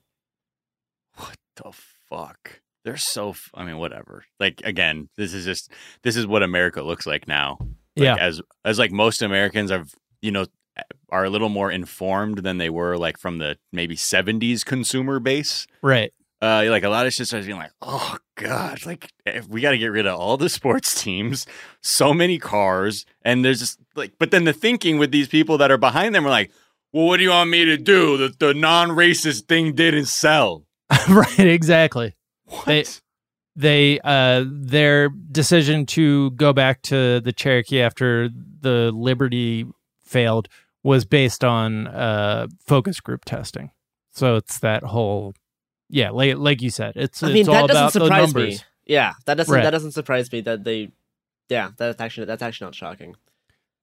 What 1.15 1.38
the 1.55 1.71
fuck? 2.09 2.61
They're 2.84 2.97
so. 2.97 3.29
F- 3.32 3.51
I 3.53 3.63
mean, 3.63 3.77
whatever. 3.77 4.23
Like 4.39 4.61
again, 4.63 5.09
this 5.17 5.34
is 5.34 5.45
just 5.45 5.71
this 6.03 6.15
is 6.15 6.25
what 6.25 6.43
America 6.43 6.82
looks 6.82 7.05
like 7.05 7.27
now. 7.27 7.57
Like, 7.95 8.05
yeah, 8.05 8.15
As 8.15 8.41
as 8.65 8.79
like 8.79 8.91
most 8.91 9.21
Americans 9.21 9.69
have, 9.69 9.93
you 10.21 10.32
know, 10.32 10.45
are 11.09 11.25
a 11.25 11.29
little 11.29 11.49
more 11.49 11.69
informed 11.71 12.39
than 12.39 12.57
they 12.57 12.69
were 12.69 12.97
like 12.97 13.17
from 13.19 13.38
the 13.38 13.57
maybe 13.71 13.95
'70s 13.95 14.65
consumer 14.65 15.19
base. 15.19 15.67
right. 15.82 16.11
Uh, 16.41 16.65
like 16.69 16.83
a 16.83 16.89
lot 16.89 17.05
of 17.05 17.13
shit 17.13 17.27
starts 17.27 17.45
being 17.45 17.57
like, 17.59 17.71
oh 17.83 18.17
god, 18.35 18.83
like 18.85 19.11
we 19.47 19.61
got 19.61 19.71
to 19.71 19.77
get 19.77 19.87
rid 19.91 20.07
of 20.07 20.19
all 20.19 20.37
the 20.37 20.49
sports 20.49 20.99
teams, 21.03 21.45
so 21.81 22.13
many 22.13 22.39
cars, 22.39 23.05
and 23.21 23.45
there's 23.45 23.59
just 23.59 23.79
like, 23.95 24.13
but 24.17 24.31
then 24.31 24.45
the 24.45 24.53
thinking 24.53 24.97
with 24.97 25.11
these 25.11 25.27
people 25.27 25.57
that 25.59 25.69
are 25.69 25.77
behind 25.77 26.15
them 26.15 26.25
are 26.25 26.29
like, 26.31 26.51
well, 26.93 27.05
what 27.05 27.17
do 27.17 27.23
you 27.23 27.29
want 27.29 27.49
me 27.51 27.63
to 27.65 27.77
do? 27.77 28.17
The 28.17 28.33
the 28.39 28.53
non-racist 28.55 29.43
thing 29.47 29.75
didn't 29.75 30.05
sell. 30.07 30.65
right, 31.09 31.39
exactly. 31.39 32.15
What? 32.45 32.65
They- 32.65 32.85
they 33.53 33.99
uh 34.05 34.45
their 34.47 35.09
decision 35.09 35.85
to 35.85 36.31
go 36.31 36.53
back 36.53 36.81
to 36.83 37.19
the 37.19 37.33
Cherokee 37.33 37.81
after 37.81 38.29
the 38.61 38.91
Liberty 38.95 39.65
failed 40.05 40.47
was 40.83 41.03
based 41.03 41.43
on 41.43 41.87
uh 41.87 42.47
focus 42.65 43.01
group 43.01 43.25
testing. 43.25 43.71
So 44.13 44.37
it's 44.37 44.59
that 44.59 44.83
whole 44.83 45.33
yeah, 45.91 46.09
like 46.09 46.37
like 46.37 46.61
you 46.61 46.69
said, 46.69 46.93
it's 46.95 47.21
I 47.21 47.27
it's 47.27 47.33
mean, 47.33 47.49
all 47.49 47.67
that 47.67 47.73
doesn't 47.73 48.01
about 48.01 48.29
surprise 48.29 48.35
me. 48.35 48.57
Yeah, 48.85 49.13
that 49.25 49.35
doesn't 49.35 49.53
Right. 49.53 49.63
that 49.63 49.69
doesn't 49.71 49.91
surprise 49.91 50.31
me 50.31 50.41
that 50.41 50.63
they. 50.63 50.89
Yeah, 51.49 51.71
that's 51.77 51.99
actually 52.01 52.25
that's 52.25 52.41
actually 52.41 52.67
not 52.67 52.75
shocking. 52.75 53.15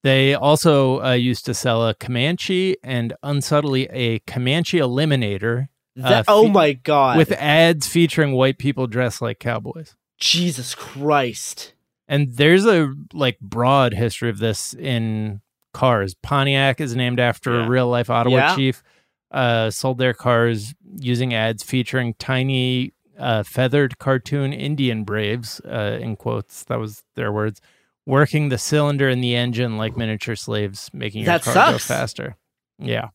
They 0.04 0.34
also 0.34 1.02
uh, 1.02 1.12
used 1.12 1.44
to 1.46 1.54
sell 1.54 1.86
a 1.86 1.94
Comanche 1.94 2.76
and 2.84 3.12
unsubtly 3.22 3.88
a 3.90 4.20
Comanche 4.20 4.78
Eliminator 4.78 5.68
That, 5.96 6.28
Uh, 6.28 6.32
oh 6.32 6.48
my 6.48 6.72
god! 6.74 7.16
with 7.18 7.32
ads 7.32 7.86
featuring 7.88 8.32
white 8.32 8.59
people 8.59 8.86
dressed 8.86 9.20
like 9.20 9.38
cowboys. 9.40 9.96
Jesus 10.18 10.74
Christ! 10.74 11.74
And 12.06 12.32
there's 12.36 12.64
a 12.64 12.94
like 13.12 13.38
broad 13.40 13.92
history 13.94 14.30
of 14.30 14.38
this 14.38 14.72
in 14.74 15.40
cars. 15.74 16.14
Pontiac 16.14 16.80
is 16.80 16.96
named 16.96 17.20
after 17.20 17.52
Yeah. 17.59 17.66
a 17.66 17.68
real 17.68 17.88
life 17.88 18.09
Ottawa 18.11 18.36
Yeah. 18.36 18.56
chief. 18.56 18.82
Uh, 19.31 19.70
sold 19.70 19.99
their 19.99 20.14
cars 20.14 20.74
using 20.99 21.35
ads 21.35 21.62
featuring 21.62 22.14
tiny 22.14 22.95
uh, 23.18 23.43
feathered 23.43 23.99
cartoon 23.99 24.53
Indian 24.55 25.05
braves, 25.05 25.61
uh, 25.66 25.99
in 26.01 26.16
quotes. 26.16 26.64
That 26.64 26.79
was 26.79 27.03
their 27.14 27.31
words. 27.33 27.61
Working 28.07 28.49
the 28.49 28.57
cylinder 28.57 29.09
in 29.11 29.20
the 29.20 29.35
engine 29.37 29.76
like 29.76 29.97
miniature 29.99 30.35
slaves, 30.37 30.89
making 30.95 31.24
your 31.24 31.26
That 31.26 31.43
car 31.43 31.72
go 31.72 31.79
faster. 31.79 32.37
Yeah. 32.79 33.09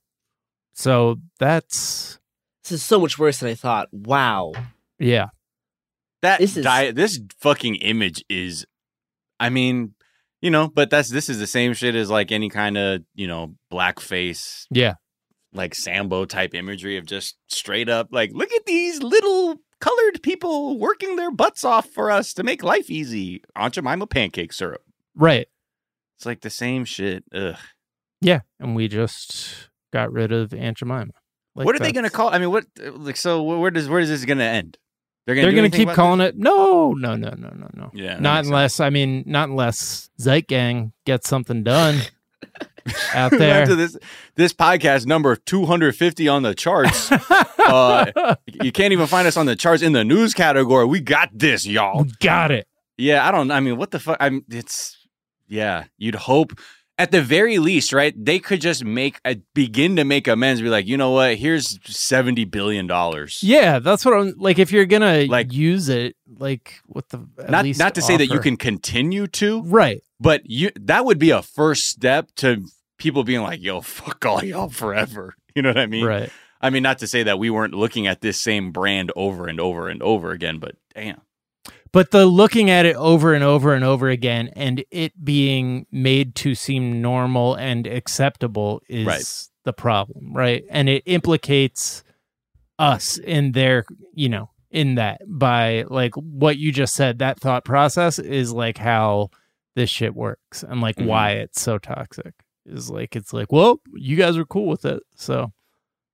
So 0.73 1.17
that's 1.39 2.19
This 2.63 2.73
is 2.73 2.83
so 2.83 2.99
much 2.99 3.17
worse 3.17 3.39
than 3.39 3.49
I 3.49 3.55
thought. 3.55 3.87
Wow. 3.91 4.53
yeah. 4.99 5.29
That 6.21 6.39
This 6.39 6.55
is- 6.57 6.63
di- 6.63 6.91
this 6.91 7.19
fucking 7.39 7.75
image 7.77 8.23
is, 8.29 8.65
I 9.39 9.49
mean, 9.49 9.95
you 10.41 10.51
know, 10.51 10.67
but 10.67 10.89
that's 10.91 11.09
this 11.09 11.27
is 11.27 11.39
the 11.39 11.47
same 11.47 11.73
shit 11.73 11.95
as 11.95 12.09
like 12.11 12.31
any 12.31 12.49
kind 12.49 12.77
of 12.77 13.01
you 13.15 13.25
know 13.27 13.55
blackface, 13.71 14.67
Yeah. 14.69 14.93
Like 15.53 15.75
Sambo 15.75 16.25
type 16.25 16.53
imagery 16.53 16.97
of 16.97 17.05
just 17.05 17.37
straight 17.47 17.89
up 17.89 18.09
like, 18.11 18.31
look 18.33 18.51
at 18.51 18.65
these 18.65 19.01
little 19.01 19.57
colored 19.79 20.23
people 20.23 20.79
working 20.79 21.15
their 21.15 21.31
butts 21.31 21.63
off 21.63 21.87
for 21.89 22.09
us 22.09 22.33
to 22.33 22.43
make 22.43 22.63
life 22.63 22.89
easy. 22.89 23.43
Aunt 23.55 23.73
Jemima 23.73 24.07
pancake 24.07 24.53
syrup. 24.53 24.81
Right. 25.15 25.47
It's 26.17 26.25
like 26.25 26.41
the 26.41 26.49
same 26.49 26.85
shit. 26.85 27.23
Ugh. 27.33 27.57
Yeah. 28.21 28.41
And 28.59 28.75
we 28.75 28.87
just 28.87 29.69
got 29.91 30.11
rid 30.11 30.31
of 30.31 30.53
Aunt 30.53 30.77
Jemima. 30.77 31.11
Like, 31.55 31.65
what 31.65 31.75
are 31.75 31.79
they 31.79 31.91
gonna 31.91 32.09
call? 32.09 32.33
I 32.33 32.39
mean, 32.39 32.49
what 32.49 32.65
uh, 32.83 32.91
like 32.93 33.17
so? 33.17 33.43
Where 33.43 33.69
does 33.69 33.87
where 33.87 33.99
is 33.99 34.09
this 34.09 34.25
gonna 34.25 34.43
end? 34.43 34.79
They're 35.25 35.35
They're 35.35 35.51
gonna 35.51 35.69
keep 35.69 35.83
about 35.83 35.95
calling 35.95 36.19
it 36.19 36.35
no, 36.35 36.93
no, 36.93 37.15
no, 37.15 37.29
no, 37.29 37.49
no, 37.49 37.69
no. 37.73 37.89
this? 37.93 38.01
Yeah, 38.01 38.19
not 38.19 38.21
makes 38.21 38.23
sense. 38.23 38.47
unless 38.47 38.79
I 38.79 38.89
mean, 38.89 39.23
not 39.27 39.49
unless 39.49 40.09
Zeitgang 40.19 40.93
gets 41.05 41.29
something 41.29 41.63
done 41.63 41.99
out 43.13 43.31
there. 43.31 43.65
to 43.65 43.75
this 43.75 43.97
this 44.35 44.53
podcast 44.53 45.05
number 45.05 45.35
250 45.35 46.27
on 46.27 46.43
the 46.43 46.53
charts. 46.55 47.11
uh, 47.59 48.35
you 48.61 48.71
can't 48.71 48.93
even 48.93 49.07
find 49.07 49.27
us 49.27 49.37
on 49.37 49.45
the 49.45 49.55
charts 49.55 49.81
in 49.83 49.93
the 49.93 50.03
news 50.03 50.33
category. 50.33 50.85
We 50.85 50.99
got 50.99 51.29
this, 51.33 51.65
y'all. 51.65 52.05
Got 52.19 52.51
it. 52.51 52.67
Yeah, 52.97 53.27
I 53.27 53.31
don't. 53.31 53.51
I 53.51 53.59
mean, 53.59 53.77
what 53.77 53.91
the 53.91 53.99
fuck? 53.99 54.17
I'm. 54.19 54.45
It's. 54.49 54.97
Yeah, 55.47 55.85
you'd 55.97 56.15
hope. 56.15 56.53
At 56.99 57.09
the 57.09 57.23
very 57.23 57.57
least, 57.57 57.91
right? 57.91 58.13
They 58.15 58.37
could 58.37 58.61
just 58.61 58.85
make 58.85 59.19
a 59.25 59.37
begin 59.55 59.95
to 59.95 60.03
make 60.03 60.27
amends. 60.27 60.61
Be 60.61 60.69
like, 60.69 60.85
you 60.85 60.95
know 60.95 61.09
what? 61.09 61.35
Here's 61.37 61.79
seventy 61.91 62.45
billion 62.45 62.85
dollars. 62.85 63.41
Yeah, 63.41 63.79
that's 63.79 64.05
what 64.05 64.13
I'm 64.13 64.35
like. 64.37 64.59
If 64.59 64.71
you're 64.71 64.85
gonna 64.85 65.25
Like- 65.25 65.51
use 65.51 65.89
it, 65.89 66.15
like 66.37 66.81
what 66.85 67.09
the 67.09 67.27
at 67.39 67.49
Not 67.49 67.63
least 67.63 67.79
not 67.79 67.95
to 67.95 68.01
say 68.03 68.15
that 68.17 68.27
you 68.27 68.39
can 68.39 68.57
continue 68.57 69.25
to, 69.27 69.63
right. 69.63 70.03
But 70.23 70.41
you 70.49 70.71
that 70.79 71.05
would 71.05 71.19
be 71.19 71.29
a 71.31 71.41
first 71.43 71.87
step 71.87 72.29
to 72.37 72.65
people 72.97 73.23
being 73.23 73.41
like, 73.41 73.61
yo, 73.61 73.81
fuck 73.81 74.25
all 74.25 74.43
y'all 74.43 74.69
forever. 74.69 75.35
You 75.55 75.61
know 75.61 75.69
what 75.69 75.77
I 75.77 75.85
mean? 75.85 76.03
Right. 76.05 76.31
I 76.61 76.71
mean, 76.71 76.81
not 76.81 76.97
to 76.99 77.07
say 77.07 77.21
that 77.21 77.37
we 77.37 77.51
weren't 77.51 77.75
looking 77.75 78.07
at 78.07 78.21
this 78.21 78.41
same 78.41 78.71
brand 78.71 79.11
over 79.15 79.45
and 79.47 79.59
over 79.59 79.87
and 79.87 80.01
over 80.01 80.31
again, 80.31 80.57
but 80.57 80.73
damn. 80.95 81.21
But 81.91 82.09
the 82.09 82.25
looking 82.25 82.71
at 82.71 82.87
it 82.87 82.95
over 82.95 83.35
and 83.35 83.43
over 83.43 83.75
and 83.75 83.85
over 83.85 84.09
again 84.09 84.49
and 84.55 84.83
it 84.89 85.23
being 85.23 85.85
made 85.91 86.33
to 86.37 86.55
seem 86.55 87.03
normal 87.03 87.53
and 87.53 87.85
acceptable 87.85 88.81
is 88.89 89.05
Right. 89.05 89.23
the 89.65 89.73
problem, 89.73 90.33
right? 90.33 90.63
And 90.71 90.89
it 90.89 91.03
implicates 91.05 92.03
us 92.79 93.19
in 93.19 93.51
their, 93.51 93.85
you 94.15 94.29
know, 94.29 94.49
in 94.71 94.95
that 94.95 95.21
by 95.27 95.83
like 95.87 96.15
what 96.15 96.57
you 96.57 96.71
just 96.71 96.95
said, 96.95 97.19
that 97.19 97.39
thought 97.39 97.63
process 97.63 98.17
is 98.17 98.51
like 98.51 98.79
how 98.79 99.29
this 99.75 99.89
shit 99.89 100.13
works 100.15 100.63
and 100.63 100.81
like 100.81 100.95
Mhm. 100.97 101.05
why 101.07 101.31
it's 101.31 101.61
so 101.61 101.77
toxic. 101.77 102.33
Is 102.65 102.89
like 102.89 103.15
it's 103.15 103.33
like, 103.33 103.51
well, 103.51 103.81
you 103.93 104.15
guys 104.15 104.37
are 104.37 104.45
cool 104.45 104.67
with 104.67 104.85
it. 104.85 105.03
So 105.15 105.51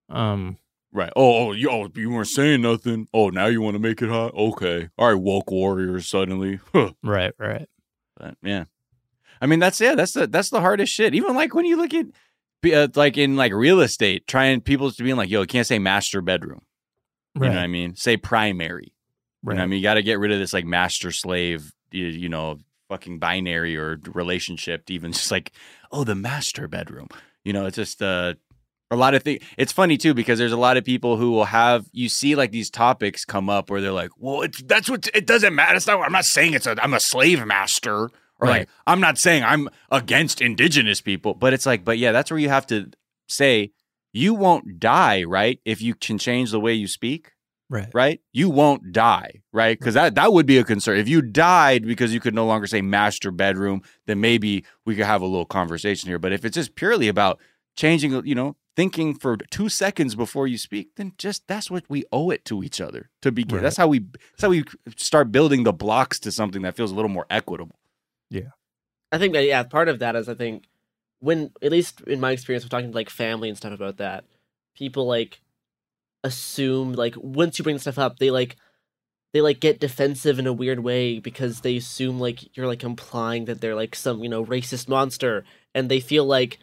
um 0.08 0.56
Right. 0.92 1.12
Oh, 1.14 1.50
oh, 1.50 1.52
you, 1.52 1.70
oh, 1.70 1.88
you 1.94 2.10
weren't 2.10 2.26
saying 2.26 2.62
nothing. 2.62 3.06
Oh, 3.14 3.28
now 3.28 3.46
you 3.46 3.60
want 3.60 3.74
to 3.76 3.78
make 3.78 4.02
it 4.02 4.08
hot? 4.08 4.34
Okay. 4.34 4.88
All 4.98 5.06
right, 5.06 5.14
woke 5.22 5.48
warriors 5.52 6.08
suddenly. 6.08 6.58
Huh. 6.72 6.90
right, 7.04 7.32
right. 7.38 7.68
But 8.16 8.34
yeah. 8.42 8.64
I 9.40 9.46
mean, 9.46 9.60
that's 9.60 9.80
yeah, 9.80 9.94
that's 9.94 10.12
the 10.12 10.26
that's 10.26 10.50
the 10.50 10.60
hardest 10.60 10.92
shit. 10.92 11.14
Even 11.14 11.34
like 11.36 11.54
when 11.54 11.64
you 11.64 11.76
look 11.76 11.94
at 11.94 12.06
uh, 12.74 12.88
like 12.96 13.16
in 13.16 13.36
like 13.36 13.52
real 13.52 13.80
estate, 13.80 14.26
trying 14.26 14.60
people 14.62 14.90
to 14.90 15.02
being 15.04 15.14
like, 15.16 15.30
yo, 15.30 15.42
you 15.42 15.46
can't 15.46 15.66
say 15.66 15.78
master 15.78 16.20
bedroom. 16.20 16.62
You 17.36 17.42
Right. 17.42 17.48
know 17.50 17.54
what 17.54 17.62
I 17.62 17.66
mean? 17.68 17.94
Say 17.94 18.16
primary. 18.16 18.92
You 19.46 19.54
know 19.54 19.62
I 19.62 19.66
mean? 19.66 19.78
You 19.78 19.82
got 19.84 19.94
to 19.94 20.02
get 20.02 20.18
rid 20.18 20.32
of 20.32 20.40
this 20.40 20.52
like 20.52 20.66
master 20.66 21.12
slave, 21.12 21.72
you, 21.92 22.06
you 22.06 22.28
know, 22.28 22.58
fucking 22.90 23.18
binary 23.18 23.76
or 23.76 23.98
relationship. 24.12 24.84
To 24.86 24.92
even 24.92 25.12
just 25.18 25.30
like, 25.30 25.52
oh, 25.90 26.04
the 26.04 26.14
master 26.14 26.68
bedroom. 26.68 27.08
You 27.44 27.54
know, 27.54 27.64
it's 27.64 27.76
just 27.76 28.02
uh, 28.02 28.34
a 28.90 28.96
lot 28.96 29.14
of 29.14 29.22
things. 29.22 29.42
It's 29.56 29.72
funny 29.72 29.96
too 29.96 30.12
because 30.12 30.38
there's 30.38 30.52
a 30.52 30.58
lot 30.58 30.76
of 30.76 30.84
people 30.84 31.16
who 31.16 31.30
will 31.30 31.46
have 31.46 31.86
you 31.92 32.10
see 32.10 32.34
like 32.34 32.50
these 32.50 32.68
topics 32.68 33.24
come 33.24 33.48
up 33.48 33.70
where 33.70 33.80
they're 33.80 33.92
like, 33.92 34.10
well, 34.18 34.42
it's, 34.42 34.62
that's 34.64 34.90
what 34.90 35.08
it 35.14 35.26
doesn't 35.26 35.54
matter. 35.54 35.76
It's 35.76 35.86
not. 35.86 36.02
I'm 36.02 36.12
not 36.12 36.26
saying 36.26 36.52
it's 36.52 36.66
a. 36.66 36.76
I'm 36.82 36.92
a 36.92 37.00
slave 37.00 37.46
master. 37.46 38.10
Or 38.42 38.48
Right. 38.48 38.60
like, 38.60 38.68
I'm 38.86 39.00
not 39.00 39.18
saying 39.18 39.44
I'm 39.44 39.68
against 39.90 40.40
indigenous 40.40 41.02
people, 41.02 41.34
but 41.34 41.52
it's 41.52 41.66
like, 41.66 41.84
but 41.84 41.98
yeah, 41.98 42.12
that's 42.12 42.30
where 42.30 42.40
you 42.40 42.48
have 42.48 42.66
to 42.68 42.90
say 43.28 43.72
you 44.14 44.32
won't 44.34 44.80
die, 44.80 45.24
right? 45.24 45.60
If 45.66 45.82
you 45.82 45.94
can 45.94 46.16
change 46.16 46.50
the 46.50 46.58
way 46.58 46.72
you 46.72 46.88
speak 46.88 47.32
Right. 47.70 47.88
right? 47.94 48.20
You 48.32 48.50
won't 48.50 48.90
die, 48.90 49.42
right? 49.52 49.78
Because 49.78 49.94
that 49.94 50.16
that 50.16 50.32
would 50.32 50.44
be 50.44 50.58
a 50.58 50.64
concern. 50.64 50.98
If 50.98 51.08
you 51.08 51.22
died 51.22 51.86
because 51.86 52.12
you 52.12 52.18
could 52.18 52.34
no 52.34 52.44
longer 52.44 52.66
say 52.66 52.82
master 52.82 53.30
bedroom, 53.30 53.82
then 54.06 54.20
maybe 54.20 54.64
we 54.84 54.96
could 54.96 55.06
have 55.06 55.22
a 55.22 55.26
little 55.26 55.46
conversation 55.46 56.08
here. 56.08 56.18
But 56.18 56.32
if 56.32 56.44
it's 56.44 56.56
just 56.56 56.74
purely 56.74 57.06
about 57.06 57.38
changing, 57.76 58.26
you 58.26 58.34
know, 58.34 58.56
thinking 58.74 59.14
for 59.14 59.36
two 59.36 59.68
seconds 59.68 60.16
before 60.16 60.48
you 60.48 60.58
speak, 60.58 60.96
then 60.96 61.12
just 61.16 61.46
that's 61.46 61.70
what 61.70 61.84
we 61.88 62.04
owe 62.10 62.30
it 62.30 62.44
to 62.46 62.64
each 62.64 62.80
other 62.80 63.08
to 63.22 63.30
begin. 63.30 63.58
Right. 63.58 63.62
That's 63.62 63.76
how 63.76 63.86
we 63.86 64.00
that's 64.00 64.42
how 64.42 64.48
we 64.48 64.64
start 64.96 65.30
building 65.30 65.62
the 65.62 65.72
blocks 65.72 66.18
to 66.20 66.32
something 66.32 66.62
that 66.62 66.76
feels 66.76 66.90
a 66.90 66.94
little 66.94 67.08
more 67.08 67.26
equitable. 67.30 67.78
Yeah. 68.30 68.50
I 69.12 69.18
think 69.18 69.34
that 69.34 69.44
yeah, 69.44 69.62
part 69.62 69.88
of 69.88 70.00
that 70.00 70.16
is 70.16 70.28
I 70.28 70.34
think 70.34 70.64
when 71.20 71.52
at 71.62 71.70
least 71.70 72.00
in 72.02 72.20
my 72.20 72.32
experience, 72.32 72.64
we're 72.64 72.68
talking 72.68 72.90
to 72.90 72.94
like 72.94 73.10
family 73.10 73.48
and 73.48 73.56
stuff 73.56 73.72
about 73.72 73.98
that. 73.98 74.24
People 74.74 75.06
like 75.06 75.40
assume 76.24 76.92
like 76.92 77.14
once 77.16 77.58
you 77.58 77.62
bring 77.62 77.78
stuff 77.78 77.98
up, 77.98 78.18
they 78.18 78.30
like 78.30 78.56
they 79.32 79.40
like 79.40 79.60
get 79.60 79.80
defensive 79.80 80.38
in 80.38 80.46
a 80.46 80.52
weird 80.52 80.80
way 80.80 81.18
because 81.18 81.60
they 81.60 81.76
assume 81.76 82.18
like 82.18 82.56
you're 82.56 82.66
like 82.66 82.82
implying 82.82 83.44
that 83.44 83.60
they're 83.60 83.74
like 83.74 83.94
some 83.94 84.22
you 84.22 84.28
know 84.28 84.44
racist 84.44 84.88
monster, 84.88 85.44
and 85.74 85.90
they 85.90 86.00
feel 86.00 86.24
like 86.24 86.58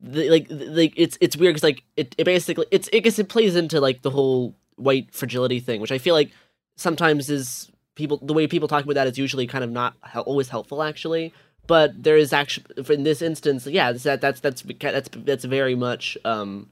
they, 0.00 0.30
like 0.30 0.46
like 0.50 0.92
it's 0.96 1.18
it's 1.20 1.36
weird 1.36 1.54
because 1.54 1.64
like 1.64 1.84
it, 1.96 2.14
it 2.18 2.24
basically 2.24 2.66
it's 2.70 2.88
I 2.92 2.98
guess 2.98 3.18
it 3.18 3.28
plays 3.28 3.56
into 3.56 3.80
like 3.80 4.02
the 4.02 4.10
whole 4.10 4.54
white 4.76 5.12
fragility 5.14 5.60
thing, 5.60 5.80
which 5.80 5.92
I 5.92 5.98
feel 5.98 6.14
like 6.14 6.30
sometimes 6.76 7.30
is 7.30 7.70
people 7.94 8.18
the 8.22 8.32
way 8.32 8.46
people 8.46 8.68
talk 8.68 8.84
about 8.84 8.94
that 8.94 9.06
is 9.06 9.18
usually 9.18 9.46
kind 9.46 9.64
of 9.64 9.70
not 9.70 9.94
always 10.26 10.48
helpful 10.48 10.82
actually. 10.82 11.32
But 11.68 12.02
there 12.02 12.16
is 12.16 12.32
actually 12.32 12.66
in 12.92 13.04
this 13.04 13.22
instance, 13.22 13.66
yeah, 13.66 13.92
that 13.92 14.20
that's 14.20 14.40
that's 14.40 14.62
that's 14.62 15.08
that's 15.14 15.44
very 15.44 15.76
much 15.76 16.18
um, 16.24 16.70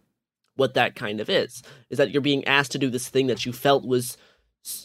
what 0.60 0.74
that 0.74 0.94
kind 0.94 1.20
of 1.20 1.28
is. 1.28 1.62
Is 1.90 1.98
that 1.98 2.10
you're 2.10 2.22
being 2.22 2.44
asked 2.46 2.70
to 2.72 2.78
do 2.78 2.88
this 2.90 3.08
thing 3.08 3.26
that 3.26 3.44
you 3.44 3.52
felt 3.52 3.84
was 3.84 4.16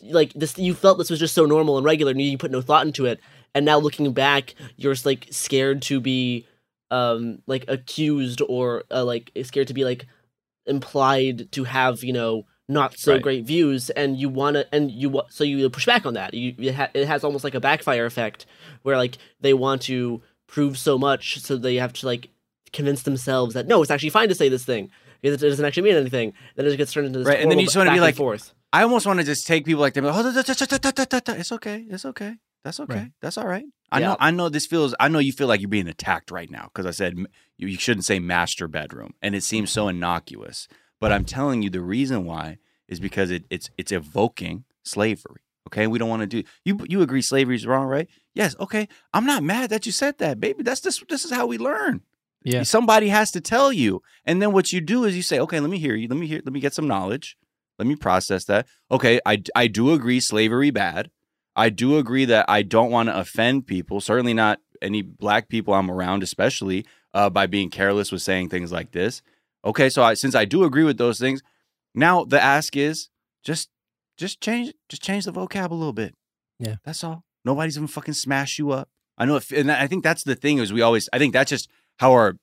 like 0.03 0.31
this 0.33 0.57
you 0.57 0.73
felt 0.73 0.97
this 0.97 1.09
was 1.09 1.19
just 1.19 1.35
so 1.35 1.45
normal 1.45 1.77
and 1.77 1.85
regular 1.85 2.11
and 2.11 2.21
you 2.21 2.37
put 2.37 2.49
no 2.49 2.61
thought 2.61 2.85
into 2.87 3.05
it 3.05 3.19
and 3.53 3.65
now 3.65 3.77
looking 3.77 4.13
back 4.13 4.55
you're 4.77 4.95
like 5.03 5.27
scared 5.31 5.81
to 5.81 5.99
be 5.99 6.47
um 6.91 7.39
like 7.45 7.65
accused 7.67 8.41
or 8.47 8.83
uh, 8.89 9.03
like 9.03 9.31
scared 9.43 9.67
to 9.67 9.73
be 9.73 9.83
like 9.83 10.05
implied 10.65 11.51
to 11.51 11.65
have 11.65 12.03
you 12.05 12.13
know 12.13 12.45
not 12.67 12.97
so 12.97 13.13
Right. 13.13 13.21
great 13.21 13.45
views 13.45 13.89
and 13.91 14.17
you 14.17 14.29
want 14.29 14.55
to 14.55 14.65
and 14.73 14.89
you 14.89 15.21
so 15.29 15.43
you 15.43 15.69
push 15.69 15.85
back 15.85 16.05
on 16.05 16.13
that 16.15 16.33
you 16.33 16.55
it, 16.57 16.73
ha- 16.73 16.89
it 16.93 17.05
has 17.05 17.23
almost 17.25 17.43
like 17.43 17.53
a 17.53 17.59
backfire 17.59 18.05
effect 18.05 18.45
where 18.83 18.97
like 18.97 19.17
they 19.41 19.53
want 19.53 19.81
to 19.83 20.21
prove 20.47 20.77
so 20.77 20.97
much 20.97 21.39
so 21.41 21.57
they 21.57 21.75
have 21.75 21.93
to 21.93 22.05
like 22.05 22.29
convince 22.71 23.03
themselves 23.03 23.53
that 23.53 23.67
no 23.67 23.81
it's 23.81 23.91
actually 23.91 24.09
fine 24.09 24.29
to 24.29 24.35
say 24.35 24.49
this 24.49 24.65
thing 24.65 24.89
it 25.33 25.39
doesn't 25.39 25.65
actually 25.65 25.83
mean 25.83 25.95
anything 25.95 26.33
then 26.55 26.65
it 26.65 26.77
gets 26.77 26.93
turned 26.93 27.07
into 27.07 27.19
this 27.19 27.27
Right, 27.27 27.39
and 27.39 27.49
then 27.51 27.59
you 27.59 27.65
just 27.65 27.75
wanna 27.77 27.91
be 27.93 27.99
like, 27.99 28.15
forth 28.15 28.53
I 28.73 28.83
almost 28.83 29.05
want 29.05 29.19
to 29.19 29.25
just 29.25 29.47
take 29.47 29.63
people 29.63 29.79
like 29.79 29.93
them. 29.93 30.03
Oh, 30.05 30.11
da- 30.11 30.31
da- 30.41 30.41
da- 30.41 30.65
da- 30.65 30.77
da- 30.77 30.91
da- 30.91 31.05
da- 31.05 31.19
da. 31.21 31.33
It's 31.39 31.53
okay. 31.53 31.85
It's 31.89 32.03
okay. 32.03 32.35
That's 32.65 32.77
okay. 32.81 32.93
Right. 32.93 33.11
That's 33.21 33.37
all 33.37 33.47
right. 33.47 33.63
I 33.89 33.99
Yeah. 33.99 34.07
know. 34.07 34.17
I 34.19 34.31
know 34.31 34.49
this 34.49 34.65
feels. 34.65 34.93
I 34.99 35.07
know 35.07 35.19
you 35.19 35.31
feel 35.31 35.47
like 35.47 35.61
you're 35.61 35.69
being 35.69 35.87
attacked 35.87 36.29
right 36.29 36.49
now 36.51 36.63
because 36.65 36.85
I 36.85 36.91
said 36.91 37.15
you, 37.17 37.67
you 37.69 37.77
shouldn't 37.77 38.03
say 38.03 38.19
master 38.19 38.67
bedroom, 38.67 39.13
and 39.21 39.33
it 39.33 39.43
seems 39.43 39.71
so 39.71 39.87
innocuous. 39.87 40.67
But 40.99 41.13
I'm 41.13 41.23
telling 41.23 41.61
you, 41.61 41.69
the 41.69 41.79
reason 41.79 42.25
why 42.25 42.57
is 42.89 42.99
because 42.99 43.31
it, 43.31 43.45
it's 43.49 43.69
it's 43.77 43.93
evoking 43.93 44.65
slavery. 44.83 45.41
Okay, 45.69 45.87
we 45.87 45.97
don't 45.97 46.09
want 46.09 46.21
to 46.23 46.27
do. 46.27 46.43
You 46.65 46.79
you 46.89 47.01
agree 47.01 47.21
slavery 47.21 47.55
is 47.55 47.65
wrong, 47.65 47.87
right? 47.87 48.09
Yes. 48.33 48.57
Okay, 48.59 48.89
I'm 49.13 49.25
not 49.25 49.41
mad 49.41 49.69
that 49.69 49.85
you 49.85 49.93
said 49.93 50.17
that, 50.17 50.41
baby. 50.41 50.63
That's 50.63 50.81
this. 50.81 51.01
This 51.07 51.23
is 51.23 51.31
how 51.31 51.45
we 51.45 51.57
learn. 51.57 52.01
Yeah. 52.45 52.63
Somebody 52.63 53.09
has 53.09 53.31
to 53.31 53.41
tell 53.41 53.73
you. 53.73 54.01
And 54.23 54.41
then 54.41 54.51
what 54.53 54.71
you 54.71 54.79
do 54.79 55.03
is 55.03 55.15
you 55.15 55.23
say, 55.23 55.39
okay, 55.39 55.59
let 55.59 55.69
me 55.69 55.79
hear 55.79 55.95
you. 55.95 56.07
Let 56.07 56.17
me 56.17 56.27
hear, 56.27 56.41
let 56.45 56.53
me 56.53 56.59
get 56.59 56.73
some 56.73 56.87
knowledge. 56.87 57.37
Let 57.79 57.87
me 57.87 57.95
process 57.95 58.45
that. 58.45 58.67
Okay, 58.91 59.19
I, 59.25 59.41
I 59.55 59.67
do 59.67 59.91
agree 59.91 60.19
slavery 60.19 60.69
bad. 60.69 61.09
I 61.55 61.69
do 61.69 61.97
agree 61.97 62.25
that 62.25 62.45
I 62.47 62.61
don't 62.61 62.91
want 62.91 63.09
to 63.09 63.17
offend 63.17 63.65
people, 63.65 63.99
certainly 63.99 64.33
not 64.33 64.59
any 64.81 65.01
black 65.01 65.49
people 65.49 65.73
I'm 65.73 65.89
around, 65.89 66.21
especially 66.21 66.85
uh, 67.13 67.29
by 67.29 67.47
being 67.47 67.69
careless 67.69 68.11
with 68.11 68.21
saying 68.21 68.49
things 68.49 68.71
like 68.71 68.91
this. 68.91 69.21
Okay, 69.63 69.89
so 69.89 70.03
I, 70.03 70.13
since 70.13 70.35
I 70.35 70.45
do 70.45 70.63
agree 70.63 70.83
with 70.83 70.97
those 70.97 71.19
things, 71.19 71.41
now 71.95 72.23
the 72.23 72.41
ask 72.41 72.77
is 72.77 73.09
just 73.43 73.69
just 74.17 74.39
change 74.39 74.73
just 74.89 75.01
change 75.01 75.25
the 75.25 75.33
vocab 75.33 75.71
a 75.71 75.73
little 75.73 75.93
bit. 75.93 76.13
Yeah. 76.59 76.75
that's 76.85 77.03
all. 77.03 77.23
Nobody's 77.43 77.75
gonna 77.75 77.87
fucking 77.87 78.13
smash 78.13 78.59
you 78.59 78.71
up. 78.71 78.89
I 79.17 79.25
know, 79.25 79.37
if, 79.37 79.51
and 79.51 79.71
I 79.71 79.87
think 79.87 80.03
that's 80.03 80.23
the 80.23 80.35
thing 80.35 80.57
is 80.57 80.73
we 80.73 80.81
always. 80.81 81.09
I 81.13 81.19
think 81.19 81.33
that's 81.33 81.49
just 81.49 81.69
how 81.97 82.11
our 82.11 82.37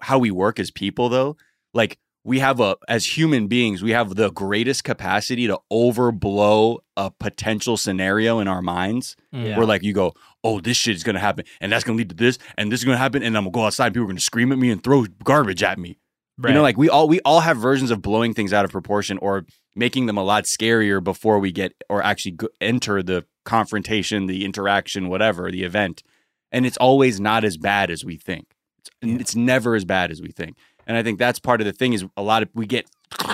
how 0.00 0.18
we 0.18 0.30
work 0.30 0.58
as 0.58 0.70
people 0.70 1.08
though. 1.08 1.36
Like 1.74 1.98
we 2.24 2.40
have 2.40 2.58
a 2.60 2.76
as 2.88 3.16
human 3.16 3.46
beings, 3.46 3.82
we 3.82 3.92
have 3.92 4.16
the 4.16 4.30
greatest 4.30 4.84
capacity 4.84 5.46
to 5.46 5.58
overblow 5.72 6.78
a 6.96 7.10
potential 7.10 7.76
scenario 7.76 8.40
in 8.40 8.48
our 8.48 8.62
minds. 8.62 9.16
Mm. 9.32 9.56
Where 9.56 9.66
like 9.66 9.82
you 9.82 9.92
go, 9.92 10.12
oh, 10.42 10.60
this 10.60 10.76
shit 10.76 10.96
is 10.96 11.04
gonna 11.04 11.20
happen, 11.20 11.44
and 11.60 11.70
that's 11.70 11.84
gonna 11.84 11.98
lead 11.98 12.08
to 12.10 12.16
this, 12.16 12.38
and 12.58 12.70
this 12.72 12.80
is 12.80 12.84
gonna 12.84 12.96
happen, 12.96 13.22
and 13.22 13.36
I'm 13.36 13.44
gonna 13.44 13.52
go 13.52 13.64
outside, 13.64 13.86
and 13.86 13.94
people 13.94 14.04
are 14.04 14.08
gonna 14.08 14.20
scream 14.20 14.52
at 14.52 14.58
me 14.58 14.70
and 14.70 14.82
throw 14.82 15.04
garbage 15.22 15.62
at 15.62 15.78
me. 15.78 15.98
Right. 16.38 16.50
You 16.50 16.56
know, 16.56 16.62
like 16.62 16.76
we 16.76 16.88
all 16.90 17.08
we 17.08 17.20
all 17.20 17.40
have 17.40 17.56
versions 17.56 17.90
of 17.90 18.02
blowing 18.02 18.34
things 18.34 18.52
out 18.52 18.64
of 18.64 18.72
proportion 18.72 19.18
or 19.18 19.46
making 19.76 20.06
them 20.06 20.18
a 20.18 20.24
lot 20.24 20.44
scarier 20.44 21.02
before 21.02 21.38
we 21.38 21.52
get 21.52 21.72
or 21.88 22.02
actually 22.02 22.32
go, 22.32 22.48
enter 22.60 23.02
the 23.02 23.24
confrontation, 23.44 24.26
the 24.26 24.44
interaction, 24.44 25.08
whatever 25.08 25.50
the 25.50 25.62
event, 25.62 26.02
and 26.50 26.66
it's 26.66 26.76
always 26.78 27.20
not 27.20 27.44
as 27.44 27.56
bad 27.56 27.90
as 27.90 28.04
we 28.04 28.16
think. 28.16 28.55
It's, 29.02 29.12
Yeah. 29.12 29.18
it's 29.20 29.36
never 29.36 29.74
as 29.74 29.84
bad 29.84 30.10
as 30.10 30.20
we 30.20 30.30
think, 30.30 30.56
and 30.86 30.96
I 30.96 31.02
think 31.02 31.18
that's 31.18 31.38
part 31.38 31.60
of 31.60 31.66
the 31.66 31.72
thing 31.72 31.92
is 31.92 32.04
a 32.16 32.22
lot 32.22 32.42
of 32.42 32.48
we 32.54 32.66
get. 32.66 32.86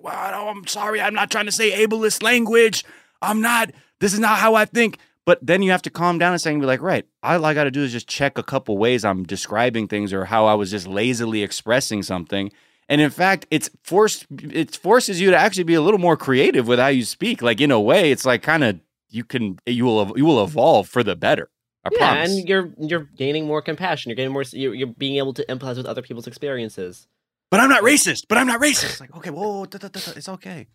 Well, 0.00 0.48
I'm 0.48 0.66
sorry, 0.66 1.00
I'm 1.02 1.12
not 1.14 1.30
trying 1.30 1.44
to 1.46 1.52
say 1.52 1.70
ableist 1.84 2.22
language. 2.22 2.82
I'm 3.20 3.40
not. 3.42 3.70
This 4.00 4.14
is 4.14 4.18
not 4.20 4.38
how 4.38 4.54
I 4.54 4.64
think. 4.64 4.98
But 5.26 5.38
then 5.46 5.60
you 5.60 5.70
have 5.70 5.82
to 5.82 5.90
calm 5.90 6.18
down 6.18 6.32
and 6.32 6.40
say, 6.40 6.50
and 6.52 6.60
be 6.60 6.66
like, 6.66 6.80
right, 6.80 7.04
all 7.22 7.44
I 7.44 7.52
got 7.52 7.64
to 7.64 7.70
do 7.70 7.82
is 7.82 7.92
just 7.92 8.08
check 8.08 8.38
a 8.38 8.42
couple 8.42 8.78
ways 8.78 9.04
I'm 9.04 9.24
describing 9.24 9.86
things 9.86 10.14
or 10.14 10.24
how 10.24 10.46
I 10.46 10.54
was 10.54 10.70
just 10.70 10.86
lazily 10.86 11.42
expressing 11.42 12.02
something. 12.02 12.50
And 12.88 13.02
in 13.02 13.10
fact, 13.10 13.46
it's 13.50 13.68
forced 13.84 14.24
it 14.42 14.74
forces 14.76 15.20
you 15.20 15.30
to 15.30 15.36
actually 15.36 15.64
be 15.64 15.74
a 15.74 15.82
little 15.82 16.00
more 16.00 16.16
creative 16.16 16.66
with 16.66 16.78
how 16.78 16.86
you 16.86 17.04
speak. 17.04 17.42
Like 17.42 17.60
in 17.60 17.70
a 17.70 17.78
way, 17.80 18.10
it's 18.10 18.24
like 18.24 18.42
kind 18.42 18.64
of 18.64 18.80
you 19.10 19.24
can 19.24 19.58
you 19.66 19.84
will 19.84 20.14
you 20.16 20.24
will 20.24 20.42
evolve 20.42 20.88
for 20.88 21.02
the 21.02 21.14
better. 21.16 21.50
I 21.84 21.90
yeah 21.92 21.98
promise. 21.98 22.36
and 22.38 22.48
you're 22.48 22.70
you're 22.78 23.08
gaining 23.16 23.46
more 23.46 23.62
compassion 23.62 24.10
you're 24.10 24.16
getting 24.16 24.32
more 24.32 24.44
you're, 24.52 24.74
you're 24.74 24.88
being 24.88 25.16
able 25.16 25.32
to 25.34 25.44
empathize 25.46 25.76
with 25.76 25.86
other 25.86 26.02
people's 26.02 26.26
experiences 26.26 27.06
but 27.50 27.60
I'm 27.60 27.70
not 27.70 27.82
racist. 27.82 28.24
But 28.28 28.36
I'm 28.36 28.46
not 28.46 28.60
racist. 28.60 28.84
It's 28.90 29.00
like 29.00 29.16
okay, 29.16 29.30
whoa, 29.30 29.64
da, 29.64 29.78
da, 29.78 29.88
da, 29.88 30.00
da, 30.00 30.12
it's 30.16 30.28
okay. 30.28 30.66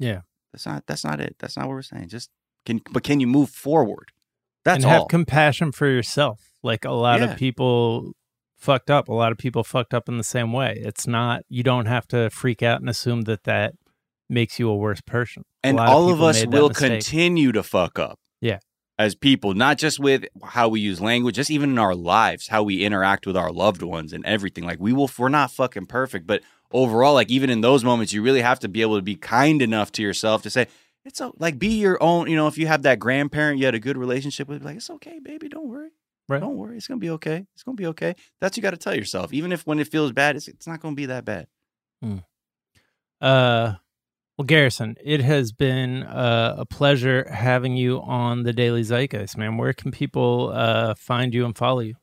Yeah. 0.00 0.22
that's 0.52 0.66
not 0.66 0.84
that's 0.88 1.04
not 1.04 1.20
it. 1.20 1.36
That's 1.38 1.56
not 1.56 1.66
what 1.66 1.74
we're 1.74 1.82
saying. 1.82 2.08
Just 2.08 2.30
can 2.64 2.80
but 2.90 3.04
can 3.04 3.20
you 3.20 3.28
move 3.28 3.48
forward? 3.50 4.10
That's 4.64 4.82
and 4.82 4.92
have 4.92 5.06
compassion 5.08 5.70
for 5.70 5.86
yourself. 5.86 6.40
Like 6.64 6.84
a 6.84 6.90
lot 6.90 7.20
Yeah. 7.20 7.30
of 7.30 7.36
people 7.38 8.10
fucked 8.56 8.90
up. 8.90 9.06
A 9.08 9.12
lot 9.12 9.30
of 9.30 9.38
people 9.38 9.62
fucked 9.62 9.94
up 9.94 10.08
in 10.08 10.16
the 10.18 10.24
same 10.24 10.52
way. 10.52 10.74
It's 10.84 11.06
not. 11.06 11.42
You 11.48 11.62
don't 11.62 11.86
have 11.86 12.08
to 12.08 12.28
freak 12.30 12.60
out 12.60 12.80
and 12.80 12.90
assume 12.90 13.22
that 13.22 13.44
that 13.44 13.74
makes 14.28 14.58
you 14.58 14.68
a 14.68 14.74
worse 14.76 15.00
person. 15.00 15.44
And 15.62 15.76
lot 15.76 15.88
all 15.90 16.08
of 16.08 16.16
people 16.16 16.26
us 16.26 16.44
will 16.44 16.68
mistake. 16.70 16.90
continue 16.90 17.52
to 17.52 17.62
fuck 17.62 18.00
up. 18.00 18.18
As 18.98 19.14
people, 19.14 19.52
not 19.52 19.76
just 19.76 19.98
with 19.98 20.24
how 20.42 20.68
we 20.68 20.80
use 20.80 21.02
language, 21.02 21.34
just 21.34 21.50
even 21.50 21.70
in 21.70 21.78
our 21.78 21.94
lives, 21.94 22.48
how 22.48 22.62
we 22.62 22.82
interact 22.82 23.26
with 23.26 23.36
our 23.36 23.52
loved 23.52 23.82
ones 23.82 24.14
and 24.14 24.24
everything. 24.24 24.64
Like 24.64 24.80
we 24.80 24.94
will, 24.94 25.10
we're 25.18 25.28
not 25.28 25.50
fucking 25.50 25.84
perfect, 25.86 26.26
but 26.26 26.40
overall, 26.72 27.12
like 27.12 27.30
even 27.30 27.50
in 27.50 27.60
those 27.60 27.84
moments, 27.84 28.14
you 28.14 28.22
really 28.22 28.40
have 28.40 28.58
to 28.60 28.68
be 28.68 28.80
able 28.80 28.96
to 28.96 29.02
be 29.02 29.14
kind 29.14 29.60
enough 29.60 29.92
to 29.92 30.02
yourself 30.02 30.42
to 30.44 30.50
say, 30.50 30.66
it's 31.04 31.20
o- 31.20 31.34
like 31.38 31.58
be 31.58 31.78
your 31.78 32.02
own. 32.02 32.28
You 32.30 32.36
know, 32.36 32.46
if 32.46 32.56
you 32.56 32.66
have 32.68 32.82
that 32.82 32.98
grandparent 32.98 33.58
you 33.58 33.66
had 33.66 33.74
a 33.74 33.78
good 33.78 33.98
relationship 33.98 34.48
with, 34.48 34.64
like 34.64 34.76
it's 34.76 34.88
okay, 34.88 35.18
baby, 35.18 35.48
don't 35.50 35.68
worry, 35.68 35.90
Right. 36.26 36.40
don't 36.40 36.56
worry, 36.56 36.78
it's 36.78 36.88
gonna 36.88 36.98
be 36.98 37.10
okay, 37.10 37.46
it's 37.54 37.62
gonna 37.62 37.76
be 37.76 37.86
okay. 37.88 38.14
That's 38.40 38.56
you 38.56 38.62
got 38.62 38.70
to 38.70 38.76
tell 38.78 38.94
yourself, 38.96 39.30
even 39.34 39.52
if 39.52 39.66
when 39.66 39.78
it 39.78 39.88
feels 39.88 40.12
bad, 40.12 40.36
it's, 40.36 40.48
it's 40.48 40.66
not 40.66 40.80
gonna 40.80 40.96
be 40.96 41.06
that 41.06 41.26
bad. 41.26 41.48
Uh, 43.20 43.74
well, 44.36 44.44
Garrison, 44.44 44.96
it 45.02 45.20
has 45.22 45.52
been 45.52 46.02
uh, 46.02 46.56
a 46.58 46.66
pleasure 46.66 47.26
having 47.30 47.76
you 47.76 48.02
on 48.02 48.42
the 48.42 48.52
Daily 48.52 48.82
Zeitgeist, 48.82 49.36
man. 49.36 49.56
Where 49.56 49.72
can 49.72 49.90
people 49.90 50.52
uh, 50.54 50.94
find 50.94 51.32
you 51.32 51.46
and 51.46 51.56
follow 51.56 51.80
you? 51.80 51.94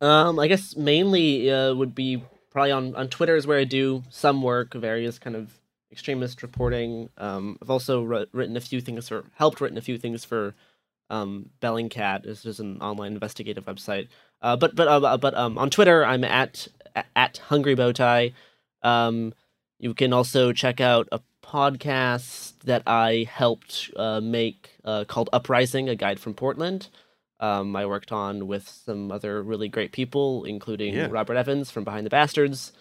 Um, 0.00 0.38
I 0.38 0.48
guess 0.48 0.76
mainly 0.76 1.50
uh, 1.50 1.74
would 1.74 1.94
be 1.94 2.22
probably 2.50 2.72
on 2.72 2.94
on 2.96 3.08
Twitter 3.08 3.36
is 3.36 3.46
where 3.46 3.58
I 3.58 3.64
do 3.64 4.02
some 4.10 4.42
work, 4.42 4.74
various 4.74 5.18
kind 5.18 5.36
of 5.36 5.60
extremist 5.92 6.42
reporting. 6.42 7.08
Um, 7.18 7.56
I've 7.62 7.70
also 7.70 8.02
wr- 8.02 8.24
written 8.32 8.56
a 8.56 8.60
few 8.60 8.80
things 8.80 9.12
or 9.12 9.24
helped 9.34 9.60
written 9.60 9.78
a 9.78 9.82
few 9.82 9.96
things 9.96 10.24
for 10.24 10.54
um, 11.08 11.50
Bellingcat. 11.62 12.24
This 12.24 12.44
is 12.44 12.58
an 12.58 12.80
online 12.80 13.12
investigative 13.12 13.66
website. 13.66 14.08
Uh, 14.42 14.56
but 14.56 14.74
but 14.74 14.88
uh, 14.88 15.16
but 15.16 15.34
um, 15.34 15.56
on 15.56 15.70
Twitter 15.70 16.04
I'm 16.04 16.24
at 16.24 16.66
at 17.14 17.38
Hungry 17.38 17.76
Bowtie. 17.76 18.32
Um, 18.82 19.32
you 19.78 19.94
can 19.94 20.12
also 20.12 20.52
check 20.52 20.80
out 20.80 21.08
a 21.12 21.20
podcast 21.54 22.54
that 22.64 22.82
I 22.86 23.26
helped 23.30 23.90
uh, 23.96 24.20
make 24.20 24.70
uh, 24.84 25.04
called 25.04 25.30
Uprising: 25.32 25.88
A 25.88 25.94
Guide 25.96 26.18
from 26.20 26.34
Portland. 26.34 26.88
Um, 27.40 27.76
I 27.76 27.86
worked 27.86 28.12
on 28.12 28.46
with 28.46 28.68
some 28.68 29.12
other 29.12 29.42
really 29.42 29.68
great 29.68 29.92
people, 29.92 30.44
including 30.44 30.94
Yeah. 30.94 31.08
Robert 31.10 31.36
Evans 31.36 31.70
from 31.70 31.84
Behind 31.84 32.06
the 32.06 32.10
Bastards. 32.10 32.72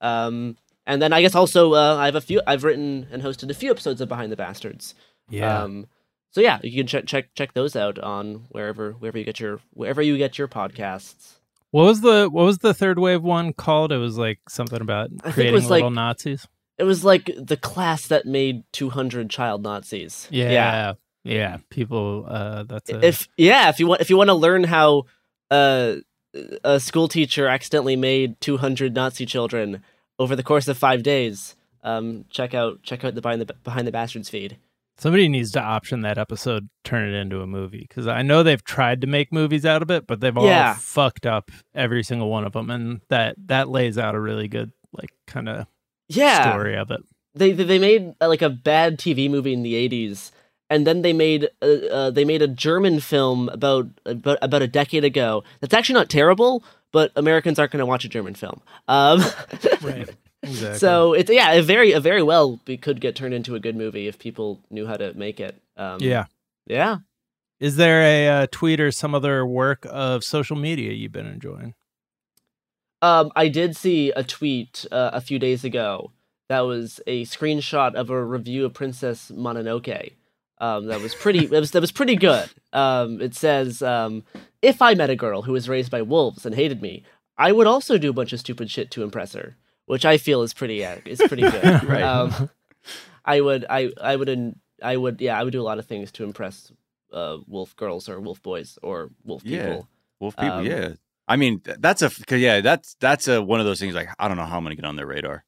Um, 0.00 0.56
and 0.86 1.00
then 1.00 1.12
I 1.12 1.22
guess 1.22 1.34
also 1.34 1.74
uh, 1.74 1.96
I 1.96 2.06
have 2.06 2.14
a 2.14 2.20
few. 2.20 2.40
I've 2.46 2.64
written 2.64 3.06
and 3.10 3.22
hosted 3.22 3.50
a 3.50 3.54
few 3.54 3.70
episodes 3.70 4.00
of 4.00 4.08
Behind 4.08 4.32
the 4.32 4.36
Bastards. 4.36 4.94
Um, 5.42 5.86
so 6.30 6.40
yeah, 6.40 6.58
you 6.62 6.76
can 6.76 6.86
check 6.86 7.06
check 7.06 7.34
check 7.34 7.52
those 7.54 7.76
out 7.76 7.98
on 7.98 8.46
wherever 8.50 8.92
wherever 8.92 9.18
you 9.18 9.24
get 9.24 9.40
your 9.40 9.60
wherever 9.72 10.02
you 10.02 10.16
get 10.18 10.38
your 10.38 10.48
podcasts. 10.48 11.34
what 11.70 11.84
was 11.84 12.00
the 12.00 12.28
what 12.30 12.44
was 12.44 12.58
the 12.58 12.74
third 12.74 12.98
wave 12.98 13.22
one 13.22 13.52
called? 13.52 13.92
It 13.92 13.98
was 13.98 14.18
like 14.18 14.40
something 14.48 14.80
about 14.80 15.10
creating 15.32 15.54
little 15.54 15.70
like- 15.70 15.92
Nazis. 15.92 16.46
It 16.82 16.86
was 16.86 17.04
like 17.04 17.30
the 17.38 17.56
class 17.56 18.08
that 18.08 18.26
made 18.26 18.64
200 18.72 19.30
child 19.30 19.62
Nazis. 19.62 20.26
Yeah, 20.30 20.50
yeah. 20.50 20.92
yeah. 21.22 21.56
People, 21.70 22.24
uh, 22.28 22.64
that's 22.64 22.90
a, 22.90 23.06
If 23.06 23.28
yeah, 23.36 23.68
if 23.68 23.78
you 23.78 23.86
want 23.86 24.00
if 24.00 24.10
you 24.10 24.16
want 24.16 24.28
to 24.28 24.34
learn 24.34 24.64
how 24.64 25.04
uh, 25.50 25.96
a 26.64 26.80
school 26.80 27.06
teacher 27.06 27.46
accidentally 27.46 27.94
made 27.94 28.40
200 28.40 28.94
Nazi 28.94 29.26
children 29.26 29.82
over 30.18 30.34
the 30.34 30.42
course 30.42 30.66
of 30.66 30.76
5 30.76 31.02
days, 31.04 31.54
um, 31.84 32.24
check 32.30 32.52
out 32.52 32.82
check 32.82 33.04
out 33.04 33.14
the 33.14 33.20
behind 33.22 33.40
the 33.42 33.54
behind 33.62 33.86
the 33.86 33.92
bastards 33.92 34.28
feed. 34.28 34.56
somebody 34.98 35.28
needs 35.28 35.52
to 35.52 35.60
option 35.60 36.00
that 36.02 36.18
episode, 36.18 36.68
turn 36.84 37.08
it 37.08 37.14
into 37.16 37.40
a 37.42 37.46
movie 37.46 37.86
because 37.88 38.06
I 38.08 38.22
know 38.22 38.42
they've 38.42 38.62
tried 38.64 39.00
to 39.02 39.06
make 39.06 39.32
movies 39.32 39.64
out 39.64 39.82
of 39.82 39.90
it, 39.90 40.06
but 40.08 40.20
they've 40.20 40.36
all 40.36 40.46
Yeah. 40.46 40.74
fucked 40.74 41.26
up 41.26 41.50
every 41.74 42.02
single 42.02 42.28
one 42.30 42.44
of 42.44 42.52
them, 42.54 42.70
and 42.70 43.00
that 43.08 43.36
that 43.46 43.68
lays 43.68 43.98
out 43.98 44.14
a 44.16 44.20
really 44.20 44.48
good 44.48 44.72
like 44.92 45.10
kind 45.28 45.48
of 45.48 45.66
Yeah. 46.08 46.50
story 46.50 46.76
of 46.76 46.90
it. 46.90 47.00
they 47.34 47.52
they 47.52 47.78
made 47.78 48.14
uh, 48.20 48.28
like 48.28 48.42
a 48.42 48.50
bad 48.50 48.98
TV 48.98 49.30
movie 49.30 49.52
in 49.52 49.62
the 49.62 49.74
80s 49.88 50.30
and 50.72 50.86
then 50.86 51.02
they 51.02 51.12
made 51.12 51.48
uh, 51.60 51.66
uh, 51.66 52.10
they 52.10 52.24
made 52.24 52.40
a 52.40 52.48
German 52.48 52.98
film 53.00 53.48
about 53.50 53.88
about 54.06 54.38
about 54.40 54.62
a 54.62 54.66
decade 54.66 55.04
ago. 55.04 55.44
That's 55.60 55.74
actually 55.74 55.94
not 55.94 56.08
terrible, 56.08 56.64
but 56.92 57.12
Americans 57.14 57.58
aren't 57.58 57.72
going 57.72 57.80
to 57.80 57.86
watch 57.86 58.04
a 58.06 58.08
German 58.08 58.34
film. 58.34 58.60
Um, 58.88 59.20
Right. 59.82 60.08
Exactly. 60.44 60.78
so 60.80 61.12
it's 61.12 61.30
yeah, 61.30 61.52
a 61.52 61.62
very 61.62 61.92
a 61.92 62.00
very 62.00 62.22
well 62.22 62.58
be, 62.64 62.76
could 62.76 63.00
get 63.00 63.14
turned 63.14 63.32
into 63.34 63.54
a 63.54 63.60
good 63.60 63.76
movie 63.76 64.08
if 64.08 64.18
people 64.18 64.60
knew 64.70 64.86
how 64.86 64.96
to 64.96 65.12
make 65.14 65.38
it. 65.38 65.60
Um, 65.76 65.98
yeah. 66.00 66.24
yeah. 66.66 66.98
Is 67.60 67.76
there 67.76 68.02
a 68.02 68.28
uh, 68.28 68.46
tweet 68.50 68.80
or 68.80 68.90
some 68.90 69.14
other 69.14 69.46
work 69.46 69.86
of 69.88 70.24
social 70.24 70.56
media 70.56 70.92
you've 70.92 71.12
been 71.12 71.26
enjoying? 71.26 71.74
Um, 73.02 73.30
I 73.36 73.48
did 73.48 73.76
see 73.76 74.10
a 74.12 74.22
tweet 74.22 74.86
uh, 74.92 75.10
a 75.12 75.20
few 75.20 75.38
days 75.38 75.64
ago 75.64 76.12
that 76.48 76.60
was 76.60 77.00
a 77.06 77.24
screenshot 77.24 77.94
of 77.94 78.08
a 78.10 78.24
review 78.24 78.64
of 78.64 78.72
Princess 78.74 79.30
Mononoke. 79.34 80.12
Um, 80.58 80.86
that 80.86 81.00
was 81.00 81.14
pretty. 81.14 81.46
that 81.46 81.58
was 81.60 81.72
that 81.72 81.80
was 81.80 81.90
pretty 81.92 82.14
good. 82.16 82.48
Um, 82.72 83.20
it 83.20 83.34
says, 83.34 83.82
um, 83.82 84.22
"If 84.62 84.80
I 84.80 84.94
met 84.94 85.10
a 85.10 85.16
girl 85.16 85.42
who 85.42 85.52
was 85.52 85.68
raised 85.68 85.90
by 85.90 86.02
wolves 86.02 86.46
and 86.46 86.54
hated 86.54 86.80
me, 86.80 87.02
I 87.36 87.50
would 87.50 87.66
also 87.66 87.98
do 87.98 88.10
a 88.10 88.12
bunch 88.12 88.32
of 88.32 88.38
stupid 88.40 88.70
shit 88.70 88.90
to 88.92 89.02
impress 89.02 89.32
her," 89.32 89.56
which 89.86 90.04
I 90.04 90.16
feel 90.18 90.42
is 90.42 90.54
pretty 90.54 90.84
uh, 90.84 90.98
is 91.04 91.20
pretty 91.26 91.42
good. 91.42 91.82
Right. 91.82 92.02
Um, 92.02 92.48
I 93.24 93.40
would 93.40 93.64
I 93.68 93.90
I 94.00 94.14
would 94.14 94.28
en- 94.28 94.60
I 94.80 94.96
would 94.96 95.20
yeah 95.20 95.36
I 95.38 95.42
would 95.42 95.52
do 95.52 95.60
a 95.60 95.64
lot 95.70 95.78
of 95.80 95.86
things 95.86 96.12
to 96.12 96.24
impress 96.24 96.70
uh, 97.12 97.38
wolf 97.48 97.74
girls 97.74 98.08
or 98.08 98.20
wolf 98.20 98.40
boys 98.42 98.78
or 98.84 99.10
wolf 99.24 99.42
Yeah. 99.44 99.64
people. 99.66 99.88
Wolf 100.20 100.36
people, 100.36 100.58
Um, 100.58 100.66
yeah. 100.66 100.92
I 101.28 101.36
mean, 101.36 101.60
that's 101.64 102.02
a 102.02 102.10
cause 102.10 102.40
yeah, 102.40 102.60
that's 102.60 102.96
that's 103.00 103.28
a 103.28 103.40
one 103.42 103.60
of 103.60 103.66
those 103.66 103.80
things. 103.80 103.94
Like, 103.94 104.08
I 104.18 104.28
don't 104.28 104.36
know 104.36 104.44
how 104.44 104.56
I'm 104.58 104.64
gonna 104.64 104.74
get 104.74 104.84
on 104.84 104.96
their 104.96 105.06
radar. 105.06 105.44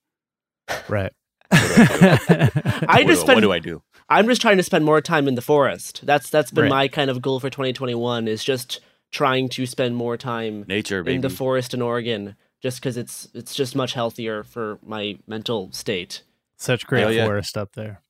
Right. 0.88 1.12
I 1.50 3.02
what, 3.04 3.06
just 3.06 3.08
do, 3.08 3.16
spend 3.16 3.36
what 3.36 3.40
do 3.40 3.52
I 3.52 3.58
do? 3.58 3.82
I'm 4.08 4.26
just 4.26 4.40
trying 4.40 4.56
to 4.58 4.62
spend 4.62 4.84
more 4.84 5.00
time 5.00 5.28
in 5.28 5.34
the 5.34 5.42
forest. 5.42 6.00
That's 6.04 6.30
that's 6.30 6.50
been 6.50 6.64
Right. 6.64 6.70
my 6.70 6.88
kind 6.88 7.10
of 7.10 7.20
goal 7.22 7.40
for 7.40 7.50
2021 7.50 8.28
is 8.28 8.44
just 8.44 8.80
trying 9.12 9.48
to 9.50 9.66
spend 9.66 9.96
more 9.96 10.16
time 10.16 10.64
Nature, 10.68 11.02
baby. 11.02 11.16
in 11.16 11.20
the 11.20 11.30
forest 11.30 11.74
in 11.74 11.82
Oregon 11.82 12.36
just 12.62 12.80
cuz 12.82 12.96
it's 12.96 13.28
it's 13.34 13.54
just 13.54 13.76
much 13.76 13.92
healthier 13.94 14.42
for 14.44 14.78
my 14.84 15.18
mental 15.26 15.70
state. 15.72 16.22
Such 16.56 16.86
great 16.86 17.00
Hell 17.02 17.12
yeah. 17.12 17.24
forest 17.24 17.56
up 17.58 17.72
there. 17.74 18.00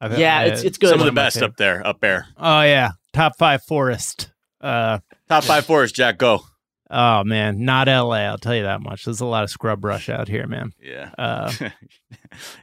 I've- 0.00 0.20
Yeah, 0.20 0.38
I- 0.38 0.44
it's- 0.44 0.62
it's 0.64 0.78
good. 0.78 0.90
Some 0.90 1.00
of 1.00 1.06
the 1.06 1.12
best 1.12 1.42
up 1.42 1.56
there, 1.56 1.84
up 1.86 2.00
there. 2.00 2.26
Oh 2.36 2.62
yeah, 2.62 2.90
top 3.12 3.36
five 3.38 3.62
forest. 3.64 4.30
Uh, 4.60 4.98
Top 5.28 5.44
five 5.44 5.64
forest, 5.64 5.94
Jack. 5.94 6.18
Go. 6.18 6.44
Oh 6.90 7.24
man, 7.24 7.64
not 7.64 7.88
L.A. 7.88 8.20
I'll 8.20 8.38
tell 8.38 8.54
you 8.54 8.64
that 8.64 8.82
much. 8.82 9.04
There's 9.04 9.20
a 9.20 9.26
lot 9.26 9.44
of 9.44 9.50
scrub 9.50 9.80
brush 9.80 10.08
out 10.08 10.28
here, 10.28 10.46
man. 10.46 10.72
Yeah. 10.82 11.10
Uh, 11.16 11.52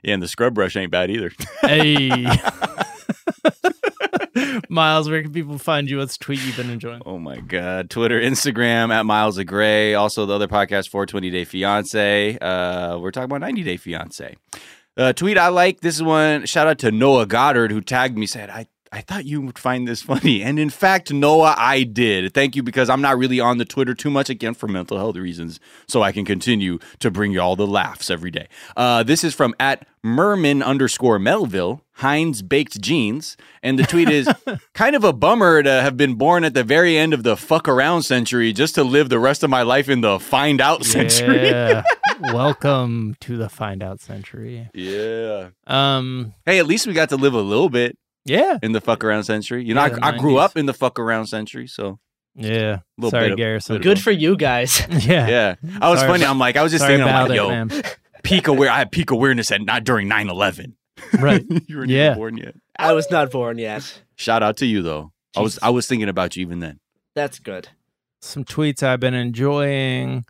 yeah, 0.04 0.14
and 0.14 0.22
the 0.22 0.28
scrub 0.28 0.54
brush 0.54 0.76
ain't 0.76 0.92
bad 0.92 1.10
either. 1.10 1.32
hey, 1.62 2.28
Miles, 4.70 5.10
where 5.10 5.22
can 5.22 5.32
people 5.32 5.58
find 5.58 5.90
you? 5.90 5.98
What's 5.98 6.18
the 6.18 6.26
tweet 6.26 6.42
you've 6.42 6.58
been 6.58 6.70
enjoying? 6.70 7.02
Oh 7.06 7.18
my 7.18 7.40
God. 7.40 7.90
Twitter, 7.90 8.20
Instagram 8.20 8.94
at 8.94 9.06
Miles 9.06 9.38
of 9.38 9.48
Gray. 9.48 9.94
Also, 9.94 10.26
the 10.26 10.34
other 10.34 10.48
podcast, 10.48 10.90
420 10.90 11.30
Day 11.30 11.46
Fiance. 11.46 12.38
Uh, 12.40 12.98
we're 13.00 13.12
talking 13.12 13.26
about 13.26 13.42
90 13.42 13.64
Day 13.64 13.78
Fiance. 13.78 14.36
Uh, 14.96 15.14
tweet 15.14 15.38
I 15.38 15.50
like. 15.50 15.82
This 15.82 16.02
one. 16.02 16.46
Shout 16.46 16.68
out 16.68 16.80
to 16.80 16.92
Noah 16.92 17.26
Goddard 17.26 17.72
who 17.72 17.82
tagged 17.82 18.18
me, 18.18 18.26
said, 18.26 18.50
I, 18.50 18.68
I 18.92 19.02
thought 19.02 19.26
you 19.26 19.42
would 19.42 19.60
find 19.60 19.88
this 19.88 20.02
funny. 20.02 20.44
And 20.48 20.60
in 20.60 20.70
fact, 20.70 21.12
Noah, 21.12 21.56
I 21.58 21.84
did. 21.84 22.34
Thank 22.34 22.56
you 22.56 22.64
because 22.64 22.90
I'm 22.90 23.02
not 23.02 23.18
really 23.18 23.40
on 23.40 23.58
the 23.58 23.66
Twitter 23.66 23.94
too 23.94 24.10
much, 24.10 24.30
again, 24.30 24.54
for 24.54 24.68
mental 24.68 24.98
health 24.98 25.18
reasons. 25.18 25.60
So 25.88 26.02
I 26.04 26.12
can 26.12 26.24
continue 26.24 26.80
to 27.00 27.12
bring 27.12 27.32
you 27.32 27.42
all 27.42 27.56
the 27.58 27.68
laughs 27.68 28.10
every 28.10 28.32
day. 28.32 28.48
Uh, 28.78 29.04
this 29.04 29.24
is 29.26 29.36
from 29.36 29.54
at 29.60 29.86
Merman 30.04 30.64
underscore 30.64 31.20
Melville, 31.20 31.82
Heinz 31.96 32.42
Baked 32.42 32.80
Jeans. 32.80 33.36
And 33.62 33.78
the 33.78 33.84
tweet 33.84 34.10
is 34.10 34.30
kind 34.74 34.96
of 34.96 35.04
a 35.04 35.12
bummer 35.12 35.62
to 35.64 35.70
have 35.82 35.98
been 35.98 36.16
born 36.16 36.46
at 36.46 36.54
the 36.54 36.64
very 36.64 36.98
end 36.98 37.14
of 37.14 37.24
the 37.24 37.36
fuck 37.36 37.68
around 37.68 38.04
century 38.04 38.54
just 38.54 38.76
to 38.76 38.84
live 38.84 39.10
the 39.10 39.20
rest 39.20 39.44
of 39.44 39.50
my 39.50 39.64
life 39.64 39.90
in 39.90 40.02
the 40.02 40.20
find 40.20 40.62
out 40.62 40.86
century. 40.86 41.48
Yeah. 41.48 41.84
Welcome 42.34 43.16
to 43.22 43.38
the 43.38 43.50
find 43.50 43.84
out 43.84 44.00
century. 44.00 44.70
Yeah. 44.74 45.50
Um, 45.66 46.34
Hey, 46.46 46.60
at 46.60 46.68
least 46.68 46.88
we 46.88 46.94
got 46.94 47.10
to 47.10 47.18
live 47.18 47.34
a 47.34 47.42
little 47.42 47.70
bit 47.70 47.98
yeah, 48.28 48.60
in 48.62 48.72
the 48.74 48.82
fuck 48.82 49.04
around 49.04 49.24
century. 49.24 49.64
You 49.66 49.74
know, 49.74 49.86
Yeah, 49.86 49.98
I, 50.02 50.10
I 50.10 50.18
grew 50.18 50.38
up 50.38 50.56
in 50.58 50.66
the 50.66 50.74
fuck 50.74 51.00
around 51.00 51.28
century, 51.28 51.68
so 51.68 52.00
yeah. 52.36 52.80
Little 52.98 53.10
Sorry, 53.12 53.26
bit 53.26 53.32
of- 53.34 53.38
Garrison. 53.38 53.76
of- 53.78 53.82
Good 53.82 54.00
for 54.00 54.12
you 54.12 54.36
guys. 54.38 54.82
Yeah, 54.90 55.28
yeah. 55.28 55.56
I 55.82 55.90
was 55.90 56.00
Sorry 56.00 56.12
funny. 56.12 56.26
I'm 56.26 56.38
like, 56.40 56.56
I 56.58 56.64
was 56.64 56.72
just 56.72 56.84
Sorry 56.84 56.98
thinking, 56.98 57.14
I'm 57.14 57.24
like, 57.28 57.32
it, 57.32 57.36
yo, 57.36 57.50
man. 57.50 57.72
peak 58.24 58.48
aware. 58.48 58.70
I 58.70 58.78
had 58.80 58.92
peak 58.92 59.10
awareness 59.12 59.52
at 59.52 59.62
not 59.62 59.84
during 59.84 60.08
9 60.08 60.30
11. 60.30 60.76
Right. 61.20 61.44
you 61.68 61.78
weren't 61.78 61.90
Yeah. 61.92 62.08
even 62.08 62.18
born 62.18 62.38
yet. 62.38 62.56
I 62.78 62.94
was 62.94 63.10
not 63.12 63.32
born 63.32 63.58
yet. 63.60 64.02
Shout 64.16 64.42
out 64.44 64.58
to 64.58 64.66
you 64.66 64.82
though. 64.82 65.12
I 65.36 65.42
was 65.42 65.60
I 65.62 65.70
was 65.70 65.88
thinking 65.88 66.10
about 66.10 66.36
you 66.36 66.42
even 66.42 66.60
then. 66.60 66.80
That's 67.16 67.38
good. 67.40 67.70
some 68.22 68.44
tweets 68.44 68.82
I've 68.84 69.00
been 69.00 69.14
enjoying. 69.14 70.26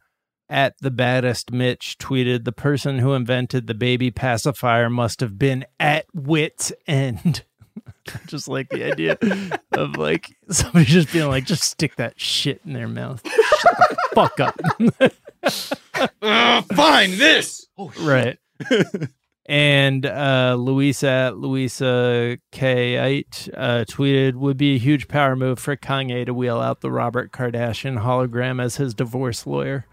At 0.49 0.75
the 0.79 0.91
baddest 0.91 1.51
Mitch 1.51 1.97
tweeted, 1.99 2.45
the 2.45 2.53
person 2.53 2.99
who 2.99 3.13
invented 3.13 3.67
the 3.67 3.73
baby 3.73 4.11
pacifier 4.11 4.89
must 4.89 5.19
have 5.19 5.37
been 5.37 5.65
at 5.77 6.05
wit's 6.13 6.71
end. 6.87 7.43
just 8.27 8.47
like 8.47 8.69
the 8.69 8.83
idea 8.83 9.17
of 9.71 9.97
like 9.97 10.35
somebody 10.49 10.85
just 10.85 11.11
being 11.11 11.27
like, 11.27 11.45
just 11.45 11.63
stick 11.63 11.95
that 11.97 12.19
shit 12.19 12.61
in 12.65 12.73
their 12.73 12.87
mouth. 12.87 13.21
Shut 13.59 13.77
the 13.77 13.97
fuck 14.13 14.39
up. 14.39 14.59
Find 16.75 17.13
this. 17.13 17.67
right. 18.01 18.37
And 19.49 20.05
uh, 20.05 20.57
Louisa 20.59 21.31
Louisa 21.33 22.37
K8 22.51 23.49
uh, 23.55 23.85
tweeted 23.89 24.35
would 24.35 24.57
be 24.57 24.75
a 24.75 24.79
huge 24.79 25.07
power 25.07 25.37
move 25.37 25.57
for 25.57 25.77
Kanye 25.77 26.25
to 26.25 26.33
wheel 26.33 26.59
out 26.59 26.81
the 26.81 26.91
Robert 26.91 27.31
Kardashian 27.31 28.03
hologram 28.03 28.61
as 28.61 28.75
his 28.75 28.93
divorce 28.93 29.47
lawyer. 29.47 29.85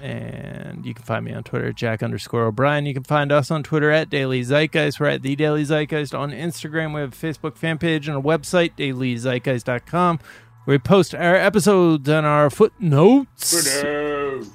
And 0.00 0.84
you 0.84 0.94
can 0.94 1.04
find 1.04 1.24
me 1.24 1.32
on 1.32 1.44
Twitter 1.44 1.68
at 1.68 1.74
Jack 1.74 2.02
underscore 2.02 2.46
O'Brien. 2.46 2.86
You 2.86 2.94
can 2.94 3.04
find 3.04 3.32
us 3.32 3.50
on 3.50 3.62
Twitter 3.62 3.90
at 3.90 4.10
Daily 4.10 4.42
Zeitgeist. 4.42 5.00
We're 5.00 5.06
at 5.06 5.22
The 5.22 5.36
Daily 5.36 5.64
Zeitgeist 5.64 6.18
on 6.18 6.30
Instagram. 6.30 6.94
We 6.94 7.00
have 7.00 7.12
a 7.12 7.16
Facebook 7.16 7.56
fan 7.56 7.78
page 7.78 8.08
and 8.08 8.16
a 8.16 8.20
website, 8.20 8.76
dailyzeitgeist.com, 8.76 10.18
where 10.64 10.74
we 10.74 10.78
post 10.78 11.14
our 11.14 11.36
episodes 11.36 12.08
and 12.08 12.26
our 12.26 12.50
footnotes 12.50 13.54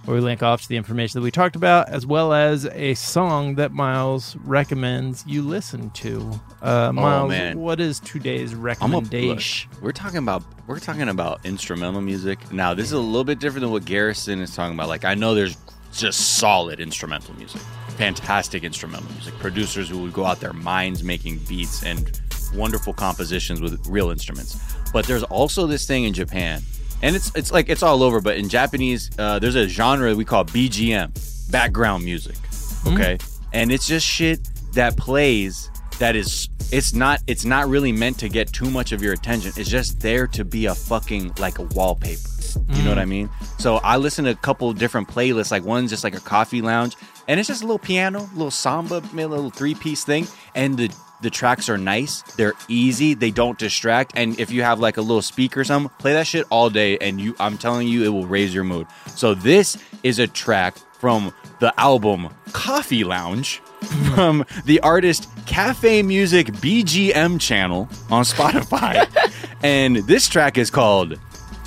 where 0.05 0.15
we 0.15 0.21
link 0.21 0.43
off 0.43 0.61
to 0.63 0.69
the 0.69 0.77
information 0.77 1.19
that 1.19 1.23
we 1.23 1.31
talked 1.31 1.55
about, 1.55 1.89
as 1.89 2.05
well 2.05 2.33
as 2.33 2.65
a 2.67 2.93
song 2.95 3.55
that 3.55 3.71
Miles 3.71 4.35
recommends 4.37 5.23
you 5.27 5.41
listen 5.41 5.89
to. 5.91 6.39
Uh, 6.61 6.91
Miles, 6.91 7.33
Oh, 7.33 7.57
what 7.57 7.79
is 7.79 7.99
today's 7.99 8.53
recommendation? 8.55 9.69
We're 9.81 9.91
talking 9.91 10.17
about 10.17 10.43
we're 10.67 10.79
talking 10.79 11.09
about 11.09 11.45
instrumental 11.45 12.01
music. 12.01 12.51
Now, 12.51 12.73
this 12.73 12.85
is 12.87 12.91
a 12.93 12.99
little 12.99 13.23
bit 13.23 13.39
different 13.39 13.61
than 13.61 13.71
what 13.71 13.85
Garrison 13.85 14.39
is 14.41 14.55
talking 14.55 14.73
about. 14.75 14.87
Like 14.89 15.05
I 15.05 15.15
know 15.15 15.33
there's 15.33 15.57
just 15.93 16.37
solid 16.37 16.79
instrumental 16.79 17.35
music. 17.35 17.61
Fantastic 17.97 18.63
instrumental 18.63 19.11
music. 19.11 19.33
Producers 19.39 19.89
who 19.89 19.99
would 20.03 20.13
go 20.13 20.25
out 20.25 20.39
their 20.39 20.53
minds 20.53 21.03
making 21.03 21.39
beats 21.49 21.83
and 21.83 22.19
wonderful 22.53 22.93
compositions 22.93 23.61
with 23.61 23.85
real 23.87 24.09
instruments. 24.09 24.57
But 24.93 25.05
there's 25.05 25.23
also 25.23 25.67
this 25.67 25.85
thing 25.85 26.05
in 26.05 26.13
Japan. 26.13 26.61
And 27.01 27.15
it's 27.15 27.33
it's 27.35 27.51
like 27.51 27.69
it's 27.69 27.83
all 27.83 28.03
over, 28.03 28.21
but 28.21 28.37
in 28.37 28.49
Japanese, 28.49 29.09
uh, 29.17 29.39
there's 29.39 29.55
a 29.55 29.67
genre 29.67 30.15
we 30.15 30.25
call 30.25 30.45
BGM, 30.45 31.51
background 31.51 32.03
music. 32.03 32.35
Okay? 32.85 33.17
And 33.53 33.71
it's 33.71 33.87
just 33.87 34.05
shit 34.05 34.47
that 34.73 34.97
plays 34.97 35.69
that 35.99 36.15
is 36.15 36.49
it's 36.71 36.93
not 36.93 37.21
it's 37.27 37.45
not 37.45 37.67
really 37.67 37.91
meant 37.91 38.19
to 38.19 38.29
get 38.29 38.51
too 38.51 38.69
much 38.69 38.91
of 38.91 39.01
your 39.01 39.13
attention. 39.13 39.51
It's 39.55 39.69
just 39.69 39.99
there 40.01 40.27
to 40.27 40.45
be 40.45 40.65
a 40.67 40.75
fucking 40.75 41.33
like 41.39 41.59
a 41.59 41.63
wallpaper. 41.63 42.29
You 42.69 42.83
know 42.83 42.89
what 42.89 42.99
I 42.99 43.05
mean? 43.05 43.29
So 43.59 43.75
I 43.77 43.97
listen 43.97 44.25
to 44.25 44.31
a 44.31 44.35
couple 44.35 44.71
different 44.73 45.07
playlists. 45.07 45.51
Like 45.51 45.63
one's 45.63 45.91
just 45.91 46.03
like 46.03 46.15
a 46.15 46.19
coffee 46.19 46.61
lounge, 46.61 46.95
and 47.27 47.39
it's 47.39 47.47
just 47.47 47.61
a 47.61 47.65
little 47.65 47.79
piano, 47.79 48.21
a 48.21 48.35
little 48.35 48.51
samba, 48.51 49.01
maybe 49.13 49.23
a 49.23 49.27
little 49.27 49.51
three 49.51 49.75
piece 49.75 50.03
thing, 50.03 50.27
and 50.55 50.77
the 50.77 50.95
the 51.21 51.29
tracks 51.29 51.69
are 51.69 51.77
nice. 51.77 52.21
They're 52.33 52.53
easy. 52.67 53.13
They 53.13 53.31
don't 53.31 53.57
distract. 53.57 54.13
And 54.15 54.39
if 54.39 54.51
you 54.51 54.63
have 54.63 54.79
like 54.79 54.97
a 54.97 55.01
little 55.01 55.21
speaker 55.21 55.61
or 55.61 55.63
something, 55.63 55.89
play 55.99 56.13
that 56.13 56.27
shit 56.27 56.45
all 56.49 56.69
day, 56.69 56.97
and 56.97 57.19
you 57.19 57.35
I'm 57.39 57.57
telling 57.57 57.87
you, 57.87 58.03
it 58.03 58.09
will 58.09 58.25
raise 58.27 58.53
your 58.53 58.63
mood. 58.63 58.87
So 59.15 59.33
this 59.33 59.77
is 60.03 60.19
a 60.19 60.27
track 60.27 60.77
from 60.99 61.33
the 61.59 61.77
album 61.79 62.29
Coffee 62.51 63.03
Lounge 63.03 63.61
from 64.13 64.45
the 64.65 64.79
artist 64.81 65.29
Cafe 65.45 66.03
Music 66.03 66.47
BGM 66.47 67.39
channel 67.39 67.87
on 68.09 68.23
Spotify. 68.23 69.07
and 69.63 69.97
this 69.97 70.27
track 70.27 70.57
is 70.57 70.69
called 70.69 71.17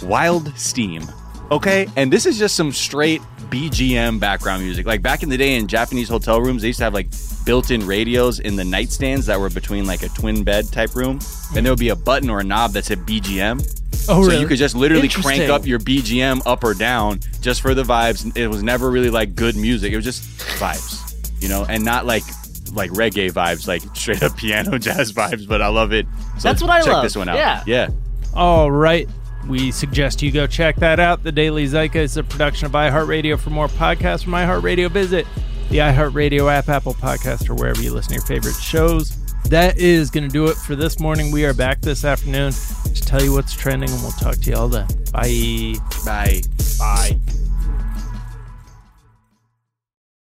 Wild 0.03 0.57
Steam. 0.59 1.05
Okay? 1.51 1.87
And 1.97 2.13
this 2.13 2.27
is 2.27 2.39
just 2.39 2.55
some 2.57 2.73
straight 2.73 3.21
BGM 3.51 4.21
background 4.21 4.63
music. 4.63 4.87
Like 4.87 5.03
back 5.03 5.23
in 5.23 5.29
the 5.29 5.37
day 5.37 5.57
in 5.57 5.67
Japanese 5.69 6.09
hotel 6.09 6.41
rooms, 6.41 6.63
they 6.63 6.69
used 6.69 6.79
to 6.79 6.85
have 6.85 6.95
like 6.95 7.13
built 7.45 7.71
in 7.71 7.87
radios 7.87 8.41
in 8.41 8.57
the 8.57 8.63
nightstands 8.63 9.27
that 9.27 9.39
were 9.39 9.51
between 9.51 9.87
like 9.87 10.03
a 10.03 10.09
twin 10.11 10.45
bed 10.45 10.71
type 10.73 10.95
room. 10.95 11.21
And 11.55 11.65
there 11.65 11.73
would 11.73 11.79
be 11.79 11.91
a 11.91 11.97
button 11.97 12.31
or 12.31 12.41
a 12.41 12.45
knob 12.45 12.73
that 12.73 12.85
said 12.85 13.01
BGM. 13.01 13.61
Oh, 14.09 14.23
so 14.23 14.29
really? 14.29 14.41
you 14.41 14.47
could 14.47 14.59
just 14.59 14.75
literally 14.75 15.09
crank 15.09 15.49
up 15.49 15.67
your 15.67 15.79
BGM 15.79 16.43
up 16.45 16.65
or 16.65 16.75
down 16.75 17.21
just 17.41 17.61
for 17.61 17.75
the 17.75 17.83
vibes. 17.83 18.37
It 18.37 18.49
was 18.49 18.63
never 18.63 18.91
really 18.91 19.11
like 19.11 19.35
good 19.35 19.57
music. 19.57 19.93
It 19.93 19.97
was 19.97 20.05
just 20.05 20.23
vibes, 20.59 21.43
you 21.43 21.49
know, 21.49 21.65
and 21.69 21.85
not 21.85 22.05
like 22.07 22.25
like 22.73 22.91
reggae 22.91 23.31
vibes, 23.31 23.69
like 23.69 23.83
straight 23.95 24.23
up 24.23 24.37
piano 24.37 24.79
jazz 24.79 25.13
vibes, 25.13 25.47
but 25.47 25.63
I 25.63 25.69
love 25.69 25.93
it. 25.93 26.07
So 26.39 26.49
That's 26.49 26.63
what 26.63 26.71
I 26.71 26.81
check 26.81 26.93
love. 26.95 27.03
this 27.05 27.17
one 27.17 27.29
out. 27.29 27.37
Yeah. 27.37 27.63
Yeah. 27.67 27.89
All 28.35 28.71
right. 28.71 29.09
We 29.47 29.71
suggest 29.73 30.23
you 30.23 30.31
go 30.31 30.47
check 30.47 30.77
that 30.77 31.01
out. 31.01 31.23
The 31.23 31.33
Daily 31.33 31.67
Zeitgeist 31.67 32.05
is 32.05 32.17
a 32.17 32.25
production 32.25 32.67
of 32.67 32.73
iHeartRadio. 32.73 33.39
For 33.39 33.51
more 33.51 33.69
podcasts 33.69 34.25
from 34.25 34.33
iHeartRadio, 34.33 34.91
visit 34.91 35.27
the 35.71 35.79
iHeartRadio 35.79 36.51
app, 36.53 36.69
Apple 36.69 36.95
Podcast, 36.95 37.49
or 37.49 37.55
wherever 37.55 37.81
you 37.81 37.93
listen 37.93 38.11
to 38.11 38.15
your 38.15 38.25
favorite 38.25 38.57
shows. 38.57 39.17
That 39.45 39.79
is 39.79 40.11
going 40.11 40.25
to 40.25 40.33
do 40.33 40.47
it 40.47 40.57
for 40.57 40.77
this 40.77 41.01
morning. 41.01 41.31
We 41.31 41.45
are 41.45 41.55
back 41.55 41.81
this 41.81 42.05
afternoon 42.05 42.53
to 42.53 43.03
tell 43.03 43.23
you 43.23 43.33
what's 43.33 43.55
trending, 43.55 43.91
and 43.91 44.01
we'll 44.03 44.13
talk 44.13 44.37
to 44.37 44.51
you 44.51 44.57
all 44.57 44.69
then. 44.69 44.87
Bye. 45.13 45.75
Bye. 46.05 46.43
Bye. 46.79 47.21